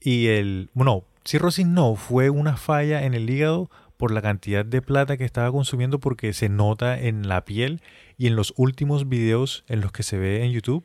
y 0.00 0.28
el... 0.28 0.70
Bueno, 0.74 1.04
cirrosis 1.24 1.66
no, 1.66 1.94
fue 1.96 2.30
una 2.30 2.56
falla 2.56 3.04
en 3.04 3.14
el 3.14 3.28
hígado 3.28 3.70
por 4.02 4.10
la 4.10 4.20
cantidad 4.20 4.64
de 4.64 4.82
plata 4.82 5.16
que 5.16 5.24
estaba 5.24 5.52
consumiendo 5.52 6.00
porque 6.00 6.32
se 6.32 6.48
nota 6.48 6.98
en 6.98 7.28
la 7.28 7.44
piel 7.44 7.80
y 8.18 8.26
en 8.26 8.34
los 8.34 8.52
últimos 8.56 9.08
videos 9.08 9.62
en 9.68 9.80
los 9.80 9.92
que 9.92 10.02
se 10.02 10.18
ve 10.18 10.42
en 10.42 10.50
YouTube 10.50 10.84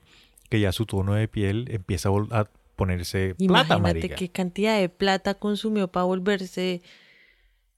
que 0.52 0.60
ya 0.60 0.72
su 0.72 0.85
tono 0.85 1.15
de 1.15 1.27
piel 1.27 1.65
empieza 1.72 2.10
a, 2.30 2.45
ponerse 2.76 3.34
plata, 3.34 3.44
Imagínate 3.73 3.81
marica. 3.81 4.15
qué 4.18 4.30
cantidad 4.30 4.80
de 4.80 4.89
plata 4.89 5.34
consumió 5.34 5.88
para 5.88 6.03
volverse 6.03 6.84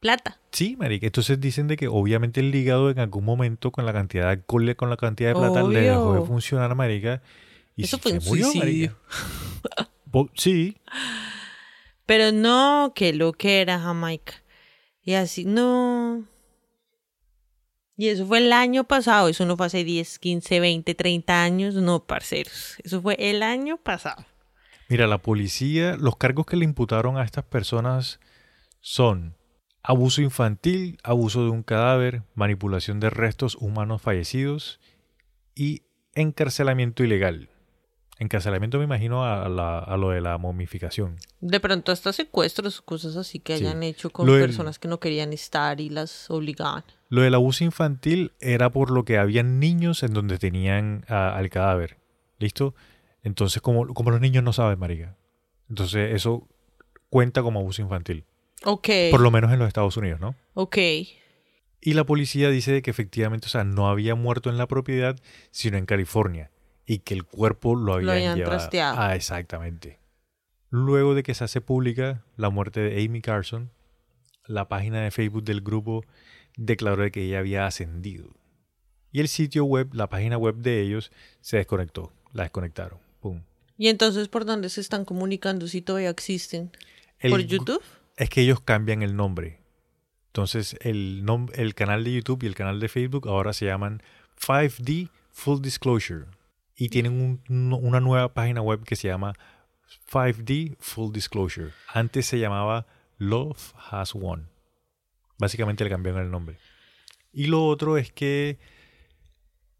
plata. 0.02 0.42
Sí, 0.52 0.76
marica. 0.78 1.06
Entonces 1.06 1.40
dicen 1.40 1.70
de 1.70 1.78
que 1.78 1.88
obviamente 1.88 2.42
el 2.42 2.54
hígado 2.54 2.90
en 2.90 3.00
algún 3.00 3.24
momento 3.24 3.72
con 3.72 3.86
la 3.86 3.94
cantidad 3.94 4.26
de 4.26 4.32
alcohol 4.32 4.70
y 4.70 4.76
con 4.76 4.90
la 4.90 4.98
cantidad 4.98 5.30
de 5.30 5.36
plata 5.40 5.64
le 5.64 5.84
dejó 5.84 6.16
de 6.16 6.22
funcionar, 6.28 6.76
marica. 6.76 7.22
Y 7.78 7.86
Eso 7.86 7.98
fue 7.98 8.12
se 8.12 8.18
un 8.18 8.26
murió, 8.26 8.52
suicidio. 8.52 8.98
marica. 10.12 10.32
Sí, 10.36 10.76
Pero 12.06 12.34
no, 12.34 12.92
que 12.94 13.14
lo 13.14 13.32
que 13.32 13.62
era 13.62 13.80
Jamaica. 13.80 14.34
Y 15.04 15.14
así, 15.14 15.46
no. 15.46 16.26
Y 17.98 18.08
eso 18.08 18.26
fue 18.26 18.38
el 18.38 18.54
año 18.54 18.86
pasado, 18.86 19.28
eso 19.28 19.46
no 19.46 19.58
fue 19.58 19.66
hace 19.66 19.84
10, 19.84 20.20
15, 20.20 20.60
20, 20.62 20.96
30 20.96 21.44
años, 21.44 21.76
no, 21.76 22.06
parceros. 22.06 22.78
Eso 22.84 23.02
fue 23.02 23.16
el 23.20 23.44
año 23.44 23.78
pasado. 23.78 24.26
Mira, 24.88 25.06
la 25.06 25.18
policía, 25.18 25.98
los 25.98 26.16
cargos 26.16 26.46
que 26.46 26.56
le 26.56 26.66
imputaron 26.66 27.18
a 27.18 27.24
estas 27.24 27.44
personas 27.44 28.20
son 28.80 29.36
abuso 29.84 30.22
infantil, 30.22 30.98
abuso 31.04 31.44
de 31.44 31.50
un 31.50 31.64
cadáver, 31.64 32.24
manipulación 32.36 33.00
de 33.00 33.10
restos 33.10 33.56
humanos 33.56 34.02
fallecidos 34.02 34.80
y 35.54 35.84
encarcelamiento 36.16 37.04
ilegal. 37.04 37.50
Encarcelamiento 38.20 38.78
me 38.78 38.84
imagino 38.84 39.24
a, 39.26 39.48
la- 39.50 39.80
a 39.80 39.96
lo 39.98 40.10
de 40.10 40.20
la 40.22 40.38
momificación. 40.38 41.16
De 41.40 41.60
pronto 41.62 41.92
hasta 41.92 42.12
secuestros, 42.14 42.82
cosas 42.82 43.16
así 43.16 43.40
que 43.40 43.58
Sí. 43.58 43.66
hayan 43.66 43.82
hecho 43.82 44.10
con 44.10 44.28
del- 44.28 44.40
personas 44.42 44.78
que 44.78 44.88
no 44.90 45.00
querían 45.00 45.32
estar 45.34 45.80
y 45.80 45.90
las 45.90 46.30
obligaban. 46.30 46.84
Lo 47.08 47.22
del 47.22 47.34
abuso 47.34 47.64
infantil 47.64 48.34
era 48.42 48.70
por 48.72 48.92
lo 48.92 49.06
que 49.06 49.18
habían 49.18 49.60
niños 49.60 50.04
en 50.04 50.14
donde 50.14 50.38
tenían 50.38 51.06
a- 51.08 51.36
al 51.36 51.50
cadáver. 51.50 51.98
¿Listo? 52.40 52.76
Entonces, 53.24 53.62
como, 53.62 53.88
como 53.94 54.12
los 54.12 54.22
niños 54.22 54.44
no 54.44 54.54
saben, 54.54 54.78
marica. 54.80 55.16
Entonces, 55.70 56.14
eso 56.14 56.48
cuenta 57.10 57.42
como 57.42 57.60
abuso 57.62 57.82
infantil. 57.82 58.26
Ok. 58.66 58.90
Por 59.12 59.22
lo 59.22 59.32
menos 59.32 59.52
en 59.54 59.60
los 59.60 59.68
Estados 59.68 59.96
Unidos, 59.98 60.20
¿no? 60.20 60.36
Ok. 60.54 60.78
Y 61.82 61.94
la 61.94 62.04
policía 62.04 62.50
dice 62.50 62.82
que 62.82 62.92
efectivamente, 62.92 63.48
o 63.48 63.50
sea, 63.50 63.64
no 63.64 63.88
había 63.90 64.16
muerto 64.16 64.50
en 64.50 64.58
la 64.58 64.68
propiedad, 64.68 65.16
sino 65.52 65.78
en 65.78 65.86
California. 65.86 66.52
Y 66.92 67.00
que 67.00 67.14
el 67.14 67.24
cuerpo 67.24 67.76
lo 67.76 67.94
habían, 67.94 68.10
habían 68.10 68.38
llevado. 68.38 68.58
trasteado. 68.58 68.98
Ah, 69.00 69.16
exactamente. 69.16 70.00
Luego 70.72 71.14
de 71.14 71.24
que 71.24 71.34
se 71.36 71.44
hace 71.44 71.62
pública 71.62 72.24
la 72.36 72.50
muerte 72.50 72.80
de 72.80 73.06
Amy 73.06 73.22
Carson, 73.22 73.70
la 74.46 74.68
página 74.68 75.02
de 75.02 75.12
Facebook 75.12 75.44
del 75.44 75.62
grupo 75.62 76.04
declaró 76.58 77.04
de 77.04 77.12
que 77.12 77.24
ella 77.24 77.40
había 77.40 77.66
ascendido. 77.68 78.30
Y 79.12 79.20
el 79.20 79.28
sitio 79.28 79.66
web, 79.66 79.94
la 79.94 80.08
página 80.10 80.38
web 80.38 80.56
de 80.56 80.82
ellos, 80.82 81.12
se 81.42 81.58
desconectó. 81.58 82.12
La 82.34 82.44
desconectaron. 82.44 83.00
Pum. 83.22 83.42
¿Y 83.78 83.88
entonces 83.88 84.28
por 84.28 84.46
dónde 84.46 84.70
se 84.70 84.82
están 84.82 85.06
comunicando 85.06 85.68
si 85.68 85.82
todavía 85.82 86.10
existen? 86.10 86.72
El 87.20 87.32
¿Por 87.32 87.42
YouTube? 87.42 87.82
Es 88.18 88.30
que 88.30 88.42
ellos 88.42 88.62
cambian 88.62 89.02
el 89.04 89.16
nombre. 89.16 89.62
Entonces, 90.28 90.76
el, 90.82 91.24
nom- 91.24 91.52
el 91.56 91.74
canal 91.76 92.04
de 92.04 92.14
YouTube 92.14 92.44
y 92.44 92.48
el 92.48 92.56
canal 92.56 92.80
de 92.80 92.88
Facebook 92.90 93.28
ahora 93.28 93.54
se 93.54 93.66
llaman 93.66 94.02
5D 94.40 95.10
Full 95.32 95.62
Disclosure. 95.62 96.26
Y 96.80 96.90
tienen 96.90 97.42
un- 97.50 97.74
una 97.74 98.00
nueva 98.00 98.34
página 98.34 98.62
web 98.62 98.84
que 98.86 98.96
se 98.96 99.08
llama 99.10 99.34
5D 100.12 100.78
Full 100.80 101.12
Disclosure. 101.12 101.72
Antes 101.94 102.26
se 102.26 102.40
llamaba 102.40 102.86
Love 103.18 103.74
Has 103.92 104.14
Won. 104.14 104.48
Básicamente 105.38 105.84
le 105.84 105.90
cambiaron 105.90 106.22
el 106.24 106.32
nombre. 106.32 106.58
Y 107.34 107.48
lo 107.48 107.66
otro 107.68 107.98
es 107.98 108.12
que 108.12 108.60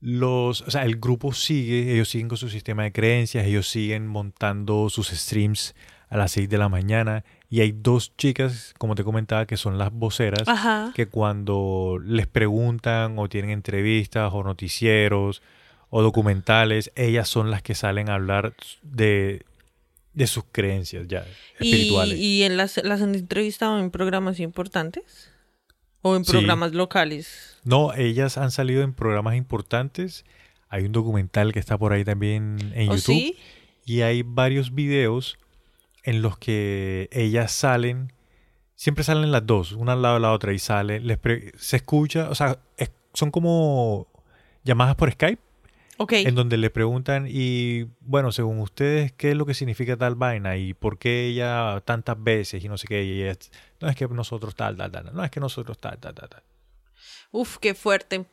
los, 0.02 0.62
o 0.62 0.72
sea, 0.72 0.84
el 0.86 0.98
grupo 0.98 1.34
sigue, 1.34 1.94
ellos 1.94 2.10
siguen 2.10 2.30
con 2.30 2.38
su 2.38 2.50
sistema 2.50 2.84
de 2.84 2.92
creencias, 2.92 3.46
ellos 3.46 3.68
siguen 3.68 4.08
montando 4.08 4.90
sus 4.90 5.08
streams 5.10 5.76
a 6.10 6.18
las 6.18 6.32
6 6.32 6.50
de 6.50 6.58
la 6.58 6.70
mañana 6.70 7.24
y 7.50 7.62
hay 7.62 7.72
dos 7.74 8.16
chicas, 8.16 8.74
como 8.78 8.96
te 8.96 9.04
comentaba, 9.04 9.46
que 9.46 9.58
son 9.58 9.78
las 9.78 9.92
voceras, 9.92 10.48
Ajá. 10.48 10.92
que 10.96 11.08
cuando 11.08 12.00
les 12.04 12.28
preguntan 12.28 13.20
o 13.20 13.28
tienen 13.28 13.52
entrevistas 13.52 14.32
o 14.34 14.44
noticieros 14.44 15.42
o 15.90 16.02
documentales, 16.02 16.92
ellas 16.96 17.28
son 17.28 17.50
las 17.52 17.62
que 17.62 17.76
salen 17.76 18.10
a 18.10 18.16
hablar 18.16 18.54
de, 18.84 19.44
de 20.14 20.28
sus 20.28 20.44
creencias 20.52 21.08
ya 21.08 21.26
¿Y, 21.60 21.72
espirituales. 21.72 22.18
y 22.20 22.44
en 22.44 22.58
las, 22.58 22.78
las 22.84 23.02
han 23.02 23.16
entrevistado 23.16 23.80
en 23.80 23.90
programas 23.92 24.40
importantes? 24.40 25.32
¿O 26.02 26.16
en 26.16 26.24
Sí. 26.26 26.32
programas 26.32 26.74
locales? 26.74 27.58
No, 27.64 27.94
ellas 27.94 28.38
han 28.38 28.52
salido 28.52 28.84
en 28.84 28.94
programas 28.94 29.36
importantes. 29.36 30.24
Hay 30.70 30.86
un 30.86 30.92
documental 30.94 31.52
que 31.52 31.60
está 31.60 31.78
por 31.78 31.92
ahí 31.92 32.06
también 32.06 32.58
en 32.76 32.90
¿O 32.90 32.96
YouTube. 32.96 33.02
sí? 33.16 33.38
Y 33.86 34.02
hay 34.02 34.22
varios 34.24 34.74
videos 34.76 35.38
en 36.04 36.22
los 36.22 36.38
que 36.38 37.10
ellas 37.12 37.52
salen, 37.52 38.14
siempre 38.76 39.04
salen 39.04 39.32
las 39.32 39.46
dos, 39.46 39.74
una 39.74 39.94
al 39.94 40.02
lado 40.02 40.14
de 40.16 40.20
la 40.22 40.32
otra, 40.32 40.54
y 40.54 40.60
sale, 40.60 41.00
les 41.02 41.18
se 41.58 41.76
escucha, 41.78 42.30
o 42.30 42.36
sea, 42.36 42.60
es- 42.78 42.92
son 43.14 43.32
como 43.32 44.08
llamadas 44.64 44.96
por 44.96 45.12
Skype, 45.12 45.42
Ok. 46.02 46.14
en 46.14 46.34
donde 46.34 46.56
le 46.56 46.70
preguntan, 46.70 47.28
y 47.30 47.88
bueno, 48.00 48.32
según 48.32 48.60
ustedes, 48.60 49.12
¿qué 49.12 49.32
es 49.32 49.36
lo 49.36 49.46
que 49.46 49.54
significa 49.54 49.98
tal 49.98 50.16
vaina? 50.16 50.56
¿Y 50.56 50.74
por 50.74 50.98
qué 50.98 51.28
ella 51.28 51.82
tantas 51.84 52.24
veces? 52.24 52.64
Y 52.64 52.70
no 52.70 52.78
sé 52.78 52.88
qué, 52.88 53.04
y 53.04 53.22
ella, 53.22 53.38
no 53.82 53.90
es 53.90 53.98
que 53.98 54.08
nosotros 54.08 54.56
tal, 54.56 54.78
tal, 54.78 54.92
tal, 54.92 55.14
no 55.14 55.24
es 55.26 55.30
que 55.30 55.42
nosotros 55.42 55.78
tal, 55.78 55.98
tal, 56.00 56.16
tal, 56.16 56.30
tal. 56.30 56.44
Uf, 57.32 57.58
qué 57.58 57.74
fuerte. 57.74 58.26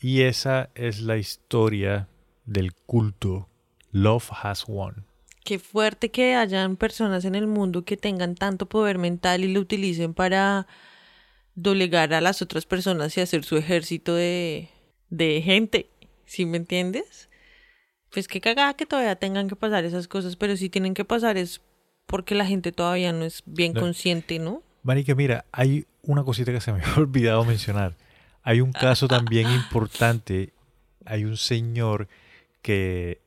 Y 0.00 0.22
esa 0.22 0.70
es 0.74 1.00
la 1.00 1.16
historia 1.16 2.08
del 2.44 2.74
culto 2.74 3.48
Love 3.92 4.30
Has 4.42 4.66
Won. 4.66 5.06
Qué 5.44 5.60
fuerte 5.60 6.10
que 6.10 6.34
hayan 6.34 6.76
personas 6.76 7.24
en 7.24 7.36
el 7.36 7.46
mundo 7.46 7.84
que 7.84 7.96
tengan 7.96 8.34
tanto 8.34 8.66
poder 8.66 8.98
mental 8.98 9.44
y 9.44 9.52
lo 9.52 9.60
utilicen 9.60 10.12
para 10.12 10.66
doblegar 11.54 12.12
a 12.14 12.20
las 12.20 12.42
otras 12.42 12.66
personas 12.66 13.16
y 13.16 13.20
hacer 13.20 13.44
su 13.44 13.56
ejército 13.56 14.14
de, 14.14 14.70
de 15.08 15.40
gente. 15.42 15.88
¿Sí 16.26 16.44
me 16.44 16.58
entiendes? 16.58 17.28
Pues 18.10 18.28
qué 18.28 18.40
cagada 18.40 18.74
que 18.74 18.86
todavía 18.86 19.16
tengan 19.16 19.48
que 19.48 19.56
pasar 19.56 19.84
esas 19.84 20.08
cosas, 20.08 20.36
pero 20.36 20.56
si 20.56 20.68
tienen 20.68 20.94
que 20.94 21.04
pasar 21.04 21.36
es 21.36 21.60
porque 22.06 22.34
la 22.34 22.46
gente 22.46 22.70
todavía 22.72 23.12
no 23.12 23.24
es 23.24 23.42
bien 23.46 23.72
No. 23.72 23.80
consciente, 23.80 24.38
¿no? 24.38 24.62
Marica, 24.82 25.14
mira, 25.14 25.44
hay 25.52 25.86
una 26.02 26.22
cosita 26.22 26.52
que 26.52 26.60
se 26.60 26.72
me 26.72 26.80
había 26.84 26.94
olvidado 26.96 27.44
mencionar. 27.44 27.96
Hay 28.42 28.60
un 28.60 28.72
caso 28.72 29.08
también 29.08 29.50
importante. 29.50 30.52
Hay 31.04 31.24
un 31.24 31.36
señor 31.36 32.06
que 32.62 33.20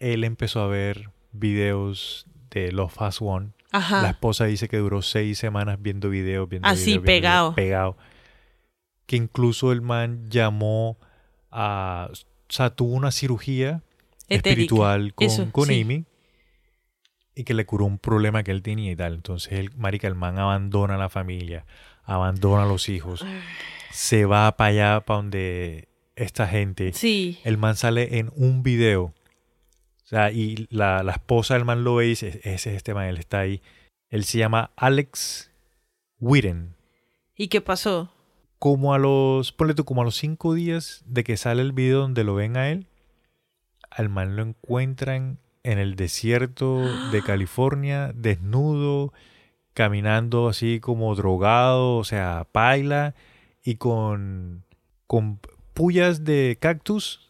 él 0.00 0.24
empezó 0.24 0.60
a 0.60 0.66
ver 0.66 1.10
videos 1.32 2.26
de 2.50 2.74
Has 2.98 3.20
Won. 3.20 3.54
Ajá. 3.70 4.02
La 4.02 4.10
esposa 4.10 4.44
dice 4.46 4.68
que 4.68 4.78
duró 4.78 5.02
seis 5.02 5.38
semanas 5.38 5.80
viendo 5.80 6.08
videos, 6.10 6.48
viendo 6.48 6.66
Así, 6.68 6.92
videos, 6.98 7.04
pegado. 7.04 7.52
videos, 7.52 7.54
pegado. 7.54 7.96
Que 9.06 9.16
incluso 9.16 9.70
el 9.72 9.82
man 9.82 10.28
llamó 10.28 10.98
a... 11.52 12.10
O 12.48 12.52
sea, 12.52 12.70
tuvo 12.70 12.94
una 12.94 13.10
cirugía 13.10 13.82
Etérica. 14.28 14.50
espiritual 14.50 15.14
con, 15.14 15.26
Eso, 15.26 15.52
con 15.52 15.66
sí. 15.66 15.80
Amy 15.82 16.04
y 17.36 17.44
que 17.44 17.54
le 17.54 17.66
curó 17.66 17.84
un 17.84 17.98
problema 17.98 18.42
que 18.42 18.50
él 18.50 18.62
tenía 18.62 18.90
y 18.90 18.96
tal. 18.96 19.14
Entonces, 19.14 19.52
el 19.52 19.70
marica, 19.76 20.08
el 20.08 20.14
man 20.14 20.38
abandona 20.38 20.94
a 20.94 20.98
la 20.98 21.10
familia, 21.10 21.66
abandona 22.04 22.62
a 22.64 22.66
los 22.66 22.88
hijos, 22.88 23.24
se 23.90 24.24
va 24.24 24.56
para 24.56 24.70
allá, 24.70 25.00
para 25.00 25.18
donde 25.18 25.88
esta 26.16 26.48
gente. 26.48 26.92
Sí. 26.94 27.38
El 27.44 27.58
man 27.58 27.76
sale 27.76 28.18
en 28.18 28.32
un 28.34 28.62
video. 28.62 29.12
O 30.04 30.08
sea, 30.08 30.32
y 30.32 30.66
la, 30.70 31.02
la 31.02 31.12
esposa 31.12 31.54
del 31.54 31.64
man 31.66 31.84
lo 31.84 31.96
ve 31.96 32.06
y 32.06 32.08
dice, 32.10 32.40
ese 32.42 32.70
es 32.70 32.76
este 32.76 32.94
man, 32.94 33.06
él 33.06 33.18
está 33.18 33.40
ahí. 33.40 33.60
Él 34.08 34.24
se 34.24 34.38
llama 34.38 34.70
Alex 34.76 35.50
Witten. 36.18 36.74
¿Y 37.36 37.48
qué 37.48 37.60
pasó? 37.60 38.15
Como 38.66 38.92
a 38.94 38.98
los, 38.98 39.52
ponle 39.52 39.74
tú, 39.74 39.84
como 39.84 40.02
a 40.02 40.04
los 40.04 40.16
cinco 40.16 40.52
días 40.52 41.04
de 41.06 41.22
que 41.22 41.36
sale 41.36 41.62
el 41.62 41.70
video 41.70 42.00
donde 42.00 42.24
lo 42.24 42.34
ven 42.34 42.56
a 42.56 42.68
él, 42.70 42.88
al 43.90 44.08
man 44.08 44.34
lo 44.34 44.42
encuentran 44.42 45.38
en 45.62 45.78
el 45.78 45.94
desierto 45.94 46.80
de 47.12 47.22
California, 47.24 48.10
desnudo, 48.12 49.12
caminando 49.72 50.48
así 50.48 50.80
como 50.80 51.14
drogado, 51.14 51.96
o 51.96 52.02
sea, 52.02 52.48
paila, 52.50 53.14
y 53.62 53.76
con, 53.76 54.64
con 55.06 55.38
pullas 55.72 56.24
de 56.24 56.56
cactus 56.58 57.20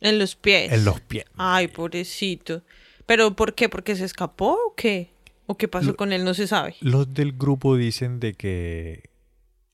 En 0.00 0.20
los 0.20 0.36
pies. 0.36 0.70
en 0.70 0.84
los 0.84 1.00
pies. 1.00 1.24
Ay, 1.36 1.66
pobrecito. 1.66 2.62
¿Pero 3.04 3.34
por 3.34 3.54
qué? 3.56 3.68
¿Porque 3.68 3.96
se 3.96 4.04
escapó 4.04 4.52
o 4.68 4.74
qué? 4.76 5.10
¿O 5.46 5.56
qué 5.56 5.66
pasó 5.66 5.88
Lo- 5.88 5.96
con 5.96 6.12
él? 6.12 6.22
No 6.24 6.34
se 6.34 6.46
sabe. 6.46 6.76
Los 6.80 7.12
del 7.12 7.32
grupo 7.32 7.74
dicen 7.76 8.20
de 8.20 8.34
que 8.34 9.10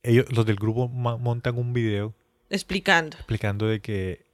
ellos, 0.03 0.27
los 0.31 0.47
del 0.47 0.57
grupo 0.57 0.89
montan 0.89 1.59
un 1.59 1.73
video 1.73 2.15
Explicando. 2.49 3.17
explicando 3.17 3.67
de 3.67 3.81
que 3.81 4.27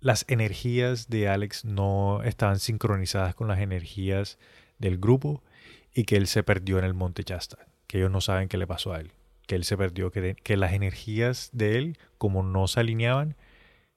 las 0.00 0.24
energías 0.28 1.08
de 1.08 1.28
Alex 1.28 1.64
no 1.64 2.22
estaban 2.22 2.58
sincronizadas 2.60 3.34
con 3.34 3.48
las 3.48 3.58
energías 3.58 4.38
del 4.78 4.98
grupo 4.98 5.42
y 5.94 6.04
que 6.04 6.16
él 6.16 6.26
se 6.26 6.42
perdió 6.42 6.78
en 6.78 6.84
el 6.84 6.94
Monte 6.94 7.24
Chasta, 7.24 7.66
que 7.86 7.98
ellos 7.98 8.10
no 8.10 8.20
saben 8.20 8.48
qué 8.48 8.56
le 8.56 8.66
pasó 8.66 8.92
a 8.92 9.00
él, 9.00 9.10
que 9.46 9.56
él 9.56 9.64
se 9.64 9.76
perdió, 9.76 10.10
que, 10.10 10.36
que 10.36 10.56
las 10.56 10.72
energías 10.72 11.50
de 11.52 11.78
él, 11.78 11.98
como 12.16 12.42
no 12.42 12.68
se 12.68 12.80
alineaban, 12.80 13.36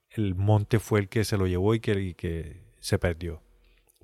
el 0.10 0.36
monte 0.36 0.80
fue 0.80 1.00
el 1.00 1.10
que 1.10 1.24
se 1.24 1.38
lo 1.38 1.48
llevó 1.48 1.76
y 1.76 1.80
que, 1.80 2.00
y 2.02 2.14
que 2.14 2.62
se 2.80 3.00
perdió. 3.00 3.42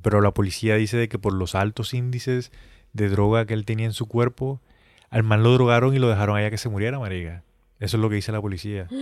Pero 0.02 0.22
la 0.22 0.34
policía 0.34 0.76
dice 0.76 0.98
de 0.98 1.10
que 1.10 1.20
por 1.20 1.34
los 1.34 1.56
altos 1.56 1.94
índices 1.94 2.52
de 2.94 3.10
droga 3.10 3.46
que 3.46 3.54
él 3.54 3.66
tenía 3.66 3.88
en 3.88 3.94
su 3.94 4.08
cuerpo, 4.08 4.62
al 5.10 5.24
man 5.24 5.44
lo 5.44 5.52
drogaron 5.54 5.96
y 5.96 6.00
lo 6.00 6.10
dejaron 6.10 6.38
allá 6.38 6.50
que 6.50 6.58
se 6.58 6.70
muriera, 6.70 7.00
marica. 7.00 7.44
Eso 7.80 7.98
es 7.98 8.02
lo 8.02 8.10
que 8.10 8.16
dice 8.16 8.32
la 8.32 8.42
policía. 8.42 8.88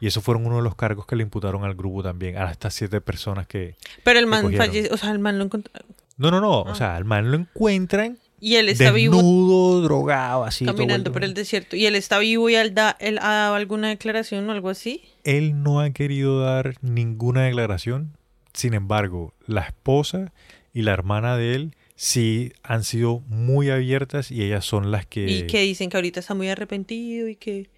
Y 0.00 0.08
eso 0.08 0.20
fueron 0.20 0.44
uno 0.44 0.56
de 0.56 0.62
los 0.62 0.74
cargos 0.74 1.06
que 1.06 1.16
le 1.16 1.22
imputaron 1.22 1.64
al 1.64 1.74
grupo 1.74 2.02
también, 2.02 2.36
a 2.36 2.50
estas 2.50 2.74
siete 2.74 3.00
personas 3.00 3.46
que... 3.46 3.76
Pero 4.02 4.18
el 4.18 4.26
man 4.26 4.52
falleció. 4.54 4.92
O 4.92 4.98
sea, 4.98 5.12
el 5.12 5.18
man 5.18 5.38
lo 5.38 5.44
encontró. 5.44 5.72
No, 6.18 6.30
no, 6.30 6.40
no, 6.40 6.60
o 6.62 6.74
sea, 6.74 6.96
al 6.96 7.04
man 7.04 7.30
lo 7.30 7.38
encuentran 7.38 8.18
Y 8.38 8.56
él 8.56 8.68
está 8.68 8.92
vivo 8.92 9.16
desnudo, 9.16 9.80
drogado, 9.82 10.44
así. 10.44 10.66
caminando 10.66 11.10
por 11.10 11.24
el 11.24 11.32
desierto. 11.32 11.76
Y 11.76 11.86
él 11.86 11.94
está 11.94 12.18
vivo 12.18 12.50
y 12.50 12.56
él, 12.56 12.74
da, 12.74 12.96
él 13.00 13.18
ha 13.22 13.32
dado 13.32 13.54
alguna 13.54 13.88
declaración 13.88 14.46
o 14.48 14.52
algo 14.52 14.68
así. 14.68 15.02
Él 15.22 15.62
no 15.62 15.80
ha 15.80 15.88
querido 15.90 16.40
dar 16.40 16.74
ninguna 16.82 17.44
declaración, 17.44 18.16
sin 18.52 18.74
embargo, 18.74 19.32
la 19.46 19.62
esposa 19.62 20.32
y 20.74 20.82
la 20.82 20.92
hermana 20.92 21.36
de 21.36 21.54
él 21.54 21.76
sí 21.94 22.52
han 22.62 22.84
sido 22.84 23.20
muy 23.26 23.70
abiertas 23.70 24.30
y 24.30 24.42
ellas 24.42 24.64
son 24.64 24.90
las 24.90 25.06
que... 25.06 25.26
Y 25.26 25.46
que 25.46 25.60
dicen 25.60 25.90
que 25.90 25.96
ahorita 25.96 26.20
está 26.20 26.34
muy 26.34 26.48
arrepentido 26.48 27.28
y 27.28 27.36
que. 27.36 27.70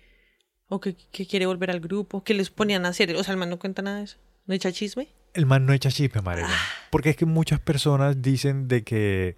O 0.68 0.80
que, 0.80 0.96
que 1.12 1.26
quiere 1.26 1.46
volver 1.46 1.70
al 1.70 1.80
grupo. 1.80 2.24
Que 2.24 2.34
les 2.34 2.50
ponían 2.50 2.86
a 2.86 2.88
hacer. 2.88 3.14
O 3.14 3.22
sea, 3.22 3.32
el 3.32 3.38
man 3.38 3.50
no 3.50 3.58
cuenta 3.58 3.82
nada 3.82 3.98
de 3.98 4.04
eso. 4.04 4.16
¿No 4.46 4.54
echa 4.54 4.72
chisme? 4.72 5.08
El 5.34 5.46
man 5.46 5.64
no 5.66 5.72
echa 5.72 5.90
chisme, 5.90 6.22
marica. 6.22 6.48
Ah. 6.50 6.68
Porque 6.90 7.10
es 7.10 7.16
que 7.16 7.26
muchas 7.26 7.60
personas 7.60 8.20
dicen 8.20 8.66
de 8.66 8.82
que, 8.82 9.36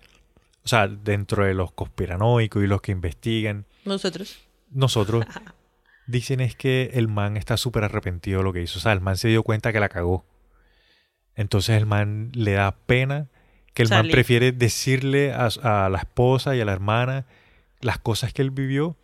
o 0.65 0.69
sea, 0.69 0.87
dentro 0.89 1.45
de 1.45 1.53
los 1.55 1.73
conspiranoicos 1.73 2.63
y 2.63 2.67
los 2.67 2.81
que 2.81 2.93
investigan, 2.93 3.67
Nosotros. 3.85 4.39
nosotros 4.71 5.27
dicen 6.07 6.41
es 6.41 6.57
que 6.57 6.91
el 6.95 7.09
man 7.09 7.37
está 7.37 7.57
súper 7.59 7.85
arrepentido 7.85 8.39
de 8.39 8.45
lo 8.45 8.53
que 8.53 8.63
hizo. 8.63 8.79
O 8.79 8.83
sea, 8.83 8.93
el 8.93 9.01
man 9.01 9.17
se 9.19 9.29
dio 9.29 9.43
cuenta 9.43 9.73
que 9.73 9.81
la 9.81 9.89
cagó. 9.91 10.25
Entonces 11.35 11.77
el 11.77 11.85
man 11.87 12.31
le 12.35 12.53
da 12.53 12.75
pena 12.87 13.29
que 13.75 13.83
el 13.83 13.89
man 13.91 14.09
prefiere 14.09 14.53
decirle 14.53 15.33
a, 15.33 15.49
a 15.63 15.89
la 15.89 15.99
esposa 15.99 16.57
y 16.57 16.61
a 16.61 16.65
la 16.65 16.73
hermana 16.73 17.27
las 17.81 17.99
cosas 17.99 18.33
que 18.33 18.43
él 18.43 18.51
vivió, 18.51 18.97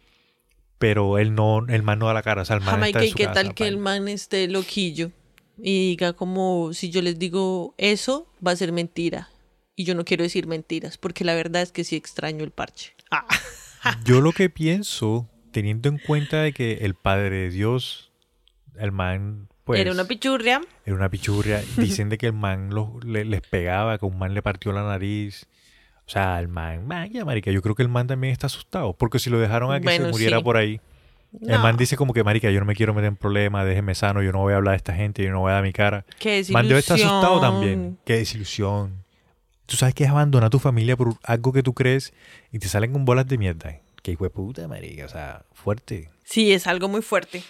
pero 0.79 1.19
él 1.19 1.35
no, 1.35 1.67
el 1.69 1.83
man 1.83 1.99
no 1.99 2.07
da 2.07 2.15
la 2.15 2.23
cara. 2.23 2.43
O 2.43 2.45
sea, 2.45 2.57
el 2.57 2.63
man 2.63 2.75
está 2.75 2.77
Jamaica, 2.77 2.99
en 3.01 3.05
¿y 3.05 3.11
su 3.11 3.17
qué 3.17 3.25
casa, 3.25 3.35
tal 3.35 3.55
que 3.55 3.67
el 3.67 3.79
man 3.79 4.09
esté 4.09 4.49
loquillo? 4.49 5.11
Y 5.59 5.91
diga 5.91 6.15
como, 6.15 6.73
si 6.73 6.91
yo 6.91 7.01
les 7.01 7.19
digo 7.19 7.75
eso, 7.79 8.27
va 8.45 8.53
a 8.53 8.57
ser 8.57 8.73
mentira. 8.73 9.29
Y 9.77 9.85
yo 9.85 9.95
no 9.95 10.05
quiero 10.05 10.23
decir 10.23 10.47
mentiras, 10.47 10.99
porque 10.99 11.25
la 11.25 11.35
verdad 11.35 11.63
es 11.63 11.73
que 11.73 11.85
sí 11.85 11.97
extraño 11.97 12.45
el 12.45 12.51
parche. 12.51 12.95
Ah. 13.11 13.27
Yo 14.05 14.21
lo 14.21 14.33
que 14.33 14.51
pienso, 14.51 15.29
teniendo 15.53 15.89
en 15.89 15.99
cuenta 15.99 16.43
de 16.43 16.53
que 16.53 16.79
el 16.83 16.95
Padre 16.95 17.37
de 17.37 17.51
Dios, 17.51 18.13
el 18.77 18.93
man, 18.93 19.49
pues... 19.65 19.81
Era 19.81 19.93
una 19.93 20.05
pichurria. 20.05 20.61
Era 20.85 20.95
una 20.97 21.09
pichurria. 21.09 21.63
Dicen 21.77 22.09
de 22.09 22.19
que 22.19 22.27
el 22.27 22.33
man 22.35 22.71
los- 22.71 23.03
le- 23.05 23.25
les 23.25 23.41
pegaba, 23.41 23.99
que 23.99 24.07
un 24.07 24.19
man 24.19 24.35
le 24.35 24.43
partió 24.43 24.73
la 24.73 24.83
nariz. 24.85 25.47
O 26.07 26.11
sea, 26.11 26.39
el 26.39 26.49
man, 26.49 26.87
man, 26.87 27.09
ya 27.11 27.25
marica, 27.25 27.51
yo 27.51 27.63
creo 27.63 27.75
que 27.75 27.83
el 27.83 27.89
man 27.89 28.07
también 28.07 28.33
está 28.33 28.47
asustado. 28.47 28.93
Porque 28.93 29.19
si 29.19 29.31
lo 29.31 29.39
dejaron 29.39 29.73
a 29.73 29.79
que 29.81 29.85
Bueno, 29.85 30.07
se 30.07 30.11
muriera 30.13 30.37
sí. 30.39 30.45
por 30.45 30.57
ahí, 30.59 30.81
el 31.41 31.59
man 31.61 31.77
dice 31.79 31.97
como 31.97 32.13
que, 32.13 32.23
marica, 32.23 32.51
yo 32.51 32.61
no 32.61 32.67
me 32.67 32.75
quiero 32.77 32.93
meter 32.95 33.09
en 33.09 33.17
problemas, 33.17 33.65
déjeme 33.67 33.95
sano, 33.95 34.23
yo 34.23 34.31
no 34.31 34.41
voy 34.41 34.53
a 34.53 34.57
hablar 34.57 34.73
de 34.75 34.77
esta 34.77 34.95
gente, 34.95 35.25
yo 35.25 35.31
no 35.31 35.41
voy 35.41 35.51
a 35.51 35.55
dar 35.55 35.63
mi 35.63 35.73
cara. 35.73 36.05
Qué 36.19 36.39
El 36.41 36.53
man 36.53 36.69
debe 36.69 36.81
estar 36.81 36.97
asustado 36.97 37.37
desilusión. 37.41 37.53
también. 37.53 37.99
Qué 38.05 38.17
desilusión. 38.19 39.03
Tú 39.67 39.77
sabes 39.77 39.95
que 39.95 40.05
es 40.05 40.11
abandonar 40.11 40.49
a 40.49 40.51
tu 40.51 40.59
familia 40.59 40.95
por 40.95 41.15
algo 41.23 41.53
que 41.55 41.63
tú 41.63 41.73
crees 41.73 42.13
y 42.53 42.59
te 42.59 42.69
salen 42.69 42.93
con 42.93 43.07
bolas 43.07 43.27
de 43.27 43.39
mierda. 43.39 43.79
Qué 44.03 44.13
hijo 44.13 44.25
de 44.25 44.31
puta, 44.31 44.69
marica. 44.69 45.07
O 45.07 45.09
sea, 45.09 45.43
fuerte. 45.55 46.11
Sí, 46.23 46.53
es 46.53 46.67
algo 46.67 46.87
muy 46.89 47.01
fuerte. 47.01 47.43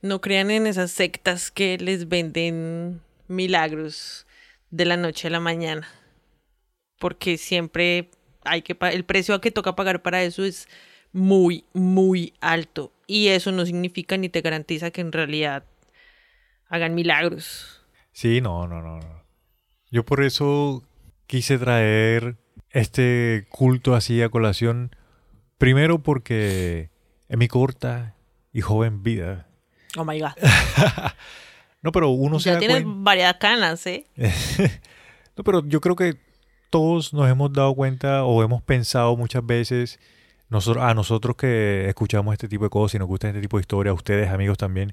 No 0.00 0.20
crean 0.20 0.50
en 0.50 0.66
esas 0.66 0.90
sectas 0.90 1.50
que 1.50 1.76
les 1.78 2.08
venden 2.08 3.00
milagros 3.26 4.26
de 4.70 4.84
la 4.84 4.96
noche 4.96 5.28
a 5.28 5.30
la 5.30 5.40
mañana. 5.40 5.88
Porque 6.98 7.36
siempre 7.38 8.10
hay 8.44 8.62
que 8.62 8.76
el 8.92 9.04
precio 9.04 9.34
a 9.34 9.40
que 9.40 9.50
toca 9.50 9.76
pagar 9.76 10.02
para 10.02 10.22
eso 10.22 10.44
es 10.44 10.68
muy, 11.12 11.64
muy 11.72 12.34
alto. 12.40 12.92
Y 13.06 13.28
eso 13.28 13.52
no 13.52 13.64
significa 13.66 14.16
ni 14.16 14.28
te 14.28 14.40
garantiza 14.40 14.90
que 14.90 15.00
en 15.00 15.12
realidad 15.12 15.64
hagan 16.68 16.94
milagros. 16.94 17.84
Sí, 18.12 18.40
no, 18.40 18.66
no, 18.66 18.82
no. 18.82 19.00
Yo 19.90 20.04
por 20.04 20.22
eso 20.22 20.84
quise 21.26 21.58
traer 21.58 22.36
este 22.70 23.46
culto 23.48 23.94
así 23.94 24.22
a 24.22 24.28
colación. 24.28 24.94
Primero 25.56 26.02
porque 26.02 26.90
en 27.28 27.38
mi 27.38 27.48
corta 27.48 28.14
y 28.52 28.60
joven 28.60 29.02
vida. 29.02 29.47
Oh 29.96 30.04
my 30.04 30.20
god. 30.20 30.32
No, 31.80 31.92
pero 31.92 32.08
uno 32.10 32.40
se 32.40 32.46
ya 32.46 32.54
da 32.54 32.58
tienes 32.58 32.82
cuenta. 32.82 33.00
varias 33.02 33.34
canas, 33.34 33.86
¿eh? 33.86 34.04
No, 35.36 35.44
pero 35.44 35.64
yo 35.64 35.80
creo 35.80 35.94
que 35.94 36.16
todos 36.70 37.14
nos 37.14 37.30
hemos 37.30 37.52
dado 37.52 37.72
cuenta 37.74 38.24
o 38.24 38.42
hemos 38.42 38.60
pensado 38.62 39.16
muchas 39.16 39.46
veces, 39.46 40.00
nosotros, 40.48 40.84
a 40.84 40.92
nosotros 40.94 41.36
que 41.36 41.86
escuchamos 41.88 42.32
este 42.32 42.48
tipo 42.48 42.64
de 42.64 42.70
cosas 42.70 42.96
y 42.96 42.98
nos 42.98 43.06
gusta 43.06 43.28
este 43.28 43.40
tipo 43.40 43.56
de 43.56 43.60
historias, 43.60 43.94
ustedes 43.94 44.28
amigos 44.30 44.58
también 44.58 44.92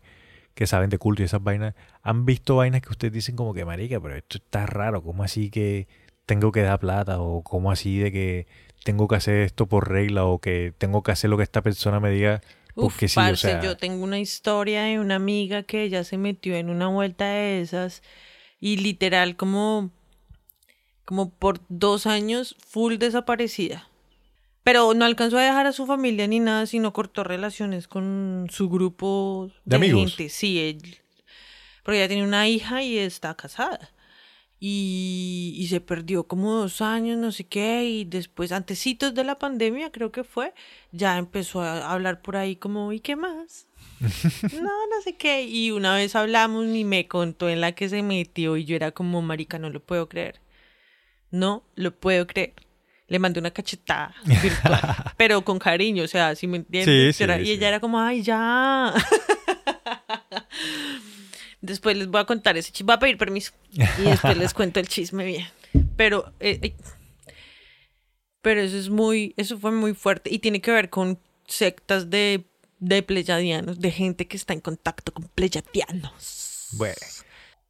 que 0.54 0.68
saben 0.68 0.92
de 0.92 1.00
culto 1.00 1.24
y 1.24 1.26
esas 1.26 1.42
vainas, 1.44 1.74
han 2.04 2.26
visto 2.26 2.58
vainas 2.58 2.82
que 2.82 2.90
ustedes 2.90 3.12
dicen 3.14 3.36
como 3.36 3.56
que, 3.56 3.66
marica, 3.66 4.00
pero 4.00 4.16
esto 4.16 4.38
está 4.38 4.68
raro, 4.68 5.02
¿cómo 5.02 5.24
así 5.24 5.50
que 5.50 5.88
tengo 6.28 6.52
que 6.52 6.62
dar 6.62 6.80
plata? 6.80 7.20
O 7.20 7.42
¿cómo 7.42 7.72
así 7.72 7.98
de 7.98 8.12
que 8.12 8.48
tengo 8.84 9.08
que 9.08 9.16
hacer 9.16 9.38
esto 9.42 9.66
por 9.66 9.90
regla? 9.90 10.26
O 10.26 10.38
que 10.38 10.74
tengo 10.78 11.02
que 11.02 11.12
hacer 11.12 11.32
lo 11.32 11.38
que 11.38 11.44
esta 11.44 11.64
persona 11.64 12.00
me 12.00 12.12
diga 12.12 12.42
Uf, 12.76 12.94
Porque 12.94 13.08
sí, 13.08 13.16
parce, 13.16 13.34
o 13.34 13.50
sea, 13.52 13.62
yo 13.62 13.78
tengo 13.78 14.04
una 14.04 14.20
historia 14.20 14.84
de 14.84 15.00
una 15.00 15.16
amiga 15.16 15.64
que 15.64 15.84
ella 15.84 16.04
se 16.04 16.18
metió 16.18 16.56
en 16.56 16.70
una 16.70 16.88
vuelta 16.88 17.26
de 17.26 17.62
esas 17.62 18.04
y 18.60 18.78
literal 18.78 19.38
como, 19.38 19.92
como 21.06 21.30
por 21.30 21.62
dos 21.70 22.06
años 22.06 22.56
full 22.68 22.96
desaparecida. 22.98 23.88
Pero 24.64 24.94
no 24.94 25.06
alcanzó 25.06 25.38
a 25.38 25.44
dejar 25.44 25.68
a 25.68 25.72
su 25.72 25.86
familia 25.86 26.28
ni 26.28 26.40
nada, 26.40 26.66
sino 26.66 26.92
cortó 26.92 27.24
relaciones 27.24 27.88
con 27.88 28.48
su 28.50 28.68
grupo 28.68 29.52
¿De 29.64 29.76
amigos? 29.76 30.16
gente. 30.16 30.30
Sí, 30.30 30.60
él, 30.60 30.98
porque 31.84 32.00
ella 32.00 32.08
tiene 32.08 32.24
una 32.24 32.48
hija 32.48 32.82
y 32.82 32.98
está 32.98 33.36
casada. 33.36 33.92
Y, 34.60 35.54
y 35.58 35.68
se 35.68 35.82
perdió 35.82 36.24
como 36.24 36.54
dos 36.54 36.82
años, 36.82 37.18
no 37.18 37.32
sé 37.32 37.44
qué, 37.46 37.84
y 37.84 38.06
después, 38.06 38.52
antecitos 38.52 39.14
de 39.14 39.24
la 39.24 39.38
pandemia, 39.38 39.92
creo 39.92 40.12
que 40.12 40.24
fue, 40.24 40.54
ya 40.92 41.18
empezó 41.18 41.62
a 41.62 41.92
hablar 41.92 42.22
por 42.22 42.38
ahí 42.38 42.56
como, 42.56 42.94
¿y 42.94 43.02
qué 43.02 43.16
más? 43.16 43.68
no, 44.00 44.88
no 44.88 45.02
sé 45.04 45.16
qué. 45.16 45.44
Y 45.44 45.72
una 45.72 45.96
vez 45.96 46.16
hablamos 46.16 46.68
y 46.68 46.84
me 46.84 47.08
contó 47.08 47.50
en 47.50 47.62
la 47.62 47.74
que 47.74 47.90
se 47.90 48.02
metió 48.02 48.58
y 48.58 48.66
yo 48.66 48.76
era 48.76 48.92
como, 48.92 49.22
marica, 49.22 49.60
no 49.60 49.70
lo 49.70 49.80
puedo 49.80 50.10
creer. 50.10 50.42
No 51.32 51.64
lo 51.76 51.96
puedo 51.96 52.28
creer. 52.28 52.54
Le 53.08 53.20
mandé 53.20 53.40
una 53.40 53.52
cachetada 53.52 54.16
virtual, 54.26 54.82
pero 55.18 55.44
con 55.44 55.60
cariño, 55.60 56.04
o 56.04 56.08
sea, 56.08 56.36
si 56.36 56.48
me 56.48 56.58
entiendes. 56.58 57.16
Sí, 57.16 57.26
sí, 57.26 57.32
y 57.42 57.46
sí. 57.46 57.52
ella 57.52 57.68
era 57.68 57.80
como, 57.80 58.00
ay, 58.00 58.24
ya. 58.24 58.94
Después 61.66 61.98
les 61.98 62.08
voy 62.08 62.22
a 62.22 62.26
contar 62.26 62.58
ese 62.58 62.72
chisme. 62.72 62.88
Voy 62.88 62.96
a 62.96 63.00
pedir 63.00 63.18
permiso. 63.18 63.52
Y 63.72 64.04
después 64.04 64.38
les 64.38 64.54
cuento 64.56 64.80
el 64.80 64.88
chisme 64.88 65.26
bien. 65.26 65.48
Pero, 65.96 66.34
eh, 66.40 66.60
eh, 66.62 66.76
pero 68.42 68.62
eso 68.62 68.78
es 68.78 68.90
muy, 68.90 69.34
eso 69.38 69.58
fue 69.58 69.72
muy 69.72 69.94
fuerte. 69.94 70.30
Y 70.34 70.40
tiene 70.40 70.62
que 70.62 70.72
ver 70.72 70.90
con 70.90 71.20
sectas 71.48 72.10
de, 72.10 72.46
de 72.80 73.04
pleyadianos, 73.04 73.80
de 73.80 73.92
gente 73.92 74.28
que 74.28 74.38
está 74.38 74.54
en 74.54 74.62
contacto 74.62 75.12
con 75.12 75.28
pleyadianos. 75.30 76.70
Bueno, 76.74 76.96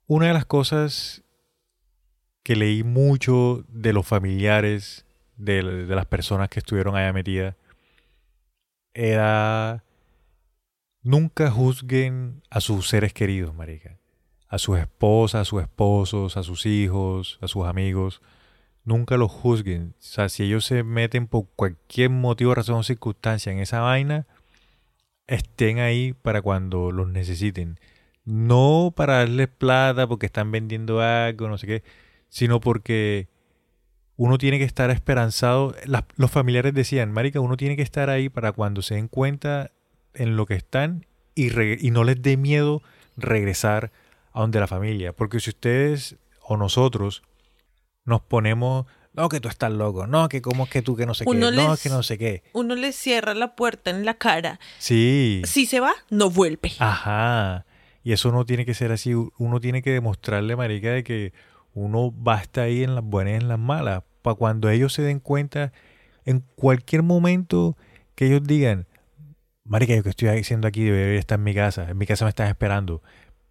una 0.08 0.28
de 0.28 0.34
las 0.34 0.46
cosas 0.46 1.24
que 2.44 2.56
leí 2.56 2.84
mucho 2.84 3.66
de 3.70 3.94
los 3.94 4.06
familiares 4.06 5.06
de, 5.38 5.64
de 5.64 5.96
las 5.96 6.06
personas 6.06 6.50
que 6.50 6.60
estuvieron 6.60 6.96
allá 6.96 7.12
metidas 7.12 7.56
era 8.94 9.85
nunca 11.06 11.52
juzguen 11.52 12.42
a 12.50 12.60
sus 12.60 12.90
seres 12.90 13.14
queridos, 13.14 13.56
marica. 13.56 14.00
A 14.50 14.58
sus 14.58 14.80
esposas, 14.80 15.42
a 15.42 15.46
sus 15.46 15.62
esposos, 15.62 16.36
a 16.36 16.44
sus 16.44 16.66
hijos, 16.66 17.38
a 17.42 17.48
sus 17.48 17.66
amigos. 17.66 18.22
Nunca 18.84 19.16
los 19.16 19.32
juzguen. 19.32 19.94
O 20.00 20.02
sea, 20.02 20.30
si 20.30 20.44
ellos 20.44 20.66
se 20.66 20.84
meten 20.84 21.28
por 21.28 21.46
cualquier 21.56 22.10
motivo, 22.10 22.56
razón 22.56 22.76
o 22.76 22.84
circunstancia 22.84 23.52
en 23.52 23.60
esa 23.60 23.82
vaina, 23.82 24.26
estén 25.28 25.80
ahí 25.80 26.14
para 26.14 26.42
cuando 26.42 26.92
los 26.92 27.08
necesiten. 27.08 27.80
No 28.26 28.92
para 28.96 29.18
darles 29.18 29.48
plata 29.48 30.08
porque 30.08 30.26
están 30.26 30.52
vendiendo 30.52 31.02
algo, 31.02 31.48
no 31.48 31.60
sé 31.60 31.68
qué, 31.68 31.84
sino 32.30 32.60
porque 32.60 33.28
uno 34.18 34.40
tiene 34.40 34.58
que 34.58 34.64
estar 34.64 34.90
esperanzado. 34.90 35.76
Los 36.16 36.32
familiares 36.32 36.74
decían, 36.74 37.12
Marica, 37.12 37.42
uno 37.42 37.58
tiene 37.58 37.76
que 37.76 37.84
estar 37.84 38.10
ahí 38.10 38.30
para 38.30 38.54
cuando 38.54 38.82
se 38.82 38.96
den 38.96 39.08
cuenta 39.08 39.72
en 40.16 40.36
lo 40.36 40.46
que 40.46 40.56
están 40.56 41.06
y, 41.36 41.50
no 41.92 42.04
les 42.04 42.22
dé 42.22 42.38
miedo 42.38 42.82
regresar 43.18 43.92
a 44.34 44.42
donde 44.42 44.60
la 44.60 44.68
familia. 44.68 45.14
Porque 45.14 45.40
si 45.40 45.50
ustedes 45.50 46.16
o 46.42 46.58
nosotros 46.58 47.24
nos 48.06 48.22
ponemos, 48.22 48.86
no, 49.14 49.30
que 49.30 49.40
tú 49.40 49.48
estás 49.50 49.72
loco, 49.72 50.08
no, 50.08 50.30
que 50.30 50.42
cómo 50.42 50.66
es 50.66 50.70
que 50.70 50.82
tú 50.82 50.96
que 50.96 51.06
no 51.06 51.14
sé 51.14 51.24
Uno 51.28 51.50
qué, 51.52 51.56
no, 51.56 51.72
les- 51.72 51.84
que 51.84 51.90
no 51.90 52.04
sé 52.04 52.18
qué. 52.18 52.44
Uno 52.54 52.76
les 52.76 52.96
cierra 52.96 53.34
la 53.34 53.56
puerta 53.56 53.90
en 53.90 54.06
la 54.06 54.16
cara. 54.16 54.60
Sí. 54.78 55.42
Si 55.46 55.66
se 55.66 55.80
va, 55.80 55.94
no 56.10 56.30
vuelve. 56.30 56.72
Ajá. 56.80 57.66
Y 58.04 58.12
eso 58.12 58.32
no 58.32 58.46
tiene 58.46 58.66
que 58.66 58.74
ser 58.76 58.92
así. 58.92 59.14
Uno 59.14 59.60
tiene 59.60 59.82
que 59.82 59.92
demostrarle, 59.92 60.56
marica, 60.56 60.92
de 60.92 61.04
que 61.04 61.34
uno 61.74 62.14
va 62.24 62.38
a 62.38 62.42
estar 62.42 62.66
ahí 62.66 62.84
en 62.84 62.94
las 62.96 63.04
buenas 63.04 63.34
y 63.34 63.38
en 63.38 63.48
las 63.48 63.60
malas. 63.60 64.04
Para 64.22 64.36
cuando 64.36 64.70
ellos 64.70 64.94
se 64.94 65.02
den 65.02 65.20
cuenta, 65.20 65.72
en 66.24 66.42
cualquier 66.56 67.02
momento 67.04 67.78
que 68.16 68.28
ellos 68.28 68.44
digan, 68.44 68.88
marica, 69.66 69.94
yo 69.96 70.04
que 70.04 70.10
estoy 70.10 70.30
haciendo 70.30 70.68
aquí 70.68 70.84
debería 70.84 71.20
estar 71.20 71.38
en 71.38 71.44
mi 71.44 71.54
casa. 71.54 71.90
En 71.90 71.98
mi 71.98 72.06
casa 72.06 72.24
me 72.26 72.30
están 72.30 72.48
esperando. 72.48 73.02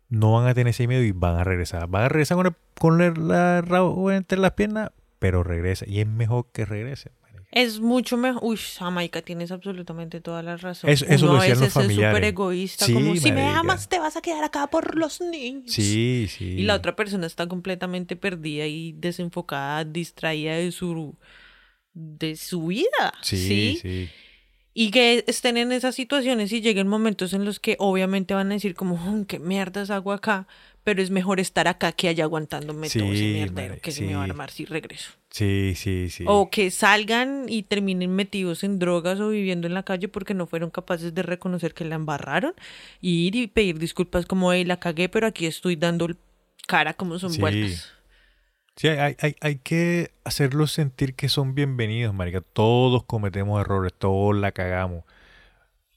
No 0.08 0.32
van 0.32 0.46
a 0.46 0.54
tener 0.54 0.68
ese 0.70 0.86
miedo 0.86 1.02
y 1.02 1.12
van 1.12 1.36
a 1.36 1.44
regresar. 1.44 1.86
Van 1.88 2.04
a 2.04 2.08
regresar 2.08 2.36
con, 2.36 2.46
el, 2.46 2.54
con 2.78 3.00
el- 3.02 3.28
la 3.28 3.60
rabo 3.62 4.10
entre 4.12 4.38
las 4.38 4.52
piernas, 4.52 4.90
pero 5.18 5.42
regresa. 5.42 5.84
Y 5.88 6.00
es 6.00 6.06
mejor 6.06 6.46
que 6.52 6.64
regrese. 6.64 7.10
marica. 7.22 7.44
Es 7.50 7.80
mucho 7.80 8.16
mejor. 8.16 8.42
Uy, 8.44 8.56
Jamaica, 8.56 9.22
tienes 9.22 9.50
absolutamente 9.50 10.20
toda 10.20 10.42
la 10.42 10.56
razón. 10.56 10.90
Eso- 10.90 11.06
eso 11.08 11.24
Uno 11.24 11.34
lo 11.34 11.40
a 11.40 11.42
decían 11.42 11.60
los 11.60 11.68
veces 11.68 11.68
es 11.68 11.72
súper 11.82 11.96
familiares. 11.96 12.28
egoísta. 12.30 12.84
Sí, 12.86 12.94
como, 12.94 13.16
si 13.16 13.32
me 13.32 13.42
marica. 13.42 13.60
amas, 13.60 13.88
te 13.88 13.98
vas 13.98 14.16
a 14.16 14.20
quedar 14.22 14.44
acá 14.44 14.66
por 14.68 14.96
los 14.96 15.20
niños. 15.20 15.72
Sí, 15.72 16.26
sí. 16.30 16.44
Y 16.44 16.62
la 16.62 16.74
otra 16.74 16.94
persona 16.96 17.26
está 17.26 17.46
completamente 17.48 18.14
perdida 18.16 18.66
y 18.66 18.92
desenfocada, 18.92 19.84
distraída 19.84 20.54
de 20.54 20.70
su 20.70 21.16
de 21.92 22.34
su 22.36 22.66
vida. 22.66 23.14
Sí, 23.22 23.36
¿sí? 23.36 23.78
sí. 23.80 24.10
Y 24.76 24.90
que 24.90 25.24
estén 25.28 25.56
en 25.56 25.70
esas 25.70 25.94
situaciones 25.94 26.50
y 26.52 26.60
lleguen 26.60 26.88
momentos 26.88 27.32
en 27.32 27.44
los 27.44 27.60
que 27.60 27.76
obviamente 27.78 28.34
van 28.34 28.50
a 28.50 28.54
decir 28.54 28.74
como, 28.74 28.96
"Mm, 28.96 29.24
qué 29.24 29.38
mierdas 29.38 29.88
hago 29.90 30.12
acá, 30.12 30.48
pero 30.82 31.00
es 31.00 31.10
mejor 31.10 31.38
estar 31.38 31.68
acá 31.68 31.92
que 31.92 32.08
allá 32.08 32.24
aguantándome 32.24 32.90
todo 32.90 33.12
ese 33.12 33.24
mierdero 33.32 33.76
que 33.80 33.92
se 33.92 34.02
me 34.04 34.14
va 34.16 34.22
a 34.22 34.24
armar 34.24 34.50
si 34.50 34.64
regreso. 34.64 35.12
Sí, 35.30 35.74
sí, 35.76 36.10
sí. 36.10 36.24
O 36.26 36.50
que 36.50 36.70
salgan 36.70 37.46
y 37.48 37.62
terminen 37.62 38.14
metidos 38.14 38.64
en 38.64 38.78
drogas 38.80 39.20
o 39.20 39.28
viviendo 39.30 39.66
en 39.68 39.74
la 39.74 39.84
calle 39.84 40.08
porque 40.08 40.34
no 40.34 40.46
fueron 40.46 40.70
capaces 40.70 41.14
de 41.14 41.22
reconocer 41.22 41.72
que 41.72 41.84
la 41.84 41.94
embarraron 41.94 42.52
y 43.00 43.26
ir 43.28 43.36
y 43.36 43.46
pedir 43.46 43.78
disculpas 43.78 44.26
como, 44.26 44.52
hey, 44.52 44.64
la 44.64 44.78
cagué, 44.80 45.08
pero 45.08 45.26
aquí 45.28 45.46
estoy 45.46 45.76
dando 45.76 46.08
cara 46.66 46.94
como 46.94 47.18
son 47.18 47.30
Sí. 47.32 47.40
vueltas. 47.40 47.90
Sí, 48.76 48.88
hay, 48.88 49.16
hay, 49.20 49.36
hay 49.40 49.56
que 49.56 50.10
hacerlos 50.24 50.72
sentir 50.72 51.14
que 51.14 51.28
son 51.28 51.54
bienvenidos, 51.54 52.12
marica. 52.14 52.40
Todos 52.40 53.04
cometemos 53.04 53.60
errores, 53.60 53.92
todos 53.96 54.36
la 54.36 54.50
cagamos. 54.52 55.04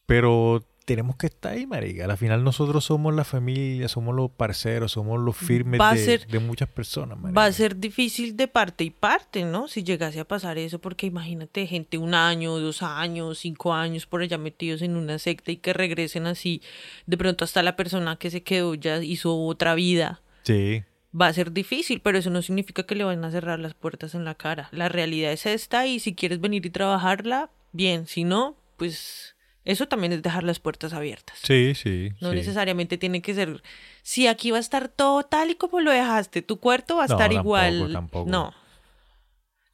Pero 0.06 0.64
tenemos 0.86 1.18
que 1.18 1.28
estar 1.28 1.52
ahí, 1.54 1.66
marica. 1.68 2.06
Al 2.06 2.18
final 2.18 2.44
nosotros 2.46 2.86
somos 2.86 3.14
la 3.14 3.26
familia, 3.26 3.90
somos 3.90 4.16
los 4.16 4.30
parceros, 4.32 4.94
somos 4.94 5.20
los 5.20 5.36
firmes 5.36 5.82
Va 5.82 5.90
a 5.90 5.96
de, 5.96 6.06
ser- 6.06 6.28
de 6.28 6.40
muchas 6.40 6.70
personas, 6.70 7.18
marica. 7.20 7.38
Va 7.42 7.46
a 7.48 7.52
ser 7.52 7.76
difícil 7.78 8.38
de 8.38 8.48
parte 8.48 8.86
y 8.86 8.92
parte, 8.92 9.44
¿no? 9.44 9.68
Si 9.68 9.84
llegase 9.84 10.20
a 10.22 10.26
pasar 10.26 10.58
eso, 10.58 10.80
porque 10.80 11.08
imagínate 11.08 11.68
gente 11.68 11.98
un 11.98 12.14
año, 12.14 12.58
dos 12.60 12.84
años, 12.84 13.40
cinco 13.40 13.74
años 13.74 14.06
por 14.06 14.22
allá 14.22 14.38
metidos 14.38 14.82
en 14.82 14.96
una 14.96 15.20
secta 15.20 15.52
y 15.52 15.58
que 15.58 15.74
regresen 15.74 16.26
así. 16.28 16.62
De 17.06 17.18
pronto 17.18 17.44
hasta 17.44 17.64
la 17.64 17.76
persona 17.76 18.16
que 18.18 18.30
se 18.32 18.44
quedó 18.44 18.76
ya 18.76 19.04
hizo 19.04 19.36
otra 19.36 19.76
vida. 19.76 20.22
Sí, 20.44 20.84
Va 21.20 21.28
a 21.28 21.34
ser 21.34 21.52
difícil, 21.52 22.02
pero 22.02 22.18
eso 22.18 22.30
no 22.30 22.42
significa 22.42 22.84
que 22.84 22.96
le 22.96 23.04
van 23.04 23.24
a 23.24 23.32
cerrar 23.32 23.60
las 23.60 23.74
puertas 23.74 24.14
en 24.14 24.26
la 24.26 24.36
cara. 24.36 24.68
La 24.72 24.90
realidad 24.90 25.32
es 25.32 25.46
esta 25.46 25.86
y 25.88 26.00
si 26.00 26.14
quieres 26.16 26.42
venir 26.42 26.66
y 26.66 26.70
trabajarla, 26.70 27.50
bien. 27.72 28.08
Si 28.08 28.24
no, 28.24 28.56
pues 28.76 29.36
eso 29.64 29.88
también 29.88 30.14
es 30.14 30.22
dejar 30.22 30.44
las 30.44 30.60
puertas 30.60 30.94
abiertas. 30.94 31.40
sí, 31.42 31.74
sí. 31.76 32.12
No 32.22 32.30
sí. 32.32 32.36
necesariamente 32.36 32.98
tiene 32.98 33.22
que 33.22 33.34
ser. 33.34 33.64
Si 34.04 34.28
aquí 34.28 34.52
va 34.52 34.58
a 34.58 34.62
estar 34.62 34.90
todo 34.90 35.24
tal 35.24 35.50
y 35.50 35.56
como 35.56 35.80
lo 35.80 35.92
dejaste, 35.92 36.42
tu 36.42 36.60
cuarto 36.60 36.98
va 36.98 37.06
a 37.06 37.08
No, 37.08 37.14
estar 37.14 37.30
tampoco, 37.30 37.40
igual. 37.48 37.94
tampoco. 37.94 38.30
No. 38.30 38.54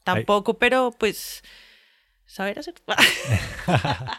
Tampoco, 0.03 0.53
pero 0.57 0.91
pues. 0.97 1.43
Saber 2.25 2.59
hacer. 2.59 2.75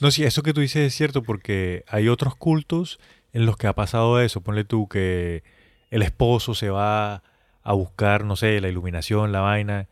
No, 0.00 0.10
sí, 0.10 0.24
eso 0.24 0.42
que 0.42 0.54
tú 0.54 0.62
dices 0.62 0.80
es 0.86 0.94
cierto 0.94 1.22
porque 1.22 1.84
hay 1.86 2.08
otros 2.08 2.34
cultos 2.34 2.98
en 3.34 3.44
los 3.44 3.58
que 3.58 3.66
ha 3.66 3.74
pasado 3.74 4.18
eso. 4.22 4.40
Ponle 4.40 4.64
tú 4.64 4.88
que 4.88 5.44
el 5.90 6.02
esposo 6.02 6.54
se 6.54 6.70
va 6.70 7.22
a 7.62 7.72
buscar, 7.72 8.24
no 8.24 8.36
sé, 8.36 8.60
la 8.60 8.68
iluminación, 8.68 9.32
la 9.32 9.40
vaina, 9.40 9.88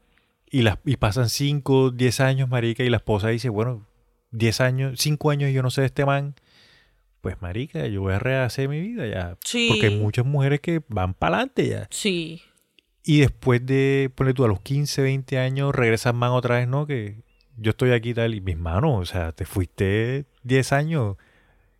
y, 0.51 0.63
las, 0.63 0.79
y 0.85 0.97
pasan 0.97 1.29
5, 1.29 1.91
10 1.91 2.21
años, 2.21 2.49
marica, 2.49 2.83
y 2.83 2.89
la 2.89 2.97
esposa 2.97 3.29
dice, 3.29 3.49
bueno, 3.49 3.87
10 4.31 4.61
años, 4.61 5.01
5 5.01 5.31
años 5.31 5.51
y 5.51 5.53
yo 5.53 5.63
no 5.63 5.71
sé 5.71 5.83
de 5.83 5.87
este 5.89 6.07
man. 6.07 6.35
Pues, 7.21 7.43
marica, 7.43 7.87
yo 7.89 8.03
voy 8.03 8.15
a 8.15 8.19
rehacer 8.19 8.69
mi 8.69 8.81
vida 8.81 9.07
ya. 9.07 9.37
Sí. 9.45 9.69
Porque 9.69 9.87
hay 9.87 9.99
muchas 9.99 10.25
mujeres 10.25 10.61
que 10.61 10.81
van 10.89 11.15
para 11.15 11.37
adelante 11.37 11.69
ya. 11.69 11.89
sí. 11.91 12.43
Y 13.05 13.21
después 13.21 13.65
de, 13.65 14.11
ponle 14.15 14.35
tú, 14.35 14.45
a 14.45 14.49
los 14.49 14.61
15, 14.61 15.01
20 15.01 15.39
años, 15.39 15.75
regresan 15.75 16.15
man 16.15 16.33
otra 16.33 16.57
vez, 16.57 16.69
¿no? 16.69 16.87
Que 16.87 17.23
yo 17.57 17.71
estoy 17.71 17.93
aquí 17.93 18.13
tal, 18.13 18.35
y 18.35 18.43
mis 18.43 18.59
manos, 18.59 19.01
o 19.01 19.07
sea, 19.07 19.33
te 19.33 19.47
fuiste 19.47 20.27
10 20.43 20.73
años, 20.73 21.17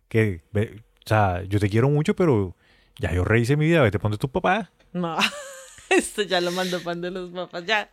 que, 0.07 0.41
o 0.55 1.07
sea, 1.07 1.43
yo 1.43 1.59
te 1.59 1.69
quiero 1.69 1.87
mucho, 1.87 2.15
pero 2.15 2.55
ya 2.99 3.13
yo 3.13 3.23
rehice 3.23 3.55
mi 3.55 3.65
vida, 3.65 3.81
vete, 3.81 3.97
ponte 3.97 4.17
tus 4.17 4.29
papás. 4.29 4.69
No. 4.93 5.17
Esto 5.89 6.21
ya 6.21 6.39
lo 6.41 6.51
mando 6.51 6.81
pan 6.81 7.01
de 7.01 7.09
los 7.09 7.31
papás. 7.31 7.65
Ya. 7.65 7.89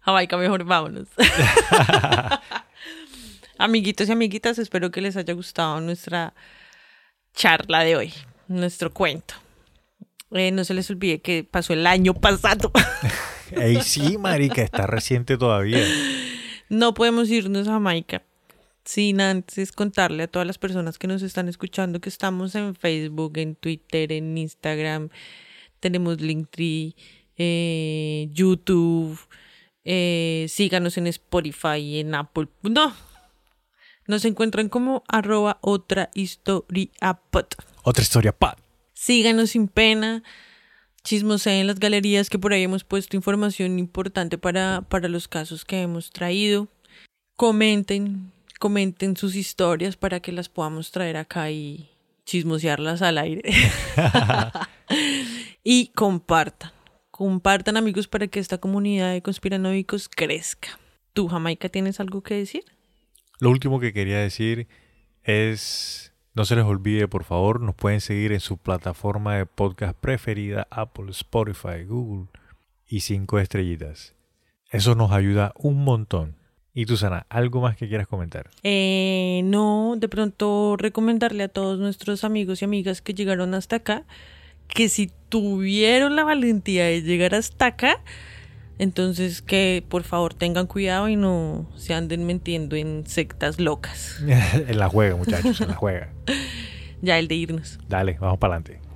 Jamaica, 0.00 0.36
mejor 0.36 0.64
vámonos. 0.64 1.08
Amiguitos 3.58 4.08
y 4.08 4.12
amiguitas, 4.12 4.58
espero 4.58 4.90
que 4.90 5.00
les 5.00 5.16
haya 5.16 5.34
gustado 5.34 5.80
nuestra 5.80 6.34
charla 7.34 7.80
de 7.80 7.96
hoy, 7.96 8.14
nuestro 8.48 8.92
cuento. 8.92 9.34
Eh, 10.30 10.50
no 10.50 10.64
se 10.64 10.74
les 10.74 10.90
olvide 10.90 11.20
que 11.20 11.44
pasó 11.44 11.74
el 11.74 11.86
año 11.86 12.14
pasado. 12.14 12.72
Ey, 13.50 13.82
sí, 13.82 14.16
marica, 14.16 14.62
está 14.62 14.86
reciente 14.86 15.36
todavía. 15.36 15.84
No 16.68 16.94
podemos 16.94 17.28
irnos 17.28 17.68
a 17.68 17.72
Jamaica 17.72 18.22
sin 18.84 19.20
antes 19.20 19.72
contarle 19.72 20.24
a 20.24 20.28
todas 20.28 20.46
las 20.46 20.58
personas 20.58 20.98
que 20.98 21.06
nos 21.06 21.22
están 21.22 21.48
escuchando 21.48 22.00
que 22.00 22.08
estamos 22.08 22.54
en 22.54 22.74
Facebook, 22.74 23.36
en 23.36 23.54
Twitter, 23.54 24.12
en 24.12 24.36
Instagram, 24.36 25.10
tenemos 25.80 26.20
Linktree, 26.20 26.94
eh, 27.36 28.28
YouTube, 28.32 29.18
eh, 29.84 30.46
síganos 30.48 30.98
en 30.98 31.06
Spotify, 31.06 32.00
en 32.00 32.14
Apple. 32.14 32.48
No, 32.62 32.94
nos 34.06 34.24
encuentran 34.24 34.68
como 34.68 35.04
arroba 35.08 35.58
otra 35.60 36.10
historia 36.14 36.90
pot. 37.30 37.54
Otra 37.82 38.02
historia, 38.02 38.32
pa. 38.32 38.56
Síganos 38.92 39.50
sin 39.50 39.68
pena. 39.68 40.22
Chismoseen 41.02 41.60
en 41.60 41.66
las 41.66 41.80
galerías 41.80 42.28
que 42.28 42.38
por 42.38 42.52
ahí 42.52 42.62
hemos 42.62 42.84
puesto 42.84 43.16
información 43.16 43.78
importante 43.78 44.36
para, 44.36 44.82
para 44.82 45.08
los 45.08 45.28
casos 45.28 45.64
que 45.64 45.80
hemos 45.80 46.10
traído. 46.10 46.68
Comenten, 47.36 48.32
comenten 48.60 49.16
sus 49.16 49.36
historias 49.36 49.96
para 49.96 50.20
que 50.20 50.32
las 50.32 50.50
podamos 50.50 50.92
traer 50.92 51.16
acá 51.16 51.50
y 51.50 51.88
chismosearlas 52.26 53.00
al 53.00 53.16
aire. 53.18 53.42
y 55.64 55.88
compartan. 55.88 56.70
Compartan 57.10 57.78
amigos 57.78 58.06
para 58.06 58.28
que 58.28 58.38
esta 58.38 58.58
comunidad 58.58 59.12
de 59.12 59.22
conspiranoicos 59.22 60.08
crezca. 60.08 60.78
¿Tú, 61.14 61.26
Jamaica, 61.26 61.70
tienes 61.70 62.00
algo 62.00 62.22
que 62.22 62.34
decir? 62.34 62.64
Lo 63.38 63.50
último 63.50 63.80
que 63.80 63.94
quería 63.94 64.18
decir 64.18 64.68
es, 65.24 66.12
no 66.34 66.44
se 66.44 66.54
les 66.54 66.66
olvide, 66.66 67.08
por 67.08 67.24
favor, 67.24 67.60
nos 67.60 67.74
pueden 67.74 68.02
seguir 68.02 68.32
en 68.32 68.40
su 68.40 68.58
plataforma 68.58 69.36
de 69.36 69.46
podcast 69.46 69.98
preferida, 69.98 70.68
Apple, 70.70 71.10
Spotify, 71.12 71.84
Google, 71.88 72.28
y 72.86 73.00
cinco 73.00 73.38
estrellitas. 73.38 74.14
Eso 74.68 74.94
nos 74.94 75.12
ayuda 75.12 75.52
un 75.56 75.82
montón. 75.82 76.39
Y 76.72 76.86
tú, 76.86 76.96
Sana, 76.96 77.26
¿algo 77.28 77.60
más 77.60 77.76
que 77.76 77.88
quieras 77.88 78.06
comentar? 78.06 78.48
Eh, 78.62 79.40
no, 79.44 79.94
de 79.98 80.08
pronto 80.08 80.76
recomendarle 80.78 81.44
a 81.44 81.48
todos 81.48 81.78
nuestros 81.78 82.22
amigos 82.22 82.62
y 82.62 82.64
amigas 82.64 83.02
que 83.02 83.12
llegaron 83.12 83.54
hasta 83.54 83.76
acá 83.76 84.04
que 84.70 84.88
si 84.88 85.10
tuvieron 85.28 86.16
la 86.16 86.24
valentía 86.24 86.84
de 86.84 87.02
llegar 87.02 87.34
hasta 87.34 87.66
acá, 87.66 88.00
entonces 88.78 89.42
que 89.42 89.84
por 89.88 90.04
favor 90.04 90.32
tengan 90.32 90.66
cuidado 90.66 91.08
y 91.08 91.16
no 91.16 91.68
se 91.76 91.92
anden 91.92 92.24
metiendo 92.24 92.76
en 92.76 93.06
sectas 93.06 93.60
locas. 93.60 94.20
en 94.26 94.78
la 94.78 94.88
juega, 94.88 95.16
muchachos, 95.16 95.60
en 95.60 95.68
la 95.68 95.74
juega. 95.74 96.10
ya 97.02 97.18
el 97.18 97.28
de 97.28 97.34
irnos. 97.34 97.78
Dale, 97.88 98.16
vamos 98.20 98.38
para 98.38 98.54
adelante. 98.54 98.89